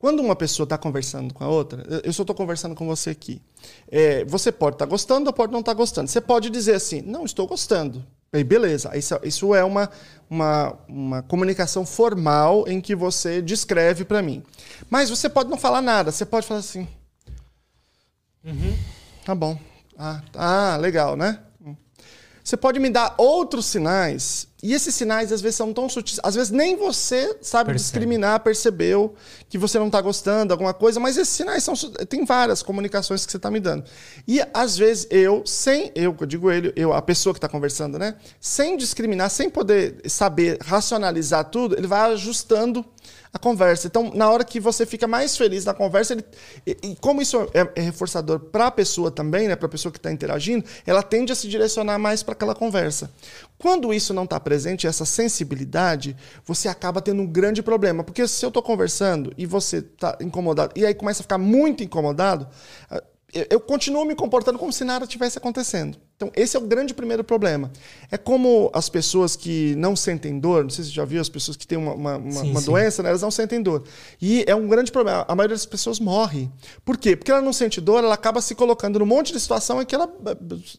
quando 0.00 0.20
uma 0.20 0.34
pessoa 0.34 0.64
está 0.64 0.78
conversando 0.78 1.34
com 1.34 1.44
a 1.44 1.48
outra, 1.48 1.84
eu 2.02 2.10
só 2.10 2.22
estou 2.22 2.34
conversando 2.34 2.74
com 2.74 2.86
você 2.86 3.10
aqui. 3.10 3.38
É, 3.86 4.24
você 4.24 4.50
pode 4.50 4.76
estar 4.76 4.86
tá 4.86 4.90
gostando 4.90 5.26
ou 5.26 5.32
pode 5.32 5.52
não 5.52 5.60
estar 5.60 5.72
tá 5.72 5.76
gostando. 5.76 6.08
Você 6.08 6.22
pode 6.22 6.48
dizer 6.48 6.74
assim, 6.74 7.02
não, 7.02 7.26
estou 7.26 7.46
gostando. 7.46 8.02
Aí, 8.32 8.42
beleza, 8.42 8.96
isso, 8.96 9.20
isso 9.22 9.54
é 9.54 9.62
uma, 9.62 9.90
uma, 10.30 10.78
uma 10.88 11.22
comunicação 11.24 11.84
formal 11.84 12.66
em 12.66 12.80
que 12.80 12.96
você 12.96 13.42
descreve 13.42 14.06
para 14.06 14.22
mim. 14.22 14.42
Mas 14.88 15.10
você 15.10 15.28
pode 15.28 15.50
não 15.50 15.58
falar 15.58 15.82
nada, 15.82 16.10
você 16.10 16.24
pode 16.24 16.46
falar 16.46 16.60
assim. 16.60 16.88
Uhum. 18.42 18.74
Tá 19.22 19.34
bom. 19.34 19.58
Ah, 19.98 20.22
ah, 20.34 20.78
legal, 20.80 21.14
né? 21.14 21.40
Você 22.42 22.56
pode 22.56 22.80
me 22.80 22.88
dar 22.88 23.14
outros 23.18 23.66
sinais, 23.66 24.48
e 24.62 24.74
esses 24.74 24.94
sinais 24.94 25.32
às 25.32 25.40
vezes 25.40 25.56
são 25.56 25.72
tão 25.72 25.88
sutis, 25.88 26.20
às 26.22 26.34
vezes 26.34 26.50
nem 26.50 26.76
você 26.76 27.36
sabe 27.40 27.70
Percebe. 27.70 27.78
discriminar, 27.78 28.40
percebeu 28.40 29.14
que 29.48 29.56
você 29.56 29.78
não 29.78 29.86
está 29.86 30.00
gostando 30.00 30.46
de 30.46 30.52
alguma 30.52 30.74
coisa, 30.74 31.00
mas 31.00 31.16
esses 31.16 31.34
sinais 31.34 31.62
são 31.64 31.74
tem 32.08 32.24
várias 32.24 32.62
comunicações 32.62 33.24
que 33.24 33.32
você 33.32 33.38
está 33.38 33.50
me 33.50 33.60
dando. 33.60 33.84
E 34.26 34.40
às 34.52 34.76
vezes 34.76 35.06
eu, 35.10 35.42
sem 35.46 35.90
eu, 35.94 36.14
eu 36.20 36.26
digo 36.26 36.50
ele, 36.50 36.72
eu, 36.76 36.92
a 36.92 37.02
pessoa 37.02 37.32
que 37.32 37.38
está 37.38 37.48
conversando, 37.48 37.98
né, 37.98 38.16
sem 38.40 38.76
discriminar, 38.76 39.30
sem 39.30 39.48
poder 39.48 40.00
saber 40.06 40.58
racionalizar 40.62 41.46
tudo, 41.46 41.76
ele 41.76 41.86
vai 41.86 42.12
ajustando 42.12 42.84
a 43.32 43.38
conversa. 43.38 43.86
Então, 43.86 44.10
na 44.14 44.28
hora 44.28 44.44
que 44.44 44.58
você 44.58 44.84
fica 44.84 45.06
mais 45.06 45.36
feliz 45.36 45.64
na 45.64 45.72
conversa, 45.72 46.14
ele, 46.14 46.24
e, 46.66 46.76
e 46.82 46.96
como 46.96 47.22
isso 47.22 47.48
é, 47.54 47.70
é 47.76 47.80
reforçador 47.80 48.40
para 48.40 48.66
a 48.66 48.70
pessoa 48.70 49.10
também, 49.10 49.46
né, 49.46 49.54
para 49.54 49.66
a 49.66 49.70
pessoa 49.70 49.92
que 49.92 49.98
está 49.98 50.10
interagindo, 50.10 50.64
ela 50.84 51.02
tende 51.02 51.32
a 51.32 51.34
se 51.34 51.48
direcionar 51.48 51.98
mais 51.98 52.22
para 52.22 52.32
aquela 52.32 52.54
conversa. 52.54 53.10
Quando 53.56 53.92
isso 53.92 54.12
não 54.12 54.24
está 54.24 54.40
presente, 54.40 54.86
essa 54.86 55.04
sensibilidade, 55.04 56.16
você 56.44 56.68
acaba 56.68 57.00
tendo 57.00 57.22
um 57.22 57.26
grande 57.26 57.62
problema. 57.62 58.02
Porque 58.02 58.26
se 58.26 58.44
eu 58.44 58.48
estou 58.48 58.62
conversando 58.62 59.32
e 59.36 59.46
você 59.46 59.78
está 59.78 60.16
incomodado, 60.20 60.72
e 60.74 60.84
aí 60.84 60.94
começa 60.94 61.20
a 61.20 61.24
ficar 61.24 61.38
muito 61.38 61.84
incomodado, 61.84 62.48
eu 63.32 63.60
continuo 63.60 64.04
me 64.04 64.14
comportando 64.14 64.58
como 64.58 64.72
se 64.72 64.84
nada 64.84 65.06
tivesse 65.06 65.38
acontecendo. 65.38 65.98
Então, 66.16 66.30
esse 66.36 66.54
é 66.54 66.60
o 66.60 66.62
grande 66.62 66.92
primeiro 66.92 67.24
problema. 67.24 67.70
É 68.10 68.18
como 68.18 68.70
as 68.74 68.90
pessoas 68.90 69.36
que 69.36 69.74
não 69.76 69.96
sentem 69.96 70.38
dor, 70.38 70.64
não 70.64 70.70
sei 70.70 70.84
se 70.84 70.90
você 70.90 70.96
já 70.96 71.04
viu, 71.04 71.18
as 71.18 71.30
pessoas 71.30 71.56
que 71.56 71.66
têm 71.66 71.78
uma, 71.78 71.94
uma, 71.94 72.16
uma, 72.18 72.30
sim, 72.30 72.50
uma 72.50 72.60
sim. 72.60 72.66
doença, 72.66 73.02
né, 73.02 73.08
elas 73.08 73.22
não 73.22 73.30
sentem 73.30 73.62
dor. 73.62 73.84
E 74.20 74.44
é 74.46 74.54
um 74.54 74.68
grande 74.68 74.92
problema. 74.92 75.24
A 75.26 75.34
maioria 75.34 75.56
das 75.56 75.64
pessoas 75.64 75.98
morre. 75.98 76.50
Por 76.84 76.98
quê? 76.98 77.16
Porque 77.16 77.30
ela 77.30 77.40
não 77.40 77.54
sente 77.54 77.80
dor, 77.80 78.04
ela 78.04 78.12
acaba 78.12 78.42
se 78.42 78.54
colocando 78.54 78.98
num 78.98 79.06
monte 79.06 79.32
de 79.32 79.40
situação 79.40 79.80
em 79.80 79.86
que 79.86 79.94
ela 79.94 80.12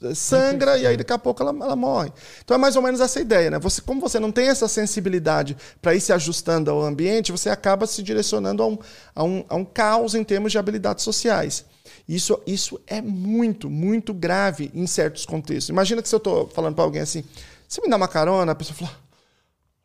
eh, 0.04 0.14
sangra 0.14 0.78
e 0.78 0.86
aí 0.86 0.96
daqui 0.96 1.12
a 1.12 1.18
pouco 1.18 1.42
ela, 1.42 1.52
ela 1.52 1.76
morre. 1.76 2.12
Então 2.44 2.54
é 2.54 2.60
mais 2.60 2.76
ou 2.76 2.84
menos 2.84 3.02
essa 3.02 3.20
ideia. 3.20 3.50
Né? 3.50 3.58
Você, 3.58 3.82
como 3.82 4.00
você 4.00 4.20
não 4.20 4.32
tem 4.32 4.48
essa 4.48 4.68
sensibilidade 4.68 5.58
para 5.82 5.96
ir 5.96 6.02
se 6.02 6.14
ajustando 6.14 6.70
ao 6.70 6.84
ambiente, 6.84 7.32
você 7.32 7.50
acaba 7.50 7.88
se 7.88 8.04
direcionando 8.04 8.62
a 8.62 8.68
um, 8.68 8.78
a 9.16 9.24
um, 9.24 9.46
a 9.50 9.56
um 9.56 9.66
caos 9.66 10.14
em 10.14 10.24
termos 10.24 10.52
de 10.52 10.60
habilidades 10.60 11.04
sociais. 11.04 11.66
Isso, 12.12 12.42
isso 12.46 12.78
é 12.88 13.02
muito, 13.02 13.70
muito 13.70 14.14
grave 14.14 14.70
em 14.74 14.86
certos 14.86 15.26
contextos. 15.26 15.70
Imagina 15.70 16.02
que 16.02 16.10
se 16.10 16.14
eu 16.16 16.18
estou 16.18 16.46
falando 16.50 16.76
para 16.76 16.84
alguém 16.84 17.02
assim, 17.02 17.24
você 17.66 17.80
me 17.80 17.88
dá 17.88 17.96
uma 17.96 18.08
carona, 18.10 18.52
a 18.52 18.56
pessoa 18.56 18.76
fala, 18.76 18.92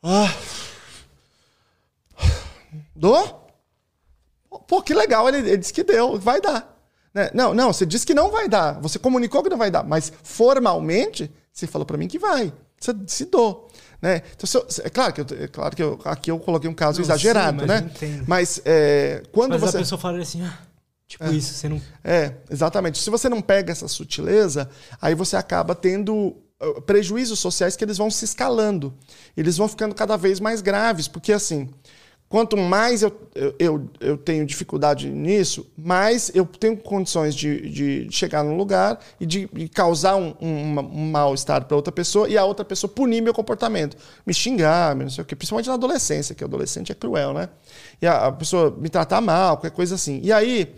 ah, 0.03 0.35
dou? 2.97 3.47
Pô, 4.66 4.82
que 4.82 4.93
legal, 4.93 5.28
ele, 5.28 5.39
ele 5.39 5.57
disse 5.57 5.73
que 5.73 5.85
deu, 5.85 6.19
vai 6.19 6.40
dar. 6.40 6.77
Né? 7.15 7.31
Não, 7.32 7.55
não, 7.55 7.73
você 7.73 7.86
disse 7.86 8.05
que 8.05 8.12
não 8.12 8.32
vai 8.32 8.48
dar, 8.48 8.81
você 8.81 8.98
comunicou 8.98 9.40
que 9.40 9.48
não 9.48 9.57
vai 9.57 9.70
dar, 9.70 9.85
mas 9.85 10.12
formalmente 10.24 11.31
você 11.53 11.69
falou 11.69 11.86
para 11.86 11.97
mim 11.97 12.09
que 12.09 12.19
vai. 12.19 12.53
Você 12.77 12.93
se 13.07 13.27
dou. 13.27 13.69
Né? 14.03 14.23
Então, 14.35 14.61
eu, 14.61 14.66
é 14.85 14.90
claro 14.90 15.12
que, 15.12 15.20
eu, 15.20 15.27
é 15.44 15.47
claro 15.47 15.77
que 15.77 15.82
eu, 15.82 16.01
aqui 16.05 16.31
eu 16.32 16.40
coloquei 16.40 16.69
um 16.69 16.74
caso 16.74 16.98
não, 16.98 17.05
exagerado, 17.05 17.61
sim, 17.61 17.66
mas 17.66 17.82
né? 17.82 18.24
Mas 18.27 18.62
é, 18.65 19.23
quando 19.31 19.53
mas 19.53 19.61
você. 19.61 19.77
a 19.77 19.81
pessoa 19.81 19.98
fala 20.01 20.19
assim, 20.19 20.43
ah, 20.43 20.59
Tipo 21.07 21.24
é. 21.24 21.33
isso, 21.33 21.55
você 21.55 21.69
não. 21.69 21.81
É, 22.03 22.35
exatamente. 22.51 22.99
Se 22.99 23.11
você 23.11 23.28
não 23.28 23.41
pega 23.41 23.73
essa 23.73 23.87
sutileza, 23.87 24.69
aí 25.01 25.15
você 25.15 25.37
acaba 25.37 25.74
tendo 25.74 26.37
uh, 26.61 26.83
prejuízos 26.83 27.39
sociais 27.39 27.77
que 27.77 27.85
eles 27.85 27.97
vão 27.97 28.11
se 28.11 28.24
escalando. 28.24 28.93
Eles 29.37 29.57
vão 29.57 29.69
ficando 29.69 29.95
cada 29.95 30.16
vez 30.16 30.41
mais 30.41 30.61
graves, 30.61 31.07
porque 31.07 31.33
assim, 31.33 31.69
Quanto 32.28 32.57
mais 32.57 33.03
eu, 33.03 33.31
eu, 33.57 33.89
eu 34.01 34.19
tenho 34.19 34.45
dificuldade 34.45 35.09
nisso, 35.09 35.65
mais 35.78 36.28
eu 36.35 36.45
tenho 36.45 36.77
condições 36.77 37.37
de, 37.37 37.70
de 37.70 38.09
chegar 38.11 38.43
num 38.43 38.57
lugar 38.57 38.99
e 39.20 39.24
de, 39.24 39.49
de 39.53 39.69
causar 39.69 40.16
um, 40.16 40.35
um, 40.41 40.81
um 40.81 41.11
mal-estar 41.12 41.65
para 41.66 41.77
outra 41.77 41.93
pessoa 41.93 42.28
e 42.28 42.37
a 42.37 42.45
outra 42.45 42.65
pessoa 42.65 42.93
punir 42.93 43.20
meu 43.20 43.33
comportamento. 43.33 43.97
Me 44.27 44.35
xingar, 44.35 44.97
não 44.97 45.09
sei 45.09 45.23
o 45.23 45.24
quê. 45.24 45.37
Principalmente 45.37 45.69
na 45.69 45.74
adolescência, 45.74 46.35
que 46.35 46.43
adolescente 46.43 46.91
é 46.91 46.97
cruel, 46.97 47.33
né? 47.33 47.49
E 48.03 48.07
a, 48.09 48.27
a 48.27 48.33
pessoa 48.33 48.77
me 48.77 48.89
tratar 48.89 49.20
mal, 49.20 49.59
qualquer 49.59 49.70
coisa 49.70 49.95
assim. 49.95 50.20
E 50.20 50.33
aí 50.33 50.74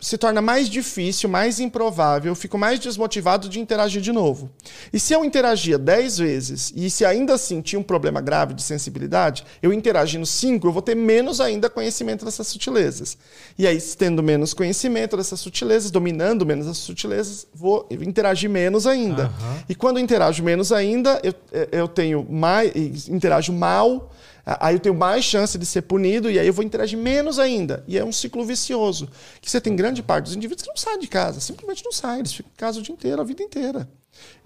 se 0.00 0.16
torna 0.16 0.40
mais 0.40 0.68
difícil, 0.68 1.28
mais 1.28 1.58
improvável, 1.58 2.30
eu 2.30 2.36
fico 2.36 2.56
mais 2.56 2.78
desmotivado 2.78 3.48
de 3.48 3.58
interagir 3.58 4.00
de 4.00 4.12
novo. 4.12 4.50
E 4.92 5.00
se 5.00 5.12
eu 5.12 5.24
interagia 5.24 5.76
10 5.78 6.18
vezes 6.18 6.72
e 6.76 6.88
se 6.88 7.04
ainda 7.04 7.34
assim 7.34 7.60
tinha 7.60 7.78
um 7.80 7.82
problema 7.82 8.20
grave 8.20 8.54
de 8.54 8.62
sensibilidade, 8.62 9.44
eu 9.60 9.72
interagindo 9.72 10.24
5, 10.24 10.66
eu 10.66 10.72
vou 10.72 10.82
ter 10.82 10.94
menos 10.94 11.40
ainda 11.40 11.68
conhecimento 11.68 12.24
dessas 12.24 12.46
sutilezas. 12.46 13.18
E 13.58 13.66
aí, 13.66 13.80
tendo 13.80 14.22
menos 14.22 14.54
conhecimento 14.54 15.16
dessas 15.16 15.40
sutilezas, 15.40 15.90
dominando 15.90 16.46
menos 16.46 16.68
as 16.68 16.76
sutilezas, 16.78 17.46
vou 17.52 17.88
interagir 17.90 18.48
menos 18.48 18.86
ainda. 18.86 19.24
Uhum. 19.24 19.60
E 19.68 19.74
quando 19.74 19.98
interajo 19.98 20.44
menos 20.44 20.70
ainda, 20.70 21.20
eu, 21.24 21.34
eu 21.72 21.88
tenho 21.88 22.24
mais. 22.30 23.08
interajo 23.08 23.52
mal 23.52 24.12
Aí 24.46 24.76
eu 24.76 24.80
tenho 24.80 24.94
mais 24.94 25.24
chance 25.24 25.58
de 25.58 25.66
ser 25.66 25.82
punido 25.82 26.30
e 26.30 26.38
aí 26.38 26.46
eu 26.46 26.52
vou 26.52 26.64
interagir 26.64 26.96
menos 26.96 27.40
ainda. 27.40 27.82
E 27.88 27.98
é 27.98 28.04
um 28.04 28.12
ciclo 28.12 28.44
vicioso. 28.44 29.08
Que 29.40 29.50
você 29.50 29.60
tem 29.60 29.74
grande 29.74 30.04
parte 30.04 30.26
dos 30.26 30.36
indivíduos 30.36 30.62
que 30.62 30.68
não 30.68 30.76
saem 30.76 31.00
de 31.00 31.08
casa, 31.08 31.40
simplesmente 31.40 31.84
não 31.84 31.90
saem, 31.90 32.20
eles 32.20 32.32
ficam 32.32 32.52
em 32.52 32.56
casa 32.56 32.78
o 32.78 32.82
dia 32.82 32.92
inteiro, 32.92 33.20
a 33.20 33.24
vida 33.24 33.42
inteira. 33.42 33.88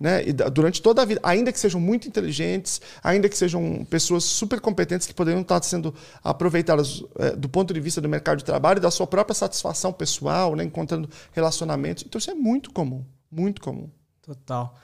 Né? 0.00 0.26
E 0.26 0.32
durante 0.32 0.80
toda 0.80 1.02
a 1.02 1.04
vida, 1.04 1.20
ainda 1.22 1.52
que 1.52 1.60
sejam 1.60 1.78
muito 1.78 2.08
inteligentes, 2.08 2.80
ainda 3.04 3.28
que 3.28 3.36
sejam 3.36 3.84
pessoas 3.84 4.24
super 4.24 4.58
competentes 4.58 5.06
que 5.06 5.12
poderiam 5.12 5.42
estar 5.42 5.62
sendo 5.62 5.94
aproveitadas 6.24 7.04
é, 7.18 7.36
do 7.36 7.48
ponto 7.48 7.74
de 7.74 7.80
vista 7.80 8.00
do 8.00 8.08
mercado 8.08 8.38
de 8.38 8.44
trabalho 8.44 8.78
e 8.78 8.80
da 8.80 8.90
sua 8.90 9.06
própria 9.06 9.34
satisfação 9.34 9.92
pessoal, 9.92 10.56
né? 10.56 10.64
encontrando 10.64 11.10
relacionamentos. 11.32 12.04
Então 12.06 12.18
isso 12.18 12.30
é 12.30 12.34
muito 12.34 12.72
comum, 12.72 13.04
muito 13.30 13.60
comum. 13.60 13.90
Total. 14.22 14.74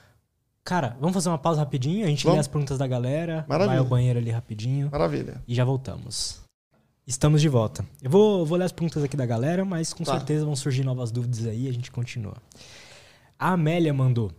Cara, 0.67 0.97
vamos 0.99 1.13
fazer 1.13 1.29
uma 1.29 1.37
pausa 1.37 1.61
rapidinho, 1.61 2.03
a 2.03 2.09
gente 2.09 2.25
vamos. 2.25 2.35
lê 2.35 2.39
as 2.41 2.47
perguntas 2.49 2.77
da 2.77 2.85
galera, 2.85 3.45
Maravilha. 3.47 3.67
vai 3.67 3.77
ao 3.77 3.85
banheiro 3.85 4.19
ali 4.19 4.29
rapidinho. 4.29 4.89
Maravilha. 4.91 5.41
E 5.47 5.55
já 5.55 5.63
voltamos. 5.63 6.41
Estamos 7.07 7.39
de 7.41 7.47
volta. 7.47 7.85
Eu 8.01 8.09
vou, 8.09 8.45
vou 8.45 8.57
ler 8.57 8.65
as 8.65 8.73
perguntas 8.73 9.01
aqui 9.01 9.15
da 9.15 9.25
galera, 9.25 9.63
mas 9.63 9.93
com 9.93 10.03
tá. 10.03 10.11
certeza 10.17 10.43
vão 10.43 10.57
surgir 10.57 10.83
novas 10.83 11.09
dúvidas 11.09 11.47
aí 11.47 11.67
e 11.67 11.69
a 11.69 11.71
gente 11.71 11.89
continua. 11.89 12.35
A 13.39 13.53
Amélia 13.53 13.93
mandou. 13.93 14.29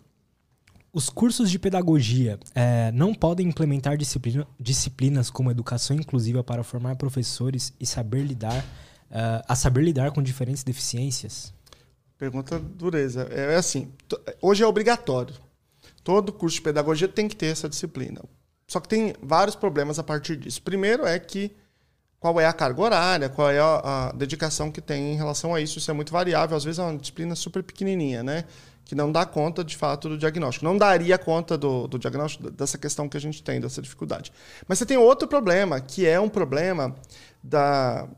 Os 0.93 1.09
cursos 1.09 1.51
de 1.51 1.59
pedagogia 1.59 2.39
é, 2.55 2.93
não 2.93 3.15
podem 3.15 3.49
implementar 3.49 3.97
disciplina, 3.97 4.47
disciplinas 4.61 5.31
como 5.31 5.51
educação 5.51 5.97
inclusiva 5.97 6.45
para 6.45 6.63
formar 6.63 6.97
professores 6.97 7.73
e 7.81 7.87
saber 7.87 8.23
lidar, 8.23 8.63
uh, 9.11 9.43
a 9.49 9.57
saber 9.57 9.83
lidar 9.83 10.11
com 10.11 10.23
diferentes 10.23 10.63
deficiências? 10.63 11.55
Pergunta 12.19 12.59
dureza. 12.59 13.23
É 13.31 13.57
assim, 13.57 13.91
hoje 14.43 14.63
é 14.63 14.67
obrigatório 14.67 15.48
Todo 16.03 16.33
curso 16.33 16.57
de 16.57 16.63
pedagogia 16.63 17.09
tem 17.09 17.29
que 17.29 17.37
ter 17.37 17.47
essa 17.47 17.69
disciplina. 17.69 18.23
Só 18.67 18.81
que 18.81 18.89
tem 18.89 19.15
vários 19.23 19.57
problemas 19.57 19.99
a 19.99 20.03
partir 20.03 20.37
disso. 20.37 20.63
Primeiro 20.63 21.07
é 21.07 21.19
que 21.19 21.55
qual 22.21 22.39
é 22.41 22.47
a 22.47 22.53
carga 22.53 22.83
horária, 22.83 23.29
qual 23.29 23.51
é 23.51 23.61
a, 23.61 24.09
a, 24.09 24.13
dedicação 24.13 24.71
que 24.71 24.81
tem 24.81 25.13
em 25.13 25.17
relação 25.17 25.55
a 25.55 25.61
isso. 25.61 25.79
Isso 25.79 25.91
é 25.91 25.95
muito 25.95 26.13
variável. 26.13 26.57
Às 26.57 26.65
vezes 26.65 26.79
é 26.79 26.83
uma 26.83 26.97
disciplina 26.99 27.35
super 27.35 27.63
pequenininha, 27.63 28.23
né? 28.23 28.45
Que 28.85 28.95
não 28.95 29.13
dá 29.13 29.25
conta, 29.25 29.63
de 29.63 29.77
fato, 29.77 30.09
do 30.09 30.19
diagnóstico. 30.19 30.65
Não 30.65 30.77
daria 30.77 31.17
conta 31.17 31.57
do, 31.57 31.87
do 31.87 31.99
diagnóstico 31.99 32.51
dessa 32.51 32.77
questão 32.77 33.09
que 33.09 33.17
a 33.17 33.21
gente 33.21 33.43
tem, 33.43 33.61
dessa 33.61 33.81
dificuldade. 33.81 34.33
Mas 34.67 34.79
você 34.79 34.87
tem 34.87 34.97
outro 34.97 35.29
problema, 35.29 35.81
que 35.81 36.07
é 36.07 36.19
um 36.19 36.29
problema 36.29 36.95
da, 37.43 38.09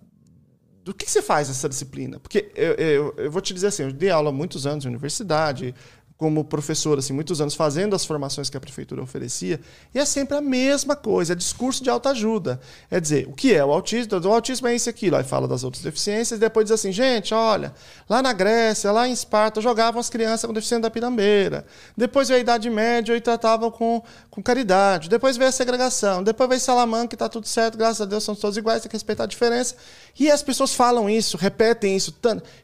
do 0.83 0.95
que 0.95 1.11
você 1.11 1.21
faz 1.21 1.49
nessa 1.49 1.69
disciplina? 1.69 2.19
Porque 2.19 2.51
eu, 2.55 2.75
eu, 2.75 3.15
eu, 3.17 3.31
vou 3.31 3.43
te 3.43 3.53
dizer 3.53 3.69
assim, 3.69 3.83
eu 3.85 3.93
dei 3.93 4.11
aula 4.11 4.31
há 4.31 4.33
muitos 4.33 4.67
anos 4.67 4.85
na 4.85 4.91
universidade, 4.91 5.75
como 6.21 6.45
professor, 6.45 6.99
assim, 6.99 7.15
muitos 7.15 7.41
anos 7.41 7.55
fazendo 7.55 7.97
as 7.97 8.05
formações 8.05 8.51
que 8.51 8.57
a 8.59 8.61
prefeitura 8.61 9.03
oferecia, 9.03 9.59
e 9.95 9.99
é 9.99 10.05
sempre 10.05 10.37
a 10.37 10.41
mesma 10.43 10.95
coisa, 10.95 11.33
é 11.33 11.35
discurso 11.35 11.83
de 11.83 11.89
autoajuda. 11.89 12.61
É 12.91 13.01
dizer, 13.01 13.27
o 13.27 13.33
que 13.33 13.55
é 13.55 13.65
o 13.65 13.73
autismo? 13.73 14.21
O 14.23 14.29
autismo 14.31 14.69
é 14.69 14.75
isso 14.75 14.91
aquilo. 14.91 15.17
Aí 15.17 15.25
fala 15.25 15.49
das 15.49 15.65
outras 15.65 15.83
deficiências, 15.83 16.37
e 16.37 16.41
depois 16.41 16.67
diz 16.67 16.73
assim, 16.73 16.93
gente, 16.93 17.33
olha, 17.33 17.73
lá 18.07 18.21
na 18.21 18.35
Grécia, 18.35 18.93
lá 18.93 19.09
em 19.09 19.13
Esparta, 19.13 19.63
jogavam 19.63 19.99
as 19.99 20.11
crianças 20.11 20.47
com 20.47 20.53
deficiência 20.53 20.83
da 20.83 20.91
pirambeira. 20.91 21.65
Depois 21.97 22.29
veio 22.29 22.37
a 22.37 22.43
Idade 22.43 22.69
Média 22.69 23.17
e 23.17 23.21
tratavam 23.23 23.71
com, 23.71 24.03
com 24.31 24.43
caridade. 24.43 25.09
Depois 25.09 25.39
veio 25.39 25.49
a 25.49 25.53
segregação. 25.53 26.23
Depois 26.23 26.51
veio 26.51 26.61
Salamanca, 26.61 27.09
que 27.09 27.15
está 27.15 27.31
tudo 27.31 27.49
certo, 27.49 27.79
graças 27.79 28.03
a 28.03 28.05
Deus, 28.05 28.23
são 28.25 28.35
todos 28.35 28.59
iguais, 28.59 28.83
tem 28.83 28.91
que 28.91 28.95
respeitar 28.95 29.25
a 29.25 29.27
diferença. 29.27 29.75
E 30.19 30.31
as 30.31 30.43
pessoas 30.43 30.75
falam 30.75 31.09
isso, 31.09 31.37
repetem 31.37 31.97
isso. 31.97 32.15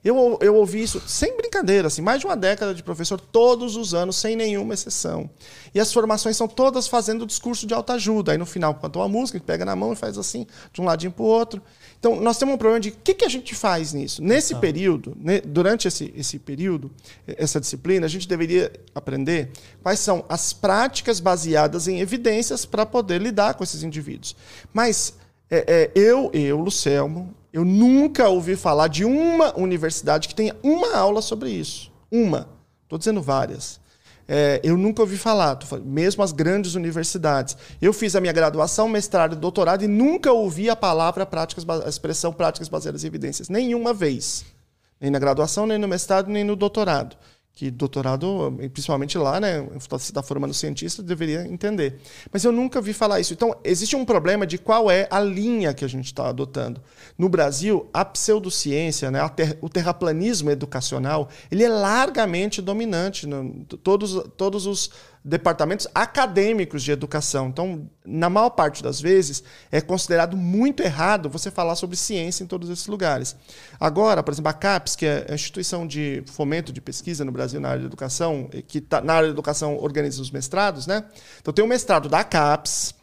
Eu, 0.05 0.39
eu 0.41 0.55
ouvi 0.55 0.83
isso 0.83 1.03
sem 1.07 1.37
brincadeira, 1.37 1.89
assim, 1.89 2.03
mais 2.03 2.21
de 2.21 2.27
uma 2.27 2.37
década 2.37 2.75
de 2.75 2.83
professor, 2.83 3.21
todo 3.21 3.57
todos 3.57 3.77
os 3.77 3.95
anos, 3.95 4.17
sem 4.17 4.37
nenhuma 4.37 4.75
exceção. 4.75 5.31
E 5.75 5.81
as 5.81 5.93
formações 5.93 6.37
são 6.37 6.47
todas 6.47 6.87
fazendo 6.87 7.23
o 7.23 7.27
discurso 7.27 7.67
de 7.67 7.73
autoajuda. 7.73 8.33
Aí 8.33 8.39
no 8.39 8.45
final, 8.45 8.75
cantou 8.75 9.03
a 9.03 9.09
música, 9.09 9.37
a 9.37 9.39
gente 9.39 9.47
pega 9.47 9.65
na 9.65 9.75
mão 9.75 9.93
e 9.93 9.97
faz 9.97 10.19
assim, 10.19 10.47
de 10.73 10.81
um 10.81 10.85
ladinho 10.85 11.11
para 11.11 11.23
o 11.23 11.27
outro. 11.27 11.63
Então, 11.99 12.21
nós 12.21 12.39
temos 12.39 12.55
um 12.55 12.59
problema 12.59 12.81
de 12.81 12.91
o 12.91 12.97
que, 13.03 13.15
que 13.15 13.25
a 13.25 13.29
gente 13.29 13.55
faz 13.55 13.93
nisso? 13.93 14.23
Nesse 14.23 14.55
ah. 14.55 14.59
período, 14.59 15.17
durante 15.47 15.89
esse, 15.89 16.13
esse 16.17 16.39
período, 16.39 16.91
essa 17.27 17.59
disciplina, 17.59 18.05
a 18.05 18.09
gente 18.09 18.29
deveria 18.29 18.71
aprender 18.95 19.51
quais 19.83 20.01
são 20.01 20.25
as 20.29 20.53
práticas 20.53 21.19
baseadas 21.19 21.89
em 21.89 22.01
evidências 22.01 22.67
para 22.67 22.85
poder 22.85 23.21
lidar 23.23 23.55
com 23.55 23.65
esses 23.65 23.83
indivíduos. 23.83 24.37
Mas 24.73 25.15
é, 25.51 25.65
é, 25.67 25.93
eu, 25.95 26.31
eu, 26.33 26.59
Lucelmo, 26.59 27.35
eu 27.53 27.65
nunca 27.65 28.29
ouvi 28.29 28.57
falar 28.57 28.89
de 28.89 29.05
uma 29.05 29.57
universidade 29.59 30.29
que 30.29 30.35
tenha 30.35 30.57
uma 30.63 30.97
aula 30.97 31.23
sobre 31.23 31.51
isso. 31.51 31.93
Uma. 32.11 32.49
Estou 32.83 32.99
dizendo 32.99 33.23
várias. 33.23 33.81
É, 34.29 34.61
eu 34.65 34.77
nunca 34.77 35.03
ouvi 35.03 35.17
falar, 35.17 35.57
mesmo 35.85 36.23
as 36.23 36.33
grandes 36.33 36.75
universidades. 36.75 37.57
Eu 37.81 37.93
fiz 37.93 38.17
a 38.17 38.21
minha 38.21 38.33
graduação, 38.33 38.89
mestrado 38.89 39.35
e 39.35 39.37
doutorado 39.37 39.85
e 39.85 39.89
nunca 39.89 40.33
ouvi 40.33 40.69
a 40.69 40.75
palavra 40.75 41.25
práticas, 41.25 41.65
a 41.69 41.89
expressão 41.89 42.33
práticas 42.33 42.69
baseadas 42.69 43.05
em 43.05 43.07
evidências, 43.07 43.49
nenhuma 43.49 43.95
vez. 43.95 44.45
Nem 45.01 45.11
na 45.11 45.19
graduação, 45.19 45.67
nem 45.67 45.79
no 45.79 45.87
mestrado, 45.87 46.29
nem 46.29 46.43
no 46.43 46.57
doutorado 46.57 47.17
que 47.57 47.71
doutorado, 47.71 48.55
principalmente 48.75 49.17
lá, 49.17 49.41
né, 49.41 49.67
você 49.89 50.11
está 50.11 50.23
formando 50.23 50.53
cientista, 50.53 51.03
deveria 51.03 51.49
entender. 51.49 51.99
Mas 52.31 52.45
eu 52.45 52.53
nunca 52.53 52.83
vi 52.83 52.93
falar 52.93 53.19
isso. 53.19 53.33
Então, 53.33 53.57
existe 53.65 53.97
um 53.97 54.05
problema 54.05 54.47
de 54.47 54.59
qual 54.59 54.91
é 54.91 55.09
a 55.11 55.19
linha 55.21 55.73
que 55.73 55.83
a 55.83 55.89
gente 55.89 56.05
está 56.05 56.29
adotando. 56.29 56.83
No 57.17 57.31
Brasil, 57.31 57.89
a 57.95 58.05
pseudociência, 58.05 59.11
né, 59.11 59.23
a 59.23 59.31
ter, 59.31 59.57
o 59.63 59.71
terraplanismo 59.71 60.51
educacional, 60.51 61.31
ele 61.51 61.65
é 61.65 61.69
largamente 61.71 62.61
dominante. 62.61 63.27
No, 63.27 63.65
todos, 63.83 64.23
todos 64.37 64.67
os 64.67 64.91
departamentos 65.27 65.89
acadêmicos 65.93 66.85
de 66.85 66.93
educação. 66.93 67.49
Então, 67.49 67.91
na 68.07 68.31
maior 68.31 68.51
parte 68.51 68.81
das 68.81 69.01
vezes, 69.01 69.43
é 69.73 69.81
considerado 69.81 70.37
muito 70.37 70.85
errado 70.85 71.29
você 71.29 71.51
falar 71.51 71.75
sobre 71.75 71.97
ciência 71.97 72.45
em 72.45 72.47
todos 72.47 72.71
esses 72.71 72.87
lugares. 72.87 73.35
Agora, 73.81 74.23
por 74.23 74.33
exemplo, 74.33 74.51
a 74.51 74.55
CAPES, 74.55 74.95
que 74.95 75.05
é 75.05 75.27
a 75.29 75.35
instituição 75.35 75.85
de 75.85 76.23
fomento 76.27 76.73
de 76.73 76.81
pesquisa 76.81 77.25
no 77.25 77.33
Brasil 77.33 77.61
na 77.61 77.71
área 77.71 77.81
de 77.81 77.87
educação, 77.87 78.49
que 78.69 78.81
tá, 78.81 79.01
na 79.01 79.15
área 79.15 79.29
de 79.29 79.35
educação 79.35 79.77
organiza 79.77 80.23
os 80.23 80.31
mestrados, 80.31 80.87
né? 80.87 81.05
Então, 81.41 81.53
tem 81.53 81.65
o 81.65 81.69
mestrado 81.69 82.09
da 82.09 82.23
CAPES, 82.23 82.95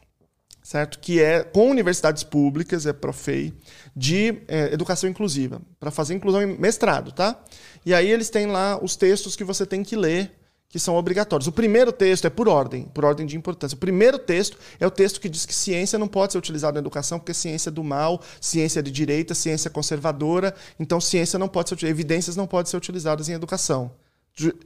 certo? 0.64 1.00
Que 1.00 1.22
é 1.22 1.44
com 1.44 1.70
universidades 1.70 2.24
públicas, 2.24 2.86
é 2.86 2.94
Profei, 2.94 3.54
de 3.94 4.42
é, 4.48 4.74
educação 4.74 5.10
inclusiva, 5.10 5.62
para 5.78 5.92
fazer 5.92 6.14
inclusão 6.14 6.42
em 6.42 6.58
mestrado, 6.58 7.12
tá? 7.12 7.38
E 7.86 7.94
aí 7.94 8.10
eles 8.10 8.30
têm 8.30 8.46
lá 8.46 8.82
os 8.82 8.96
textos 8.96 9.36
que 9.36 9.44
você 9.44 9.66
tem 9.66 9.84
que 9.84 9.98
ler 9.98 10.34
que 10.74 10.80
são 10.80 10.96
obrigatórios. 10.96 11.46
O 11.46 11.52
primeiro 11.52 11.92
texto 11.92 12.26
é 12.26 12.32
por 12.32 12.50
ordem, 12.50 12.86
por 12.96 13.06
ordem 13.06 13.28
de 13.28 13.38
importância. 13.38 13.76
O 13.76 13.78
primeiro 13.78 14.18
texto 14.18 14.58
é 14.80 14.88
o 14.88 14.90
texto 14.90 15.22
que 15.22 15.30
diz 15.30 15.46
que 15.46 15.54
ciência 15.54 16.00
não 16.00 16.08
pode 16.08 16.32
ser 16.32 16.40
utilizada 16.40 16.74
na 16.74 16.80
educação 16.80 17.20
porque 17.20 17.32
ciência 17.32 17.70
é 17.70 17.72
do 17.72 17.84
mal, 17.84 18.20
ciência 18.42 18.80
é 18.80 18.82
de 18.82 18.90
direita, 18.90 19.36
ciência 19.36 19.70
é 19.70 19.72
conservadora, 19.72 20.56
então 20.80 21.00
ciência 21.00 21.38
não 21.38 21.48
pode 21.48 21.70
ser 21.70 21.84
evidências 21.84 22.36
não 22.36 22.48
podem 22.48 22.72
ser 22.72 22.78
utilizadas 22.78 23.30
em 23.30 23.34
educação. 23.34 23.92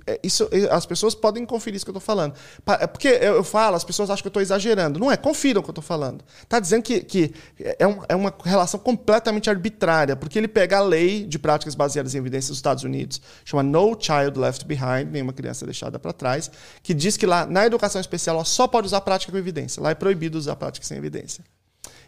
É, 0.05 0.17
isso, 0.23 0.47
é, 0.49 0.73
as 0.73 0.85
pessoas 0.85 1.13
podem 1.13 1.45
conferir 1.45 1.75
isso 1.75 1.85
que 1.85 1.89
eu 1.89 1.97
estou 1.97 2.01
falando. 2.01 2.35
É 2.79 2.87
porque 2.87 3.09
eu 3.09 3.43
falo, 3.43 3.75
as 3.75 3.83
pessoas 3.83 4.09
acham 4.09 4.21
que 4.21 4.27
eu 4.27 4.29
estou 4.29 4.41
exagerando. 4.41 4.97
Não 4.97 5.11
é, 5.11 5.17
confiram 5.17 5.59
o 5.59 5.63
que 5.63 5.69
eu 5.69 5.73
estou 5.73 5.83
falando. 5.83 6.23
Está 6.41 6.59
dizendo 6.59 6.83
que, 6.83 7.01
que 7.01 7.33
é, 7.77 7.85
um, 7.85 7.99
é, 8.07 8.15
uma 8.15 8.33
relação 8.45 8.79
completamente 8.79 9.49
arbitrária, 9.49 10.15
porque 10.15 10.39
ele 10.39 10.47
pega 10.47 10.77
a 10.77 10.81
lei 10.81 11.25
de 11.25 11.37
práticas 11.37 11.75
baseadas 11.75 12.15
em 12.15 12.17
evidências 12.17 12.49
dos 12.49 12.57
Estados 12.59 12.85
Unidos, 12.85 13.21
chama 13.43 13.61
No 13.61 13.97
Child 13.99 14.39
Left 14.39 14.65
Behind, 14.65 15.11
nenhuma 15.11 15.33
criança 15.33 15.65
deixada 15.65 15.99
para 15.99 16.13
trás, 16.13 16.49
que 16.81 16.93
diz 16.93 17.17
que 17.17 17.25
lá 17.25 17.45
na 17.45 17.65
educação 17.65 17.99
especial 17.99 18.43
só 18.45 18.67
pode 18.67 18.87
usar 18.87 19.01
prática 19.01 19.33
com 19.33 19.37
evidência. 19.37 19.83
Lá 19.83 19.89
é 19.89 19.95
proibido 19.95 20.37
usar 20.37 20.55
prática 20.55 20.85
sem 20.85 20.97
evidência. 20.97 21.43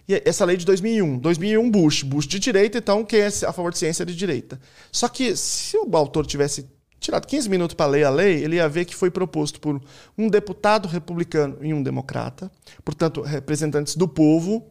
E 0.08 0.22
essa 0.26 0.46
lei 0.46 0.56
de 0.56 0.66
2001. 0.66 1.20
2001, 1.20 1.70
Bush. 1.70 2.04
Bush 2.04 2.26
de 2.26 2.40
direita, 2.40 2.78
então, 2.78 3.04
quem 3.04 3.20
é 3.20 3.28
a 3.28 3.54
favor 3.54 3.72
de 3.72 3.78
ciência 3.78 4.04
é 4.04 4.06
de 4.06 4.16
direita. 4.16 4.60
Só 4.92 5.08
que 5.10 5.36
se 5.36 5.78
o 5.78 5.96
autor 5.96 6.26
tivesse 6.26 6.66
tirado 7.00 7.26
15 7.26 7.50
minutos 7.50 7.74
para 7.74 7.90
ler 7.90 8.04
a 8.04 8.10
lei, 8.10 8.44
ele 8.44 8.58
ia 8.58 8.68
ver 8.68 8.86
que 8.86 8.96
foi 8.96 9.10
proposto 9.10 9.60
por 9.60 9.82
um 10.18 10.28
deputado 10.28 10.88
republicano 10.88 11.58
e 11.62 11.74
um 11.74 11.82
democrata, 11.82 12.52
portanto, 12.84 13.22
representantes 13.22 13.96
do 13.96 14.08
povo, 14.08 14.66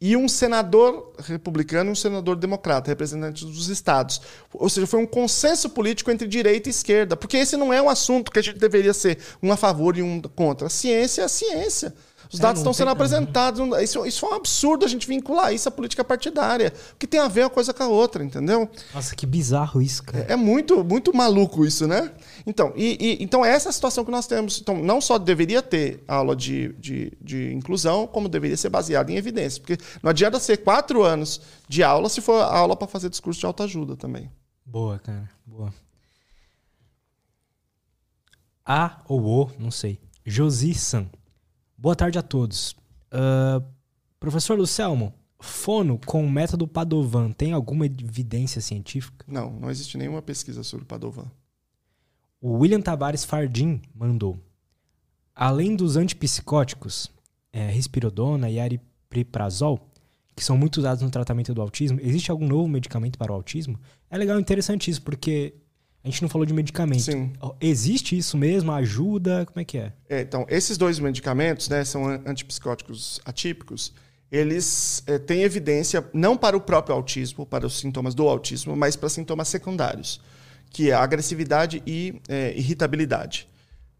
e 0.00 0.16
um 0.16 0.28
senador 0.28 1.14
republicano 1.18 1.88
e 1.88 1.92
um 1.92 1.94
senador 1.94 2.36
democrata, 2.36 2.90
representantes 2.90 3.44
dos 3.44 3.68
estados. 3.68 4.20
Ou 4.52 4.68
seja, 4.68 4.86
foi 4.86 5.00
um 5.00 5.06
consenso 5.06 5.70
político 5.70 6.10
entre 6.10 6.28
direita 6.28 6.68
e 6.68 6.70
esquerda, 6.70 7.16
porque 7.16 7.38
esse 7.38 7.56
não 7.56 7.72
é 7.72 7.80
um 7.80 7.88
assunto 7.88 8.30
que 8.30 8.38
a 8.38 8.42
gente 8.42 8.58
deveria 8.58 8.92
ser 8.92 9.18
um 9.42 9.50
a 9.50 9.56
favor 9.56 9.96
e 9.96 10.02
um 10.02 10.20
contra. 10.20 10.66
A 10.66 10.70
ciência 10.70 11.22
é 11.22 11.24
a 11.24 11.28
ciência. 11.28 11.94
Os 12.34 12.40
dados 12.40 12.58
é, 12.58 12.62
estão 12.62 12.72
sendo 12.72 12.90
apresentados. 12.90 13.60
Isso, 13.80 14.04
isso 14.04 14.26
é 14.26 14.28
um 14.30 14.34
absurdo 14.34 14.84
a 14.84 14.88
gente 14.88 15.06
vincular 15.06 15.54
isso 15.54 15.68
à 15.68 15.72
política 15.72 16.02
partidária. 16.02 16.72
O 16.92 16.96
que 16.96 17.06
tem 17.06 17.20
a 17.20 17.28
ver 17.28 17.44
uma 17.44 17.50
coisa 17.50 17.72
com 17.72 17.84
a 17.84 17.86
outra, 17.86 18.24
entendeu? 18.24 18.68
Nossa, 18.92 19.14
que 19.14 19.24
bizarro 19.24 19.80
isso, 19.80 20.02
cara. 20.02 20.26
É, 20.28 20.32
é 20.32 20.36
muito, 20.36 20.82
muito 20.82 21.16
maluco 21.16 21.64
isso, 21.64 21.86
né? 21.86 22.10
Então, 22.44 22.72
e, 22.74 22.98
e, 23.00 23.22
então 23.22 23.44
essa 23.44 23.68
é 23.68 23.70
a 23.70 23.72
situação 23.72 24.04
que 24.04 24.10
nós 24.10 24.26
temos. 24.26 24.60
Então, 24.60 24.82
não 24.82 25.00
só 25.00 25.16
deveria 25.16 25.62
ter 25.62 26.02
aula 26.08 26.34
de, 26.34 26.72
de, 26.72 27.12
de 27.20 27.52
inclusão, 27.54 28.04
como 28.04 28.28
deveria 28.28 28.56
ser 28.56 28.68
baseada 28.68 29.12
em 29.12 29.16
evidências. 29.16 29.60
Porque 29.60 29.78
não 30.02 30.10
adianta 30.10 30.40
ser 30.40 30.56
quatro 30.56 31.04
anos 31.04 31.40
de 31.68 31.84
aula 31.84 32.08
se 32.08 32.20
for 32.20 32.42
aula 32.42 32.74
para 32.74 32.88
fazer 32.88 33.08
discurso 33.08 33.38
de 33.38 33.46
autoajuda 33.46 33.96
também. 33.96 34.28
Boa, 34.66 34.98
cara. 34.98 35.30
Boa. 35.46 35.72
A 38.66 39.02
ou 39.06 39.22
O, 39.22 39.50
não 39.56 39.70
sei. 39.70 40.00
Josi 40.26 40.74
San. 40.74 41.06
Boa 41.84 41.94
tarde 41.94 42.18
a 42.18 42.22
todos. 42.22 42.74
Uh, 43.12 43.62
professor 44.18 44.56
Lucelmo, 44.56 45.12
fono 45.38 46.00
com 46.06 46.24
o 46.24 46.30
método 46.30 46.66
Padovan 46.66 47.30
tem 47.30 47.52
alguma 47.52 47.84
evidência 47.84 48.58
científica? 48.62 49.26
Não, 49.28 49.50
não 49.50 49.70
existe 49.70 49.98
nenhuma 49.98 50.22
pesquisa 50.22 50.62
sobre 50.62 50.86
Padovan. 50.86 51.30
O 52.40 52.52
William 52.54 52.80
Tavares 52.80 53.22
Fardim 53.22 53.82
mandou. 53.94 54.38
Além 55.34 55.76
dos 55.76 55.98
antipsicóticos, 55.98 57.10
é, 57.52 57.70
rispirodona 57.70 58.48
e 58.48 58.58
aripiprazol, 58.58 59.86
que 60.34 60.42
são 60.42 60.56
muito 60.56 60.78
usados 60.78 61.02
no 61.02 61.10
tratamento 61.10 61.52
do 61.52 61.60
autismo, 61.60 62.00
existe 62.00 62.30
algum 62.30 62.48
novo 62.48 62.66
medicamento 62.66 63.18
para 63.18 63.30
o 63.30 63.34
autismo? 63.34 63.78
É 64.08 64.16
legal 64.16 64.38
e 64.38 64.40
interessante 64.40 64.90
isso, 64.90 65.02
porque 65.02 65.52
a 66.04 66.10
gente 66.10 66.20
não 66.20 66.28
falou 66.28 66.44
de 66.44 66.52
medicamento. 66.52 67.00
Sim. 67.00 67.32
Existe 67.58 68.16
isso 68.16 68.36
mesmo? 68.36 68.70
Ajuda? 68.70 69.46
Como 69.46 69.58
é 69.58 69.64
que 69.64 69.78
é? 69.78 69.92
é 70.06 70.20
então, 70.20 70.44
esses 70.50 70.76
dois 70.76 70.98
medicamentos, 70.98 71.70
né, 71.70 71.82
são 71.82 72.06
antipsicóticos 72.26 73.22
atípicos, 73.24 73.94
eles 74.30 75.02
é, 75.06 75.18
têm 75.18 75.42
evidência 75.42 76.04
não 76.12 76.36
para 76.36 76.54
o 76.56 76.60
próprio 76.60 76.94
autismo, 76.94 77.46
para 77.46 77.66
os 77.66 77.78
sintomas 77.78 78.14
do 78.14 78.28
autismo, 78.28 78.76
mas 78.76 78.96
para 78.96 79.08
sintomas 79.08 79.48
secundários, 79.48 80.20
que 80.70 80.90
é 80.90 80.94
agressividade 80.94 81.82
e 81.86 82.20
é, 82.28 82.52
irritabilidade, 82.54 83.48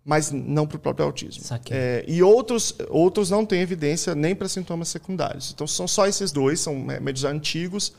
mas 0.05 0.31
não 0.31 0.67
para 0.67 0.77
o 0.77 0.81
próprio 0.81 1.07
autismo. 1.07 1.43
É, 1.71 2.05
e 2.07 2.23
outros, 2.23 2.75
outros 2.91 3.31
não 3.31 3.47
têm 3.47 3.63
evidência 3.63 4.15
nem 4.15 4.35
para 4.35 4.47
sintomas 4.47 4.89
secundários. 4.89 5.53
Então, 5.55 5.67
são 5.67 5.89
só 5.89 6.07
esses 6.07 6.31
dois, 6.31 6.61
são 6.61 6.75
médios 6.79 7.25
antigos, 7.25 7.95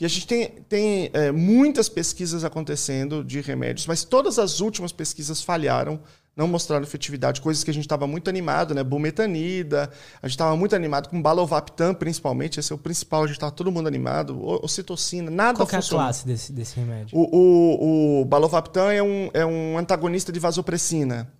e 0.00 0.04
a 0.06 0.08
gente 0.08 0.26
tem, 0.26 0.48
tem 0.66 1.10
é, 1.12 1.30
muitas 1.30 1.88
pesquisas 1.88 2.42
acontecendo 2.42 3.22
de 3.22 3.42
remédios, 3.42 3.86
mas 3.86 4.02
todas 4.02 4.38
as 4.38 4.60
últimas 4.60 4.92
pesquisas 4.92 5.42
falharam, 5.42 6.00
não 6.34 6.48
mostraram 6.48 6.82
efetividade, 6.82 7.42
coisas 7.42 7.62
que 7.62 7.70
a 7.70 7.74
gente 7.74 7.84
estava 7.84 8.06
muito 8.06 8.30
animado, 8.30 8.74
né? 8.74 8.82
Bumetanida, 8.82 9.90
a 10.22 10.26
gente 10.26 10.36
estava 10.36 10.56
muito 10.56 10.74
animado 10.74 11.10
com 11.10 11.20
Balovaptan, 11.20 11.92
principalmente, 11.92 12.58
esse 12.58 12.72
é 12.72 12.74
o 12.74 12.78
principal, 12.78 13.24
a 13.24 13.26
gente 13.26 13.36
estava 13.36 13.52
todo 13.52 13.70
mundo 13.70 13.88
animado, 13.88 14.40
ocitocina, 14.64 15.30
nada 15.30 15.58
Qual 15.58 15.68
é 15.70 15.76
a 15.76 15.82
classe 15.82 16.26
desse, 16.26 16.50
desse 16.50 16.76
remédio? 16.76 17.14
O, 17.18 17.36
o, 17.36 18.20
o 18.22 18.24
Balovaptan 18.24 18.90
é 18.92 19.02
um, 19.02 19.28
é 19.34 19.44
um 19.44 19.76
antagonista 19.76 20.32
de 20.32 20.40
vasopressina. 20.40 21.30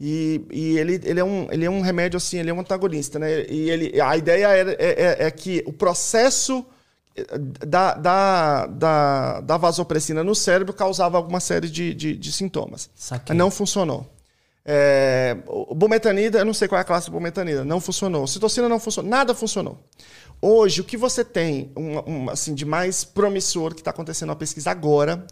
E, 0.00 0.44
e, 0.50 0.76
ele, 0.76 1.00
ele, 1.04 1.20
é 1.20 1.24
um, 1.24 1.46
ele 1.52 1.64
é 1.64 1.70
um 1.70 1.80
remédio 1.80 2.16
assim, 2.16 2.38
ele 2.38 2.50
é 2.50 2.54
um 2.54 2.60
antagonista, 2.60 3.18
né? 3.18 3.46
E 3.48 3.70
ele, 3.70 4.00
a 4.00 4.16
ideia 4.16 4.48
é, 4.48 4.76
é, 4.78 5.26
é 5.26 5.30
que 5.30 5.62
o 5.66 5.72
processo 5.72 6.66
da, 7.66 7.94
da, 7.94 8.66
da, 8.66 9.40
da 9.40 9.56
vasopressina 9.56 10.22
no 10.22 10.34
cérebro 10.34 10.72
causava 10.72 11.16
alguma 11.16 11.40
série 11.40 11.68
de, 11.68 11.94
de, 11.94 12.16
de 12.16 12.32
sintomas. 12.32 12.90
Saquei. 12.94 13.34
Não 13.34 13.50
funcionou. 13.50 14.06
É, 14.64 15.36
o 15.46 15.74
bumetanida, 15.74 16.40
eu 16.40 16.44
não 16.44 16.52
sei 16.52 16.68
qual 16.68 16.78
é 16.78 16.82
a 16.82 16.84
classe 16.84 17.06
do 17.06 17.12
bumetanida, 17.12 17.64
não 17.64 17.80
funcionou. 17.80 18.26
Citocina 18.26 18.68
não 18.68 18.78
funcionou, 18.78 19.10
nada 19.10 19.34
funcionou. 19.34 19.78
Hoje, 20.42 20.82
o 20.82 20.84
que 20.84 20.96
você 20.96 21.24
tem 21.24 21.72
um, 21.76 21.98
um, 21.98 22.30
assim, 22.30 22.54
de 22.54 22.64
mais 22.64 23.02
promissor 23.02 23.74
que 23.74 23.80
está 23.80 23.90
acontecendo 23.90 24.28
na 24.28 24.36
pesquisa 24.36 24.70
agora, 24.70 25.26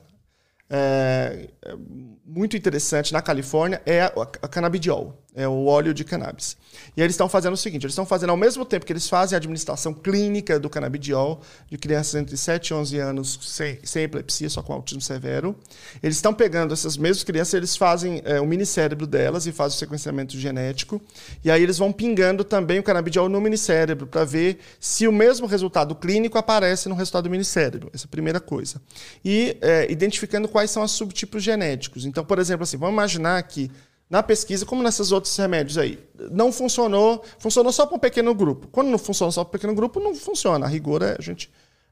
é, 0.71 1.49
é 1.63 1.77
muito 2.25 2.57
interessante 2.57 3.13
na 3.13 3.21
Califórnia, 3.21 3.83
é 3.85 4.03
a, 4.03 4.13
a 4.43 4.49
cannabidiol 4.49 5.23
é 5.37 5.47
o 5.47 5.67
óleo 5.67 5.93
de 5.93 6.03
cannabis. 6.03 6.57
E 6.97 7.03
eles 7.03 7.13
estão 7.13 7.29
fazendo 7.29 7.53
o 7.53 7.57
seguinte: 7.57 7.85
eles 7.85 7.93
estão 7.93 8.07
fazendo 8.07 8.31
ao 8.31 8.37
mesmo 8.37 8.65
tempo 8.65 8.87
que 8.87 8.93
eles 8.93 9.07
fazem 9.07 9.37
a 9.37 9.39
administração 9.39 9.93
clínica 9.93 10.59
do 10.59 10.71
canabidiol 10.71 11.43
de 11.71 11.77
crianças 11.77 12.15
entre 12.15 12.37
7 12.37 12.69
e 12.69 12.75
11 12.75 12.99
anos 12.99 13.39
sem, 13.43 13.79
sem 13.85 14.05
epilepsia, 14.05 14.49
só 14.49 14.63
com 14.63 14.73
autismo 14.73 15.03
severo. 15.03 15.55
Eles 16.03 16.17
estão 16.17 16.33
pegando 16.33 16.73
essas 16.73 16.97
mesmas 16.97 17.23
crianças, 17.23 17.55
eles 17.55 17.77
fazem 17.77 18.23
é, 18.25 18.41
o 18.41 18.47
minicérebro 18.47 19.07
delas 19.07 19.47
e 19.47 19.53
fazem 19.53 19.77
o 19.77 19.79
sequenciamento 19.79 20.39
genético. 20.39 21.01
E 21.45 21.51
aí 21.51 21.63
eles 21.63 21.77
vão 21.77 21.93
pingando 21.93 22.43
também 22.43 22.79
o 22.79 22.83
canabidiol 22.83 23.29
no 23.29 23.41
minicérebro 23.41 24.07
para 24.07 24.25
ver 24.25 24.59
se 24.81 25.07
o 25.07 25.13
mesmo 25.13 25.47
resultado 25.47 25.95
clínico 25.95 26.39
aparece 26.39 26.89
no 26.89 26.95
resultado 26.95 27.25
do 27.25 27.31
minicérebro. 27.31 27.91
Essa 27.93 28.07
é 28.07 28.09
a 28.09 28.11
primeira 28.11 28.41
coisa. 28.41 28.81
E 29.23 29.59
é, 29.61 29.91
identificando 29.93 30.49
quais 30.49 30.71
são 30.71 30.83
os 30.83 30.93
subtipos 30.93 31.43
genéticos. 31.43 32.07
Então, 32.07 32.25
por 32.25 32.39
exemplo, 32.39 32.63
assim, 32.63 32.79
vamos 32.79 32.95
imaginar 32.95 33.43
que 33.43 33.71
na 34.09 34.23
pesquisa, 34.23 34.65
como 34.65 34.83
nesses 34.83 35.11
outros 35.11 35.37
remédios 35.37 35.77
aí. 35.77 35.99
Não 36.31 36.53
funcionou, 36.53 37.25
funcionou 37.39 37.73
só 37.73 37.87
para 37.87 37.97
um 37.97 37.99
pequeno 37.99 38.35
grupo. 38.35 38.69
Quando 38.69 38.89
não 38.89 38.99
funciona 38.99 39.33
só 39.33 39.43
para 39.43 39.51
um 39.51 39.53
pequeno 39.53 39.75
grupo, 39.75 40.01
não 40.01 40.15
funciona. 40.15 40.65
A 40.65 40.69
rigor, 40.69 41.03
é, 41.03 41.17
a 41.19 41.23
gente 41.23 41.51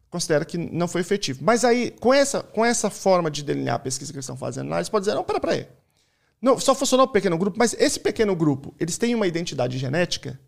considera 0.09 0.45
que 0.45 0.57
não 0.57 0.87
foi 0.87 1.01
efetivo. 1.01 1.41
Mas 1.43 1.65
aí, 1.65 1.91
com 1.91 2.15
essa, 2.15 2.41
com 2.41 2.65
essa 2.65 2.89
forma 2.89 3.31
de 3.31 3.43
delinear 3.43 3.77
a 3.77 3.81
pesquisa 3.81 4.13
que 4.13 4.17
eles 4.17 4.25
estão 4.25 4.37
fazendo 4.37 4.69
lá, 4.71 4.77
eles 4.77 4.89
podem 4.89 5.07
dizer, 5.07 5.17
não, 5.17 5.25
para, 5.25 5.41
para 5.41 5.53
aí. 5.53 5.67
Não, 6.41 6.59
só 6.61 6.75
funcionou 6.75 7.07
para 7.07 7.13
um 7.13 7.15
pequeno 7.15 7.39
grupo, 7.39 7.59
mas 7.59 7.75
esse 7.79 7.99
pequeno 7.99 8.37
grupo, 8.37 8.75
eles 8.79 8.97
têm 8.97 9.15
uma 9.15 9.27
identidade 9.27 9.77
genética? 9.77 10.39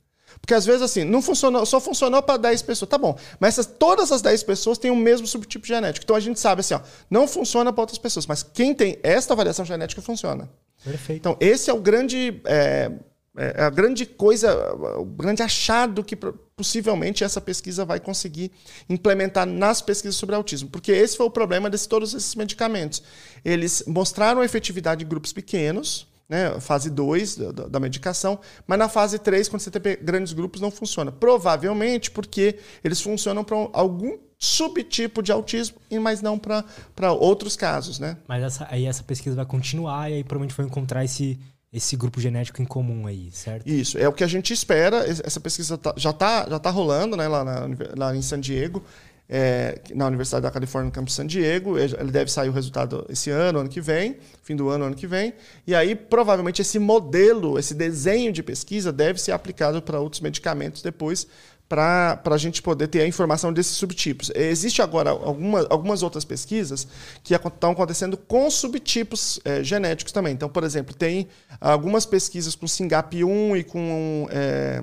Porque 0.40 0.54
às 0.54 0.64
vezes, 0.64 0.82
assim, 0.82 1.04
não 1.04 1.20
funcionou, 1.20 1.64
só 1.66 1.80
funcionou 1.80 2.22
para 2.22 2.36
10 2.36 2.62
pessoas. 2.62 2.88
Tá 2.88 2.98
bom. 2.98 3.16
Mas 3.40 3.54
essas, 3.54 3.66
todas 3.66 4.12
as 4.12 4.22
10 4.22 4.42
pessoas 4.42 4.78
têm 4.78 4.90
o 4.90 4.96
mesmo 4.96 5.26
subtipo 5.26 5.66
genético. 5.66 6.04
Então 6.04 6.16
a 6.16 6.20
gente 6.20 6.38
sabe 6.38 6.60
assim, 6.60 6.74
ó, 6.74 6.80
não 7.10 7.26
funciona 7.26 7.72
para 7.72 7.82
outras 7.82 7.98
pessoas. 7.98 8.26
Mas 8.26 8.42
quem 8.42 8.74
tem 8.74 8.98
esta 9.02 9.34
variação 9.34 9.64
genética 9.64 10.00
funciona. 10.00 10.48
Perfeito. 10.84 11.18
Então, 11.18 11.36
esse 11.40 11.70
é 11.70 11.72
o 11.72 11.80
grande. 11.80 12.40
É, 12.44 12.92
é 13.38 13.64
a 13.64 13.70
grande 13.70 14.06
coisa, 14.06 14.72
o 14.98 15.04
grande 15.04 15.42
achado 15.42 16.02
que 16.02 16.16
possivelmente 16.56 17.22
essa 17.22 17.38
pesquisa 17.38 17.84
vai 17.84 18.00
conseguir 18.00 18.50
implementar 18.88 19.46
nas 19.46 19.82
pesquisas 19.82 20.16
sobre 20.16 20.34
autismo. 20.34 20.70
Porque 20.70 20.90
esse 20.90 21.16
foi 21.16 21.26
o 21.26 21.30
problema 21.30 21.68
de 21.68 21.86
todos 21.86 22.14
esses 22.14 22.34
medicamentos. 22.34 23.02
Eles 23.44 23.84
mostraram 23.86 24.42
efetividade 24.42 25.04
em 25.04 25.08
grupos 25.08 25.34
pequenos, 25.34 26.06
né, 26.28 26.58
fase 26.60 26.90
2 26.90 27.36
da, 27.36 27.52
da, 27.68 27.80
medicação, 27.80 28.38
mas 28.66 28.78
na 28.78 28.88
fase 28.88 29.18
3, 29.18 29.48
quando 29.48 29.60
você 29.60 29.70
tem 29.70 29.96
grandes 30.02 30.32
grupos, 30.32 30.60
não 30.60 30.70
funciona. 30.70 31.12
Provavelmente 31.12 32.10
porque 32.10 32.58
eles 32.82 33.00
funcionam 33.00 33.44
para 33.44 33.56
algum 33.72 34.18
subtipo 34.38 35.22
de 35.22 35.32
autismo, 35.32 35.76
mas 36.00 36.20
não 36.20 36.38
para 36.38 37.12
outros 37.12 37.56
casos, 37.56 37.98
né? 37.98 38.16
Mas 38.28 38.42
essa, 38.42 38.66
aí 38.70 38.86
essa 38.86 39.02
pesquisa 39.02 39.36
vai 39.36 39.46
continuar 39.46 40.10
e 40.10 40.14
aí 40.14 40.24
provavelmente 40.24 40.56
vai 40.56 40.66
encontrar 40.66 41.04
esse, 41.04 41.38
esse 41.72 41.96
grupo 41.96 42.20
genético 42.20 42.60
em 42.60 42.66
comum 42.66 43.06
aí, 43.06 43.30
certo? 43.32 43.66
Isso, 43.66 43.96
é 43.96 44.08
o 44.08 44.12
que 44.12 44.24
a 44.24 44.26
gente 44.26 44.52
espera. 44.52 45.04
Essa 45.08 45.40
pesquisa 45.40 45.78
tá, 45.78 45.94
já 45.96 46.10
está 46.10 46.46
já 46.48 46.58
tá 46.58 46.70
rolando 46.70 47.16
né, 47.16 47.28
lá, 47.28 47.44
na, 47.44 47.68
lá 47.96 48.16
em 48.16 48.22
San 48.22 48.40
Diego, 48.40 48.82
é, 49.28 49.80
na 49.94 50.06
Universidade 50.06 50.42
da 50.42 50.50
Califórnia, 50.50 50.86
no 50.86 50.92
campus 50.92 51.14
San 51.14 51.26
Diego. 51.26 51.78
Ele 51.78 52.10
deve 52.10 52.30
sair 52.30 52.48
o 52.48 52.52
resultado 52.52 53.04
esse 53.08 53.30
ano, 53.30 53.60
ano 53.60 53.68
que 53.68 53.80
vem, 53.80 54.16
fim 54.42 54.56
do 54.56 54.68
ano, 54.68 54.84
ano 54.84 54.94
que 54.94 55.06
vem. 55.06 55.32
E 55.66 55.74
aí, 55.74 55.94
provavelmente, 55.94 56.62
esse 56.62 56.78
modelo, 56.78 57.58
esse 57.58 57.74
desenho 57.74 58.32
de 58.32 58.42
pesquisa 58.42 58.92
deve 58.92 59.20
ser 59.20 59.32
aplicado 59.32 59.82
para 59.82 60.00
outros 60.00 60.20
medicamentos 60.20 60.82
depois, 60.82 61.26
para 61.68 62.20
a 62.24 62.36
gente 62.36 62.62
poder 62.62 62.86
ter 62.86 63.00
a 63.00 63.06
informação 63.06 63.52
desses 63.52 63.76
subtipos. 63.76 64.30
Existe 64.34 64.80
agora 64.80 65.10
alguma, 65.10 65.66
algumas 65.68 66.02
outras 66.02 66.24
pesquisas 66.24 66.86
que 67.24 67.34
estão 67.34 67.72
acontecendo 67.72 68.16
com 68.16 68.48
subtipos 68.48 69.40
é, 69.44 69.64
genéticos 69.64 70.12
também. 70.12 70.32
Então, 70.32 70.48
por 70.48 70.62
exemplo, 70.62 70.94
tem 70.94 71.26
algumas 71.60 72.06
pesquisas 72.06 72.54
com 72.54 72.66
SINGAP1 72.66 73.58
e 73.58 73.64
com, 73.64 74.28
é, 74.30 74.82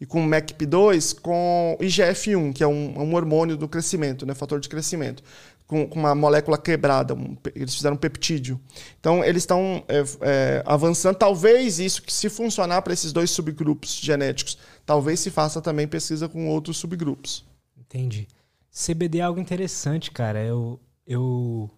e 0.00 0.06
com 0.06 0.26
MECP2 0.26 1.20
com 1.20 1.76
IGF-1, 1.80 2.54
que 2.54 2.64
é 2.64 2.66
um, 2.66 2.98
um 2.98 3.14
hormônio 3.14 3.56
do 3.56 3.68
crescimento, 3.68 4.24
né, 4.24 4.34
fator 4.34 4.58
de 4.58 4.68
crescimento 4.68 5.22
com, 5.70 5.86
com 5.86 6.00
uma 6.00 6.16
molécula 6.16 6.58
quebrada. 6.58 7.14
Um, 7.14 7.36
eles 7.54 7.76
fizeram 7.76 7.94
um 7.94 7.98
peptídeo. 7.98 8.60
Então, 8.98 9.24
eles 9.24 9.44
estão 9.44 9.84
é, 9.86 10.02
é, 10.20 10.62
avançando. 10.66 11.14
Talvez 11.14 11.78
isso, 11.78 12.02
que 12.02 12.12
se 12.12 12.28
funcionar 12.28 12.82
para 12.82 12.92
esses 12.92 13.12
dois 13.12 13.30
subgrupos 13.30 14.00
genéticos, 14.02 14.58
talvez 14.84 15.20
se 15.20 15.30
faça 15.30 15.62
também 15.62 15.86
pesquisa 15.86 16.28
com 16.28 16.48
outros 16.48 16.76
subgrupos. 16.78 17.44
Entendi. 17.78 18.26
CBD 18.72 19.18
é 19.18 19.22
algo 19.22 19.38
interessante, 19.38 20.10
cara. 20.10 20.42
Eu, 20.42 20.80
eu 21.06 21.70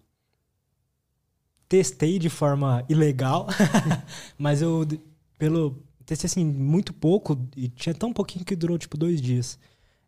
testei 1.68 2.18
de 2.18 2.30
forma 2.30 2.82
ilegal, 2.88 3.46
mas 4.38 4.62
eu 4.62 4.88
pelo 5.38 5.82
testei 6.04 6.26
assim 6.26 6.44
muito 6.44 6.92
pouco 6.92 7.38
e 7.56 7.68
tinha 7.68 7.94
tão 7.94 8.12
pouquinho 8.12 8.44
que 8.44 8.56
durou 8.56 8.78
tipo 8.78 8.96
dois 8.96 9.20
dias. 9.20 9.58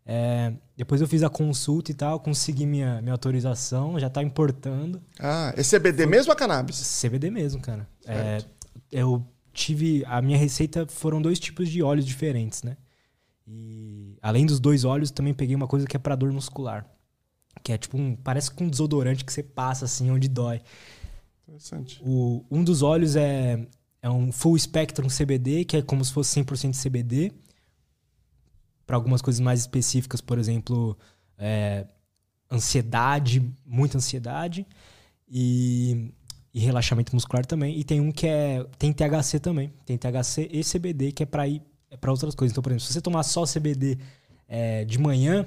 É, 0.07 0.53
depois 0.77 1.01
eu 1.01 1.09
fiz 1.09 1.23
a 1.23 1.31
consulta 1.31 1.91
e 1.91 1.95
tal, 1.95 2.21
consegui 2.21 2.66
minha, 2.66 3.01
minha 3.01 3.12
autorização, 3.12 3.99
já 3.99 4.11
tá 4.11 4.23
importando. 4.23 5.01
Ah, 5.19 5.55
é 5.57 5.62
CBD 5.62 6.03
Foi... 6.03 6.07
mesmo 6.07 6.33
ou 6.33 6.37
cannabis? 6.37 7.01
CBD 7.01 7.31
mesmo, 7.31 7.61
cara. 7.61 7.89
É, 8.07 8.45
eu 8.93 9.27
tive. 9.53 10.05
A 10.07 10.21
minha 10.21 10.37
receita 10.37 10.87
foram 10.87 11.23
dois 11.23 11.39
tipos 11.39 11.71
de 11.71 11.83
óleos 11.83 12.05
diferentes, 12.05 12.62
né? 12.62 12.77
E 13.47 14.19
além 14.21 14.45
dos 14.45 14.61
dois 14.61 14.85
óleos, 14.85 15.11
também 15.11 15.33
peguei 15.33 15.55
uma 15.55 15.66
coisa 15.66 15.87
que 15.87 15.97
é 15.97 15.99
para 15.99 16.15
dor 16.15 16.33
muscular. 16.33 16.87
Que 17.62 17.73
é 17.73 17.79
tipo 17.79 17.97
um. 17.97 18.16
Parece 18.16 18.51
com 18.51 18.65
um 18.65 18.69
desodorante 18.69 19.25
que 19.25 19.33
você 19.33 19.43
passa 19.43 19.87
assim 19.87 20.11
onde 20.11 20.29
dói. 20.29 20.61
Interessante. 21.47 22.03
O, 22.05 22.45
um 22.51 22.65
dos 22.65 22.83
óleos 22.83 23.16
é, 23.16 23.66
é 24.05 24.10
um 24.10 24.31
full 24.31 24.59
spectrum 24.59 25.09
CBD, 25.09 25.64
que 25.64 25.78
é 25.78 25.82
como 25.82 26.05
se 26.05 26.12
fosse 26.12 26.39
100% 26.39 26.76
CBD 26.78 27.32
para 28.86 28.97
algumas 28.97 29.22
coisas 29.22 29.40
mais 29.40 29.60
específicas, 29.60 30.20
por 30.20 30.39
exemplo, 30.39 30.94
é, 31.39 31.86
ansiedade, 32.52 33.51
muita 33.64 33.97
ansiedade 33.97 34.66
e, 35.26 36.12
e, 36.52 36.60
relaxamento 36.60 37.16
muscular 37.16 37.47
também. 37.47 37.78
E 37.78 37.82
tem 37.82 37.98
um 37.98 38.12
que 38.12 38.26
é 38.26 38.62
tem 38.78 38.93
THC 38.93 39.40
também, 39.40 39.72
tem 39.86 39.97
THC 39.97 40.51
e 40.52 40.62
CBD 40.62 41.10
que 41.10 41.22
é 41.22 41.26
para 41.26 41.48
ir 41.48 41.62
é 41.90 41.97
para 41.97 42.12
outras 42.12 42.35
coisas. 42.35 42.52
Então, 42.52 42.62
por 42.62 42.72
exemplo, 42.72 42.85
se 42.85 42.93
você 42.93 43.01
tomar 43.01 43.22
só 43.22 43.44
CBD 43.44 43.97
é, 44.47 44.85
de 44.85 44.98
manhã, 44.98 45.47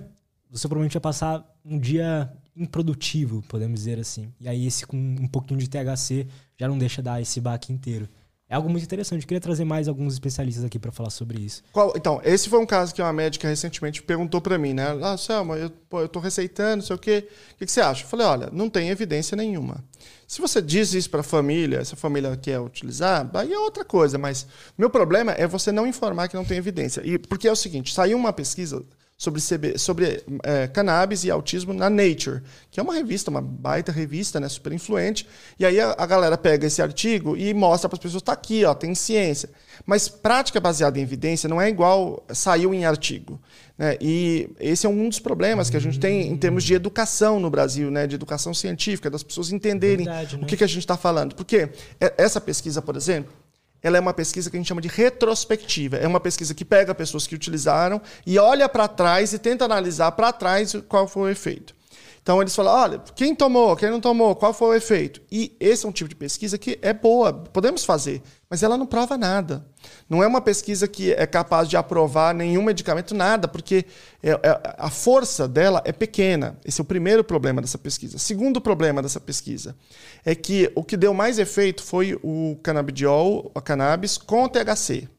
você 0.50 0.68
provavelmente 0.68 0.94
vai 0.94 1.02
passar 1.02 1.46
um 1.64 1.78
dia 1.78 2.34
improdutivo, 2.56 3.44
podemos 3.44 3.82
dizer 3.82 4.00
assim. 4.00 4.34
E 4.42 4.50
aí 4.50 4.66
esse 4.66 4.88
com 4.88 4.98
um 4.98 5.28
pouquinho 5.28 5.60
de 5.60 5.70
THC 5.70 6.26
já 6.60 6.68
não 6.68 6.76
deixa 6.80 7.04
dar 7.04 7.22
esse 7.22 7.40
baque 7.40 7.72
inteiro. 7.72 8.10
É 8.50 8.56
algo 8.56 8.70
muito 8.70 8.84
interessante. 8.84 9.22
Eu 9.22 9.28
queria 9.28 9.42
trazer 9.42 9.66
mais 9.66 9.90
alguns 9.90 10.14
especialistas 10.14 10.64
aqui 10.64 10.80
para 10.80 10.92
falar 10.92 11.10
sobre 11.10 11.42
isso. 11.42 11.62
Qual, 11.74 11.94
então, 11.98 12.22
esse 12.24 12.48
foi 12.48 12.60
um 12.60 12.66
caso 12.66 12.96
que 12.96 13.02
uma 13.02 13.12
médica 13.12 13.48
recentemente 13.48 14.02
perguntou 14.02 14.40
para 14.40 14.58
mim, 14.58 14.74
né? 14.74 14.98
Ah, 15.02 15.18
Selma, 15.18 15.58
eu, 15.58 15.70
pô, 15.70 16.00
eu 16.00 16.08
tô 16.08 16.20
receitando, 16.20 16.78
não 16.78 16.84
sei 16.84 16.96
o 16.96 17.00
quê. 17.00 17.28
O 17.54 17.58
que, 17.58 17.66
que 17.66 17.72
você 17.72 17.82
acha? 17.82 18.04
Eu 18.04 18.08
falei, 18.08 18.26
olha, 18.26 18.50
não 18.54 18.70
tem 18.70 18.90
evidência 18.90 19.36
nenhuma. 19.36 19.84
Se 20.26 20.40
você 20.40 20.62
diz 20.62 20.94
isso 20.94 21.10
para 21.10 21.20
a 21.20 21.24
família, 21.24 21.84
se 21.84 21.94
a 21.94 21.98
família 21.98 22.38
quer 22.38 22.60
utilizar, 22.60 23.30
aí 23.34 23.52
é 23.52 23.60
outra 23.60 23.84
coisa. 23.84 24.18
Mas 24.18 24.48
meu 24.78 24.90
problema 24.90 25.34
é 25.34 25.46
você 25.46 25.70
não 25.70 25.86
informar 25.86 26.30
que 26.30 26.36
não 26.36 26.46
tem 26.46 26.58
evidência. 26.58 27.02
E 27.06 27.18
porque 27.18 27.50
é 27.50 27.52
o 27.52 27.56
seguinte, 27.56 27.94
saiu 27.94 28.18
uma 28.18 28.32
pesquisa 28.32 28.82
sobre, 29.18 29.42
CB, 29.42 29.80
sobre 29.80 30.24
é, 30.44 30.68
cannabis 30.68 31.24
e 31.24 31.32
autismo 31.32 31.74
na 31.74 31.90
Nature, 31.90 32.44
que 32.70 32.80
é 32.80 32.84
uma 32.84 32.94
revista, 32.94 33.32
uma 33.32 33.42
baita 33.42 33.92
revista, 33.92 34.40
né, 34.40 34.48
super 34.48 34.72
influente. 34.72 35.28
E 35.58 35.66
aí 35.66 35.80
a, 35.80 35.96
a 35.98 36.06
galera 36.06 36.38
pega 36.38 36.68
esse 36.68 36.84
artigo 36.84 37.36
e 37.36 37.52
mostra 37.52 37.90
para 37.90 37.96
as 37.96 38.00
pessoas, 38.00 38.22
está 38.22 38.34
aqui, 38.34 38.64
ó, 38.64 38.76
tem 38.76 38.94
ciência. 38.94 39.50
Mas 39.88 40.08
prática 40.08 40.60
baseada 40.60 41.00
em 41.00 41.02
evidência 41.02 41.50
não 41.50 41.60
é 41.60 41.68
igual 41.68 42.24
saiu 42.30 42.76
em 42.76 42.86
artigo. 42.86 43.42
Né? 43.76 43.98
E 44.00 44.50
esse 44.60 44.86
é 44.86 44.90
um 44.90 45.10
dos 45.10 45.20
problemas 45.20 45.68
que 45.68 45.78
a 45.78 45.82
gente 45.82 46.00
tem 46.00 46.28
em 46.28 46.38
termos 46.38 46.64
de 46.64 46.76
educação 46.76 47.40
no 47.40 47.50
Brasil, 47.50 47.90
né? 47.90 48.06
de 48.06 48.14
educação 48.14 48.54
científica, 48.54 49.10
das 49.10 49.24
pessoas 49.24 49.52
entenderem 49.52 50.06
Verdade, 50.06 50.38
né? 50.38 50.44
o 50.44 50.46
que, 50.46 50.56
que 50.56 50.64
a 50.64 50.68
gente 50.68 50.80
está 50.80 50.96
falando. 50.96 51.34
Porque 51.34 51.70
essa 52.00 52.40
pesquisa, 52.40 52.84
por 52.84 52.96
exemplo, 52.96 53.34
ela 53.82 53.98
é 53.98 54.00
uma 54.00 54.14
pesquisa 54.14 54.50
que 54.50 54.58
a 54.58 54.60
gente 54.60 54.68
chama 54.68 54.82
de 54.82 54.88
retrospectiva. 54.88 55.98
É 55.98 56.08
uma 56.08 56.20
pesquisa 56.20 56.54
que 56.54 56.66
pega 56.66 56.94
pessoas 56.96 57.28
que 57.28 57.36
utilizaram 57.36 58.02
e 58.26 58.38
olha 58.38 58.68
para 58.68 58.88
trás 58.88 59.34
e 59.34 59.40
tenta 59.40 59.66
analisar 59.66 60.12
para 60.12 60.32
trás 60.32 60.74
qual 60.88 61.08
foi 61.08 61.24
o 61.24 61.32
efeito. 61.32 61.76
Então 62.22 62.42
eles 62.42 62.54
falam, 62.54 62.74
olha, 62.74 63.02
quem 63.16 63.34
tomou, 63.34 63.74
quem 63.78 63.90
não 63.90 64.02
tomou, 64.02 64.36
qual 64.36 64.54
foi 64.54 64.68
o 64.68 64.74
efeito? 64.74 65.22
E 65.32 65.56
esse 65.62 65.86
é 65.86 65.90
um 65.90 65.94
tipo 65.94 66.10
de 66.10 66.16
pesquisa 66.16 66.58
que 66.58 66.78
é 66.82 66.92
boa, 66.92 67.32
podemos 67.32 67.86
fazer, 67.86 68.22
mas 68.50 68.62
ela 68.62 68.78
não 68.78 68.86
prova 68.86 69.18
nada. 69.18 69.66
Não 70.10 70.24
é 70.24 70.28
uma 70.28 70.40
pesquisa 70.40 70.88
que 70.88 71.12
é 71.12 71.28
capaz 71.28 71.68
de 71.68 71.76
aprovar 71.76 72.34
nenhum 72.34 72.64
medicamento, 72.64 73.14
nada, 73.14 73.48
porque 73.48 73.86
é, 74.24 74.32
é, 74.32 74.40
a 74.78 74.90
força 74.90 75.48
dela 75.48 75.82
é 75.84 75.92
pequena. 75.92 76.58
Esse 76.64 76.80
é 76.80 76.84
o 76.84 76.86
primeiro 76.86 77.24
problema 77.24 77.62
dessa 77.62 77.78
pesquisa. 77.78 78.18
Segundo 78.18 78.62
problema 78.62 79.02
dessa 79.02 79.20
pesquisa 79.20 79.76
é 80.24 80.34
que 80.34 80.72
o 80.76 80.84
que 80.84 80.96
deu 80.96 81.14
mais 81.14 81.40
efeito 81.40 81.84
foi 81.84 82.18
o 82.24 82.58
canabidiol, 82.64 83.52
a 83.54 83.62
cannabis, 83.62 84.18
com 84.18 84.48
THC. 84.48 85.10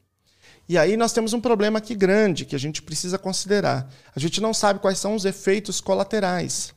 E 0.67 0.77
aí 0.77 0.97
nós 0.97 1.13
temos 1.13 1.33
um 1.33 1.41
problema 1.41 1.79
aqui 1.79 1.93
grande 1.95 2.45
que 2.45 2.55
a 2.55 2.59
gente 2.59 2.81
precisa 2.81 3.17
considerar. 3.17 3.91
A 4.15 4.19
gente 4.19 4.41
não 4.41 4.53
sabe 4.53 4.79
quais 4.79 4.97
são 4.99 5.13
os 5.13 5.25
efeitos 5.25 5.81
colaterais. 5.81 6.73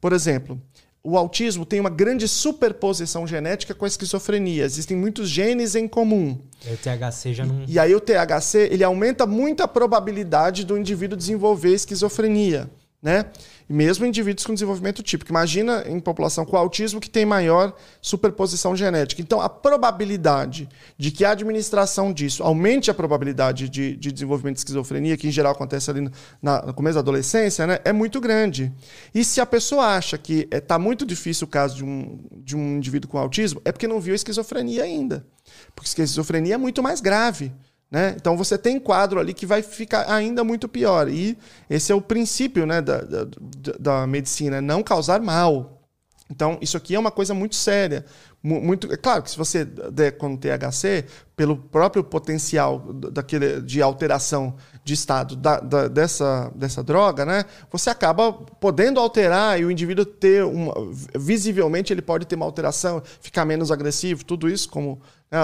Por 0.00 0.12
exemplo, 0.12 0.60
o 1.06 1.18
autismo 1.18 1.66
tem 1.66 1.78
uma 1.78 1.90
grande 1.90 2.26
superposição 2.26 3.26
genética 3.26 3.74
com 3.74 3.84
a 3.84 3.88
esquizofrenia. 3.88 4.64
Existem 4.64 4.96
muitos 4.96 5.28
genes 5.28 5.74
em 5.74 5.86
comum. 5.86 6.38
E 6.66 6.72
o 6.72 6.78
THC 6.78 7.34
já 7.34 7.44
não. 7.44 7.62
E 7.68 7.78
aí 7.78 7.94
o 7.94 8.00
THC 8.00 8.70
ele 8.72 8.82
aumenta 8.82 9.26
muito 9.26 9.62
a 9.62 9.68
probabilidade 9.68 10.64
do 10.64 10.78
indivíduo 10.78 11.16
desenvolver 11.16 11.74
esquizofrenia, 11.74 12.70
né? 13.04 13.26
mesmo 13.68 14.04
indivíduos 14.04 14.46
com 14.46 14.54
desenvolvimento 14.54 15.02
típico. 15.02 15.30
Imagina 15.30 15.84
em 15.86 15.98
população 15.98 16.44
com 16.44 16.56
autismo 16.56 17.00
que 17.00 17.08
tem 17.08 17.24
maior 17.24 17.74
superposição 18.00 18.76
genética. 18.76 19.22
Então, 19.22 19.40
a 19.40 19.48
probabilidade 19.48 20.68
de 20.98 21.10
que 21.10 21.24
a 21.24 21.30
administração 21.30 22.12
disso 22.12 22.42
aumente 22.42 22.90
a 22.90 22.94
probabilidade 22.94 23.68
de, 23.68 23.96
de 23.96 24.12
desenvolvimento 24.12 24.54
de 24.54 24.60
esquizofrenia, 24.60 25.16
que 25.16 25.28
em 25.28 25.30
geral 25.30 25.52
acontece 25.52 25.90
ali 25.90 26.10
na, 26.42 26.62
no 26.62 26.74
começo 26.74 26.94
da 26.94 27.00
adolescência, 27.00 27.66
né, 27.66 27.78
é 27.84 27.92
muito 27.92 28.20
grande. 28.20 28.72
E 29.14 29.24
se 29.24 29.40
a 29.40 29.46
pessoa 29.46 29.96
acha 29.96 30.18
que 30.18 30.48
está 30.50 30.76
é, 30.76 30.78
muito 30.78 31.06
difícil 31.06 31.46
o 31.46 31.50
caso 31.50 31.76
de 31.76 31.84
um, 31.84 32.18
de 32.32 32.56
um 32.56 32.76
indivíduo 32.76 33.10
com 33.10 33.18
autismo, 33.18 33.60
é 33.64 33.72
porque 33.72 33.86
não 33.86 34.00
viu 34.00 34.12
a 34.12 34.16
esquizofrenia 34.16 34.82
ainda. 34.82 35.26
Porque 35.74 35.88
a 35.88 36.04
esquizofrenia 36.04 36.54
é 36.54 36.58
muito 36.58 36.82
mais 36.82 37.00
grave. 37.00 37.52
Né? 37.94 38.12
Então 38.16 38.36
você 38.36 38.58
tem 38.58 38.80
quadro 38.80 39.20
ali 39.20 39.32
que 39.32 39.46
vai 39.46 39.62
ficar 39.62 40.10
ainda 40.12 40.42
muito 40.42 40.68
pior. 40.68 41.08
E 41.08 41.38
esse 41.70 41.92
é 41.92 41.94
o 41.94 42.00
princípio 42.00 42.66
né, 42.66 42.82
da, 42.82 43.00
da, 43.00 43.24
da 43.78 44.04
medicina, 44.04 44.60
não 44.60 44.82
causar 44.82 45.20
mal. 45.20 45.80
Então, 46.28 46.58
isso 46.60 46.76
aqui 46.76 46.96
é 46.96 46.98
uma 46.98 47.12
coisa 47.12 47.32
muito 47.34 47.54
séria. 47.54 48.04
Muito, 48.46 48.92
é 48.92 48.96
claro 48.98 49.22
que 49.22 49.30
se 49.30 49.38
você 49.38 49.64
der 49.64 50.18
com 50.18 50.36
THC, 50.36 51.06
pelo 51.34 51.56
próprio 51.56 52.04
potencial 52.04 52.78
daquele, 52.78 53.62
de 53.62 53.80
alteração 53.80 54.54
de 54.84 54.92
estado 54.92 55.34
da, 55.34 55.58
da, 55.60 55.88
dessa, 55.88 56.52
dessa 56.54 56.82
droga, 56.82 57.24
né, 57.24 57.46
você 57.72 57.88
acaba 57.88 58.34
podendo 58.34 59.00
alterar 59.00 59.58
e 59.58 59.64
o 59.64 59.70
indivíduo 59.70 60.04
ter 60.04 60.44
uma. 60.44 60.74
Visivelmente, 61.16 61.90
ele 61.90 62.02
pode 62.02 62.26
ter 62.26 62.34
uma 62.34 62.44
alteração, 62.44 63.02
ficar 63.18 63.46
menos 63.46 63.72
agressivo, 63.72 64.22
tudo 64.22 64.46
isso, 64.46 64.68
como 64.68 65.00
né, 65.30 65.38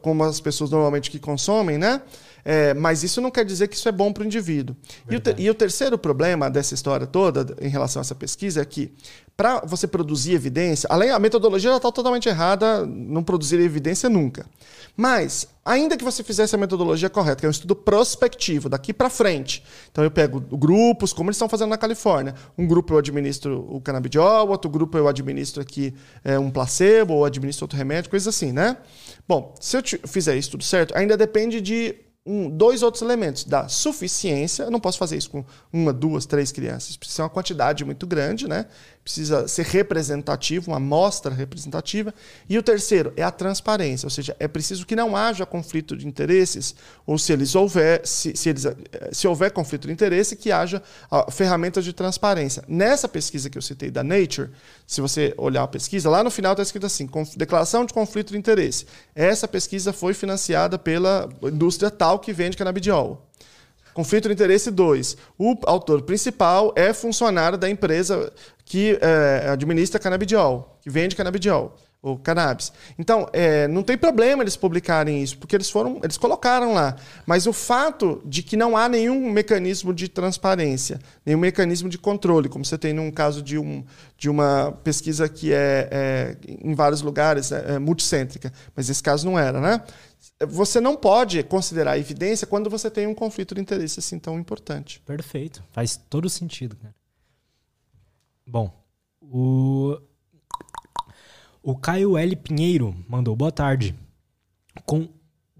como 0.00 0.24
as 0.24 0.40
pessoas 0.40 0.70
normalmente 0.70 1.10
que 1.10 1.18
consomem, 1.18 1.76
né? 1.76 2.00
É, 2.44 2.74
mas 2.74 3.02
isso 3.02 3.20
não 3.20 3.30
quer 3.30 3.44
dizer 3.44 3.68
que 3.68 3.76
isso 3.76 3.88
é 3.88 3.92
bom 3.92 4.12
para 4.12 4.22
o 4.22 4.26
indivíduo. 4.26 4.76
E 5.10 5.16
o, 5.16 5.22
e 5.36 5.50
o, 5.50 5.54
terceiro 5.54 5.98
problema 5.98 6.48
dessa 6.48 6.74
história 6.74 7.06
toda, 7.06 7.56
em 7.60 7.68
relação 7.68 8.00
a 8.00 8.02
essa 8.02 8.14
pesquisa, 8.14 8.62
é 8.62 8.64
que 8.64 8.92
para 9.36 9.60
você 9.60 9.86
produzir 9.86 10.32
evidência, 10.32 10.88
além 10.90 11.10
a 11.10 11.18
metodologia 11.18 11.70
já 11.70 11.76
está 11.76 11.92
totalmente 11.92 12.26
errada, 12.26 12.86
não 12.86 13.22
produzir 13.22 13.60
evidência 13.60 14.08
nunca. 14.08 14.46
Mas, 14.96 15.46
ainda 15.62 15.94
que 15.94 16.02
você 16.02 16.24
fizesse 16.24 16.54
a 16.54 16.58
metodologia 16.58 17.10
correta, 17.10 17.40
que 17.40 17.46
é 17.46 17.48
um 17.48 17.50
estudo 17.50 17.76
prospectivo, 17.76 18.70
daqui 18.70 18.94
para 18.94 19.10
frente. 19.10 19.62
Então 19.92 20.02
eu 20.02 20.10
pego 20.10 20.40
grupos, 20.40 21.12
como 21.12 21.28
eles 21.28 21.36
estão 21.36 21.50
fazendo 21.50 21.68
na 21.68 21.76
Califórnia. 21.76 22.34
Um 22.56 22.66
grupo 22.66 22.94
eu 22.94 22.98
administro 22.98 23.66
o 23.68 23.78
canabidiol, 23.78 24.48
outro 24.48 24.70
grupo 24.70 24.96
eu 24.96 25.06
administro 25.06 25.60
aqui 25.60 25.92
é, 26.24 26.38
um 26.38 26.50
placebo, 26.50 27.12
ou 27.12 27.24
administro 27.26 27.64
outro 27.64 27.76
remédio, 27.76 28.08
coisas 28.08 28.34
assim, 28.34 28.52
né? 28.52 28.78
Bom, 29.28 29.54
se 29.60 29.76
eu 29.76 29.82
fizer 30.08 30.34
isso 30.34 30.52
tudo 30.52 30.64
certo, 30.64 30.96
ainda 30.96 31.14
depende 31.14 31.60
de 31.60 31.94
um, 32.26 32.50
dois 32.50 32.82
outros 32.82 33.02
elementos 33.02 33.44
da 33.44 33.68
suficiência. 33.68 34.64
Eu 34.64 34.70
não 34.70 34.80
posso 34.80 34.98
fazer 34.98 35.16
isso 35.16 35.30
com 35.30 35.44
uma, 35.72 35.92
duas, 35.92 36.26
três 36.26 36.50
crianças. 36.50 36.96
Precisa 36.96 37.16
ser 37.16 37.22
uma 37.22 37.30
quantidade 37.30 37.84
muito 37.84 38.06
grande, 38.06 38.48
né? 38.48 38.66
Precisa 39.06 39.46
ser 39.46 39.64
representativo, 39.66 40.72
uma 40.72 40.78
amostra 40.78 41.32
representativa. 41.32 42.12
E 42.48 42.58
o 42.58 42.62
terceiro 42.62 43.12
é 43.16 43.22
a 43.22 43.30
transparência, 43.30 44.04
ou 44.04 44.10
seja, 44.10 44.34
é 44.40 44.48
preciso 44.48 44.84
que 44.84 44.96
não 44.96 45.16
haja 45.16 45.46
conflito 45.46 45.96
de 45.96 46.08
interesses, 46.08 46.74
ou 47.06 47.16
se 47.16 47.32
eles 47.32 47.54
houver, 47.54 48.04
se, 48.04 48.36
se, 48.36 48.48
eles, 48.48 48.66
eh, 48.66 48.74
se 49.12 49.28
houver 49.28 49.52
conflito 49.52 49.86
de 49.86 49.92
interesse, 49.92 50.34
que 50.34 50.50
haja 50.50 50.82
uh, 51.08 51.30
ferramentas 51.30 51.84
de 51.84 51.92
transparência. 51.92 52.64
Nessa 52.66 53.08
pesquisa 53.08 53.48
que 53.48 53.56
eu 53.56 53.62
citei 53.62 53.92
da 53.92 54.02
Nature, 54.02 54.50
se 54.84 55.00
você 55.00 55.32
olhar 55.36 55.62
a 55.62 55.68
pesquisa, 55.68 56.10
lá 56.10 56.24
no 56.24 56.30
final 56.30 56.54
está 56.54 56.64
escrito 56.64 56.86
assim: 56.86 57.08
declaração 57.36 57.84
de 57.84 57.94
conflito 57.94 58.32
de 58.32 58.38
interesse. 58.38 58.86
Essa 59.14 59.46
pesquisa 59.46 59.92
foi 59.92 60.14
financiada 60.14 60.80
pela 60.80 61.28
indústria 61.44 61.92
tal 61.92 62.18
que 62.18 62.32
vende 62.32 62.56
canabidiol. 62.56 63.24
Conflito 63.96 64.28
de 64.28 64.34
interesse 64.34 64.70
2. 64.70 65.16
O 65.38 65.56
autor 65.64 66.02
principal 66.02 66.70
é 66.76 66.92
funcionário 66.92 67.56
da 67.56 67.66
empresa 67.66 68.30
que 68.62 68.98
é, 69.00 69.48
administra 69.48 69.98
canabidiol, 69.98 70.78
que 70.82 70.90
vende 70.90 71.16
canabidiol 71.16 71.74
ou 72.06 72.16
cannabis. 72.16 72.72
Então, 72.96 73.28
é, 73.32 73.66
não 73.66 73.82
tem 73.82 73.98
problema 73.98 74.44
eles 74.44 74.56
publicarem 74.56 75.20
isso, 75.20 75.36
porque 75.38 75.56
eles 75.56 75.68
foram, 75.68 75.98
eles 76.04 76.16
colocaram 76.16 76.72
lá. 76.72 76.94
Mas 77.26 77.48
o 77.48 77.52
fato 77.52 78.22
de 78.24 78.44
que 78.44 78.56
não 78.56 78.76
há 78.76 78.88
nenhum 78.88 79.28
mecanismo 79.28 79.92
de 79.92 80.08
transparência, 80.08 81.00
nenhum 81.24 81.40
mecanismo 81.40 81.88
de 81.88 81.98
controle, 81.98 82.48
como 82.48 82.64
você 82.64 82.78
tem 82.78 82.92
num 82.92 83.10
caso 83.10 83.42
de, 83.42 83.58
um, 83.58 83.84
de 84.16 84.30
uma 84.30 84.70
pesquisa 84.84 85.28
que 85.28 85.52
é, 85.52 85.88
é 85.90 86.36
em 86.46 86.74
vários 86.74 87.02
lugares, 87.02 87.50
é, 87.50 87.74
é 87.74 87.78
multicêntrica, 87.80 88.52
mas 88.76 88.88
esse 88.88 89.02
caso 89.02 89.26
não 89.26 89.36
era, 89.36 89.60
né? 89.60 89.82
Você 90.46 90.80
não 90.80 90.94
pode 90.94 91.42
considerar 91.42 91.98
evidência 91.98 92.46
quando 92.46 92.70
você 92.70 92.88
tem 92.88 93.08
um 93.08 93.14
conflito 93.14 93.52
de 93.52 93.60
interesse 93.60 93.98
assim 93.98 94.18
tão 94.18 94.38
importante. 94.38 95.00
Perfeito. 95.00 95.62
Faz 95.72 95.96
todo 96.08 96.30
sentido, 96.30 96.76
cara. 96.76 96.94
Bom, 98.46 98.70
o 99.20 99.98
o 101.66 101.74
Caio 101.74 102.16
L. 102.16 102.36
Pinheiro 102.36 102.94
mandou 103.08 103.34
boa 103.34 103.50
tarde. 103.50 103.92
Com, 104.84 105.08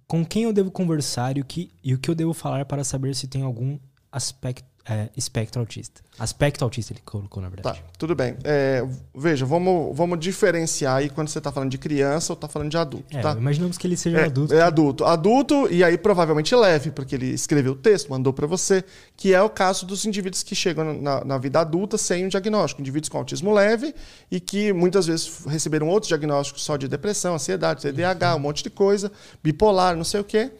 com 0.07 0.25
quem 0.25 0.45
eu 0.45 0.53
devo 0.53 0.71
conversar 0.71 1.37
e 1.37 1.41
o, 1.41 1.45
que, 1.45 1.73
e 1.83 1.95
o 1.95 1.99
que 1.99 2.09
eu 2.09 2.15
devo 2.15 2.33
falar 2.33 2.65
para 2.65 2.85
saber 2.85 3.13
se 3.17 3.27
tem 3.27 3.43
algum 3.43 3.77
aspecto, 4.13 4.65
é, 4.89 5.09
espectro 5.17 5.61
autista? 5.61 6.01
Aspecto 6.19 6.63
autista 6.65 6.93
ele 6.93 7.01
colocou, 7.05 7.43
na 7.43 7.49
verdade. 7.49 7.81
Tá, 7.81 7.85
tudo 7.99 8.15
bem. 8.15 8.37
É, 8.45 8.87
veja, 9.15 9.45
vamos, 9.45 9.97
vamos 9.97 10.19
diferenciar 10.19 10.97
aí 10.97 11.11
quando 11.11 11.29
você 11.29 11.39
está 11.39 11.51
falando 11.51 11.71
de 11.71 11.77
criança 11.77 12.33
ou 12.33 12.35
está 12.35 12.49
falando 12.49 12.71
de 12.71 12.79
adulto. 12.79 13.17
É, 13.17 13.21
tá? 13.21 13.33
Imaginamos 13.33 13.77
que 13.77 13.87
ele 13.87 13.97
seja 13.97 14.19
é, 14.19 14.25
adulto. 14.27 14.55
É 14.55 14.63
adulto. 14.63 15.05
Adulto, 15.05 15.69
e 15.73 15.83
aí 15.83 15.99
provavelmente 15.99 16.55
leve, 16.55 16.93
porque 16.93 17.17
ele 17.17 17.27
escreveu 17.27 17.73
o 17.73 17.77
texto, 17.77 18.09
mandou 18.09 18.33
para 18.33 18.47
você, 18.47 18.85
que 19.17 19.35
é 19.35 19.43
o 19.43 19.51
caso 19.51 19.85
dos 19.85 20.07
indivíduos 20.07 20.45
que 20.45 20.55
chegam 20.55 21.01
na, 21.03 21.25
na, 21.25 21.37
vida 21.37 21.61
adulta 21.61 21.99
sem 21.99 22.25
um 22.25 22.29
diagnóstico. 22.29 22.81
Indivíduos 22.81 23.09
com 23.09 23.19
autismo 23.19 23.53
leve 23.53 23.93
e 24.31 24.39
que 24.39 24.73
muitas 24.73 25.07
vezes 25.07 25.45
receberam 25.47 25.89
outros 25.89 26.09
diagnósticos 26.09 26.63
só 26.63 26.77
de 26.77 26.87
depressão, 26.87 27.35
ansiedade, 27.35 27.83
TDAH, 27.83 28.37
um 28.37 28.41
monte 28.41 28.63
de 28.63 28.71
coisa, 28.71 29.11
bipolar, 29.43 29.97
não 29.97 30.05
sei 30.05 30.21
o 30.21 30.25
quê 30.25 30.53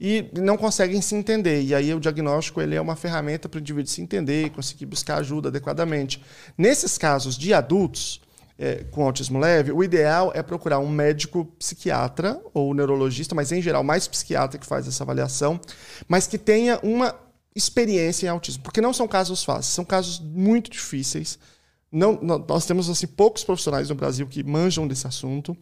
e 0.00 0.30
não 0.36 0.56
conseguem 0.56 1.00
se 1.00 1.14
entender. 1.14 1.62
E 1.62 1.74
aí 1.74 1.94
o 1.94 2.00
diagnóstico 2.00 2.60
ele 2.60 2.74
é 2.74 2.80
uma 2.80 2.96
ferramenta 2.96 3.48
para 3.48 3.58
o 3.58 3.60
indivíduo 3.60 3.90
se 3.90 4.02
entender 4.02 4.46
e 4.46 4.50
conseguir 4.50 4.86
buscar 4.86 5.16
ajuda 5.16 5.48
adequadamente. 5.48 6.22
Nesses 6.58 6.98
casos 6.98 7.36
de 7.36 7.54
adultos 7.54 8.20
é, 8.58 8.84
com 8.90 9.04
autismo 9.04 9.38
leve, 9.38 9.72
o 9.72 9.82
ideal 9.82 10.30
é 10.34 10.42
procurar 10.42 10.78
um 10.78 10.88
médico 10.88 11.44
psiquiatra 11.58 12.40
ou 12.52 12.72
neurologista, 12.74 13.34
mas 13.34 13.50
em 13.50 13.60
geral 13.60 13.82
mais 13.82 14.06
psiquiatra 14.06 14.58
que 14.58 14.66
faz 14.66 14.86
essa 14.86 15.02
avaliação, 15.02 15.60
mas 16.06 16.26
que 16.26 16.38
tenha 16.38 16.78
uma 16.82 17.14
experiência 17.54 18.26
em 18.26 18.28
autismo, 18.28 18.62
porque 18.62 18.80
não 18.80 18.92
são 18.92 19.06
casos 19.06 19.44
fáceis, 19.44 19.66
são 19.66 19.84
casos 19.84 20.20
muito 20.20 20.70
difíceis. 20.70 21.38
Não, 21.90 22.18
nós 22.20 22.66
temos 22.66 22.90
assim 22.90 23.06
poucos 23.06 23.44
profissionais 23.44 23.88
no 23.88 23.94
Brasil 23.94 24.26
que 24.26 24.42
manjam 24.42 24.88
desse 24.88 25.06
assunto. 25.06 25.56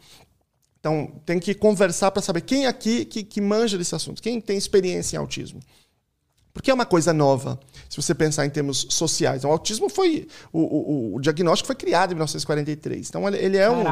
Então, 0.82 1.12
tem 1.24 1.38
que 1.38 1.54
conversar 1.54 2.10
para 2.10 2.20
saber 2.20 2.40
quem 2.40 2.66
aqui 2.66 3.04
que, 3.04 3.22
que 3.22 3.40
manja 3.40 3.78
desse 3.78 3.94
assunto, 3.94 4.20
quem 4.20 4.40
tem 4.40 4.58
experiência 4.58 5.14
em 5.14 5.20
autismo. 5.20 5.60
Porque 6.52 6.72
é 6.72 6.74
uma 6.74 6.84
coisa 6.84 7.12
nova, 7.12 7.58
se 7.88 7.96
você 7.96 8.12
pensar 8.14 8.44
em 8.44 8.50
termos 8.50 8.86
sociais. 8.90 9.44
O 9.44 9.48
autismo 9.48 9.88
foi. 9.88 10.26
O, 10.52 10.60
o, 10.60 11.16
o 11.16 11.20
diagnóstico 11.20 11.68
foi 11.68 11.76
criado 11.76 12.10
em 12.10 12.14
1943. 12.14 13.08
Então, 13.08 13.26
ele 13.28 13.56
é, 13.56 13.70
um, 13.70 13.84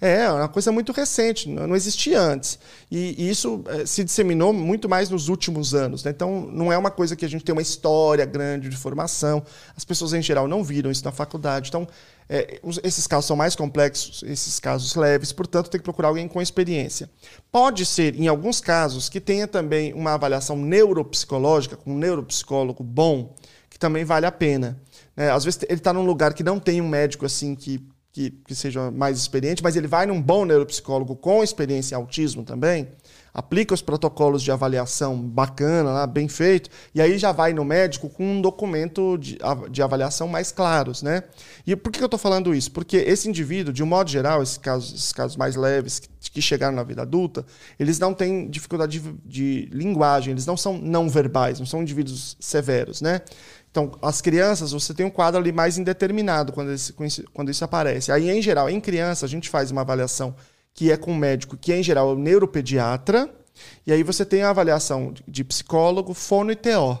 é 0.00 0.28
uma 0.32 0.48
coisa 0.48 0.72
muito 0.72 0.90
recente, 0.90 1.48
não, 1.48 1.66
não 1.66 1.76
existia 1.76 2.18
antes. 2.18 2.58
E, 2.90 3.14
e 3.16 3.30
isso 3.30 3.62
é, 3.68 3.84
se 3.86 4.02
disseminou 4.02 4.52
muito 4.52 4.88
mais 4.88 5.10
nos 5.10 5.28
últimos 5.28 5.74
anos. 5.74 6.02
Né? 6.02 6.10
Então, 6.10 6.48
não 6.50 6.72
é 6.72 6.78
uma 6.78 6.90
coisa 6.90 7.14
que 7.14 7.26
a 7.26 7.28
gente 7.28 7.44
tem 7.44 7.52
uma 7.52 7.62
história 7.62 8.24
grande 8.24 8.70
de 8.70 8.76
formação. 8.76 9.44
As 9.76 9.84
pessoas, 9.84 10.14
em 10.14 10.22
geral, 10.22 10.48
não 10.48 10.64
viram 10.64 10.90
isso 10.90 11.04
na 11.04 11.12
faculdade. 11.12 11.68
Então, 11.68 11.86
é, 12.28 12.60
esses 12.84 13.06
casos 13.06 13.26
são 13.26 13.36
mais 13.36 13.56
complexos, 13.56 14.22
esses 14.22 14.60
casos 14.60 14.94
leves, 14.94 15.32
portanto, 15.32 15.70
tem 15.70 15.80
que 15.80 15.84
procurar 15.84 16.08
alguém 16.08 16.28
com 16.28 16.42
experiência. 16.42 17.08
Pode 17.50 17.86
ser, 17.86 18.14
em 18.14 18.28
alguns 18.28 18.60
casos, 18.60 19.08
que 19.08 19.20
tenha 19.20 19.46
também 19.46 19.94
uma 19.94 20.12
avaliação 20.12 20.56
neuropsicológica, 20.56 21.76
com 21.76 21.92
um 21.94 21.98
neuropsicólogo 21.98 22.84
bom, 22.84 23.34
que 23.70 23.78
também 23.78 24.04
vale 24.04 24.26
a 24.26 24.32
pena. 24.32 24.78
Né? 25.16 25.30
Às 25.30 25.44
vezes 25.44 25.60
ele 25.62 25.78
está 25.78 25.92
num 25.92 26.04
lugar 26.04 26.34
que 26.34 26.42
não 26.42 26.60
tem 26.60 26.82
um 26.82 26.88
médico 26.88 27.24
assim 27.24 27.54
que, 27.54 27.82
que, 28.12 28.30
que 28.30 28.54
seja 28.54 28.90
mais 28.90 29.16
experiente, 29.18 29.62
mas 29.62 29.74
ele 29.74 29.86
vai 29.86 30.04
num 30.04 30.20
bom 30.20 30.44
neuropsicólogo 30.44 31.16
com 31.16 31.42
experiência 31.42 31.94
em 31.94 31.96
autismo 31.96 32.44
também 32.44 32.88
aplica 33.32 33.74
os 33.74 33.82
protocolos 33.82 34.42
de 34.42 34.50
avaliação 34.50 35.16
bacana, 35.16 35.90
lá, 35.90 36.06
bem 36.06 36.28
feito, 36.28 36.70
e 36.94 37.00
aí 37.00 37.18
já 37.18 37.32
vai 37.32 37.52
no 37.52 37.64
médico 37.64 38.08
com 38.08 38.24
um 38.24 38.40
documento 38.40 39.16
de, 39.18 39.38
de 39.70 39.82
avaliação 39.82 40.28
mais 40.28 40.50
claros, 40.50 41.02
né? 41.02 41.22
E 41.66 41.76
por 41.76 41.92
que 41.92 42.00
eu 42.00 42.06
estou 42.06 42.18
falando 42.18 42.54
isso? 42.54 42.70
Porque 42.70 42.96
esse 42.96 43.28
indivíduo, 43.28 43.72
de 43.72 43.82
um 43.82 43.86
modo 43.86 44.10
geral, 44.10 44.42
esses 44.42 44.58
casos, 44.58 44.92
esses 44.94 45.12
casos 45.12 45.36
mais 45.36 45.56
leves 45.56 45.98
que, 45.98 46.08
que 46.30 46.42
chegaram 46.42 46.74
na 46.74 46.82
vida 46.82 47.02
adulta, 47.02 47.44
eles 47.78 47.98
não 47.98 48.14
têm 48.14 48.48
dificuldade 48.48 48.98
de, 48.98 49.12
de 49.24 49.68
linguagem, 49.72 50.32
eles 50.32 50.46
não 50.46 50.56
são 50.56 50.78
não 50.78 51.08
verbais, 51.08 51.58
não 51.58 51.66
são 51.66 51.82
indivíduos 51.82 52.36
severos, 52.40 53.00
né? 53.00 53.20
Então, 53.70 53.92
as 54.00 54.20
crianças, 54.20 54.72
você 54.72 54.94
tem 54.94 55.04
um 55.04 55.10
quadro 55.10 55.38
ali 55.38 55.52
mais 55.52 55.78
indeterminado 55.78 56.52
quando, 56.52 56.72
esse, 56.72 56.92
quando 57.32 57.50
isso 57.50 57.64
aparece. 57.64 58.10
Aí, 58.10 58.28
em 58.30 58.40
geral, 58.40 58.68
em 58.68 58.80
criança, 58.80 59.26
a 59.26 59.28
gente 59.28 59.48
faz 59.48 59.70
uma 59.70 59.82
avaliação 59.82 60.34
que 60.78 60.92
é 60.92 60.96
com 60.96 61.10
um 61.10 61.16
médico 61.16 61.56
que, 61.56 61.74
em 61.74 61.82
geral, 61.82 62.10
é 62.10 62.12
o 62.12 62.16
neuropediatra, 62.16 63.28
e 63.84 63.92
aí 63.92 64.04
você 64.04 64.24
tem 64.24 64.42
a 64.42 64.50
avaliação 64.50 65.12
de 65.26 65.42
psicólogo, 65.42 66.14
fono 66.14 66.52
e 66.52 66.54
TO. 66.54 66.96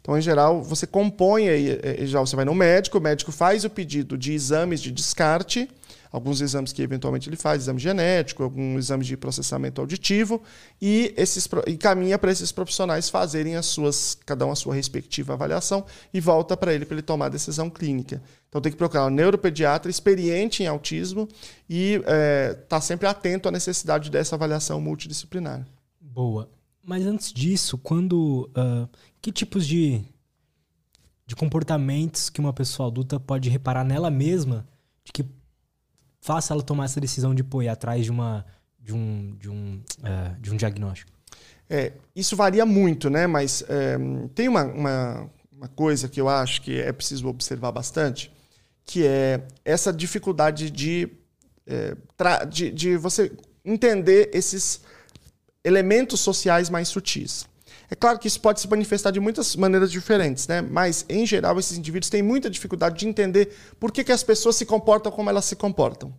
Então, 0.00 0.16
em 0.16 0.22
geral, 0.22 0.62
você 0.62 0.86
compõe 0.86 1.46
aí, 1.46 1.78
eh, 1.82 2.06
já 2.06 2.20
você 2.20 2.34
vai 2.34 2.46
no 2.46 2.54
médico, 2.54 2.96
o 2.96 3.00
médico 3.02 3.30
faz 3.30 3.66
o 3.66 3.70
pedido 3.70 4.16
de 4.16 4.32
exames 4.32 4.80
de 4.80 4.90
descarte, 4.90 5.68
alguns 6.10 6.40
exames 6.40 6.72
que 6.72 6.82
eventualmente 6.82 7.28
ele 7.28 7.36
faz, 7.36 7.62
exame 7.62 7.80
genético, 7.80 8.42
algum 8.42 8.78
exame 8.78 9.04
de 9.04 9.16
processamento 9.16 9.80
auditivo, 9.80 10.42
e, 10.80 11.12
esses, 11.16 11.48
e 11.66 11.76
caminha 11.76 12.18
para 12.18 12.30
esses 12.30 12.52
profissionais 12.52 13.08
fazerem 13.08 13.56
as 13.56 13.66
suas, 13.66 14.16
cada 14.26 14.46
um 14.46 14.50
a 14.50 14.56
sua 14.56 14.74
respectiva 14.74 15.34
avaliação, 15.34 15.84
e 16.12 16.20
volta 16.20 16.56
para 16.56 16.72
ele 16.72 16.84
para 16.84 16.94
ele 16.94 17.02
tomar 17.02 17.26
a 17.26 17.30
decisão 17.30 17.68
clínica. 17.68 18.22
Então 18.48 18.60
tem 18.60 18.72
que 18.72 18.78
procurar 18.78 19.06
um 19.06 19.10
neuropediatra 19.10 19.90
experiente 19.90 20.62
em 20.62 20.66
autismo 20.66 21.28
e 21.68 21.94
estar 21.94 22.12
é, 22.12 22.54
tá 22.54 22.80
sempre 22.80 23.06
atento 23.06 23.48
à 23.48 23.52
necessidade 23.52 24.10
dessa 24.10 24.34
avaliação 24.36 24.80
multidisciplinar. 24.80 25.66
Boa. 26.00 26.48
Mas 26.82 27.06
antes 27.06 27.32
disso, 27.32 27.76
quando. 27.76 28.50
Uh, 28.56 28.88
que 29.20 29.30
tipos 29.30 29.66
de, 29.66 30.02
de 31.26 31.36
comportamentos 31.36 32.30
que 32.30 32.40
uma 32.40 32.52
pessoa 32.52 32.88
adulta 32.88 33.20
pode 33.20 33.50
reparar 33.50 33.84
nela 33.84 34.10
mesma 34.10 34.66
de 35.04 35.12
que 35.12 35.26
faça 36.20 36.52
ela 36.52 36.62
tomar 36.62 36.84
essa 36.84 37.00
decisão 37.00 37.34
de 37.34 37.42
pôr 37.42 37.68
atrás 37.68 38.04
de, 38.04 38.10
uma, 38.10 38.44
de, 38.80 38.92
um, 38.92 39.36
de, 39.38 39.48
um, 39.48 39.80
uh, 40.00 40.40
de 40.40 40.50
um 40.50 40.56
diagnóstico? 40.56 41.10
É, 41.70 41.92
isso 42.16 42.34
varia 42.34 42.64
muito, 42.64 43.10
né? 43.10 43.26
Mas 43.26 43.62
é, 43.68 43.98
tem 44.34 44.48
uma, 44.48 44.64
uma, 44.64 45.30
uma, 45.52 45.68
coisa 45.68 46.08
que 46.08 46.20
eu 46.20 46.28
acho 46.28 46.62
que 46.62 46.80
é 46.80 46.92
preciso 46.92 47.28
observar 47.28 47.72
bastante, 47.72 48.32
que 48.84 49.06
é 49.06 49.42
essa 49.64 49.92
dificuldade 49.92 50.70
de, 50.70 51.10
é, 51.66 51.94
de, 52.46 52.70
de 52.70 52.96
você 52.96 53.30
entender 53.64 54.30
esses 54.32 54.80
elementos 55.62 56.20
sociais 56.20 56.70
mais 56.70 56.88
sutis. 56.88 57.47
É 57.90 57.94
claro 57.94 58.18
que 58.18 58.28
isso 58.28 58.40
pode 58.40 58.60
se 58.60 58.68
manifestar 58.68 59.10
de 59.10 59.18
muitas 59.18 59.56
maneiras 59.56 59.90
diferentes, 59.90 60.46
né? 60.46 60.60
mas, 60.60 61.06
em 61.08 61.24
geral, 61.24 61.58
esses 61.58 61.78
indivíduos 61.78 62.10
têm 62.10 62.22
muita 62.22 62.50
dificuldade 62.50 62.98
de 62.98 63.08
entender 63.08 63.54
por 63.80 63.90
que, 63.90 64.04
que 64.04 64.12
as 64.12 64.22
pessoas 64.22 64.56
se 64.56 64.66
comportam 64.66 65.10
como 65.10 65.30
elas 65.30 65.46
se 65.46 65.56
comportam. 65.56 66.12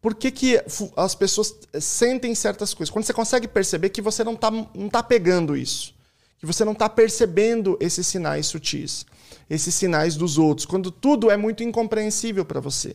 Por 0.00 0.14
que, 0.14 0.30
que 0.30 0.60
as 0.96 1.14
pessoas 1.14 1.54
sentem 1.80 2.34
certas 2.34 2.74
coisas? 2.74 2.92
Quando 2.92 3.04
você 3.04 3.12
consegue 3.12 3.46
perceber 3.46 3.90
que 3.90 4.02
você 4.02 4.24
não 4.24 4.34
está 4.34 4.50
não 4.50 4.88
tá 4.88 5.00
pegando 5.00 5.56
isso, 5.56 5.94
que 6.40 6.46
você 6.46 6.64
não 6.64 6.72
está 6.72 6.88
percebendo 6.88 7.76
esses 7.80 8.04
sinais 8.04 8.46
sutis, 8.46 9.06
esses 9.48 9.72
sinais 9.72 10.16
dos 10.16 10.38
outros, 10.38 10.66
quando 10.66 10.90
tudo 10.90 11.30
é 11.30 11.36
muito 11.36 11.62
incompreensível 11.62 12.44
para 12.44 12.58
você. 12.58 12.94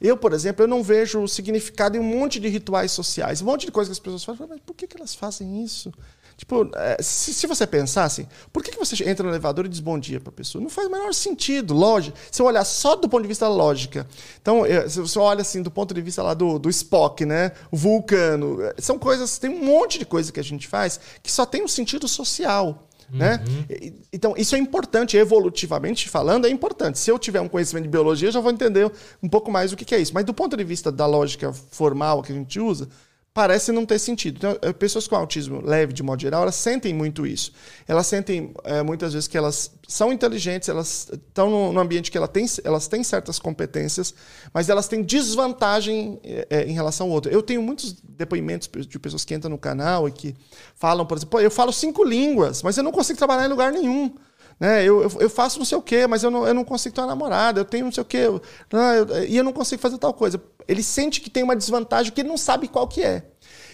Eu, 0.00 0.16
por 0.16 0.32
exemplo, 0.32 0.64
eu 0.64 0.68
não 0.68 0.82
vejo 0.82 1.22
o 1.22 1.28
significado 1.28 1.98
em 1.98 2.00
um 2.00 2.02
monte 2.02 2.40
de 2.40 2.48
rituais 2.48 2.90
sociais, 2.90 3.42
um 3.42 3.44
monte 3.44 3.66
de 3.66 3.72
coisas 3.72 3.90
que 3.90 4.00
as 4.00 4.02
pessoas 4.02 4.24
fazem, 4.24 4.46
mas 4.48 4.60
por 4.64 4.74
que, 4.74 4.86
que 4.86 4.96
elas 4.96 5.14
fazem 5.14 5.62
isso? 5.62 5.92
Tipo, 6.36 6.70
é, 6.74 6.98
se, 7.00 7.32
se, 7.32 7.46
você 7.46 7.66
pensar 7.66 8.04
assim, 8.04 8.26
por 8.52 8.62
que, 8.62 8.70
que 8.70 8.78
você 8.78 9.08
entra 9.08 9.24
no 9.24 9.30
elevador 9.30 9.64
e 9.64 9.68
diz 9.68 9.80
bom 9.80 9.98
dia 9.98 10.20
para 10.20 10.28
a 10.28 10.32
pessoa? 10.32 10.62
Não 10.62 10.68
faz 10.68 10.86
o 10.86 10.90
menor 10.90 11.14
sentido, 11.14 11.72
lógico. 11.72 12.16
Se 12.30 12.42
eu 12.42 12.46
olhar 12.46 12.64
só 12.64 12.94
do 12.94 13.08
ponto 13.08 13.22
de 13.22 13.28
vista 13.28 13.48
lógica. 13.48 14.06
Então, 14.42 14.62
se 14.86 15.00
você 15.00 15.18
olha 15.18 15.40
assim 15.40 15.62
do 15.62 15.70
ponto 15.70 15.94
de 15.94 16.02
vista 16.02 16.22
lá 16.22 16.34
do, 16.34 16.58
do 16.58 16.68
Spock, 16.68 17.24
né? 17.24 17.52
O 17.70 17.76
vulcano. 17.76 18.62
É, 18.62 18.74
são 18.78 18.98
coisas, 18.98 19.38
tem 19.38 19.48
um 19.48 19.64
monte 19.64 19.98
de 19.98 20.04
coisa 20.04 20.30
que 20.30 20.38
a 20.38 20.44
gente 20.44 20.68
faz 20.68 21.00
que 21.22 21.32
só 21.32 21.46
tem 21.46 21.64
um 21.64 21.68
sentido 21.68 22.06
social. 22.06 22.86
Né? 23.08 23.40
Uhum. 23.46 23.92
Então, 24.12 24.34
isso 24.36 24.56
é 24.56 24.58
importante, 24.58 25.16
evolutivamente 25.16 26.08
falando, 26.08 26.46
é 26.46 26.50
importante. 26.50 26.98
Se 26.98 27.08
eu 27.10 27.18
tiver 27.18 27.40
um 27.40 27.48
conhecimento 27.48 27.84
de 27.84 27.88
biologia, 27.88 28.28
eu 28.28 28.32
já 28.32 28.40
vou 28.40 28.50
entender 28.50 28.90
um 29.22 29.28
pouco 29.28 29.50
mais 29.50 29.72
o 29.72 29.76
que 29.76 29.94
é 29.94 29.98
isso. 29.98 30.12
Mas 30.12 30.24
do 30.24 30.34
ponto 30.34 30.56
de 30.56 30.64
vista 30.64 30.90
da 30.90 31.06
lógica 31.06 31.52
formal 31.52 32.20
que 32.22 32.32
a 32.32 32.34
gente 32.34 32.58
usa, 32.58 32.88
parece 33.36 33.70
não 33.70 33.84
ter 33.84 33.98
sentido. 33.98 34.38
Então, 34.38 34.58
eh, 34.62 34.72
pessoas 34.72 35.06
com 35.06 35.14
autismo 35.14 35.60
leve, 35.62 35.92
de 35.92 36.02
modo 36.02 36.22
geral, 36.22 36.40
elas 36.40 36.54
sentem 36.54 36.94
muito 36.94 37.26
isso. 37.26 37.52
Elas 37.86 38.06
sentem 38.06 38.54
é, 38.64 38.82
muitas 38.82 39.12
vezes 39.12 39.28
que 39.28 39.36
elas 39.36 39.70
são 39.86 40.10
inteligentes, 40.10 40.70
elas 40.70 41.10
estão 41.12 41.50
num 41.70 41.78
ambiente 41.78 42.10
que 42.10 42.16
ela 42.16 42.26
tem, 42.26 42.46
elas 42.64 42.88
têm 42.88 43.04
certas 43.04 43.38
competências, 43.38 44.14
mas 44.54 44.70
elas 44.70 44.88
têm 44.88 45.02
desvantagem 45.02 46.18
é, 46.24 46.64
em 46.64 46.72
relação 46.72 47.08
ao 47.08 47.12
outro. 47.12 47.30
Eu 47.30 47.42
tenho 47.42 47.60
muitos 47.60 47.92
depoimentos 48.02 48.70
de 48.72 48.98
pessoas 48.98 49.22
que 49.22 49.34
entram 49.34 49.50
no 49.50 49.58
canal 49.58 50.08
e 50.08 50.12
que 50.12 50.34
falam, 50.74 51.04
por 51.04 51.18
exemplo, 51.18 51.38
eu 51.38 51.50
falo 51.50 51.74
cinco 51.74 52.02
línguas, 52.04 52.62
mas 52.62 52.78
eu 52.78 52.82
não 52.82 52.90
consigo 52.90 53.18
trabalhar 53.18 53.44
em 53.44 53.50
lugar 53.50 53.70
nenhum. 53.70 54.14
Né? 54.58 54.82
Eu, 54.84 55.02
eu, 55.02 55.10
eu, 55.20 55.30
faço 55.30 55.58
não 55.58 55.66
sei 55.66 55.76
o 55.76 55.82
quê, 55.82 56.06
mas 56.06 56.22
eu 56.22 56.30
não, 56.30 56.46
eu 56.46 56.54
não 56.54 56.64
consigo 56.64 56.94
ter 56.94 57.02
uma 57.02 57.08
namorada, 57.08 57.60
eu 57.60 57.64
tenho 57.64 57.84
não 57.84 57.92
sei 57.92 58.02
o 58.02 58.06
quê, 58.06 58.16
eu, 58.18 58.40
não, 58.72 58.80
eu, 58.94 59.24
e 59.24 59.36
eu 59.36 59.44
não 59.44 59.52
consigo 59.52 59.80
fazer 59.82 59.98
tal 59.98 60.14
coisa. 60.14 60.42
Ele 60.66 60.82
sente 60.82 61.20
que 61.20 61.28
tem 61.28 61.42
uma 61.42 61.54
desvantagem 61.54 62.12
que 62.12 62.20
ele 62.20 62.28
não 62.28 62.38
sabe 62.38 62.66
qual 62.66 62.88
que 62.88 63.02
é. 63.02 63.22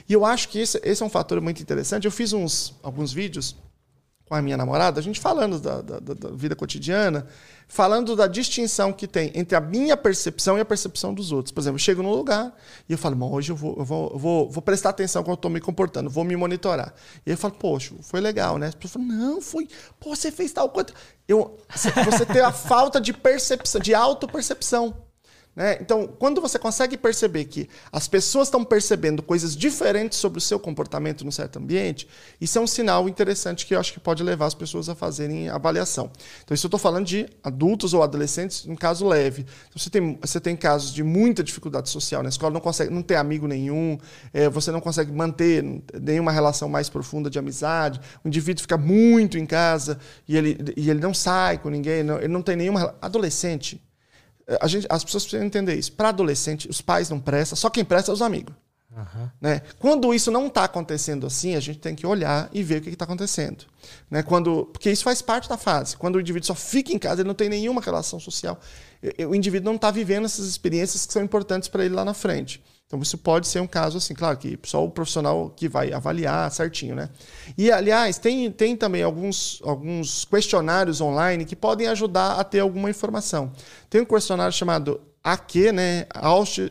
E 0.09 0.13
eu 0.13 0.25
acho 0.25 0.49
que 0.49 0.59
esse, 0.59 0.81
esse 0.83 1.03
é 1.03 1.07
um 1.07 1.11
fator 1.11 1.41
muito 1.41 1.63
interessante. 1.63 2.05
Eu 2.05 2.11
fiz 2.11 2.33
uns, 2.33 2.75
alguns 2.83 3.13
vídeos 3.13 3.57
com 4.33 4.37
a 4.37 4.41
minha 4.41 4.57
namorada, 4.57 4.99
a 4.99 5.03
gente 5.03 5.21
falando 5.21 5.61
da, 5.61 5.83
da, 5.83 5.99
da, 5.99 6.31
vida 6.31 6.57
cotidiana, 6.57 7.27
falando 7.69 8.17
da 8.17 8.27
distinção 8.27 8.91
que 8.91 9.07
tem 9.07 9.31
entre 9.35 9.55
a 9.55 9.61
minha 9.61 9.95
percepção 9.95 10.57
e 10.57 10.61
a 10.63 10.65
percepção 10.65 11.13
dos 11.13 11.33
outros. 11.33 11.53
Por 11.53 11.61
exemplo, 11.61 11.75
eu 11.75 11.79
chego 11.79 12.03
num 12.03 12.15
lugar 12.15 12.51
e 12.89 12.93
eu 12.93 12.97
falo, 12.97 13.15
Bom, 13.15 13.31
hoje 13.31 13.53
eu 13.53 13.57
vou, 13.57 13.77
eu 13.77 13.85
vou, 13.85 14.11
eu 14.11 14.19
vou, 14.19 14.51
vou 14.51 14.63
prestar 14.63 14.89
atenção 14.89 15.23
como 15.23 15.35
eu 15.35 15.35
estou 15.35 15.51
me 15.51 15.61
comportando, 15.61 16.09
vou 16.09 16.25
me 16.25 16.35
monitorar. 16.35 16.95
E 17.27 17.31
eu 17.31 17.37
falo, 17.37 17.53
poxa, 17.53 17.95
foi 18.01 18.23
legal, 18.23 18.57
né? 18.57 18.69
As 18.69 18.75
pessoas 18.75 19.05
falam, 19.05 19.09
não, 19.09 19.43
foi, 19.43 19.69
pô, 20.01 20.17
você 20.17 20.33
fez 20.33 20.51
tal 20.51 20.71
coisa. 20.71 20.89
Eu, 21.29 21.59
você 22.07 22.25
tem 22.25 22.41
a 22.41 22.53
falta 22.57 22.99
de 22.99 23.13
percepção, 23.13 23.83
de 23.83 23.95
autopercepção. 23.95 24.97
Né? 25.55 25.77
Então, 25.83 26.07
quando 26.07 26.41
você 26.41 26.59
consegue 26.59 26.97
perceber 26.97 27.45
que 27.45 27.69
as 27.93 28.09
pessoas 28.09 28.49
estão 28.49 28.65
percebendo 28.65 29.23
coisas 29.23 29.55
diferentes 29.55 30.19
sobre 30.19 30.39
o 30.39 30.41
seu 30.41 30.59
comportamento 30.59 31.27
num 31.27 31.31
certo 31.31 31.59
ambiente, 31.59 32.09
isso 32.41 32.59
é 32.59 32.61
um 32.61 32.67
sinal 32.67 33.07
interessante 33.07 33.67
que 33.67 33.75
eu 33.75 33.81
acho 33.81 33.93
que 33.93 34.01
pode 34.01 34.23
levar 34.23 34.47
as 34.47 34.55
pessoas 34.55 34.89
a 34.89 34.95
fazerem 34.95 35.51
avaliação. 35.51 36.11
Então, 36.43 36.55
isso 36.55 36.65
eu 36.65 36.69
estou 36.69 36.81
falando 36.81 37.05
de 37.05 37.29
adultos 37.45 37.93
ou 37.93 38.03
adolescentes, 38.03 38.67
um 38.67 38.75
caso 38.75 39.07
leve. 39.07 39.43
Então, 39.43 39.77
você, 39.77 39.91
tem, 39.91 40.19
você 40.19 40.41
tem 40.41 40.57
casos 40.57 40.93
de 40.93 41.03
muita 41.03 41.45
dificuldade 41.45 41.91
social 41.91 42.23
na 42.23 42.31
escola, 42.31 42.55
não 42.55 42.61
consegue, 42.61 42.91
não 42.91 43.03
tem 43.03 43.19
amigo 43.19 43.47
nenhum, 43.47 43.99
é, 44.33 44.49
você 44.49 44.71
não 44.71 44.81
consegue 44.81 45.13
manter 45.13 45.63
nenhuma 46.01 46.33
relação 46.33 46.67
mais 46.67 46.89
profunda 46.89 47.29
de 47.29 47.39
amizade, 47.39 48.01
o 48.25 48.29
indivíduo 48.29 48.63
fica 48.63 48.79
muito 48.79 49.37
em 49.37 49.45
casa 49.45 49.99
e 50.27 50.35
ele, 50.35 50.59
e 50.79 50.89
ele 50.89 51.01
não 51.01 51.13
sai 51.13 51.59
com 51.59 51.69
ninguém, 51.69 52.03
não, 52.03 52.17
ele 52.17 52.29
não 52.29 52.41
tem 52.41 52.57
nenhuma. 52.57 52.95
Adolescente 53.03 53.79
gente, 54.65 54.87
as 54.89 55.05
pessoas 55.05 55.25
precisam 55.25 55.47
entender 55.47 55.75
isso. 55.75 55.93
Para 55.93 56.09
adolescente, 56.09 56.69
os 56.69 56.81
pais 56.81 57.09
não 57.09 57.21
prestam, 57.21 57.57
só 57.57 57.71
quem 57.71 57.85
presta 57.85 58.11
é 58.11 58.15
os 58.15 58.23
amigos. 58.23 58.55
Uhum. 58.95 59.29
Né? 59.41 59.63
Quando 59.79 60.13
isso 60.13 60.31
não 60.31 60.49
está 60.49 60.65
acontecendo 60.65 61.27
assim, 61.27 61.57
a 61.57 61.61
gente 61.61 61.79
tem 61.79 61.95
que 61.95 62.07
olhar 62.07 62.51
e 62.53 62.63
ver 62.63 62.79
o 62.79 62.83
que 62.83 62.91
está 62.91 63.05
acontecendo. 63.05 63.65
Né? 64.11 64.23
Quando, 64.23 64.67
porque 64.67 64.91
isso 64.91 65.03
faz 65.03 65.23
parte 65.23 65.49
da 65.49 65.57
fase. 65.57 65.97
Quando 65.97 66.17
o 66.17 66.21
indivíduo 66.21 66.47
só 66.47 66.55
fica 66.55 66.93
em 66.93 66.99
casa, 66.99 67.23
ele 67.23 67.29
não 67.29 67.35
tem 67.35 67.49
nenhuma 67.49 67.81
relação 67.81 68.21
social. 68.21 68.61
O 69.29 69.35
indivíduo 69.35 69.65
não 69.65 69.77
está 69.77 69.91
vivendo 69.91 70.27
essas 70.27 70.47
experiências 70.47 71.07
que 71.07 71.13
são 71.13 71.23
importantes 71.23 71.69
para 71.69 71.85
ele 71.85 71.95
lá 71.95 72.05
na 72.05 72.15
frente. 72.15 72.63
Então, 72.93 73.01
isso 73.01 73.17
pode 73.17 73.49
ser 73.49 73.59
um 73.59 73.67
caso 73.67 73.97
assim, 73.97 74.13
claro, 74.13 74.37
que 74.37 74.59
só 74.65 74.85
o 74.85 74.91
profissional 74.91 75.49
que 75.57 75.67
vai 75.67 75.95
avaliar 75.95 76.51
certinho, 76.51 76.95
né? 76.95 77.09
E, 77.57 77.73
aliás, 77.73 78.19
tem, 78.19 78.53
tem 78.53 78.77
também 78.77 79.03
alguns, 79.03 79.63
alguns 79.65 80.27
questionários 80.27 81.01
online 81.01 81.47
que 81.47 81.57
podem 81.57 81.89
ajudar 81.89 82.39
a 82.39 82.45
ter 82.45 82.61
alguma 82.61 82.91
informação. 82.91 83.51
Tem 83.89 84.03
um 84.03 84.05
questionário 84.05 84.53
chamado 84.53 85.01
AQ, 85.25 85.73
né? 85.73 86.07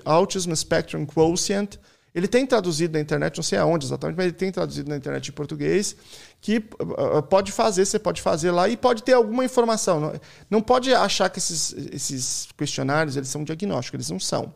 Autism 0.06 0.53
Spectrum 0.53 1.07
Quotient. 1.07 1.80
Ele 2.14 2.27
tem 2.27 2.45
traduzido 2.45 2.93
na 2.93 2.99
internet, 2.99 3.38
não 3.38 3.43
sei 3.43 3.57
aonde 3.57 3.88
exatamente, 3.88 4.15
mas 4.15 4.27
ele 4.27 4.35
tem 4.35 4.52
traduzido 4.52 4.91
na 4.91 4.98
internet 4.98 5.30
em 5.30 5.31
português, 5.31 5.95
que 6.39 6.57
uh, 6.57 7.23
pode 7.23 7.52
fazer, 7.52 7.84
você 7.84 7.98
pode 7.98 8.22
fazer 8.22 8.52
lá 8.52 8.69
e 8.69 8.77
pode 8.77 9.02
ter 9.02 9.14
alguma 9.14 9.43
informação. 9.43 10.14
Não, 10.48 10.61
pode 10.61 10.93
achar 10.93 11.31
que 11.31 11.39
esses, 11.39 11.73
esses 11.91 12.49
questionários 12.56 13.18
eles 13.18 13.30
são 13.30 13.43
diagnósticos, 13.43 13.95
eles 13.95 14.10
não 14.11 14.19
são. 14.19 14.53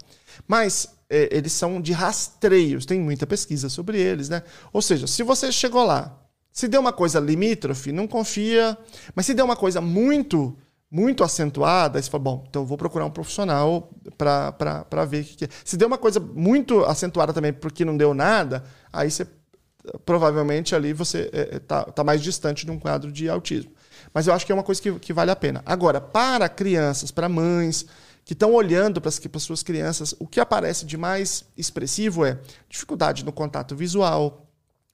Mas 0.48 0.95
eles 1.32 1.52
são 1.52 1.82
de 1.82 1.92
rastreios, 1.92 2.86
tem 2.86 3.00
muita 3.00 3.26
pesquisa 3.26 3.70
sobre 3.70 4.00
eles, 4.00 4.30
né? 4.30 4.44
Ou 4.72 4.82
seja, 4.82 5.08
se 5.08 5.24
você 5.24 5.52
chegou 5.52 5.84
lá, 5.84 6.20
se 6.52 6.68
deu 6.68 6.82
uma 6.82 6.94
coisa 6.94 7.20
limítrofe, 7.20 7.92
não 7.92 8.08
confia, 8.08 8.78
mas 9.14 9.26
se 9.26 9.34
deu 9.34 9.46
uma 9.46 9.56
coisa 9.56 9.82
muito 9.82 10.58
muito 10.90 11.24
acentuada, 11.24 12.02
você 12.02 12.10
fala, 12.10 12.24
bom, 12.24 12.46
então 12.48 12.66
vou 12.66 12.78
procurar 12.78 13.06
um 13.06 13.12
profissional 13.12 13.90
para 14.18 15.06
ver 15.06 15.24
o 15.24 15.26
que, 15.26 15.36
que 15.36 15.46
é. 15.46 15.50
Se 15.66 15.76
deu 15.76 15.88
uma 15.88 15.98
coisa 15.98 16.20
muito 16.20 16.86
acentuada 16.86 17.34
também 17.34 17.52
porque 17.52 17.84
não 17.84 17.98
deu 17.98 18.14
nada, 18.14 18.64
aí 18.94 19.12
você 19.12 19.28
provavelmente 20.06 20.74
ali 20.74 20.94
você 20.94 21.30
está 21.32 21.38
é, 21.38 21.56
é 21.56 21.60
tá, 21.60 21.84
tá 21.84 22.04
mais 22.04 22.22
distante 22.22 22.66
de 22.66 22.72
um 22.72 22.80
quadro 22.80 23.12
de 23.12 23.28
autismo. 23.30 23.72
Mas 24.14 24.28
eu 24.28 24.34
acho 24.34 24.46
que 24.46 24.52
é 24.52 24.56
uma 24.56 24.64
coisa 24.64 24.82
que, 24.82 24.92
que 25.00 25.12
vale 25.12 25.32
a 25.32 25.36
pena. 25.36 25.62
Agora, 25.66 26.00
para 26.00 26.48
crianças, 26.48 27.12
para 27.12 27.28
mães 27.28 27.86
que 28.26 28.34
estão 28.34 28.54
olhando 28.54 29.00
para 29.00 29.10
as 29.10 29.44
suas 29.44 29.62
crianças, 29.62 30.16
o 30.18 30.26
que 30.26 30.40
aparece 30.40 30.84
de 30.84 30.98
mais 30.98 31.46
expressivo 31.56 32.26
é 32.26 32.40
dificuldade 32.68 33.24
no 33.24 33.32
contato 33.32 33.76
visual, 33.76 34.48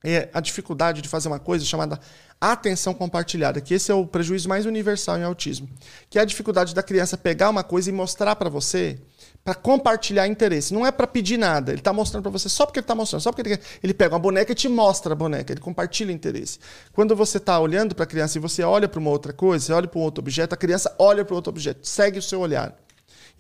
é 0.04 0.30
a 0.34 0.42
dificuldade 0.42 1.02
de 1.02 1.08
fazer 1.08 1.30
uma 1.30 1.40
coisa 1.40 1.64
chamada 1.64 1.98
atenção 2.40 2.94
compartilhada, 2.94 3.62
que 3.62 3.74
esse 3.74 3.92
é 3.92 3.96
o 3.96 4.06
prejuízo 4.06 4.50
mais 4.50 4.66
universal 4.66 5.18
em 5.18 5.24
autismo, 5.24 5.70
que 6.10 6.18
é 6.20 6.22
a 6.22 6.26
dificuldade 6.26 6.76
da 6.76 6.84
criança 6.84 7.16
pegar 7.16 7.50
uma 7.50 7.64
coisa 7.64 7.90
e 7.90 7.94
mostrar 7.94 8.36
para 8.36 8.50
você, 8.50 9.00
para 9.44 9.54
compartilhar 9.54 10.28
interesse. 10.28 10.74
Não 10.74 10.86
é 10.86 10.92
para 10.92 11.06
pedir 11.08 11.38
nada, 11.38 11.72
ele 11.72 11.80
está 11.80 11.94
mostrando 11.94 12.24
para 12.24 12.32
você 12.32 12.50
só 12.50 12.66
porque 12.66 12.80
ele 12.80 12.84
está 12.84 12.96
mostrando, 12.96 13.22
só 13.22 13.32
porque 13.32 13.48
ele, 13.48 13.62
ele 13.82 13.94
pega 13.94 14.16
uma 14.16 14.20
boneca 14.20 14.52
e 14.52 14.56
te 14.56 14.68
mostra 14.68 15.14
a 15.14 15.16
boneca, 15.16 15.54
ele 15.54 15.62
compartilha 15.62 16.12
interesse. 16.12 16.60
Quando 16.92 17.16
você 17.16 17.38
está 17.38 17.58
olhando 17.60 17.96
para 17.96 18.04
a 18.04 18.08
criança 18.08 18.40
e 18.40 18.42
você 18.42 18.64
olha 18.64 18.90
para 18.90 19.00
uma 19.00 19.12
outra 19.12 19.32
coisa, 19.32 19.68
você 19.68 19.74
olha 19.74 19.88
para 19.88 20.00
um 20.00 20.04
outro 20.04 20.22
objeto, 20.22 20.54
a 20.54 20.58
criança 20.58 20.94
olha 20.98 21.24
para 21.24 21.36
outro 21.36 21.52
objeto, 21.52 21.88
segue 21.88 22.20
o 22.20 22.22
seu 22.22 22.42
olhar. 22.42 22.76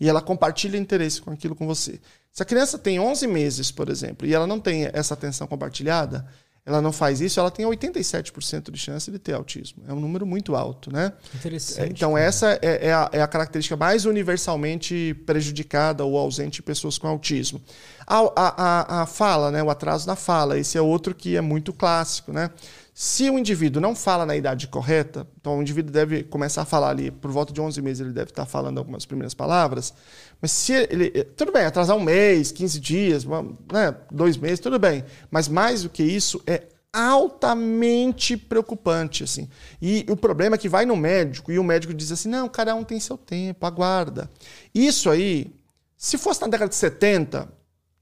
E 0.01 0.09
ela 0.09 0.19
compartilha 0.19 0.77
interesse 0.77 1.21
com 1.21 1.29
aquilo 1.29 1.55
com 1.55 1.67
você. 1.67 2.01
Se 2.31 2.41
a 2.41 2.45
criança 2.45 2.79
tem 2.79 2.99
11 2.99 3.27
meses, 3.27 3.71
por 3.71 3.87
exemplo, 3.87 4.27
e 4.27 4.33
ela 4.33 4.47
não 4.47 4.59
tem 4.59 4.89
essa 4.91 5.13
atenção 5.13 5.45
compartilhada, 5.45 6.25
ela 6.65 6.81
não 6.81 6.91
faz 6.91 7.21
isso, 7.21 7.39
ela 7.39 7.51
tem 7.51 7.67
87% 7.67 8.71
de 8.71 8.79
chance 8.79 9.11
de 9.11 9.19
ter 9.19 9.33
autismo. 9.33 9.83
É 9.87 9.93
um 9.93 9.99
número 9.99 10.25
muito 10.25 10.55
alto, 10.55 10.91
né? 10.91 11.13
Interessante. 11.35 11.91
Então, 11.91 12.13
né? 12.13 12.25
essa 12.25 12.59
é, 12.63 12.87
é, 12.87 12.93
a, 12.93 13.09
é, 13.11 13.21
a, 13.21 13.27
característica 13.27 13.75
mais 13.75 14.05
universalmente 14.05 15.15
prejudicada 15.23 16.03
ou 16.03 16.17
ausente 16.17 16.55
de 16.55 16.63
pessoas 16.63 16.97
com 16.97 17.07
autismo. 17.07 17.61
A, 18.07 18.19
a, 18.35 19.01
a, 19.01 19.05
fala, 19.05 19.51
né? 19.51 19.61
o 19.61 19.69
atraso 19.69 20.07
na 20.07 20.15
fala, 20.15 20.57
esse 20.57 20.77
é 20.77 20.81
outro 20.81 21.13
que 21.13 21.35
é 21.35 21.41
muito 21.41 21.71
clássico, 21.71 22.33
né? 22.33 22.49
Se 22.93 23.29
o 23.29 23.39
indivíduo 23.39 23.81
não 23.81 23.95
fala 23.95 24.25
na 24.25 24.35
idade 24.35 24.67
correta, 24.67 25.25
então 25.39 25.57
o 25.57 25.61
indivíduo 25.61 25.93
deve 25.93 26.23
começar 26.23 26.63
a 26.63 26.65
falar 26.65 26.89
ali, 26.89 27.09
por 27.09 27.31
volta 27.31 27.53
de 27.53 27.61
11 27.61 27.81
meses 27.81 28.01
ele 28.01 28.11
deve 28.11 28.31
estar 28.31 28.45
falando 28.45 28.77
algumas 28.79 29.05
primeiras 29.05 29.33
palavras, 29.33 29.93
mas 30.41 30.51
se 30.51 30.73
ele. 30.73 31.09
Tudo 31.37 31.53
bem, 31.53 31.63
atrasar 31.63 31.95
um 31.95 32.01
mês, 32.01 32.51
15 32.51 32.79
dias, 32.79 33.25
né, 33.25 33.95
dois 34.11 34.35
meses, 34.35 34.59
tudo 34.59 34.77
bem. 34.77 35.05
Mas 35.29 35.47
mais 35.47 35.83
do 35.83 35.89
que 35.89 36.03
isso, 36.03 36.41
é 36.45 36.63
altamente 36.91 38.35
preocupante. 38.35 39.23
assim. 39.23 39.47
E 39.81 40.05
o 40.09 40.17
problema 40.17 40.55
é 40.55 40.59
que 40.59 40.67
vai 40.67 40.85
no 40.85 40.97
médico 40.97 41.51
e 41.51 41.57
o 41.57 41.63
médico 41.63 41.93
diz 41.93 42.11
assim: 42.11 42.29
não, 42.29 42.49
cada 42.49 42.75
um 42.75 42.83
tem 42.83 42.99
seu 42.99 43.17
tempo, 43.17 43.65
aguarda. 43.65 44.29
Isso 44.75 45.09
aí, 45.09 45.55
se 45.95 46.17
fosse 46.17 46.41
na 46.41 46.47
década 46.47 46.69
de 46.69 46.75
70, 46.75 47.47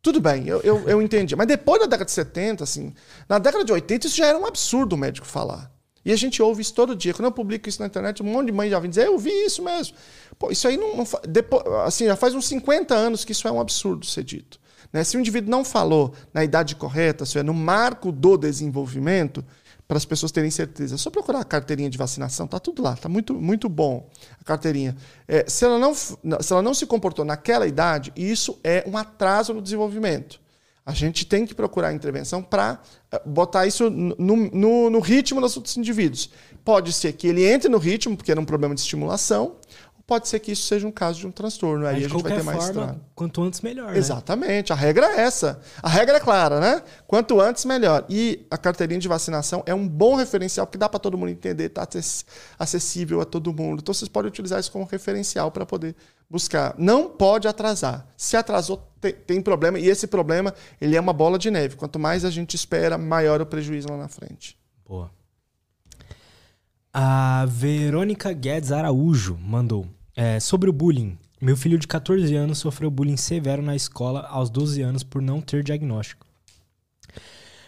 tudo 0.01 0.21
bem, 0.21 0.47
eu, 0.47 0.61
eu, 0.61 0.87
eu 0.87 1.01
entendi. 1.01 1.35
Mas 1.35 1.47
depois 1.47 1.79
da 1.81 1.85
década 1.85 2.05
de 2.05 2.11
70, 2.11 2.63
assim, 2.63 2.93
na 3.27 3.37
década 3.37 3.65
de 3.65 3.71
80, 3.71 4.07
isso 4.07 4.15
já 4.15 4.27
era 4.27 4.37
um 4.37 4.45
absurdo 4.45 4.93
o 4.93 4.97
médico 4.97 5.27
falar. 5.27 5.71
E 6.05 6.11
a 6.11 6.15
gente 6.15 6.41
ouve 6.41 6.61
isso 6.61 6.73
todo 6.73 6.95
dia. 6.95 7.13
Quando 7.13 7.25
eu 7.25 7.31
publico 7.31 7.67
isso 7.67 7.81
na 7.81 7.87
internet, 7.87 8.23
um 8.23 8.25
monte 8.25 8.47
de 8.47 8.51
mãe 8.53 8.69
já 8.69 8.79
vem 8.79 8.89
dizer, 8.89 9.07
eu 9.07 9.17
vi 9.17 9.31
isso 9.45 9.61
mesmo. 9.61 9.95
Pô, 10.37 10.49
isso 10.49 10.67
aí 10.67 10.77
não. 10.77 10.97
não 10.97 11.07
depois, 11.27 11.63
assim, 11.85 12.05
já 12.05 12.15
faz 12.15 12.33
uns 12.33 12.47
50 12.47 12.95
anos 12.95 13.25
que 13.25 13.33
isso 13.33 13.47
é 13.47 13.51
um 13.51 13.59
absurdo 13.59 14.05
ser 14.05 14.23
dito. 14.23 14.59
Né? 14.91 15.03
Se 15.03 15.17
o 15.17 15.19
indivíduo 15.19 15.51
não 15.51 15.63
falou 15.63 16.13
na 16.33 16.43
idade 16.43 16.75
correta, 16.75 17.25
se 17.25 17.37
é 17.37 17.43
no 17.43 17.53
marco 17.53 18.11
do 18.11 18.37
desenvolvimento, 18.37 19.43
para 19.89 19.97
as 19.97 20.05
pessoas 20.05 20.31
terem 20.31 20.51
certeza. 20.51 20.93
É 20.93 20.97
só 20.99 21.09
procurar 21.09 21.39
a 21.39 21.43
carteirinha 21.43 21.89
de 21.89 21.97
vacinação, 21.97 22.45
tá 22.45 22.59
tudo 22.59 22.79
lá, 22.79 22.95
tá 22.95 23.09
muito, 23.09 23.33
muito 23.33 23.67
bom 23.67 24.07
a 24.39 24.43
carteirinha. 24.43 24.95
É, 25.27 25.43
se, 25.49 25.65
ela 25.65 25.79
não, 25.79 25.95
se 25.95 26.15
ela 26.51 26.61
não 26.61 26.75
se 26.75 26.85
comportou 26.85 27.25
naquela 27.25 27.65
idade, 27.65 28.13
isso 28.15 28.59
é 28.63 28.83
um 28.87 28.95
atraso 28.95 29.51
no 29.51 29.59
desenvolvimento. 29.59 30.39
A 30.85 30.93
gente 30.93 31.25
tem 31.25 31.43
que 31.43 31.55
procurar 31.55 31.91
intervenção 31.91 32.43
para 32.43 32.79
é, 33.11 33.19
botar 33.25 33.65
isso 33.65 33.89
no, 33.89 34.15
no, 34.53 34.89
no, 34.91 34.99
ritmo 34.99 35.41
dos 35.41 35.57
outros 35.57 35.75
indivíduos. 35.75 36.29
Pode 36.63 36.93
ser 36.93 37.13
que 37.13 37.27
ele 37.27 37.43
entre 37.43 37.67
no 37.67 37.79
ritmo, 37.79 38.15
porque 38.15 38.29
era 38.29 38.39
um 38.39 38.45
problema 38.45 38.75
de 38.75 38.81
estimulação, 38.81 39.55
pode 40.09 40.27
ser 40.27 40.39
que 40.39 40.53
isso 40.53 40.63
seja 40.63 40.87
um 40.87 40.91
caso 40.91 41.19
de 41.19 41.27
um 41.27 41.31
transtorno. 41.31 41.85
Aí 41.85 41.97
a 41.97 41.99
gente 41.99 42.23
vai 42.23 42.35
ter 42.35 42.43
mais 42.43 42.65
forma, 42.65 42.99
Quanto 43.13 43.43
antes, 43.43 43.61
melhor. 43.61 43.91
Né? 43.91 43.97
Exatamente. 43.99 44.73
A 44.73 44.75
regra 44.75 45.05
é 45.05 45.21
essa. 45.21 45.61
A 45.83 45.87
regra 45.87 46.17
é 46.17 46.19
clara, 46.19 46.59
né? 46.59 46.81
Quanto 47.05 47.39
antes, 47.39 47.63
melhor. 47.63 48.03
E 48.09 48.43
a 48.49 48.57
carteirinha 48.57 48.99
de 48.99 49.07
vacinação 49.07 49.61
é 49.67 49.73
um 49.73 49.87
bom 49.87 50.15
referencial, 50.15 50.65
porque 50.65 50.79
dá 50.79 50.89
para 50.89 50.99
todo 50.99 51.15
mundo 51.15 51.29
entender, 51.29 51.65
está 51.65 51.87
acessível 52.57 53.21
a 53.21 53.25
todo 53.25 53.53
mundo. 53.53 53.81
Então 53.83 53.93
vocês 53.93 54.09
podem 54.09 54.29
utilizar 54.29 54.59
isso 54.59 54.71
como 54.71 54.83
referencial 54.85 55.51
para 55.51 55.63
poder 55.63 55.95
buscar. 56.27 56.73
Não 56.75 57.07
pode 57.07 57.47
atrasar. 57.47 58.07
Se 58.17 58.35
atrasou, 58.35 58.91
tem, 58.99 59.13
tem 59.13 59.41
problema. 59.43 59.77
E 59.77 59.87
esse 59.87 60.07
problema 60.07 60.55
ele 60.81 60.95
é 60.95 60.99
uma 60.99 61.13
bola 61.13 61.37
de 61.37 61.51
neve. 61.51 61.75
Quanto 61.75 61.99
mais 61.99 62.25
a 62.25 62.31
gente 62.31 62.55
espera, 62.55 62.97
maior 62.97 63.39
o 63.41 63.45
prejuízo 63.45 63.89
lá 63.89 63.97
na 63.97 64.07
frente. 64.07 64.57
Boa. 64.87 65.11
A 66.91 67.45
Verônica 67.47 68.33
Guedes 68.33 68.71
Araújo 68.71 69.37
mandou. 69.39 69.85
É, 70.21 70.37
sobre 70.37 70.69
o 70.69 70.73
bullying. 70.73 71.17
Meu 71.39 71.55
filho 71.55 71.79
de 71.79 71.87
14 71.87 72.35
anos 72.35 72.57
sofreu 72.57 72.91
bullying 72.91 73.15
severo 73.15 73.61
na 73.61 73.73
escola 73.73 74.27
aos 74.27 74.49
12 74.49 74.81
anos 74.81 75.01
por 75.01 75.21
não 75.21 75.39
ter 75.39 75.63
diagnóstico. 75.63 76.27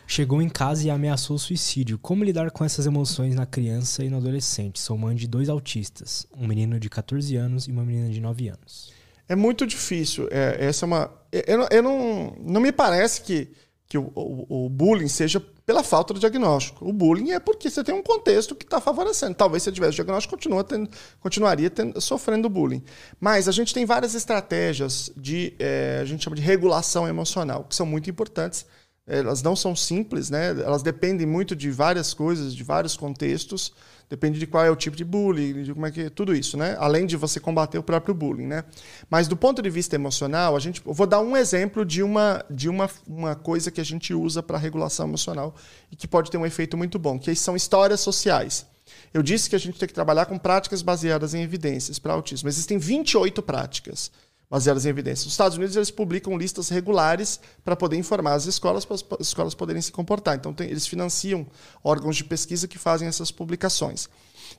Chegou 0.06 0.42
em 0.42 0.50
casa 0.50 0.86
e 0.86 0.90
ameaçou 0.90 1.38
suicídio. 1.38 1.98
Como 1.98 2.26
lidar 2.26 2.52
com 2.52 2.66
essas 2.66 2.86
emoções 2.86 3.36
na 3.36 3.46
criança 3.46 4.04
e 4.04 4.10
no 4.10 4.18
adolescente? 4.18 4.82
Sou 4.82 4.98
mãe 4.98 5.16
de 5.16 5.30
dois 5.30 5.48
autistas, 5.48 6.28
um 6.36 6.46
menino 6.46 6.78
de 6.78 6.90
14 6.90 7.34
anos 7.38 7.70
e 7.70 7.72
uma 7.72 7.86
menina 7.86 8.10
de 8.10 8.20
9 8.20 8.50
anos. 8.50 8.92
É 9.30 9.36
muito 9.36 9.66
difícil. 9.66 10.28
É, 10.30 10.58
essa 10.60 10.84
é 10.84 10.88
uma. 10.88 11.10
Eu, 11.32 11.66
eu 11.72 11.82
não, 11.82 12.36
não 12.38 12.60
me 12.60 12.74
parece 12.74 13.22
que, 13.22 13.48
que 13.92 13.98
o, 13.98 14.10
o, 14.16 14.68
o 14.68 14.70
bullying 14.70 15.10
seja 15.10 15.38
pela 15.66 15.84
falta 15.84 16.14
do 16.14 16.20
diagnóstico. 16.22 16.88
O 16.88 16.94
bullying 16.94 17.32
é 17.32 17.42
porque 17.42 17.70
você 17.70 17.84
tem 17.84 17.94
um 17.94 18.02
contexto 18.02 18.56
que 18.56 18.64
está 18.64 18.80
favorecendo. 18.80 19.36
Talvez 19.36 19.64
se 19.64 19.72
tivesse 19.74 19.96
diagnóstico, 19.96 20.34
continua 20.34 20.64
tendo, 20.64 20.90
continuaria 21.20 21.70
tendo, 21.70 22.00
sofrendo 22.00 22.48
bullying. 22.48 22.82
Mas 23.20 23.50
a 23.50 23.52
gente 23.52 23.74
tem 23.74 23.86
várias 23.86 24.16
estratégias 24.16 25.12
de, 25.18 25.54
é, 25.60 26.00
a 26.02 26.06
gente 26.06 26.24
chama 26.24 26.38
de 26.38 26.42
regulação 26.42 27.06
emocional, 27.06 27.66
que 27.66 27.76
são 27.76 27.86
muito 27.86 28.10
importantes. 28.10 28.66
Elas 29.06 29.44
não 29.44 29.58
são 29.58 29.76
simples, 29.76 30.30
né? 30.30 30.52
elas 30.52 30.82
dependem 30.82 31.28
muito 31.28 31.54
de 31.54 31.70
várias 31.70 32.14
coisas, 32.14 32.56
de 32.56 32.64
vários 32.64 32.96
contextos. 32.96 33.74
Depende 34.12 34.38
de 34.38 34.46
qual 34.46 34.66
é 34.66 34.70
o 34.70 34.76
tipo 34.76 34.98
de 34.98 35.06
bullying, 35.06 35.64
de 35.64 35.74
como 35.74 35.86
é 35.86 35.90
que 35.90 36.10
tudo 36.10 36.36
isso, 36.36 36.58
né? 36.58 36.76
Além 36.82 37.06
de 37.06 37.16
você 37.16 37.40
combater 37.40 37.78
o 37.78 37.84
próprio 37.84 38.14
bullying, 38.14 38.46
né? 38.46 38.66
Mas 39.10 39.26
do 39.26 39.38
ponto 39.38 39.62
de 39.62 39.70
vista 39.70 39.96
emocional, 39.96 40.54
a 40.54 40.60
gente, 40.60 40.82
eu 40.86 40.94
vou 40.94 41.08
dar 41.08 41.22
um 41.22 41.38
exemplo 41.38 41.86
de 41.86 42.04
uma 42.04 42.44
de 42.50 42.68
uma, 42.68 42.90
uma 43.08 43.36
coisa 43.36 43.72
que 43.72 43.80
a 43.80 43.86
gente 43.86 44.14
usa 44.14 44.44
para 44.44 44.58
regulação 44.58 45.08
emocional 45.08 45.56
e 45.90 45.96
que 45.96 46.10
pode 46.10 46.30
ter 46.30 46.38
um 46.38 46.46
efeito 46.46 46.76
muito 46.76 47.00
bom, 47.00 47.18
que 47.18 47.34
são 47.36 47.56
histórias 47.56 48.02
sociais. 48.02 48.66
Eu 49.14 49.24
disse 49.24 49.50
que 49.50 49.56
a 49.56 49.60
gente 49.60 49.80
tem 49.80 49.88
que 49.88 49.94
trabalhar 49.94 50.26
com 50.26 50.38
práticas 50.38 50.82
baseadas 50.82 51.34
em 51.34 51.42
evidências 51.42 51.98
para 51.98 52.12
autismo. 52.12 52.50
Existem 52.50 52.78
28 52.78 53.42
práticas 53.42 54.12
baseadas 54.52 54.86
em 54.86 54.90
evidências. 54.90 55.26
Os 55.28 55.32
Estados 55.32 55.58
Unidos 55.58 55.78
eles 55.78 55.90
publicam 55.90 56.38
listas 56.38 56.68
regulares 56.68 57.40
para 57.64 57.74
poder 57.74 57.96
informar 57.96 58.34
as 58.34 58.46
escolas, 58.46 58.84
para 58.84 58.96
as 58.96 59.06
escolas 59.22 59.56
poderem 59.56 59.82
se 59.82 59.94
comportar. 59.94 60.36
Então, 60.36 60.54
tem, 60.54 60.70
eles 60.70 60.86
financiam 60.86 61.48
órgãos 61.82 62.18
de 62.18 62.26
pesquisa 62.26 62.68
que 62.68 62.78
fazem 62.78 63.08
essas 63.08 63.32
publicações. 63.32 64.10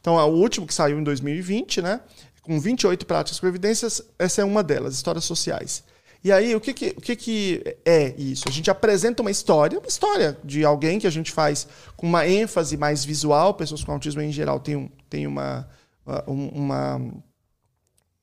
Então, 0.00 0.14
o 0.14 0.34
último 0.34 0.66
que 0.66 0.72
saiu 0.72 0.98
em 0.98 1.04
2020, 1.04 1.82
né, 1.82 2.00
com 2.40 2.58
28 2.58 3.04
práticas 3.04 3.38
com 3.38 3.46
evidências, 3.46 4.00
essa 4.18 4.40
é 4.40 4.44
uma 4.44 4.62
delas, 4.62 4.94
histórias 4.94 5.26
sociais. 5.26 5.84
E 6.24 6.32
aí, 6.32 6.56
o 6.56 6.60
que, 6.60 6.72
que, 6.72 6.94
o 6.96 7.00
que, 7.00 7.14
que 7.14 7.76
é 7.84 8.14
isso? 8.16 8.44
A 8.48 8.50
gente 8.50 8.70
apresenta 8.70 9.20
uma 9.20 9.30
história, 9.30 9.78
uma 9.78 9.88
história 9.88 10.38
de 10.42 10.64
alguém 10.64 10.98
que 10.98 11.06
a 11.06 11.10
gente 11.10 11.30
faz 11.30 11.68
com 11.98 12.06
uma 12.06 12.26
ênfase 12.26 12.78
mais 12.78 13.04
visual, 13.04 13.52
pessoas 13.52 13.84
com 13.84 13.92
autismo 13.92 14.22
em 14.22 14.32
geral 14.32 14.58
têm, 14.58 14.76
um, 14.76 14.88
têm 15.10 15.26
uma, 15.26 15.68
uma 16.26 16.98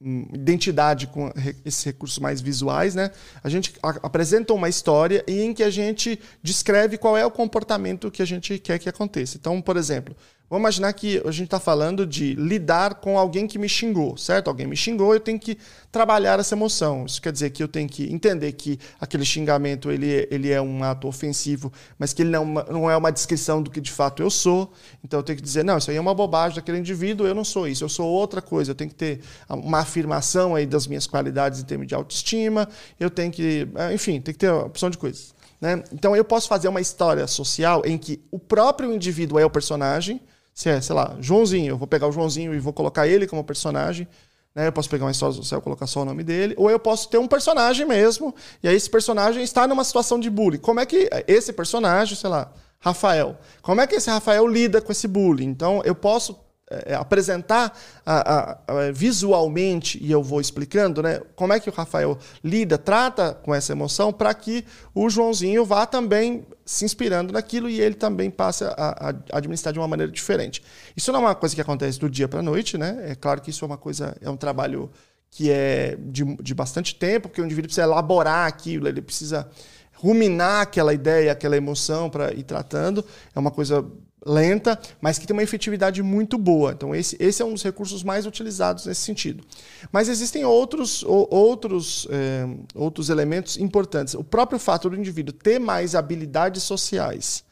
identidade 0.01 1.07
com 1.07 1.29
esses 1.65 1.83
recursos 1.83 2.19
mais 2.19 2.39
visuais, 2.39 2.95
né? 2.95 3.11
A 3.43 3.49
gente 3.49 3.73
apresenta 3.81 4.53
uma 4.53 4.69
história 4.69 5.23
em 5.27 5.53
que 5.53 5.61
a 5.61 5.69
gente 5.69 6.19
descreve 6.41 6.97
qual 6.97 7.17
é 7.17 7.25
o 7.25 7.31
comportamento 7.31 8.09
que 8.09 8.21
a 8.21 8.25
gente 8.25 8.57
quer 8.59 8.79
que 8.79 8.87
aconteça. 8.87 9.35
Então, 9.37 9.61
por 9.61 9.75
exemplo, 9.75 10.15
Vamos 10.49 10.63
imaginar 10.63 10.91
que 10.93 11.21
a 11.23 11.31
gente 11.31 11.45
está 11.45 11.59
falando 11.59 12.07
de 12.07 12.33
lidar 12.33 12.95
com 12.95 13.19
alguém 13.19 13.45
que 13.45 13.59
me 13.59 13.69
xingou, 13.69 14.17
certo? 14.17 14.47
Alguém 14.47 14.65
me 14.65 14.75
xingou, 14.75 15.13
eu 15.13 15.19
tenho 15.19 15.39
que 15.39 15.55
trabalhar 15.91 16.39
essa 16.39 16.55
emoção. 16.55 17.05
Isso 17.05 17.21
quer 17.21 17.31
dizer 17.31 17.51
que 17.51 17.61
eu 17.61 17.67
tenho 17.67 17.87
que 17.87 18.11
entender 18.11 18.51
que 18.53 18.79
aquele 18.99 19.23
xingamento 19.23 19.91
ele, 19.91 20.27
ele 20.31 20.49
é 20.49 20.59
um 20.59 20.83
ato 20.83 21.07
ofensivo, 21.07 21.71
mas 21.99 22.13
que 22.13 22.23
ele 22.23 22.31
não, 22.31 22.45
não 22.45 22.89
é 22.89 22.97
uma 22.97 23.11
descrição 23.11 23.61
do 23.61 23.69
que 23.69 23.79
de 23.79 23.91
fato 23.91 24.23
eu 24.23 24.29
sou. 24.31 24.73
Então 25.03 25.19
eu 25.19 25.23
tenho 25.23 25.37
que 25.37 25.43
dizer, 25.43 25.63
não, 25.63 25.77
isso 25.77 25.91
aí 25.91 25.97
é 25.97 26.01
uma 26.01 26.15
bobagem 26.15 26.55
daquele 26.55 26.79
indivíduo, 26.79 27.27
eu 27.27 27.35
não 27.35 27.43
sou 27.43 27.67
isso, 27.67 27.83
eu 27.83 27.89
sou 27.89 28.07
outra 28.07 28.41
coisa. 28.41 28.71
Eu 28.71 28.75
tenho 28.75 28.89
que 28.89 28.95
ter 28.95 29.21
uma 29.47 29.81
afirmação 29.81 30.55
aí 30.55 30.65
das 30.65 30.87
minhas 30.87 31.05
qualidades 31.05 31.59
em 31.61 31.63
termos 31.63 31.85
de 31.85 31.93
autoestima, 31.93 32.67
eu 32.99 33.11
tenho 33.11 33.31
que, 33.31 33.67
eh, 33.75 33.93
enfim, 33.93 34.19
tem 34.19 34.33
que 34.33 34.39
ter 34.39 34.51
uma 34.51 34.65
opção 34.65 34.89
de 34.89 34.97
coisas. 34.97 35.35
Né? 35.61 35.83
Então 35.93 36.15
eu 36.15 36.23
posso 36.23 36.47
fazer 36.47 36.67
uma 36.67 36.81
história 36.81 37.27
social 37.27 37.83
em 37.85 37.99
que 37.99 38.19
o 38.31 38.39
próprio 38.39 38.91
indivíduo 38.91 39.37
é 39.37 39.45
o 39.45 39.49
personagem, 39.49 40.19
Se 40.59 40.67
é, 40.67 40.81
sei 40.81 40.93
lá, 40.93 41.15
Joãozinho, 41.21 41.69
eu 41.69 41.77
vou 41.77 41.87
pegar 41.87 42.05
o 42.05 42.11
Joãozinho 42.11 42.53
e 42.53 42.59
vou 42.59 42.73
colocar 42.73 43.07
ele 43.07 43.25
como 43.25 43.41
personagem. 43.45 44.05
Né? 44.53 44.67
Eu 44.67 44.73
posso 44.73 44.89
pegar 44.89 45.05
uma 45.05 45.11
história 45.11 45.33
do 45.33 45.41
céu 45.41 45.59
e 45.59 45.61
colocar 45.61 45.87
só 45.87 46.01
o 46.01 46.05
nome 46.05 46.21
dele. 46.21 46.53
Ou 46.57 46.69
eu 46.69 46.77
posso 46.77 47.07
ter 47.07 47.17
um 47.17 47.29
personagem 47.29 47.85
mesmo, 47.85 48.35
e 48.61 48.67
aí 48.67 48.75
esse 48.75 48.89
personagem 48.89 49.41
está 49.41 49.65
numa 49.65 49.85
situação 49.85 50.19
de 50.19 50.29
bullying. 50.29 50.57
Como 50.57 50.81
é 50.81 50.85
que 50.85 51.09
esse 51.25 51.53
personagem, 51.53 52.17
sei 52.17 52.29
lá, 52.29 52.51
Rafael, 52.77 53.37
como 53.61 53.79
é 53.79 53.87
que 53.87 53.95
esse 53.95 54.09
Rafael 54.09 54.45
lida 54.45 54.81
com 54.81 54.91
esse 54.91 55.07
bullying? 55.07 55.45
Então, 55.45 55.81
eu 55.85 55.95
posso 55.95 56.37
é, 56.69 56.93
apresentar 56.93 57.77
a, 58.05 58.35
a, 58.35 58.51
a, 58.67 58.91
visualmente, 58.91 59.97
e 60.01 60.11
eu 60.11 60.21
vou 60.21 60.39
explicando, 60.39 61.01
né, 61.01 61.19
como 61.35 61.51
é 61.51 61.59
que 61.59 61.69
o 61.69 61.73
Rafael 61.73 62.17
lida, 62.43 62.77
trata 62.77 63.33
com 63.33 63.53
essa 63.53 63.71
emoção, 63.71 64.13
para 64.13 64.33
que 64.33 64.63
o 64.93 65.09
Joãozinho 65.09 65.65
vá 65.65 65.85
também 65.85 66.45
se 66.65 66.85
inspirando 66.85 67.33
naquilo 67.33 67.67
e 67.67 67.81
ele 67.81 67.95
também 67.95 68.29
passe 68.29 68.63
a, 68.63 69.15
administrar 69.33 69.73
de 69.73 69.79
uma 69.79 69.87
maneira 69.87 70.11
diferente. 70.11 70.61
Isso 70.95 71.11
não 71.11 71.21
é 71.21 71.23
uma 71.23 71.35
coisa 71.35 71.55
que 71.55 71.61
acontece 71.61 71.99
do 71.99 72.09
dia 72.09 72.27
para 72.27 72.41
a 72.41 72.43
noite, 72.43 72.77
né? 72.77 73.05
É 73.09 73.15
claro 73.15 73.41
que 73.41 73.49
isso 73.49 73.65
é 73.65 73.67
uma 73.67 73.77
coisa, 73.77 74.15
é 74.21 74.29
um 74.29 74.37
trabalho 74.37 74.91
que 75.31 75.49
é 75.49 75.97
de, 75.99 76.23
de 76.35 76.53
bastante 76.53 76.93
tempo, 76.93 77.27
porque 77.27 77.41
o 77.41 77.45
indivíduo 77.45 77.67
precisa 77.67 77.87
elaborar 77.87 78.47
aquilo, 78.47 78.87
ele 78.87 79.01
precisa 79.01 79.49
ruminar 79.93 80.61
aquela 80.61 80.93
ideia, 80.93 81.31
aquela 81.31 81.57
emoção 81.57 82.09
para 82.09 82.33
ir 82.33 82.43
tratando. 82.43 83.03
É 83.35 83.39
uma 83.39 83.51
coisa 83.51 83.85
lenta, 84.25 84.79
mas 84.99 85.17
que 85.17 85.25
tem 85.25 85.35
uma 85.35 85.43
efetividade 85.43 86.01
muito 86.03 86.37
boa. 86.37 86.71
Então, 86.71 86.93
esse, 86.93 87.15
esse 87.19 87.41
é 87.41 87.45
um 87.45 87.53
dos 87.53 87.63
recursos 87.63 88.03
mais 88.03 88.25
utilizados 88.25 88.85
nesse 88.85 89.01
sentido. 89.01 89.43
Mas 89.91 90.09
existem 90.09 90.43
outros, 90.45 91.03
outros, 91.03 92.07
é, 92.09 92.45
outros 92.75 93.09
elementos 93.09 93.57
importantes. 93.57 94.13
O 94.13 94.23
próprio 94.23 94.59
fato 94.59 94.89
do 94.89 94.95
indivíduo 94.95 95.33
ter 95.33 95.59
mais 95.59 95.95
habilidades 95.95 96.63
sociais 96.63 97.43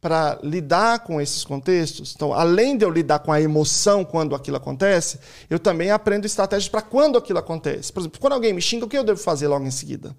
para 0.00 0.38
lidar 0.42 1.00
com 1.00 1.20
esses 1.20 1.42
contextos. 1.42 2.12
Então, 2.14 2.32
além 2.32 2.76
de 2.76 2.84
eu 2.84 2.90
lidar 2.90 3.18
com 3.18 3.32
a 3.32 3.40
emoção 3.40 4.04
quando 4.04 4.34
aquilo 4.34 4.56
acontece, 4.56 5.18
eu 5.50 5.58
também 5.58 5.90
aprendo 5.90 6.26
estratégias 6.26 6.68
para 6.68 6.82
quando 6.82 7.18
aquilo 7.18 7.38
acontece. 7.38 7.92
Por 7.92 8.00
exemplo, 8.00 8.20
quando 8.20 8.34
alguém 8.34 8.52
me 8.52 8.62
xinga, 8.62 8.84
o 8.84 8.88
que 8.88 8.96
eu 8.96 9.04
devo 9.04 9.18
fazer 9.18 9.48
logo 9.48 9.66
em 9.66 9.70
seguida? 9.70 10.14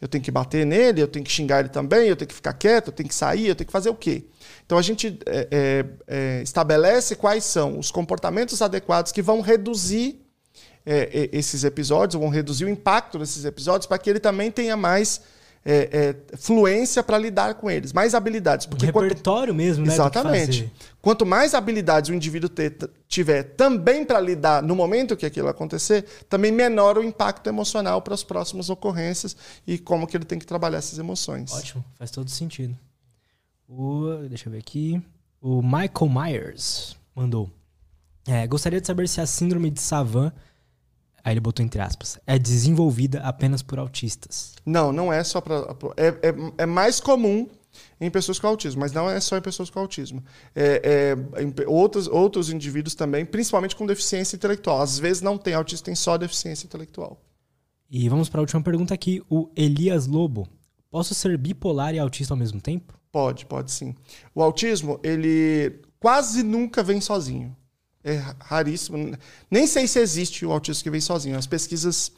Eu 0.00 0.08
tenho 0.08 0.22
que 0.22 0.30
bater 0.30 0.66
nele, 0.66 1.00
eu 1.00 1.08
tenho 1.08 1.24
que 1.24 1.32
xingar 1.32 1.60
ele 1.60 1.68
também, 1.68 2.08
eu 2.08 2.16
tenho 2.16 2.28
que 2.28 2.34
ficar 2.34 2.52
quieto, 2.52 2.88
eu 2.88 2.92
tenho 2.92 3.08
que 3.08 3.14
sair, 3.14 3.48
eu 3.48 3.54
tenho 3.54 3.66
que 3.66 3.72
fazer 3.72 3.88
o 3.88 3.94
quê? 3.94 4.24
Então 4.66 4.78
a 4.78 4.82
gente 4.82 5.18
é, 5.26 5.48
é, 5.50 5.84
é, 6.06 6.42
estabelece 6.42 7.14
quais 7.16 7.44
são 7.44 7.78
os 7.78 7.90
comportamentos 7.90 8.62
adequados 8.62 9.12
que 9.12 9.20
vão 9.20 9.40
reduzir 9.40 10.20
é, 10.86 11.28
é, 11.32 11.36
esses 11.36 11.64
episódios, 11.64 12.20
vão 12.20 12.30
reduzir 12.30 12.64
o 12.64 12.68
impacto 12.68 13.18
desses 13.18 13.44
episódios 13.44 13.86
para 13.86 13.98
que 13.98 14.08
ele 14.08 14.20
também 14.20 14.50
tenha 14.50 14.76
mais 14.76 15.20
é, 15.66 16.14
fluência 16.36 17.02
para 17.02 17.16
lidar 17.16 17.54
com 17.54 17.70
eles, 17.70 17.92
mais 17.92 18.14
habilidades. 18.14 18.66
Porque 18.66 18.84
um 18.84 18.88
repertório 18.88 19.52
quanto... 19.52 19.56
mesmo, 19.56 19.86
né? 19.86 19.94
Exatamente. 19.94 20.70
Quanto 21.00 21.24
mais 21.24 21.54
habilidades 21.54 22.10
o 22.10 22.14
indivíduo 22.14 22.50
ter, 22.50 22.76
tiver 23.08 23.42
também 23.42 24.04
para 24.04 24.20
lidar 24.20 24.62
no 24.62 24.74
momento 24.74 25.16
que 25.16 25.24
aquilo 25.24 25.48
acontecer, 25.48 26.04
também 26.28 26.52
menor 26.52 26.98
o 26.98 27.02
impacto 27.02 27.46
emocional 27.48 28.02
para 28.02 28.12
as 28.12 28.22
próximas 28.22 28.68
ocorrências 28.68 29.36
e 29.66 29.78
como 29.78 30.06
que 30.06 30.16
ele 30.16 30.24
tem 30.24 30.38
que 30.38 30.46
trabalhar 30.46 30.78
essas 30.78 30.98
emoções. 30.98 31.52
Ótimo, 31.52 31.84
faz 31.98 32.10
todo 32.10 32.30
sentido. 32.30 32.76
O, 33.68 34.26
deixa 34.28 34.48
eu 34.48 34.52
ver 34.52 34.58
aqui. 34.58 35.02
O 35.40 35.62
Michael 35.62 36.08
Myers 36.08 36.96
mandou. 37.14 37.50
É, 38.26 38.46
gostaria 38.46 38.80
de 38.80 38.86
saber 38.86 39.08
se 39.08 39.20
a 39.20 39.26
síndrome 39.26 39.70
de 39.70 39.80
Savant, 39.80 40.32
aí 41.22 41.34
ele 41.34 41.40
botou 41.40 41.64
entre 41.64 41.80
aspas, 41.80 42.18
é 42.26 42.38
desenvolvida 42.38 43.20
apenas 43.20 43.62
por 43.62 43.78
autistas. 43.78 44.54
Não, 44.64 44.92
não 44.92 45.12
é 45.12 45.22
só 45.22 45.40
para. 45.40 45.76
É, 45.96 46.08
é, 46.08 46.34
é, 46.58 46.66
mais 46.66 47.00
comum 47.00 47.48
em 48.00 48.10
pessoas 48.10 48.38
com 48.38 48.46
autismo, 48.46 48.80
mas 48.80 48.92
não 48.92 49.10
é 49.10 49.20
só 49.20 49.36
em 49.36 49.42
pessoas 49.42 49.68
com 49.68 49.80
autismo. 49.80 50.24
É, 50.54 51.14
é, 51.36 51.42
em 51.42 51.52
outros, 51.66 52.06
outros 52.06 52.50
indivíduos 52.50 52.94
também, 52.94 53.26
principalmente 53.26 53.76
com 53.76 53.84
deficiência 53.84 54.36
intelectual. 54.36 54.80
Às 54.80 54.98
vezes 54.98 55.22
não 55.22 55.36
tem 55.36 55.54
autismo, 55.54 55.84
tem 55.84 55.94
só 55.94 56.16
deficiência 56.16 56.66
intelectual. 56.66 57.20
E 57.90 58.08
vamos 58.08 58.28
para 58.28 58.40
a 58.40 58.42
última 58.42 58.62
pergunta 58.62 58.94
aqui. 58.94 59.22
O 59.28 59.50
Elias 59.54 60.06
Lobo. 60.06 60.48
Posso 60.90 61.12
ser 61.14 61.36
bipolar 61.36 61.94
e 61.94 61.98
autista 61.98 62.32
ao 62.32 62.38
mesmo 62.38 62.60
tempo? 62.60 62.94
Pode, 63.14 63.46
pode 63.46 63.70
sim. 63.70 63.94
O 64.34 64.42
autismo, 64.42 64.98
ele 65.00 65.78
quase 66.00 66.42
nunca 66.42 66.82
vem 66.82 67.00
sozinho. 67.00 67.56
É 68.02 68.20
raríssimo. 68.40 69.16
Nem 69.48 69.68
sei 69.68 69.86
se 69.86 70.00
existe 70.00 70.44
o 70.44 70.50
autismo 70.50 70.82
que 70.82 70.90
vem 70.90 71.00
sozinho. 71.00 71.38
As 71.38 71.46
pesquisas 71.46 72.10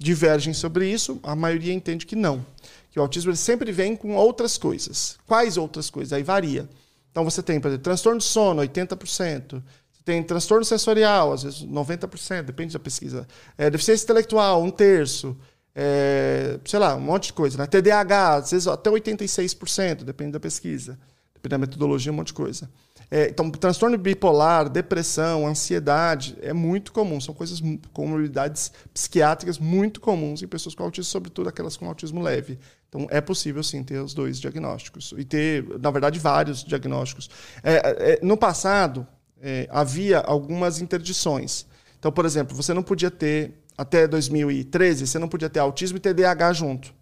divergem 0.00 0.54
sobre 0.54 0.90
isso, 0.90 1.20
a 1.22 1.36
maioria 1.36 1.74
entende 1.74 2.06
que 2.06 2.16
não. 2.16 2.46
Que 2.90 2.98
o 2.98 3.02
autismo 3.02 3.30
ele 3.30 3.36
sempre 3.36 3.70
vem 3.70 3.94
com 3.94 4.16
outras 4.16 4.56
coisas. 4.56 5.18
Quais 5.26 5.58
outras 5.58 5.90
coisas? 5.90 6.14
Aí 6.14 6.22
varia. 6.22 6.66
Então 7.10 7.24
você 7.24 7.42
tem, 7.42 7.60
por 7.60 7.68
exemplo, 7.68 7.84
transtorno 7.84 8.18
de 8.18 8.24
sono, 8.24 8.62
80%. 8.62 9.62
Você 9.92 10.02
tem 10.02 10.22
transtorno 10.22 10.64
sensorial, 10.64 11.30
às 11.30 11.42
vezes 11.42 11.62
90%, 11.62 12.44
depende 12.44 12.72
da 12.72 12.78
pesquisa. 12.78 13.28
É, 13.58 13.68
deficiência 13.68 14.04
intelectual, 14.04 14.62
um 14.62 14.70
terço 14.70 15.36
é, 15.80 16.58
sei 16.64 16.80
lá, 16.80 16.96
um 16.96 17.00
monte 17.00 17.26
de 17.26 17.34
coisa. 17.34 17.56
Né? 17.56 17.64
TDAH, 17.64 18.34
às 18.34 18.50
vezes 18.50 18.66
até 18.66 18.90
86%, 18.90 20.02
depende 20.02 20.32
da 20.32 20.40
pesquisa, 20.40 20.98
depende 21.32 21.50
da 21.50 21.58
metodologia, 21.58 22.10
um 22.10 22.16
monte 22.16 22.28
de 22.28 22.32
coisa. 22.34 22.68
É, 23.08 23.28
então, 23.28 23.48
transtorno 23.48 23.96
bipolar, 23.96 24.68
depressão, 24.68 25.46
ansiedade, 25.46 26.36
é 26.42 26.52
muito 26.52 26.92
comum. 26.92 27.20
São 27.20 27.32
coisas, 27.32 27.62
comorbidades 27.92 28.72
psiquiátricas 28.92 29.56
muito 29.56 30.00
comuns 30.00 30.42
em 30.42 30.48
pessoas 30.48 30.74
com 30.74 30.82
autismo, 30.82 31.04
sobretudo 31.04 31.48
aquelas 31.48 31.76
com 31.76 31.86
autismo 31.86 32.20
leve. 32.20 32.58
Então, 32.88 33.06
é 33.08 33.20
possível, 33.20 33.62
sim, 33.62 33.84
ter 33.84 34.00
os 34.00 34.12
dois 34.12 34.40
diagnósticos. 34.40 35.14
E 35.16 35.24
ter, 35.24 35.64
na 35.78 35.92
verdade, 35.92 36.18
vários 36.18 36.64
diagnósticos. 36.64 37.30
É, 37.62 38.14
é, 38.14 38.20
no 38.20 38.36
passado, 38.36 39.06
é, 39.40 39.68
havia 39.70 40.18
algumas 40.18 40.80
interdições. 40.80 41.66
Então, 42.00 42.10
por 42.10 42.26
exemplo, 42.26 42.56
você 42.56 42.74
não 42.74 42.82
podia 42.82 43.12
ter 43.12 43.54
até 43.78 44.08
2013, 44.08 45.06
você 45.06 45.20
não 45.20 45.28
podia 45.28 45.48
ter 45.48 45.60
autismo 45.60 45.98
e 45.98 46.00
TDAH 46.00 46.52
junto. 46.52 46.92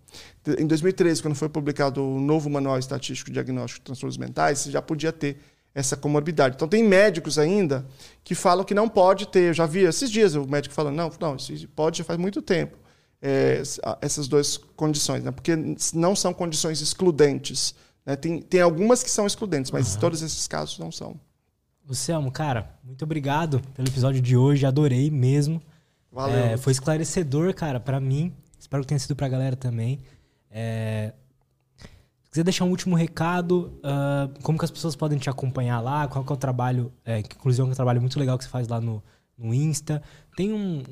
Em 0.58 0.66
2013, 0.66 1.22
quando 1.22 1.34
foi 1.34 1.48
publicado 1.48 2.04
o 2.04 2.20
novo 2.20 2.50
Manual 2.50 2.78
Estatístico 2.78 3.30
de 3.30 3.34
Diagnóstico 3.34 3.80
de 3.80 3.86
Transtornos 3.86 4.18
Mentais, 4.18 4.58
você 4.60 4.70
já 4.70 4.82
podia 4.82 5.10
ter 5.10 5.38
essa 5.74 5.96
comorbidade. 5.96 6.54
Então, 6.54 6.68
tem 6.68 6.84
médicos 6.84 7.38
ainda 7.38 7.86
que 8.22 8.34
falam 8.34 8.64
que 8.64 8.74
não 8.74 8.88
pode 8.88 9.26
ter. 9.28 9.48
Eu 9.48 9.54
já 9.54 9.66
vi 9.66 9.80
esses 9.80 10.10
dias 10.10 10.34
o 10.34 10.46
médico 10.46 10.74
falando, 10.74 10.96
não, 10.96 11.10
não, 11.18 11.36
isso 11.36 11.66
pode 11.68 11.98
já 11.98 12.04
faz 12.04 12.18
muito 12.18 12.40
tempo. 12.40 12.76
É, 13.20 13.62
essas 14.00 14.28
duas 14.28 14.56
condições, 14.56 15.24
né? 15.24 15.30
porque 15.30 15.56
não 15.94 16.14
são 16.14 16.32
condições 16.32 16.80
excludentes. 16.80 17.74
Né? 18.04 18.14
Tem, 18.14 18.40
tem 18.40 18.60
algumas 18.60 19.02
que 19.02 19.10
são 19.10 19.26
excludentes, 19.26 19.70
mas 19.70 19.94
uhum. 19.94 20.00
todos 20.00 20.22
esses 20.22 20.46
casos 20.46 20.78
não 20.78 20.92
são. 20.92 21.18
Luciano, 21.88 22.30
cara, 22.30 22.74
muito 22.84 23.04
obrigado 23.04 23.60
pelo 23.74 23.88
episódio 23.88 24.20
de 24.20 24.36
hoje, 24.36 24.66
adorei 24.66 25.10
mesmo. 25.10 25.62
Valeu. 26.16 26.34
É, 26.34 26.56
foi 26.56 26.72
esclarecedor, 26.72 27.54
cara, 27.54 27.78
para 27.78 28.00
mim. 28.00 28.32
Espero 28.58 28.82
que 28.82 28.88
tenha 28.88 28.98
sido 28.98 29.14
pra 29.14 29.28
galera 29.28 29.54
também. 29.54 30.00
É, 30.50 31.12
se 32.24 32.30
quiser 32.30 32.42
deixar 32.42 32.64
um 32.64 32.70
último 32.70 32.96
recado, 32.96 33.78
uh, 33.84 34.42
como 34.42 34.58
que 34.58 34.64
as 34.64 34.70
pessoas 34.70 34.96
podem 34.96 35.18
te 35.18 35.28
acompanhar 35.28 35.78
lá, 35.80 36.08
qual 36.08 36.24
que 36.24 36.32
é 36.32 36.34
o 36.34 36.38
trabalho, 36.38 36.90
é, 37.04 37.18
inclusive 37.18 37.68
é 37.68 37.70
um 37.70 37.74
trabalho 37.74 38.00
muito 38.00 38.18
legal 38.18 38.38
que 38.38 38.44
você 38.44 38.50
faz 38.50 38.66
lá 38.66 38.80
no, 38.80 39.02
no 39.36 39.52
Insta. 39.52 40.02
Tem 40.34 40.54
um, 40.54 40.82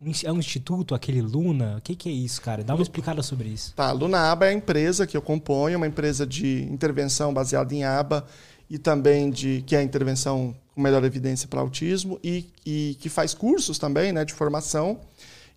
um, 0.00 0.12
é 0.24 0.32
um 0.32 0.38
instituto, 0.38 0.94
aquele 0.94 1.20
Luna? 1.20 1.76
O 1.76 1.82
que, 1.82 1.94
que 1.94 2.08
é 2.08 2.12
isso, 2.12 2.40
cara? 2.40 2.64
Dá 2.64 2.74
uma 2.74 2.82
explicada 2.82 3.22
sobre 3.22 3.50
isso. 3.50 3.74
Tá, 3.74 3.92
Luna 3.92 4.30
Aba 4.32 4.46
é 4.46 4.48
a 4.48 4.52
empresa 4.54 5.06
que 5.06 5.14
eu 5.14 5.20
componho, 5.20 5.76
uma 5.76 5.86
empresa 5.86 6.26
de 6.26 6.62
intervenção 6.72 7.34
baseada 7.34 7.74
em 7.74 7.84
aba 7.84 8.24
e 8.70 8.78
também 8.78 9.30
de 9.30 9.62
que 9.66 9.76
é 9.76 9.80
a 9.80 9.82
intervenção 9.82 10.54
com 10.78 10.82
melhor 10.82 11.04
evidência 11.04 11.48
para 11.48 11.60
autismo 11.60 12.20
e, 12.22 12.46
e 12.64 12.96
que 13.00 13.08
faz 13.08 13.34
cursos 13.34 13.80
também 13.80 14.12
né, 14.12 14.24
de 14.24 14.32
formação. 14.32 15.00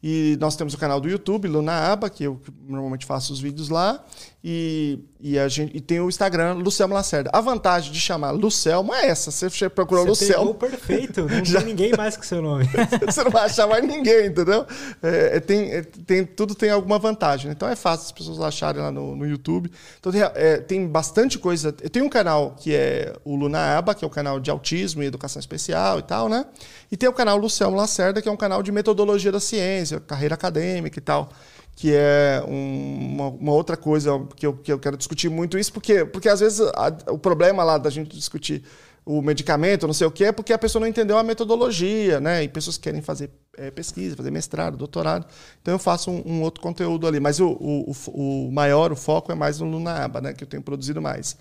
E 0.02 0.36
nós 0.42 0.56
temos 0.56 0.74
o 0.74 0.78
canal 0.80 1.00
do 1.00 1.08
YouTube, 1.08 1.48
Luna 1.48 1.92
Aba, 1.92 2.10
que 2.10 2.24
eu 2.24 2.42
normalmente 2.68 3.06
faço 3.06 3.32
os 3.32 3.40
vídeos 3.40 3.70
lá. 3.70 4.04
E, 4.44 4.98
e, 5.20 5.38
a 5.38 5.48
gente, 5.48 5.78
e 5.78 5.80
tem 5.80 6.00
o 6.00 6.10
Instagram, 6.10 6.54
Lucelmo 6.54 6.96
Lacerda. 6.96 7.30
A 7.32 7.40
vantagem 7.42 7.92
de 7.92 8.00
chamar 8.00 8.32
Lucelmo 8.32 8.92
é 8.92 9.06
essa. 9.06 9.30
Você 9.30 9.70
procurou 9.70 10.04
Lucelmo. 10.04 10.56
perfeito. 10.56 11.28
Não 11.30 11.46
Já... 11.46 11.60
tem 11.60 11.68
ninguém 11.68 11.92
mais 11.96 12.18
com 12.18 12.24
seu 12.24 12.42
nome. 12.42 12.68
você 13.06 13.24
não 13.24 13.30
vai 13.30 13.46
achar 13.46 13.68
mais 13.68 13.86
ninguém, 13.86 14.28
entendeu? 14.28 14.66
É, 15.04 15.38
é, 15.38 15.40
tem, 15.40 15.72
é, 15.72 15.84
tem, 15.84 16.26
tudo 16.26 16.56
tem 16.56 16.72
alguma 16.72 16.98
vantagem. 16.98 17.52
Então 17.52 17.70
é 17.70 17.76
fácil 17.76 18.08
as 18.08 18.12
pessoas 18.12 18.42
acharem 18.42 18.82
lá 18.82 18.92
no, 18.92 19.16
no 19.16 19.28
YouTube. 19.28 19.72
Então 20.00 20.12
tem, 20.12 20.22
é, 20.22 20.58
tem 20.58 20.88
bastante 20.88 21.38
coisa. 21.38 21.76
Eu 21.80 21.90
tenho 21.90 22.06
um 22.06 22.10
canal 22.10 22.56
que 22.60 22.74
é 22.74 23.14
o 23.24 23.36
Luna 23.36 23.78
Aba, 23.78 23.94
que 23.94 24.04
é 24.04 24.08
o 24.08 24.12
canal 24.12 24.40
de 24.40 24.50
autismo 24.50 25.04
e 25.04 25.06
educação 25.06 25.40
especial 25.40 26.00
e 26.00 26.04
tal, 26.04 26.28
né? 26.28 26.46
E 26.92 26.98
tem 26.98 27.08
o 27.08 27.14
canal 27.14 27.38
Lucelmo 27.38 27.78
Lacerda, 27.78 28.24
que 28.24 28.28
é 28.28 28.32
um 28.32 28.38
canal 28.38 28.64
de 28.64 28.72
metodologia 28.72 29.32
da 29.32 29.40
ciência, 29.40 30.00
carreira 30.00 30.34
acadêmica 30.34 30.98
e 30.98 31.02
tal 31.02 31.30
que 31.76 31.94
é 31.94 32.44
um, 32.48 33.14
uma, 33.14 33.28
uma, 33.30 33.52
outra 33.54 33.76
coisa 33.76 34.12
que 34.36 34.46
eu, 34.46 34.54
que 34.54 34.72
eu 34.72 34.80
quero 34.80 34.98
discutir 34.98 35.30
muito 35.30 35.58
isso, 35.58 35.74
porque, 35.74 36.06
porque 36.06 36.30
às 36.30 36.40
vezes 36.40 36.62
a, 36.62 37.12
o 37.12 37.18
problema 37.18 37.64
lá 37.64 37.78
da 37.78 37.90
gente 37.90 38.16
discutir 38.16 38.64
o 39.04 39.22
medicamento, 39.22 39.88
não 39.88 39.94
sei 39.94 40.06
o 40.06 40.12
que, 40.12 40.26
é 40.26 40.32
porque 40.32 40.54
a 40.54 40.58
pessoa 40.58 40.80
não 40.80 40.88
entendeu 40.88 41.18
a 41.18 41.24
metodologia, 41.24 42.20
né? 42.20 42.44
E 42.44 42.48
pessoas 42.48 42.78
querem 42.78 43.02
fazer 43.02 43.32
é, 43.58 43.72
pesquisa, 43.72 44.16
fazer 44.16 44.32
mestrado, 44.32 44.78
doutorado. 44.78 45.26
Então 45.62 45.74
eu 45.74 45.80
faço 45.80 46.12
um, 46.12 46.22
um 46.26 46.42
outro 46.44 46.62
conteúdo 46.62 47.08
ali. 47.08 47.20
Mas 47.20 47.40
o, 47.40 47.50
o, 47.50 47.94
o, 48.08 48.52
maior, 48.52 48.92
o 48.92 48.96
foco 48.96 49.32
é 49.32 49.36
mais 49.36 49.60
no 49.60 49.70
Lunaba, 49.70 50.22
né? 50.22 50.34
Que 50.34 50.44
eu 50.44 50.48
tenho 50.48 50.62
produzido 50.62 51.02
mais. 51.02 51.36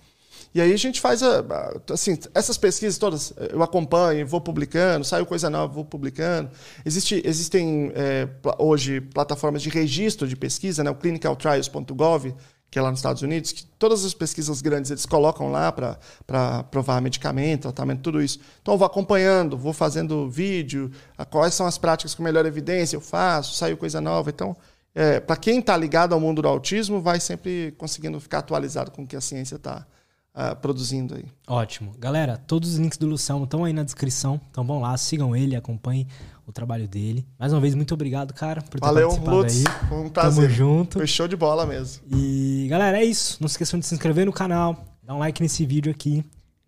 E 0.53 0.61
aí 0.61 0.73
a 0.73 0.77
gente 0.77 1.01
faz, 1.01 1.23
a, 1.23 1.41
a, 1.41 1.93
assim, 1.93 2.19
essas 2.35 2.59
pesquisas 2.59 2.99
todas, 2.99 3.33
eu 3.51 3.63
acompanho, 3.63 4.27
vou 4.27 4.41
publicando, 4.41 5.05
saiu 5.05 5.25
coisa 5.25 5.49
nova, 5.49 5.73
vou 5.73 5.85
publicando. 5.85 6.51
Existe, 6.85 7.23
existem 7.25 7.93
é, 7.95 8.29
hoje 8.59 9.01
plataformas 9.01 9.63
de 9.63 9.69
registro 9.69 10.27
de 10.27 10.35
pesquisa, 10.35 10.83
né? 10.83 10.91
o 10.91 10.95
clinicaltrials.gov, 10.97 12.35
que 12.69 12.79
é 12.79 12.83
lá 12.83 12.91
nos 12.91 12.99
Estados 12.99 13.23
Unidos, 13.23 13.53
que 13.53 13.65
todas 13.79 14.05
as 14.05 14.13
pesquisas 14.13 14.61
grandes 14.61 14.91
eles 14.91 15.07
colocam 15.07 15.53
lá 15.53 15.71
para 15.71 16.63
provar 16.65 17.01
medicamento, 17.01 17.63
tratamento, 17.63 18.03
tudo 18.03 18.21
isso. 18.21 18.41
Então 18.61 18.75
eu 18.75 18.79
vou 18.79 18.87
acompanhando, 18.87 19.57
vou 19.57 19.73
fazendo 19.73 20.29
vídeo, 20.29 20.91
quais 21.31 21.55
são 21.55 21.67
as 21.67 21.79
práticas 21.79 22.13
com 22.13 22.25
melhor 22.25 22.45
evidência, 22.45 22.97
eu 22.97 23.01
faço, 23.01 23.55
saiu 23.55 23.77
coisa 23.77 24.01
nova. 24.01 24.31
Então, 24.31 24.57
é, 24.95 25.21
para 25.21 25.37
quem 25.37 25.61
está 25.61 25.77
ligado 25.77 26.13
ao 26.13 26.21
mundo 26.21 26.43
do 26.43 26.49
autismo, 26.49 27.01
vai 27.01 27.21
sempre 27.21 27.73
conseguindo 27.79 28.19
ficar 28.19 28.39
atualizado 28.39 28.91
com 28.91 29.03
o 29.03 29.07
que 29.07 29.15
a 29.15 29.21
ciência 29.21 29.55
está 29.55 29.87
uh, 30.35 30.57
produzindo 30.57 31.15
aí. 31.15 31.25
Ótimo. 31.47 31.93
Galera, 31.99 32.37
todos 32.37 32.75
os 32.75 32.79
links 32.79 32.99
do 32.99 33.07
Luciano 33.07 33.45
estão 33.45 33.65
aí 33.65 33.73
na 33.73 33.83
descrição, 33.83 34.41
então 34.51 34.65
vão 34.65 34.81
lá, 34.81 34.97
sigam 34.97 35.35
ele, 35.35 35.57
acompanhem 35.57 36.07
o 36.47 36.53
trabalho 36.53 36.89
dele. 36.89 37.27
Mais 37.39 37.53
uma 37.53 37.61
vez, 37.61 37.75
muito 37.75 37.95
obrigado, 37.95 38.35
cara, 38.35 38.61
por 38.63 38.81
ter 38.81 38.87
Valeu, 38.87 39.09
participado 39.09 39.37
Lutz, 39.37 39.57
aí. 39.57 39.89
Foi 39.89 39.99
um 39.99 40.09
prazer. 40.09 40.45
Tamo 40.45 40.55
junto. 40.55 40.99
Foi 40.99 41.07
show 41.07 41.29
de 41.29 41.37
bola 41.37 41.65
mesmo. 41.67 42.03
E, 42.11 42.67
galera, 42.69 42.99
é 42.99 43.05
isso. 43.05 43.39
Não 43.41 43.49
se 43.49 43.55
esqueçam 43.55 43.79
de 43.79 43.87
se 43.87 43.95
inscrever 43.95 44.27
no 44.27 44.33
canal, 44.33 44.85
dar 45.03 45.15
um 45.15 45.19
like 45.19 45.41
nesse 45.41 45.65
vídeo 45.65 45.91
aqui. 45.91 46.25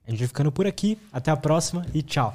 A 0.06 0.10
gente 0.10 0.20
vai 0.20 0.28
ficando 0.28 0.52
por 0.52 0.66
aqui. 0.66 0.98
Até 1.12 1.30
a 1.30 1.36
próxima 1.36 1.84
e 1.92 2.02
tchau. 2.02 2.34